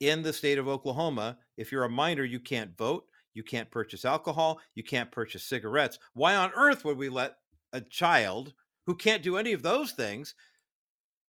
In 0.00 0.22
the 0.22 0.32
state 0.32 0.58
of 0.58 0.66
Oklahoma, 0.66 1.38
if 1.56 1.70
you're 1.70 1.84
a 1.84 1.90
minor, 1.90 2.24
you 2.24 2.40
can't 2.40 2.76
vote, 2.76 3.04
you 3.34 3.42
can't 3.42 3.70
purchase 3.70 4.04
alcohol, 4.04 4.60
you 4.74 4.82
can't 4.82 5.12
purchase 5.12 5.44
cigarettes. 5.44 5.98
Why 6.14 6.34
on 6.34 6.50
earth 6.56 6.84
would 6.84 6.96
we 6.96 7.08
let 7.08 7.36
a 7.72 7.80
child 7.80 8.54
who 8.86 8.96
can't 8.96 9.22
do 9.22 9.36
any 9.36 9.52
of 9.52 9.62
those 9.62 9.92
things 9.92 10.34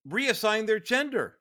reassign 0.07 0.65
their 0.65 0.79
gender? 0.79 1.37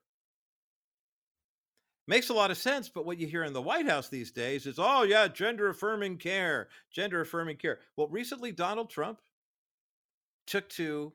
Makes 2.05 2.29
a 2.29 2.33
lot 2.33 2.51
of 2.51 2.57
sense, 2.57 2.89
but 2.89 3.05
what 3.05 3.17
you 3.17 3.27
hear 3.27 3.45
in 3.45 3.53
the 3.53 3.61
White 3.61 3.87
House 3.87 4.09
these 4.09 4.31
days 4.31 4.65
is, 4.65 4.75
oh, 4.77 5.03
yeah, 5.03 5.29
gender 5.29 5.69
affirming 5.69 6.17
care, 6.17 6.67
gender 6.91 7.21
affirming 7.21 7.55
care. 7.55 7.79
Well, 7.95 8.09
recently, 8.09 8.51
Donald 8.51 8.89
Trump 8.89 9.19
took 10.45 10.69
to 10.69 11.13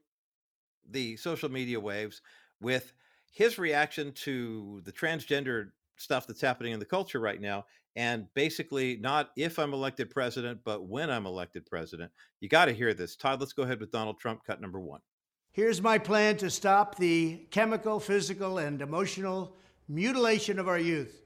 the 0.90 1.16
social 1.16 1.50
media 1.50 1.78
waves 1.78 2.22
with 2.60 2.92
his 3.30 3.58
reaction 3.58 4.12
to 4.12 4.80
the 4.84 4.92
transgender 4.92 5.70
stuff 5.96 6.26
that's 6.26 6.40
happening 6.40 6.72
in 6.72 6.78
the 6.78 6.84
culture 6.84 7.20
right 7.20 7.40
now 7.40 7.64
and 7.96 8.32
basically 8.34 8.96
not 8.96 9.30
if 9.36 9.58
I'm 9.58 9.74
elected 9.74 10.10
president, 10.10 10.60
but 10.64 10.84
when 10.84 11.10
I'm 11.10 11.26
elected 11.26 11.66
president. 11.66 12.12
You 12.40 12.48
got 12.48 12.66
to 12.66 12.72
hear 12.72 12.94
this. 12.94 13.16
Todd, 13.16 13.40
let's 13.40 13.52
go 13.52 13.64
ahead 13.64 13.80
with 13.80 13.90
Donald 13.90 14.20
Trump, 14.20 14.44
cut 14.44 14.60
number 14.60 14.78
one. 14.78 15.00
Here's 15.50 15.82
my 15.82 15.98
plan 15.98 16.36
to 16.36 16.48
stop 16.48 16.96
the 16.96 17.46
chemical, 17.50 17.98
physical, 17.98 18.58
and 18.58 18.80
emotional 18.80 19.56
mutilation 19.88 20.60
of 20.60 20.68
our 20.68 20.78
youth. 20.78 21.22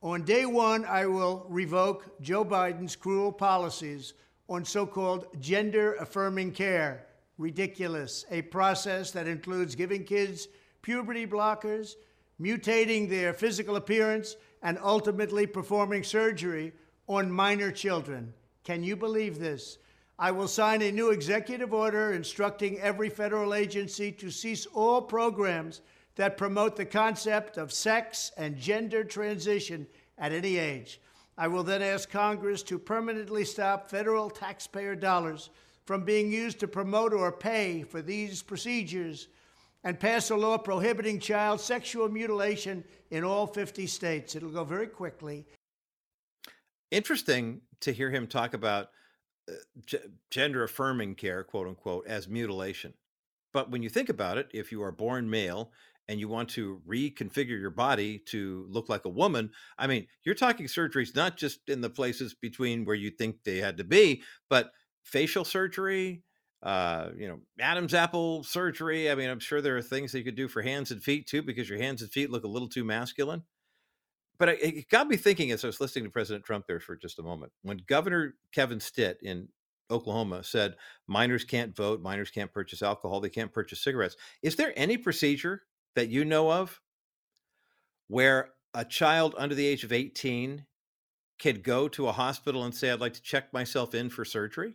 On 0.00 0.22
day 0.22 0.46
one, 0.46 0.86
I 0.86 1.04
will 1.04 1.44
revoke 1.50 2.20
Joe 2.22 2.44
Biden's 2.44 2.96
cruel 2.96 3.30
policies 3.30 4.14
on 4.48 4.64
so 4.64 4.86
called 4.86 5.26
gender 5.40 5.94
affirming 5.96 6.52
care 6.52 7.07
ridiculous. 7.38 8.24
A 8.30 8.42
process 8.42 9.12
that 9.12 9.26
includes 9.26 9.74
giving 9.74 10.04
kids 10.04 10.48
puberty 10.82 11.26
blockers, 11.26 11.94
mutating 12.40 13.08
their 13.08 13.32
physical 13.32 13.76
appearance, 13.76 14.36
and 14.62 14.78
ultimately 14.82 15.46
performing 15.46 16.02
surgery 16.02 16.72
on 17.06 17.30
minor 17.30 17.70
children. 17.70 18.34
Can 18.64 18.82
you 18.82 18.96
believe 18.96 19.38
this? 19.38 19.78
I 20.18 20.32
will 20.32 20.48
sign 20.48 20.82
a 20.82 20.90
new 20.90 21.10
executive 21.10 21.72
order 21.72 22.12
instructing 22.12 22.78
every 22.80 23.08
federal 23.08 23.54
agency 23.54 24.10
to 24.12 24.30
cease 24.30 24.66
all 24.66 25.00
programs 25.00 25.80
that 26.16 26.36
promote 26.36 26.74
the 26.74 26.84
concept 26.84 27.56
of 27.56 27.72
sex 27.72 28.32
and 28.36 28.56
gender 28.56 29.04
transition 29.04 29.86
at 30.18 30.32
any 30.32 30.56
age. 30.56 31.00
I 31.36 31.46
will 31.46 31.62
then 31.62 31.82
ask 31.82 32.10
Congress 32.10 32.64
to 32.64 32.80
permanently 32.80 33.44
stop 33.44 33.88
federal 33.88 34.28
taxpayer 34.28 34.96
dollars 34.96 35.50
from 35.88 36.04
being 36.04 36.30
used 36.30 36.60
to 36.60 36.68
promote 36.68 37.14
or 37.14 37.32
pay 37.32 37.82
for 37.82 38.02
these 38.02 38.42
procedures 38.42 39.28
and 39.84 39.98
pass 39.98 40.28
a 40.28 40.36
law 40.36 40.58
prohibiting 40.58 41.18
child 41.18 41.58
sexual 41.58 42.10
mutilation 42.10 42.84
in 43.10 43.24
all 43.24 43.46
50 43.46 43.86
states. 43.86 44.36
It'll 44.36 44.50
go 44.50 44.64
very 44.64 44.86
quickly. 44.86 45.46
Interesting 46.90 47.62
to 47.80 47.90
hear 47.90 48.10
him 48.10 48.26
talk 48.26 48.52
about 48.52 48.90
uh, 49.48 49.54
g- 49.86 49.96
gender 50.30 50.62
affirming 50.62 51.14
care, 51.14 51.42
quote 51.42 51.66
unquote, 51.66 52.06
as 52.06 52.28
mutilation. 52.28 52.92
But 53.54 53.70
when 53.70 53.82
you 53.82 53.88
think 53.88 54.10
about 54.10 54.36
it, 54.36 54.50
if 54.52 54.70
you 54.70 54.82
are 54.82 54.92
born 54.92 55.30
male 55.30 55.72
and 56.06 56.20
you 56.20 56.28
want 56.28 56.50
to 56.50 56.82
reconfigure 56.86 57.58
your 57.58 57.70
body 57.70 58.18
to 58.26 58.66
look 58.68 58.90
like 58.90 59.06
a 59.06 59.10
woman, 59.10 59.52
I 59.78 59.86
mean, 59.86 60.06
you're 60.22 60.34
talking 60.34 60.66
surgeries 60.66 61.16
not 61.16 61.38
just 61.38 61.66
in 61.66 61.80
the 61.80 61.88
places 61.88 62.34
between 62.34 62.84
where 62.84 62.94
you 62.94 63.10
think 63.10 63.36
they 63.42 63.56
had 63.56 63.78
to 63.78 63.84
be, 63.84 64.22
but 64.50 64.72
facial 65.08 65.44
surgery, 65.44 66.22
uh, 66.62 67.10
you 67.16 67.28
know, 67.28 67.40
Adam's 67.60 67.94
apple 67.94 68.42
surgery. 68.42 69.10
I 69.10 69.14
mean, 69.14 69.30
I'm 69.30 69.38
sure 69.38 69.60
there 69.60 69.76
are 69.76 69.82
things 69.82 70.12
that 70.12 70.18
you 70.18 70.24
could 70.24 70.36
do 70.36 70.48
for 70.48 70.62
hands 70.62 70.90
and 70.90 71.02
feet 71.02 71.26
too, 71.26 71.42
because 71.42 71.68
your 71.68 71.78
hands 71.78 72.02
and 72.02 72.10
feet 72.10 72.30
look 72.30 72.44
a 72.44 72.48
little 72.48 72.68
too 72.68 72.84
masculine. 72.84 73.42
But 74.38 74.50
it 74.50 74.88
got 74.88 75.08
me 75.08 75.16
thinking 75.16 75.50
as 75.50 75.64
I 75.64 75.68
was 75.68 75.80
listening 75.80 76.04
to 76.04 76.10
President 76.10 76.44
Trump 76.44 76.66
there 76.66 76.78
for 76.78 76.96
just 76.96 77.18
a 77.18 77.22
moment. 77.22 77.52
When 77.62 77.80
Governor 77.86 78.34
Kevin 78.52 78.78
Stitt 78.80 79.18
in 79.22 79.48
Oklahoma 79.90 80.44
said 80.44 80.76
minors 81.08 81.44
can't 81.44 81.74
vote, 81.74 82.02
minors 82.02 82.30
can't 82.30 82.52
purchase 82.52 82.82
alcohol, 82.82 83.20
they 83.20 83.30
can't 83.30 83.52
purchase 83.52 83.82
cigarettes. 83.82 84.16
Is 84.42 84.54
there 84.54 84.72
any 84.76 84.96
procedure 84.96 85.62
that 85.96 86.08
you 86.08 86.24
know 86.24 86.52
of 86.52 86.80
where 88.06 88.50
a 88.74 88.84
child 88.84 89.34
under 89.38 89.54
the 89.54 89.66
age 89.66 89.82
of 89.82 89.92
18 89.92 90.64
can 91.38 91.60
go 91.60 91.88
to 91.88 92.08
a 92.08 92.12
hospital 92.12 92.64
and 92.64 92.74
say, 92.74 92.90
I'd 92.90 93.00
like 93.00 93.14
to 93.14 93.22
check 93.22 93.52
myself 93.52 93.94
in 93.94 94.10
for 94.10 94.24
surgery? 94.24 94.74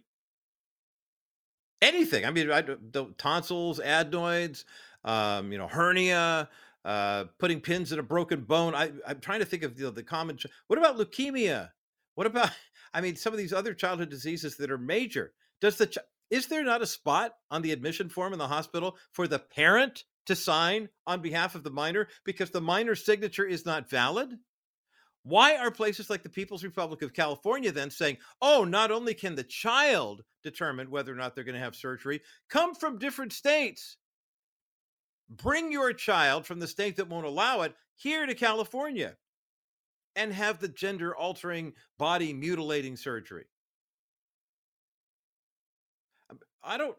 Anything. 1.83 2.23
I 2.23 2.31
mean, 2.31 2.49
I, 2.49 2.61
the 2.61 3.13
tonsils, 3.17 3.81
adenoids, 3.81 4.63
um, 5.03 5.51
you 5.51 5.57
know, 5.57 5.67
hernia, 5.67 6.47
uh, 6.85 7.25
putting 7.39 7.59
pins 7.59 7.91
in 7.91 7.99
a 7.99 8.03
broken 8.03 8.43
bone. 8.43 8.73
I, 8.73 8.91
I'm 9.05 9.19
trying 9.19 9.39
to 9.39 9.45
think 9.45 9.63
of 9.63 9.75
the, 9.75 9.91
the 9.91 10.01
common. 10.01 10.39
What 10.67 10.79
about 10.79 10.97
leukemia? 10.97 11.71
What 12.15 12.25
about? 12.25 12.51
I 12.93 13.01
mean, 13.01 13.17
some 13.17 13.33
of 13.33 13.39
these 13.39 13.51
other 13.51 13.73
childhood 13.73 14.09
diseases 14.09 14.55
that 14.57 14.71
are 14.71 14.77
major. 14.77 15.33
Does 15.59 15.77
the 15.77 15.93
is 16.29 16.47
there 16.47 16.63
not 16.63 16.81
a 16.81 16.87
spot 16.87 17.35
on 17.51 17.61
the 17.61 17.73
admission 17.73 18.07
form 18.07 18.31
in 18.31 18.39
the 18.39 18.47
hospital 18.47 18.95
for 19.11 19.27
the 19.27 19.39
parent 19.39 20.05
to 20.25 20.35
sign 20.37 20.87
on 21.05 21.21
behalf 21.21 21.53
of 21.53 21.63
the 21.63 21.69
minor 21.69 22.07
because 22.23 22.49
the 22.49 22.61
minor's 22.61 23.05
signature 23.05 23.45
is 23.45 23.65
not 23.65 23.89
valid? 23.89 24.37
Why 25.23 25.55
are 25.55 25.71
places 25.71 26.09
like 26.09 26.21
the 26.21 26.29
People's 26.29 26.65
Republic 26.65 27.01
of 27.01 27.13
California 27.13 27.71
then 27.71 27.89
saying, 27.89 28.17
oh, 28.41 28.65
not 28.65 28.91
only 28.91 29.13
can 29.13 29.35
the 29.35 29.43
child 29.43 30.23
determine 30.43 30.91
whether 30.91 31.13
or 31.13 31.15
not 31.15 31.33
they're 31.33 31.45
going 31.45 31.55
to 31.55 31.61
have 31.61 31.75
surgery, 31.75 32.21
come 32.49 32.75
from 32.75 32.99
different 32.99 33.31
states? 33.31 33.95
Bring 35.29 35.71
your 35.71 35.93
child 35.93 36.45
from 36.45 36.59
the 36.59 36.67
state 36.67 36.97
that 36.97 37.09
won't 37.09 37.25
allow 37.25 37.61
it 37.61 37.73
here 37.95 38.25
to 38.25 38.35
California 38.35 39.15
and 40.15 40.33
have 40.33 40.59
the 40.59 40.67
gender 40.67 41.15
altering 41.15 41.73
body 41.97 42.33
mutilating 42.33 42.97
surgery. 42.97 43.45
Um, 46.29 46.39
I 46.63 46.77
don't 46.77 46.97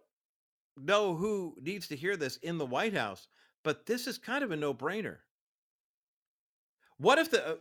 know 0.77 1.15
who 1.15 1.55
needs 1.61 1.89
to 1.89 1.97
hear 1.97 2.17
this 2.17 2.39
in 2.39 2.57
the 2.57 2.67
White 2.67 2.95
House, 2.95 3.29
but 3.63 3.85
this 3.85 4.07
is 4.07 4.17
kind 4.17 4.43
of 4.43 4.51
a 4.51 4.57
no 4.57 4.73
brainer. 4.73 5.19
What 6.97 7.19
if 7.19 7.31
the 7.31 7.47
uh, 7.47 7.55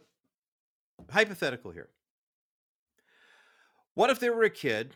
hypothetical 1.09 1.71
here. 1.71 1.89
What 3.95 4.09
if 4.09 4.19
there 4.19 4.33
were 4.33 4.43
a 4.43 4.49
kid 4.49 4.95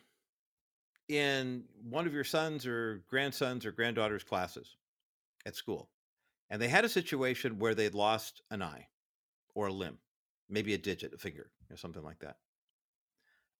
in 1.07 1.63
one 1.89 2.07
of 2.07 2.13
your 2.13 2.23
sons 2.23 2.65
or 2.65 3.03
grandsons 3.07 3.65
or 3.65 3.71
granddaughters' 3.71 4.23
classes 4.23 4.75
at 5.45 5.55
school, 5.55 5.89
and 6.49 6.61
they 6.61 6.67
had 6.67 6.85
a 6.85 6.89
situation 6.89 7.59
where 7.59 7.75
they'd 7.75 7.93
lost 7.93 8.41
an 8.51 8.61
eye 8.61 8.87
or 9.55 9.67
a 9.67 9.73
limb, 9.73 9.97
maybe 10.49 10.73
a 10.73 10.77
digit, 10.77 11.13
a 11.13 11.17
finger, 11.17 11.51
or 11.69 11.77
something 11.77 12.03
like 12.03 12.19
that? 12.19 12.37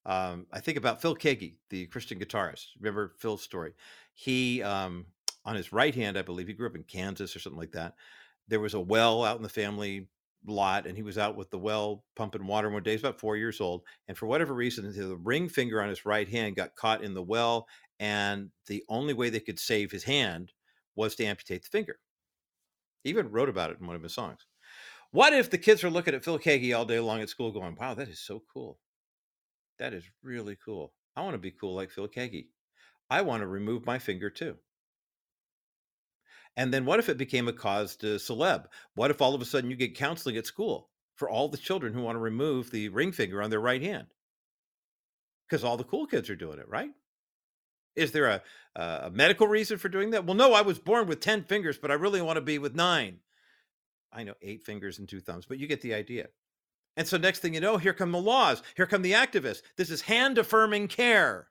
Um, 0.05 0.47
I 0.51 0.59
think 0.59 0.77
about 0.77 1.01
Phil 1.01 1.15
Keaggy, 1.15 1.55
the 1.69 1.85
Christian 1.87 2.19
guitarist. 2.19 2.67
Remember 2.79 3.13
Phil's 3.17 3.43
story? 3.43 3.73
He, 4.13 4.63
um, 4.63 5.05
on 5.43 5.55
his 5.55 5.73
right 5.73 5.93
hand, 5.93 6.17
I 6.17 6.21
believe, 6.21 6.47
he 6.47 6.53
grew 6.53 6.67
up 6.67 6.75
in 6.75 6.83
Kansas 6.83 7.35
or 7.35 7.39
something 7.39 7.59
like 7.59 7.73
that. 7.73 7.95
There 8.47 8.61
was 8.61 8.73
a 8.73 8.79
well 8.79 9.23
out 9.23 9.37
in 9.37 9.43
the 9.43 9.49
family 9.49 10.07
lot 10.47 10.85
and 10.87 10.95
he 10.95 11.03
was 11.03 11.17
out 11.17 11.35
with 11.35 11.49
the 11.49 11.59
well 11.59 12.03
pumping 12.15 12.47
water 12.47 12.69
one 12.69 12.83
day. 12.83 12.91
He's 12.91 13.01
about 13.01 13.19
four 13.19 13.37
years 13.37 13.61
old. 13.61 13.83
And 14.07 14.17
for 14.17 14.27
whatever 14.27 14.53
reason, 14.53 14.91
the 14.91 15.17
ring 15.17 15.49
finger 15.49 15.81
on 15.81 15.89
his 15.89 16.05
right 16.05 16.27
hand 16.27 16.55
got 16.55 16.75
caught 16.75 17.03
in 17.03 17.13
the 17.13 17.23
well. 17.23 17.67
And 17.99 18.51
the 18.67 18.83
only 18.89 19.13
way 19.13 19.29
they 19.29 19.39
could 19.39 19.59
save 19.59 19.91
his 19.91 20.03
hand 20.03 20.53
was 20.95 21.15
to 21.15 21.25
amputate 21.25 21.63
the 21.63 21.69
finger. 21.69 21.99
He 23.03 23.09
even 23.09 23.31
wrote 23.31 23.49
about 23.49 23.71
it 23.71 23.79
in 23.79 23.87
one 23.87 23.95
of 23.95 24.03
his 24.03 24.13
songs. 24.13 24.45
What 25.11 25.33
if 25.33 25.49
the 25.49 25.57
kids 25.57 25.83
are 25.83 25.89
looking 25.89 26.13
at 26.13 26.23
Phil 26.23 26.39
Keaggy 26.39 26.75
all 26.77 26.85
day 26.85 26.99
long 26.99 27.21
at 27.21 27.29
school 27.29 27.51
going, 27.51 27.75
wow, 27.79 27.93
that 27.93 28.09
is 28.09 28.19
so 28.19 28.43
cool. 28.53 28.79
That 29.79 29.93
is 29.93 30.03
really 30.21 30.57
cool. 30.63 30.93
I 31.15 31.21
want 31.21 31.33
to 31.35 31.39
be 31.39 31.51
cool 31.51 31.75
like 31.75 31.91
Phil 31.91 32.07
Keaggy. 32.07 32.47
I 33.09 33.21
want 33.21 33.41
to 33.41 33.47
remove 33.47 33.85
my 33.85 33.99
finger 33.99 34.29
too. 34.29 34.57
And 36.57 36.73
then 36.73 36.85
what 36.85 36.99
if 36.99 37.07
it 37.07 37.17
became 37.17 37.47
a 37.47 37.53
cause 37.53 37.95
to 37.97 38.15
celeb? 38.15 38.65
What 38.95 39.11
if 39.11 39.21
all 39.21 39.35
of 39.35 39.41
a 39.41 39.45
sudden 39.45 39.69
you 39.69 39.77
get 39.77 39.95
counseling 39.95 40.37
at 40.37 40.47
school 40.47 40.89
for 41.15 41.29
all 41.29 41.47
the 41.47 41.57
children 41.57 41.93
who 41.93 42.01
want 42.01 42.15
to 42.15 42.19
remove 42.19 42.71
the 42.71 42.89
ring 42.89 43.11
finger 43.11 43.43
on 43.43 43.51
their 43.51 43.59
right 43.59 43.81
hand? 43.81 44.07
Because 45.47 45.63
all 45.63 45.77
the 45.77 45.83
cool 45.83 46.07
kids 46.07 46.31
are 46.31 46.35
doing 46.35 46.57
it, 46.57 46.67
right? 46.67 46.89
Is 47.95 48.11
there 48.11 48.27
a, 48.27 48.41
a 48.75 49.11
medical 49.11 49.47
reason 49.47 49.77
for 49.77 49.87
doing 49.87 50.09
that? 50.11 50.25
Well, 50.25 50.35
no, 50.35 50.53
I 50.53 50.61
was 50.61 50.79
born 50.79 51.07
with 51.07 51.19
10 51.19 51.43
fingers, 51.43 51.77
but 51.77 51.91
I 51.91 51.93
really 51.93 52.21
want 52.21 52.37
to 52.37 52.41
be 52.41 52.57
with 52.57 52.75
nine. 52.75 53.19
I 54.11 54.23
know 54.23 54.33
eight 54.41 54.63
fingers 54.63 54.97
and 54.97 55.07
two 55.07 55.19
thumbs, 55.19 55.45
but 55.45 55.59
you 55.59 55.67
get 55.67 55.81
the 55.81 55.93
idea. 55.93 56.27
And 56.95 57.07
so 57.07 57.17
next 57.17 57.39
thing 57.39 57.53
you 57.53 57.59
know, 57.59 57.77
here 57.77 57.93
come 57.93 58.11
the 58.11 58.19
laws. 58.19 58.63
Here 58.75 58.87
come 58.87 59.03
the 59.03 59.13
activists. 59.13 59.61
This 59.77 59.91
is 59.91 60.01
hand 60.01 60.39
affirming 60.39 60.87
care. 60.87 61.47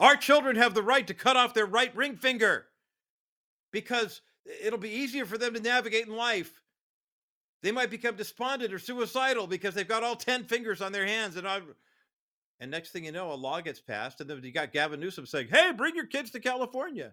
Our 0.00 0.16
children 0.16 0.56
have 0.56 0.72
the 0.72 0.82
right 0.82 1.06
to 1.06 1.14
cut 1.14 1.36
off 1.36 1.52
their 1.52 1.66
right 1.66 1.94
ring 1.94 2.16
finger 2.16 2.66
because 3.70 4.22
it'll 4.64 4.78
be 4.78 4.90
easier 4.90 5.26
for 5.26 5.36
them 5.36 5.52
to 5.54 5.60
navigate 5.60 6.06
in 6.06 6.16
life. 6.16 6.62
They 7.62 7.70
might 7.70 7.90
become 7.90 8.16
despondent 8.16 8.72
or 8.72 8.78
suicidal 8.78 9.46
because 9.46 9.74
they've 9.74 9.86
got 9.86 10.02
all 10.02 10.16
10 10.16 10.44
fingers 10.44 10.80
on 10.80 10.92
their 10.92 11.06
hands. 11.06 11.36
And, 11.36 11.46
I'm, 11.46 11.74
and 12.58 12.70
next 12.70 12.90
thing 12.90 13.04
you 13.04 13.12
know, 13.12 13.30
a 13.30 13.34
law 13.34 13.60
gets 13.60 13.80
passed. 13.80 14.22
And 14.22 14.30
then 14.30 14.42
you 14.42 14.50
got 14.50 14.72
Gavin 14.72 15.00
Newsom 15.00 15.26
saying, 15.26 15.48
hey, 15.52 15.72
bring 15.76 15.94
your 15.94 16.06
kids 16.06 16.30
to 16.30 16.40
California. 16.40 17.12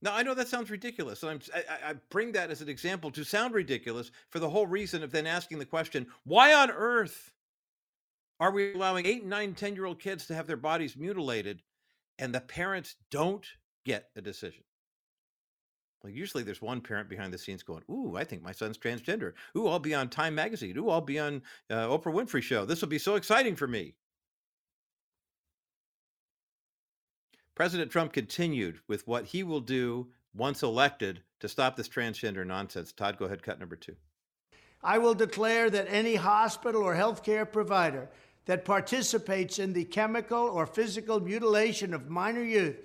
Now, 0.00 0.14
I 0.14 0.22
know 0.22 0.32
that 0.32 0.48
sounds 0.48 0.70
ridiculous. 0.70 1.22
And 1.22 1.46
I, 1.54 1.90
I 1.90 1.94
bring 2.08 2.32
that 2.32 2.50
as 2.50 2.62
an 2.62 2.70
example 2.70 3.10
to 3.10 3.24
sound 3.24 3.52
ridiculous 3.52 4.10
for 4.30 4.38
the 4.38 4.48
whole 4.48 4.66
reason 4.66 5.02
of 5.02 5.12
then 5.12 5.26
asking 5.26 5.58
the 5.58 5.66
question 5.66 6.06
why 6.24 6.54
on 6.54 6.70
earth 6.70 7.34
are 8.40 8.52
we 8.52 8.72
allowing 8.72 9.06
eight, 9.06 9.24
nine, 9.24 9.54
10 9.54 9.74
year 9.74 9.86
old 9.86 10.00
kids 10.00 10.26
to 10.26 10.34
have 10.34 10.46
their 10.46 10.56
bodies 10.56 10.96
mutilated 10.96 11.62
and 12.18 12.34
the 12.34 12.40
parents 12.40 12.96
don't 13.10 13.46
get 13.84 14.10
a 14.16 14.20
decision? 14.20 14.64
Like 16.04 16.14
usually 16.14 16.44
there's 16.44 16.62
one 16.62 16.80
parent 16.80 17.08
behind 17.08 17.32
the 17.32 17.38
scenes 17.38 17.62
going, 17.62 17.82
Ooh, 17.90 18.16
I 18.16 18.24
think 18.24 18.42
my 18.42 18.52
son's 18.52 18.78
transgender. 18.78 19.32
Ooh, 19.56 19.66
I'll 19.66 19.80
be 19.80 19.94
on 19.94 20.08
Time 20.08 20.34
Magazine. 20.34 20.76
Ooh, 20.78 20.90
I'll 20.90 21.00
be 21.00 21.18
on 21.18 21.42
uh, 21.70 21.86
Oprah 21.88 22.12
Winfrey 22.14 22.42
Show. 22.42 22.64
This 22.64 22.80
will 22.80 22.88
be 22.88 22.98
so 22.98 23.16
exciting 23.16 23.56
for 23.56 23.66
me. 23.66 23.94
President 27.56 27.90
Trump 27.90 28.12
continued 28.12 28.78
with 28.86 29.06
what 29.08 29.24
he 29.24 29.42
will 29.42 29.60
do 29.60 30.06
once 30.32 30.62
elected 30.62 31.22
to 31.40 31.48
stop 31.48 31.74
this 31.74 31.88
transgender 31.88 32.46
nonsense. 32.46 32.92
Todd, 32.92 33.18
go 33.18 33.24
ahead, 33.24 33.42
cut 33.42 33.58
number 33.58 33.74
two. 33.74 33.96
I 34.82 34.98
will 34.98 35.14
declare 35.14 35.68
that 35.70 35.88
any 35.88 36.14
hospital 36.14 36.82
or 36.82 36.94
healthcare 36.94 37.50
provider 37.50 38.08
that 38.48 38.64
participates 38.64 39.58
in 39.58 39.74
the 39.74 39.84
chemical 39.84 40.38
or 40.38 40.64
physical 40.64 41.20
mutilation 41.20 41.92
of 41.92 42.08
minor 42.08 42.42
youth 42.42 42.76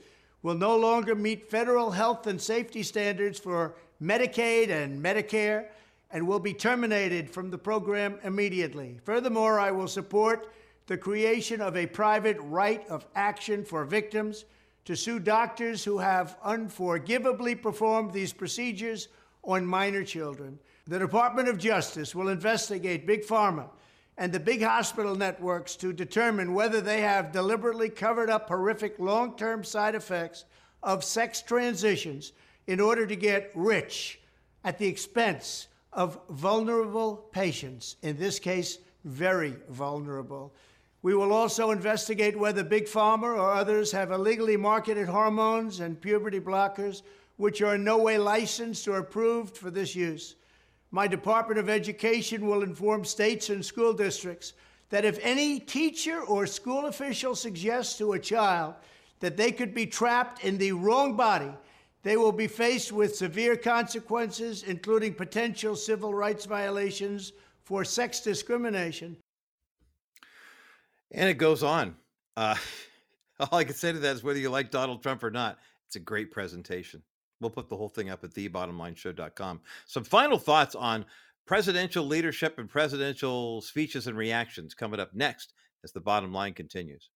will 0.42 0.56
no 0.56 0.76
longer 0.76 1.16
meet 1.16 1.50
federal 1.50 1.90
health 1.90 2.28
and 2.28 2.40
safety 2.40 2.84
standards 2.84 3.40
for 3.40 3.74
Medicaid 4.02 4.70
and 4.70 5.02
Medicare 5.02 5.68
and 6.12 6.28
will 6.28 6.38
be 6.38 6.54
terminated 6.54 7.30
from 7.30 7.50
the 7.50 7.58
program 7.58 8.20
immediately. 8.26 9.00
Furthermore, 9.06 9.58
I 9.58 9.72
will 9.72 9.88
support 9.88 10.52
the 10.88 10.98
creation 10.98 11.62
of 11.62 11.78
a 11.78 11.88
private 11.88 12.38
right 12.42 12.86
of 12.90 13.08
action 13.16 13.64
for 13.64 13.86
victims 13.86 14.44
to 14.84 14.98
sue 14.98 15.18
doctors 15.18 15.82
who 15.82 15.98
have 15.98 16.36
unforgivably 16.44 17.56
performed 17.56 18.12
these 18.12 18.34
procedures 18.34 19.08
on 19.46 19.66
minor 19.66 20.04
children. 20.04 20.60
The 20.88 21.00
Department 21.00 21.48
of 21.48 21.58
Justice 21.58 22.14
will 22.14 22.28
investigate 22.28 23.08
Big 23.08 23.26
Pharma 23.26 23.70
and 24.18 24.32
the 24.32 24.40
big 24.40 24.62
hospital 24.62 25.16
networks 25.16 25.76
to 25.78 25.92
determine 25.92 26.54
whether 26.54 26.82
they 26.82 27.02
have 27.02 27.32
deliberately 27.32 27.90
covered 27.90 28.30
up 28.30 28.48
horrific 28.48 29.00
long 29.00 29.36
term 29.36 29.64
side 29.64 29.96
effects 29.96 30.46
of 30.82 31.04
sex 31.04 31.42
transitions 31.42 32.34
in 32.68 32.80
order 32.80 33.06
to 33.08 33.16
get 33.16 33.52
rich 33.56 34.20
at 34.64 34.78
the 34.78 34.88
expense 34.88 35.68
of 35.92 36.20
vulnerable 36.30 37.18
patients, 37.32 37.98
in 38.02 38.18
this 38.18 38.40
case, 38.40 38.80
very 39.04 39.56
vulnerable. 39.70 40.54
We 41.02 41.16
will 41.16 41.34
also 41.34 41.72
investigate 41.72 42.38
whether 42.38 42.64
Big 42.64 42.86
Pharma 42.86 43.24
or 43.24 43.52
others 43.52 43.92
have 43.92 44.12
illegally 44.12 44.56
marketed 44.56 45.08
hormones 45.08 45.82
and 45.82 46.00
puberty 46.00 46.40
blockers 46.40 47.02
which 47.38 47.62
are 47.62 47.76
in 47.76 47.84
no 47.84 47.98
way 47.98 48.18
licensed 48.18 48.88
or 48.88 49.00
approved 49.00 49.58
for 49.58 49.70
this 49.70 49.96
use. 49.96 50.36
My 50.94 51.08
Department 51.08 51.60
of 51.60 51.70
Education 51.70 52.48
will 52.48 52.64
inform 52.64 53.04
states 53.04 53.50
and 53.50 53.66
school 53.66 53.92
districts 53.92 54.54
that 54.92 55.04
if 55.04 55.20
any 55.22 55.60
teacher 55.60 56.22
or 56.22 56.48
school 56.48 56.86
official 56.86 57.36
suggests 57.36 57.98
to 57.98 58.14
a 58.14 58.20
child 58.20 58.76
that 59.20 59.36
they 59.36 59.52
could 59.52 59.74
be 59.74 59.86
trapped 59.86 60.46
in 60.46 60.58
the 60.58 60.72
wrong 60.72 61.18
body, 61.18 61.52
they 62.04 62.16
will 62.16 62.32
be 62.32 62.48
faced 62.48 62.94
with 62.94 63.14
severe 63.14 63.58
consequences, 63.58 64.64
including 64.64 65.14
potential 65.14 65.76
civil 65.76 66.14
rights 66.14 66.46
violations 66.46 67.34
for 67.66 67.84
sex 67.84 68.22
discrimination 68.22 69.18
and 71.14 71.30
it 71.30 71.36
goes 71.36 71.64
on. 71.64 71.96
Uh, 72.36 72.56
all 73.40 73.60
I 73.60 73.64
can 73.64 73.76
say 73.76 73.92
to 73.92 74.00
that 74.00 74.16
is 74.16 74.24
whether 74.24 74.40
you 74.40 74.50
like 74.50 74.72
Donald 74.72 75.02
Trump 75.02 75.24
or 75.24 75.32
not, 75.32 75.60
it's 75.88 75.96
a 75.96 76.00
great 76.00 76.32
presentation. 76.32 77.04
We'll 77.44 77.52
put 77.52 77.70
the 77.70 77.78
whole 77.78 77.90
thing 77.90 78.10
up 78.10 78.24
at 78.24 78.32
thebottomlineshow.com. 78.32 79.62
Some 79.86 80.04
final 80.04 80.40
thoughts 80.40 80.76
on 80.76 81.06
presidential 81.46 82.06
leadership 82.06 82.58
and 82.58 82.70
presidential 82.70 83.62
speeches 83.62 84.08
and 84.08 84.18
reactions 84.18 84.74
coming 84.74 85.00
up 85.00 85.14
next 85.14 85.54
as 85.84 85.92
the 85.92 86.00
bottom 86.00 86.34
line 86.34 86.54
continues. 86.54 87.10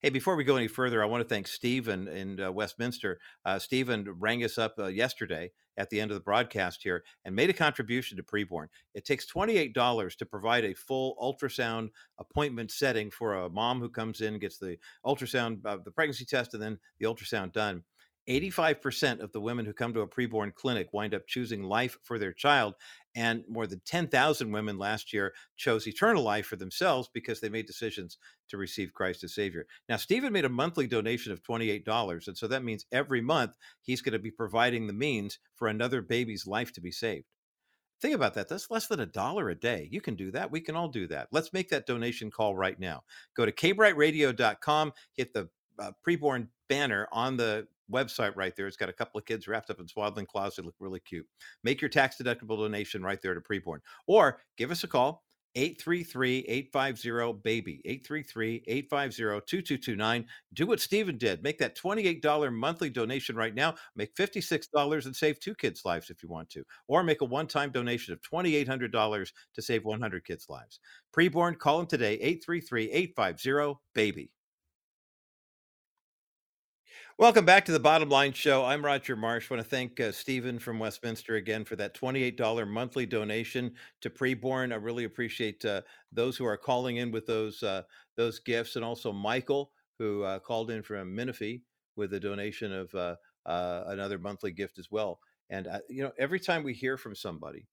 Hey, 0.00 0.10
before 0.10 0.36
we 0.36 0.44
go 0.44 0.56
any 0.56 0.68
further, 0.68 1.02
I 1.02 1.06
want 1.06 1.22
to 1.22 1.28
thank 1.28 1.48
Stephen 1.48 2.06
in 2.06 2.38
uh, 2.38 2.52
Westminster. 2.52 3.18
Uh, 3.44 3.58
Stephen 3.58 4.06
rang 4.18 4.44
us 4.44 4.58
up 4.58 4.74
uh, 4.78 4.86
yesterday 4.86 5.50
at 5.78 5.90
the 5.90 6.00
end 6.00 6.10
of 6.10 6.14
the 6.14 6.22
broadcast 6.22 6.82
here 6.82 7.02
and 7.24 7.34
made 7.34 7.50
a 7.50 7.54
contribution 7.54 8.16
to 8.16 8.22
preborn. 8.22 8.66
It 8.94 9.04
takes 9.04 9.26
$28 9.26 10.16
to 10.16 10.26
provide 10.26 10.64
a 10.64 10.74
full 10.74 11.16
ultrasound 11.20 11.88
appointment 12.18 12.70
setting 12.70 13.10
for 13.10 13.34
a 13.34 13.50
mom 13.50 13.80
who 13.80 13.88
comes 13.88 14.20
in, 14.20 14.38
gets 14.38 14.58
the 14.58 14.76
ultrasound, 15.04 15.64
uh, 15.64 15.78
the 15.82 15.90
pregnancy 15.90 16.26
test, 16.26 16.54
and 16.54 16.62
then 16.62 16.78
the 17.00 17.06
ultrasound 17.06 17.52
done. 17.52 17.82
85% 18.28 19.20
of 19.20 19.32
the 19.32 19.40
women 19.40 19.64
who 19.64 19.72
come 19.72 19.94
to 19.94 20.00
a 20.00 20.08
preborn 20.08 20.54
clinic 20.54 20.92
wind 20.92 21.14
up 21.14 21.26
choosing 21.26 21.62
life 21.62 21.98
for 22.02 22.18
their 22.18 22.32
child. 22.32 22.74
And 23.14 23.44
more 23.48 23.66
than 23.66 23.80
10,000 23.86 24.52
women 24.52 24.78
last 24.78 25.12
year 25.12 25.32
chose 25.56 25.86
eternal 25.86 26.22
life 26.22 26.46
for 26.46 26.56
themselves 26.56 27.08
because 27.12 27.40
they 27.40 27.48
made 27.48 27.66
decisions 27.66 28.18
to 28.48 28.56
receive 28.56 28.92
Christ 28.92 29.24
as 29.24 29.34
Savior. 29.34 29.66
Now, 29.88 29.96
Stephen 29.96 30.32
made 30.32 30.44
a 30.44 30.50
monthly 30.50 30.86
donation 30.86 31.32
of 31.32 31.42
$28. 31.42 32.28
And 32.28 32.36
so 32.36 32.46
that 32.48 32.64
means 32.64 32.86
every 32.92 33.20
month 33.20 33.52
he's 33.82 34.02
going 34.02 34.12
to 34.12 34.18
be 34.18 34.30
providing 34.30 34.86
the 34.86 34.92
means 34.92 35.38
for 35.54 35.68
another 35.68 36.02
baby's 36.02 36.46
life 36.46 36.72
to 36.74 36.80
be 36.80 36.90
saved. 36.90 37.26
Think 38.00 38.14
about 38.14 38.34
that. 38.34 38.48
That's 38.48 38.70
less 38.70 38.88
than 38.88 39.00
a 39.00 39.06
dollar 39.06 39.48
a 39.48 39.54
day. 39.54 39.88
You 39.90 40.02
can 40.02 40.16
do 40.16 40.30
that. 40.32 40.50
We 40.50 40.60
can 40.60 40.76
all 40.76 40.88
do 40.88 41.06
that. 41.08 41.28
Let's 41.32 41.52
make 41.52 41.70
that 41.70 41.86
donation 41.86 42.30
call 42.30 42.54
right 42.54 42.78
now. 42.78 43.04
Go 43.34 43.46
to 43.46 43.52
kbrightradio.com, 43.52 44.92
hit 45.14 45.32
the 45.32 45.48
uh, 45.78 45.92
preborn 46.06 46.48
banner 46.68 47.08
on 47.10 47.36
the 47.36 47.66
website 47.92 48.36
right 48.36 48.54
there. 48.56 48.66
It's 48.66 48.76
got 48.76 48.88
a 48.88 48.92
couple 48.92 49.18
of 49.18 49.24
kids 49.24 49.48
wrapped 49.48 49.70
up 49.70 49.80
in 49.80 49.88
swaddling 49.88 50.26
cloths. 50.26 50.56
They 50.56 50.62
look 50.62 50.74
really 50.80 51.00
cute. 51.00 51.26
Make 51.64 51.80
your 51.80 51.90
tax 51.90 52.16
deductible 52.20 52.58
donation 52.58 53.02
right 53.02 53.20
there 53.22 53.34
to 53.34 53.40
preborn 53.40 53.78
or 54.06 54.40
give 54.56 54.70
us 54.70 54.84
a 54.84 54.88
call. 54.88 55.24
833-850-BABY, 55.56 57.80
833-850-2229. 57.88 60.24
Do 60.52 60.66
what 60.66 60.80
Stephen 60.80 61.16
did. 61.16 61.42
Make 61.42 61.56
that 61.58 61.78
$28 61.78 62.52
monthly 62.52 62.90
donation 62.90 63.36
right 63.36 63.54
now. 63.54 63.74
Make 63.94 64.14
$56 64.14 65.06
and 65.06 65.16
save 65.16 65.40
two 65.40 65.54
kids' 65.54 65.86
lives 65.86 66.10
if 66.10 66.22
you 66.22 66.28
want 66.28 66.50
to. 66.50 66.62
Or 66.88 67.02
make 67.02 67.22
a 67.22 67.24
one-time 67.24 67.70
donation 67.70 68.12
of 68.12 68.20
$2,800 68.20 69.32
to 69.54 69.62
save 69.62 69.86
100 69.86 70.26
kids' 70.26 70.50
lives. 70.50 70.78
Preborn, 71.16 71.58
call 71.58 71.78
them 71.78 71.86
today, 71.86 72.18
833-850-BABY. 72.46 74.30
Welcome 77.18 77.46
back 77.46 77.64
to 77.64 77.72
the 77.72 77.80
Bottom 77.80 78.10
Line 78.10 78.34
Show. 78.34 78.62
I'm 78.66 78.84
Roger 78.84 79.16
Marsh. 79.16 79.50
I 79.50 79.54
want 79.54 79.64
to 79.64 79.70
thank 79.70 79.98
uh, 80.00 80.12
Stephen 80.12 80.58
from 80.58 80.78
Westminster 80.78 81.36
again 81.36 81.64
for 81.64 81.74
that 81.76 81.94
$28 81.94 82.68
monthly 82.68 83.06
donation 83.06 83.72
to 84.02 84.10
Preborn. 84.10 84.70
I 84.70 84.76
really 84.76 85.04
appreciate 85.04 85.64
uh, 85.64 85.80
those 86.12 86.36
who 86.36 86.44
are 86.44 86.58
calling 86.58 86.98
in 86.98 87.10
with 87.10 87.24
those 87.24 87.62
uh, 87.62 87.84
those 88.18 88.38
gifts, 88.40 88.76
and 88.76 88.84
also 88.84 89.14
Michael 89.14 89.70
who 89.98 90.24
uh, 90.24 90.40
called 90.40 90.70
in 90.70 90.82
from 90.82 91.14
Menifee 91.14 91.62
with 91.96 92.12
a 92.12 92.20
donation 92.20 92.70
of 92.70 92.94
uh, 92.94 93.16
uh, 93.46 93.84
another 93.86 94.18
monthly 94.18 94.52
gift 94.52 94.78
as 94.78 94.90
well. 94.90 95.18
And 95.48 95.68
you 95.88 96.02
know, 96.02 96.12
every 96.18 96.38
time 96.38 96.62
we 96.62 96.74
hear 96.74 96.98
from 96.98 97.14
somebody 97.14 97.66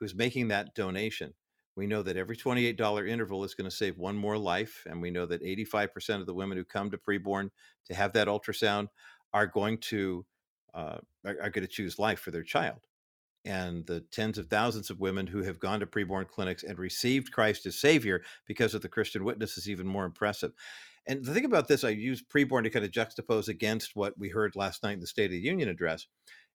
who's 0.00 0.16
making 0.16 0.48
that 0.48 0.74
donation, 0.74 1.32
we 1.76 1.86
know 1.86 2.02
that 2.02 2.16
every 2.16 2.36
$28 2.36 3.08
interval 3.08 3.44
is 3.44 3.54
going 3.54 3.68
to 3.68 3.76
save 3.76 3.98
one 3.98 4.16
more 4.16 4.36
life. 4.36 4.84
And 4.88 5.00
we 5.00 5.10
know 5.10 5.26
that 5.26 5.42
85% 5.42 6.20
of 6.20 6.26
the 6.26 6.34
women 6.34 6.58
who 6.58 6.64
come 6.64 6.90
to 6.90 6.98
preborn 6.98 7.50
to 7.86 7.94
have 7.94 8.12
that 8.14 8.28
ultrasound 8.28 8.88
are 9.32 9.46
going 9.46 9.78
to 9.78 10.24
uh, 10.74 10.98
are, 11.24 11.36
are 11.42 11.50
going 11.50 11.66
to 11.66 11.68
choose 11.68 11.98
life 11.98 12.20
for 12.20 12.30
their 12.30 12.42
child. 12.42 12.78
And 13.44 13.86
the 13.86 14.00
tens 14.12 14.38
of 14.38 14.48
thousands 14.48 14.90
of 14.90 15.00
women 15.00 15.26
who 15.26 15.42
have 15.42 15.58
gone 15.58 15.80
to 15.80 15.86
preborn 15.86 16.28
clinics 16.28 16.62
and 16.62 16.78
received 16.78 17.32
Christ 17.32 17.66
as 17.66 17.78
Savior 17.78 18.22
because 18.46 18.74
of 18.74 18.82
the 18.82 18.88
Christian 18.88 19.24
witness 19.24 19.56
is 19.56 19.68
even 19.68 19.86
more 19.86 20.04
impressive. 20.04 20.52
And 21.06 21.24
the 21.24 21.32
thing 21.32 21.46
about 21.46 21.66
this, 21.66 21.82
I 21.82 21.88
use 21.88 22.22
preborn 22.22 22.64
to 22.64 22.70
kind 22.70 22.84
of 22.84 22.90
juxtapose 22.90 23.48
against 23.48 23.96
what 23.96 24.18
we 24.18 24.28
heard 24.28 24.54
last 24.54 24.82
night 24.82 24.92
in 24.92 25.00
the 25.00 25.06
State 25.06 25.26
of 25.26 25.30
the 25.30 25.38
Union 25.38 25.68
address 25.68 26.06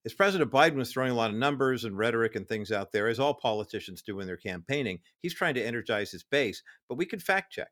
as 0.06 0.14
President 0.14 0.52
Biden 0.52 0.76
was 0.76 0.92
throwing 0.92 1.12
a 1.12 1.16
lot 1.16 1.32
of 1.32 1.36
numbers 1.36 1.84
and 1.84 1.98
rhetoric 1.98 2.36
and 2.36 2.48
things 2.48 2.72
out 2.72 2.92
there, 2.92 3.08
as 3.08 3.20
all 3.20 3.34
politicians 3.34 4.04
do 4.04 4.16
when 4.16 4.28
they're 4.28 4.38
campaigning, 4.38 5.00
he's 5.22 5.34
trying 5.34 5.56
to 5.56 5.66
energize 5.66 6.12
his 6.12 6.24
base. 6.24 6.62
But 6.88 6.96
we 6.96 7.06
can 7.06 7.20
fact 7.20 7.52
check. 7.52 7.72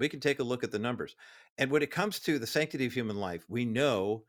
We 0.00 0.08
can 0.08 0.20
take 0.20 0.40
a 0.40 0.44
look 0.44 0.64
at 0.64 0.72
the 0.72 0.78
numbers. 0.78 1.14
And 1.56 1.70
when 1.70 1.82
it 1.82 1.90
comes 1.90 2.18
to 2.20 2.38
the 2.38 2.46
sanctity 2.46 2.86
of 2.86 2.92
human 2.92 3.16
life, 3.16 3.44
we 3.48 3.64
know 3.64 4.24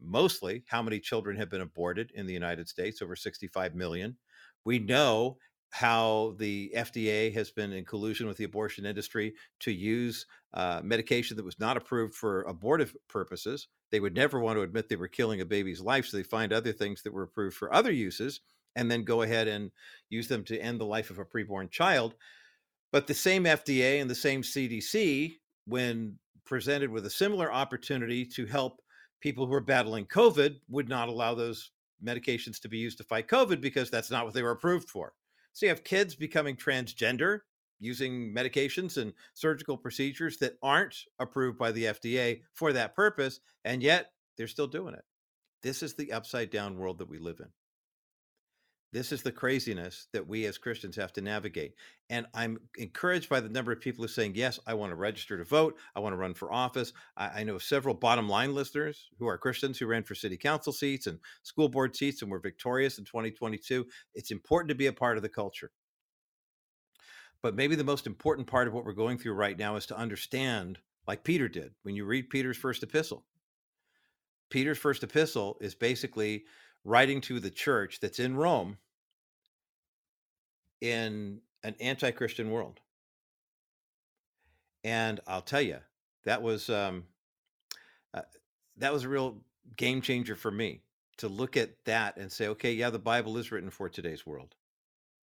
mostly 0.00 0.64
how 0.66 0.82
many 0.82 0.98
children 0.98 1.36
have 1.36 1.50
been 1.50 1.60
aborted 1.60 2.10
in 2.14 2.26
the 2.26 2.32
United 2.32 2.68
States, 2.68 3.02
over 3.02 3.14
65 3.14 3.74
million. 3.74 4.16
We 4.64 4.78
know 4.78 5.38
how 5.70 6.34
the 6.38 6.72
FDA 6.76 7.32
has 7.32 7.50
been 7.50 7.72
in 7.72 7.84
collusion 7.84 8.26
with 8.26 8.36
the 8.36 8.44
abortion 8.44 8.84
industry 8.84 9.34
to 9.60 9.72
use 9.72 10.26
uh, 10.52 10.80
medication 10.82 11.36
that 11.36 11.44
was 11.44 11.60
not 11.60 11.76
approved 11.76 12.14
for 12.14 12.42
abortive 12.42 12.94
purposes. 13.08 13.68
They 13.90 14.00
would 14.00 14.14
never 14.14 14.40
want 14.40 14.56
to 14.56 14.62
admit 14.62 14.88
they 14.88 14.96
were 14.96 15.08
killing 15.08 15.40
a 15.40 15.44
baby's 15.44 15.80
life, 15.80 16.06
so 16.06 16.16
they 16.16 16.22
find 16.24 16.52
other 16.52 16.72
things 16.72 17.02
that 17.02 17.12
were 17.12 17.22
approved 17.22 17.56
for 17.56 17.72
other 17.72 17.92
uses 17.92 18.40
and 18.76 18.90
then 18.90 19.04
go 19.04 19.22
ahead 19.22 19.48
and 19.48 19.70
use 20.10 20.28
them 20.28 20.44
to 20.44 20.58
end 20.58 20.80
the 20.80 20.84
life 20.84 21.10
of 21.10 21.18
a 21.18 21.24
preborn 21.24 21.70
child. 21.70 22.14
But 22.92 23.06
the 23.06 23.14
same 23.14 23.44
FDA 23.44 24.00
and 24.00 24.10
the 24.10 24.14
same 24.14 24.42
CDC, 24.42 25.36
when 25.66 26.18
presented 26.44 26.90
with 26.90 27.06
a 27.06 27.10
similar 27.10 27.52
opportunity 27.52 28.24
to 28.24 28.46
help 28.46 28.80
people 29.20 29.46
who 29.46 29.54
are 29.54 29.60
battling 29.60 30.06
COVID, 30.06 30.56
would 30.68 30.88
not 30.88 31.08
allow 31.08 31.34
those 31.34 31.70
medications 32.04 32.60
to 32.60 32.68
be 32.68 32.78
used 32.78 32.98
to 32.98 33.04
fight 33.04 33.28
COVID 33.28 33.60
because 33.60 33.90
that's 33.90 34.10
not 34.10 34.24
what 34.24 34.34
they 34.34 34.42
were 34.42 34.50
approved 34.50 34.88
for. 34.88 35.12
So 35.52 35.66
you 35.66 35.70
have 35.70 35.84
kids 35.84 36.14
becoming 36.14 36.56
transgender 36.56 37.40
using 37.78 38.34
medications 38.34 38.98
and 38.98 39.12
surgical 39.34 39.76
procedures 39.76 40.36
that 40.38 40.58
aren't 40.62 40.96
approved 41.18 41.58
by 41.58 41.72
the 41.72 41.84
FDA 41.84 42.42
for 42.52 42.72
that 42.72 42.94
purpose, 42.94 43.40
and 43.64 43.82
yet 43.82 44.12
they're 44.36 44.46
still 44.46 44.66
doing 44.66 44.94
it. 44.94 45.04
This 45.62 45.82
is 45.82 45.94
the 45.94 46.12
upside 46.12 46.50
down 46.50 46.78
world 46.78 46.98
that 46.98 47.08
we 47.08 47.18
live 47.18 47.40
in. 47.40 47.48
This 48.92 49.12
is 49.12 49.22
the 49.22 49.30
craziness 49.30 50.08
that 50.12 50.26
we 50.26 50.46
as 50.46 50.58
Christians 50.58 50.96
have 50.96 51.12
to 51.12 51.20
navigate. 51.20 51.74
And 52.08 52.26
I'm 52.34 52.58
encouraged 52.76 53.28
by 53.28 53.38
the 53.38 53.48
number 53.48 53.70
of 53.70 53.80
people 53.80 54.02
who 54.02 54.06
are 54.06 54.08
saying, 54.08 54.32
Yes, 54.34 54.58
I 54.66 54.74
want 54.74 54.90
to 54.90 54.96
register 54.96 55.38
to 55.38 55.44
vote. 55.44 55.78
I 55.94 56.00
want 56.00 56.12
to 56.12 56.16
run 56.16 56.34
for 56.34 56.52
office. 56.52 56.92
I, 57.16 57.40
I, 57.40 57.44
know 57.44 57.58
several 57.58 57.94
bottom 57.94 58.28
line 58.28 58.52
listeners 58.52 59.08
who 59.20 59.28
are 59.28 59.38
Christians 59.38 59.78
who 59.78 59.86
ran 59.86 60.02
for 60.02 60.16
city 60.16 60.36
council 60.36 60.72
seats 60.72 61.06
and 61.06 61.20
school 61.44 61.68
board 61.68 61.94
seats 61.94 62.22
and 62.22 62.30
were 62.30 62.40
victorious 62.40 62.98
in 62.98 63.04
2022. 63.04 63.86
It's 64.14 64.32
important 64.32 64.70
to 64.70 64.74
be 64.74 64.86
a 64.86 64.92
part 64.92 65.16
of 65.16 65.22
the 65.22 65.28
culture. 65.28 65.70
But 67.42 67.54
maybe 67.54 67.76
the 67.76 67.84
most 67.84 68.08
important 68.08 68.48
part 68.48 68.66
of 68.66 68.74
what 68.74 68.84
we're 68.84 68.92
going 68.92 69.18
through 69.18 69.34
right 69.34 69.58
now 69.58 69.76
is 69.76 69.86
to 69.86 69.96
understand, 69.96 70.78
like 71.06 71.22
Peter 71.22 71.48
did, 71.48 71.72
when 71.84 71.94
you 71.94 72.04
read 72.04 72.28
Peter's 72.28 72.56
first 72.56 72.82
epistle. 72.82 73.24
Peter's 74.50 74.78
first 74.78 75.04
epistle 75.04 75.56
is 75.60 75.76
basically 75.76 76.44
writing 76.84 77.20
to 77.22 77.40
the 77.40 77.50
church 77.50 78.00
that's 78.00 78.18
in 78.18 78.36
Rome 78.36 78.78
in 80.80 81.40
an 81.62 81.74
anti 81.80 82.10
Christian 82.10 82.50
world. 82.50 82.80
And 84.82 85.20
I'll 85.26 85.42
tell 85.42 85.60
you, 85.60 85.78
that 86.24 86.42
was 86.42 86.70
um, 86.70 87.04
uh, 88.14 88.22
that 88.78 88.92
was 88.92 89.04
a 89.04 89.08
real 89.08 89.38
game 89.76 90.00
changer 90.00 90.34
for 90.34 90.50
me 90.50 90.80
to 91.18 91.28
look 91.28 91.56
at 91.56 91.84
that 91.84 92.16
and 92.16 92.32
say, 92.32 92.48
okay, 92.48 92.72
yeah, 92.72 92.90
the 92.90 92.98
Bible 92.98 93.36
is 93.36 93.52
written 93.52 93.70
for 93.70 93.88
today's 93.88 94.26
world. 94.26 94.54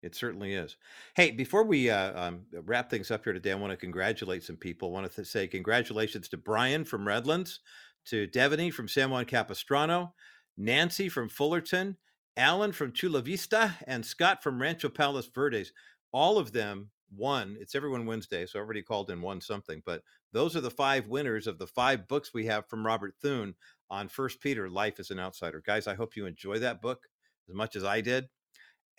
It 0.02 0.14
certainly 0.14 0.54
is. 0.54 0.76
Hey, 1.14 1.30
before 1.30 1.64
we 1.64 1.88
uh, 1.90 2.28
um, 2.28 2.42
wrap 2.52 2.90
things 2.90 3.10
up 3.10 3.24
here 3.24 3.32
today, 3.32 3.52
I 3.52 3.56
want 3.56 3.72
to 3.72 3.78
congratulate 3.78 4.44
some 4.44 4.56
people. 4.56 4.90
I 4.90 4.92
want 4.92 5.12
to 5.12 5.24
say 5.24 5.46
congratulations 5.46 6.28
to 6.28 6.36
Brian 6.36 6.84
from 6.84 7.08
Redlands, 7.08 7.60
to 8.06 8.28
Devaney 8.28 8.72
from 8.72 8.88
San 8.88 9.10
Juan 9.10 9.24
Capistrano, 9.24 10.12
Nancy 10.56 11.08
from 11.08 11.28
Fullerton, 11.28 11.96
Alan 12.36 12.72
from 12.72 12.92
Chula 12.92 13.22
Vista, 13.22 13.74
and 13.86 14.04
Scott 14.04 14.42
from 14.42 14.60
Rancho 14.60 14.88
Palos 14.88 15.28
Verdes. 15.28 15.72
All 16.12 16.38
of 16.38 16.52
them 16.52 16.90
won. 17.14 17.56
It's 17.60 17.74
Everyone 17.74 18.06
Wednesday, 18.06 18.46
so 18.46 18.58
everybody 18.58 18.82
called 18.82 19.10
in 19.10 19.20
won 19.20 19.40
something. 19.40 19.82
But 19.84 20.02
those 20.32 20.56
are 20.56 20.60
the 20.60 20.70
five 20.70 21.08
winners 21.08 21.46
of 21.46 21.58
the 21.58 21.66
five 21.66 22.08
books 22.08 22.32
we 22.34 22.46
have 22.46 22.68
from 22.68 22.84
Robert 22.86 23.14
Thune 23.20 23.54
on 23.90 24.08
First 24.08 24.40
Peter, 24.40 24.68
Life 24.68 24.98
as 24.98 25.10
an 25.10 25.20
Outsider. 25.20 25.62
Guys, 25.64 25.86
I 25.86 25.94
hope 25.94 26.16
you 26.16 26.26
enjoy 26.26 26.58
that 26.58 26.82
book 26.82 27.06
as 27.48 27.54
much 27.54 27.76
as 27.76 27.84
I 27.84 28.00
did, 28.00 28.28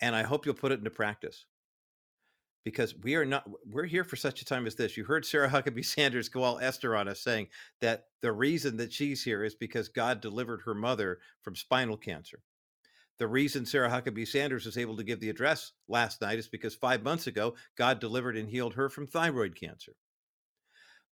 and 0.00 0.14
I 0.16 0.22
hope 0.22 0.46
you'll 0.46 0.54
put 0.54 0.72
it 0.72 0.78
into 0.78 0.90
practice. 0.90 1.44
Because 2.64 2.94
we 2.94 3.14
are 3.14 3.24
not, 3.24 3.48
we're 3.66 3.84
here 3.84 4.04
for 4.04 4.16
such 4.16 4.42
a 4.42 4.44
time 4.44 4.66
as 4.66 4.74
this. 4.74 4.96
You 4.96 5.04
heard 5.04 5.24
Sarah 5.24 5.48
Huckabee 5.48 5.84
Sanders 5.84 6.28
go 6.28 6.42
all 6.42 6.58
Esther 6.58 6.96
on 6.96 7.08
us 7.08 7.20
saying 7.20 7.48
that 7.80 8.06
the 8.20 8.32
reason 8.32 8.76
that 8.76 8.92
she's 8.92 9.22
here 9.22 9.42
is 9.44 9.54
because 9.54 9.88
God 9.88 10.20
delivered 10.20 10.62
her 10.64 10.74
mother 10.74 11.18
from 11.42 11.56
spinal 11.56 11.96
cancer. 11.96 12.40
The 13.18 13.26
reason 13.26 13.66
Sarah 13.66 13.90
Huckabee 13.90 14.28
Sanders 14.28 14.64
was 14.64 14.78
able 14.78 14.96
to 14.96 15.02
give 15.02 15.18
the 15.18 15.30
address 15.30 15.72
last 15.88 16.20
night 16.20 16.38
is 16.38 16.48
because 16.48 16.74
five 16.74 17.02
months 17.02 17.26
ago, 17.26 17.54
God 17.76 17.98
delivered 17.98 18.36
and 18.36 18.48
healed 18.48 18.74
her 18.74 18.88
from 18.88 19.08
thyroid 19.08 19.56
cancer. 19.58 19.94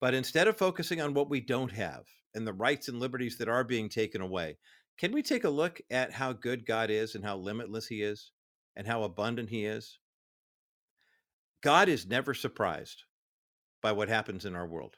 But 0.01 0.13
instead 0.13 0.47
of 0.47 0.59
focusing 0.59 1.01
on 1.01 1.15
what 1.15 1.31
we 1.31 1.41
don't 1.41 1.73
have 1.73 2.05
and 2.35 2.47
the 2.47 2.53
rights 2.53 2.89
and 2.89 3.01
liberties 3.01 3.39
that 3.39 3.49
are 3.49 3.65
being 3.65 3.89
taken 3.89 4.21
away, 4.21 4.59
can 4.99 5.13
we 5.13 5.23
take 5.23 5.45
a 5.45 5.51
look 5.51 5.81
at 5.91 6.13
how 6.13 6.35
good 6.35 6.67
God 6.67 6.91
is 6.91 7.15
and 7.15 7.25
how 7.25 7.39
limitless 7.39 7.87
He 7.87 8.03
is 8.03 8.33
and 8.77 8.87
how 8.87 9.05
abundant 9.05 9.49
He 9.49 9.65
is? 9.65 9.99
God 11.65 11.89
is 11.89 12.07
never 12.07 12.35
surprised 12.35 13.05
by 13.81 13.93
what 13.93 14.11
happens 14.11 14.45
in 14.45 14.55
our 14.55 14.67
world. 14.67 14.97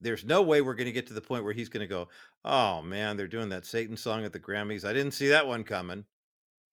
There's 0.00 0.24
no 0.24 0.42
way 0.42 0.60
we're 0.60 0.74
going 0.74 0.86
to 0.86 0.92
get 0.92 1.06
to 1.06 1.14
the 1.14 1.20
point 1.20 1.44
where 1.44 1.52
he's 1.52 1.68
going 1.68 1.82
to 1.82 1.86
go, 1.86 2.08
Oh 2.44 2.82
man, 2.82 3.16
they're 3.16 3.28
doing 3.28 3.50
that 3.50 3.64
Satan 3.64 3.96
song 3.96 4.24
at 4.24 4.32
the 4.32 4.40
Grammys. 4.40 4.84
I 4.84 4.92
didn't 4.92 5.14
see 5.14 5.28
that 5.28 5.46
one 5.46 5.62
coming. 5.62 6.06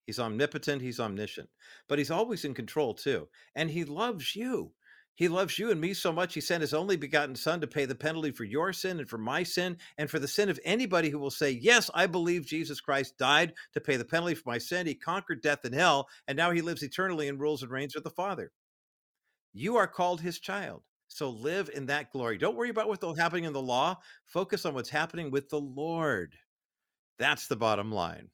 He's 0.07 0.18
omnipotent, 0.18 0.82
he's 0.82 0.99
omniscient, 0.99 1.48
but 1.88 1.99
he's 1.99 2.10
always 2.10 2.44
in 2.44 2.56
control 2.56 2.95
too. 2.95 3.28
And 3.56 3.69
he 3.69 3.84
loves 3.84 4.36
you. 4.36 4.72
He 5.14 5.28
loves 5.28 5.60
you 5.60 5.69
and 5.69 5.80
me 5.80 5.94
so 5.94 6.11
much, 6.11 6.34
he 6.34 6.41
sent 6.41 6.61
his 6.61 6.74
only 6.74 6.98
begotten 6.98 7.36
Son 7.36 7.61
to 7.61 7.68
pay 7.68 7.86
the 7.86 7.94
penalty 7.94 8.32
for 8.32 8.45
your 8.45 8.74
sin 8.74 8.99
and 8.99 9.07
for 9.07 9.19
my 9.19 9.44
sin 9.44 9.78
and 9.99 10.10
for 10.10 10.18
the 10.18 10.28
sin 10.28 10.49
of 10.49 10.60
anybody 10.65 11.11
who 11.11 11.19
will 11.19 11.30
say, 11.30 11.52
Yes, 11.52 11.91
I 11.94 12.07
believe 12.07 12.48
Jesus 12.48 12.82
Christ 12.82 13.15
died 13.19 13.53
to 13.74 13.82
pay 13.82 13.95
the 13.95 14.06
penalty 14.06 14.34
for 14.34 14.49
my 14.49 14.57
sin. 14.57 14.88
He 14.88 14.95
conquered 14.95 15.44
death 15.44 15.65
and 15.65 15.76
hell, 15.76 16.07
and 16.28 16.36
now 16.36 16.49
he 16.49 16.61
lives 16.61 16.82
eternally 16.82 17.28
and 17.28 17.40
rules 17.40 17.61
and 17.61 17.72
reigns 17.72 17.94
with 17.94 18.03
the 18.03 18.10
Father. 18.10 18.52
You 19.53 19.78
are 19.78 19.88
called 19.88 20.22
his 20.22 20.40
child. 20.40 20.84
So 21.07 21.30
live 21.30 21.69
in 21.74 21.86
that 21.88 22.11
glory. 22.11 22.38
Don't 22.38 22.56
worry 22.56 22.69
about 22.69 22.88
what's 22.88 23.19
happening 23.19 23.45
in 23.45 23.53
the 23.53 23.61
law. 23.61 23.98
Focus 24.26 24.65
on 24.65 24.74
what's 24.74 24.90
happening 24.90 25.32
with 25.32 25.49
the 25.49 25.60
Lord. 25.60 26.36
That's 27.18 27.48
the 27.48 27.56
bottom 27.56 27.91
line. 27.91 28.30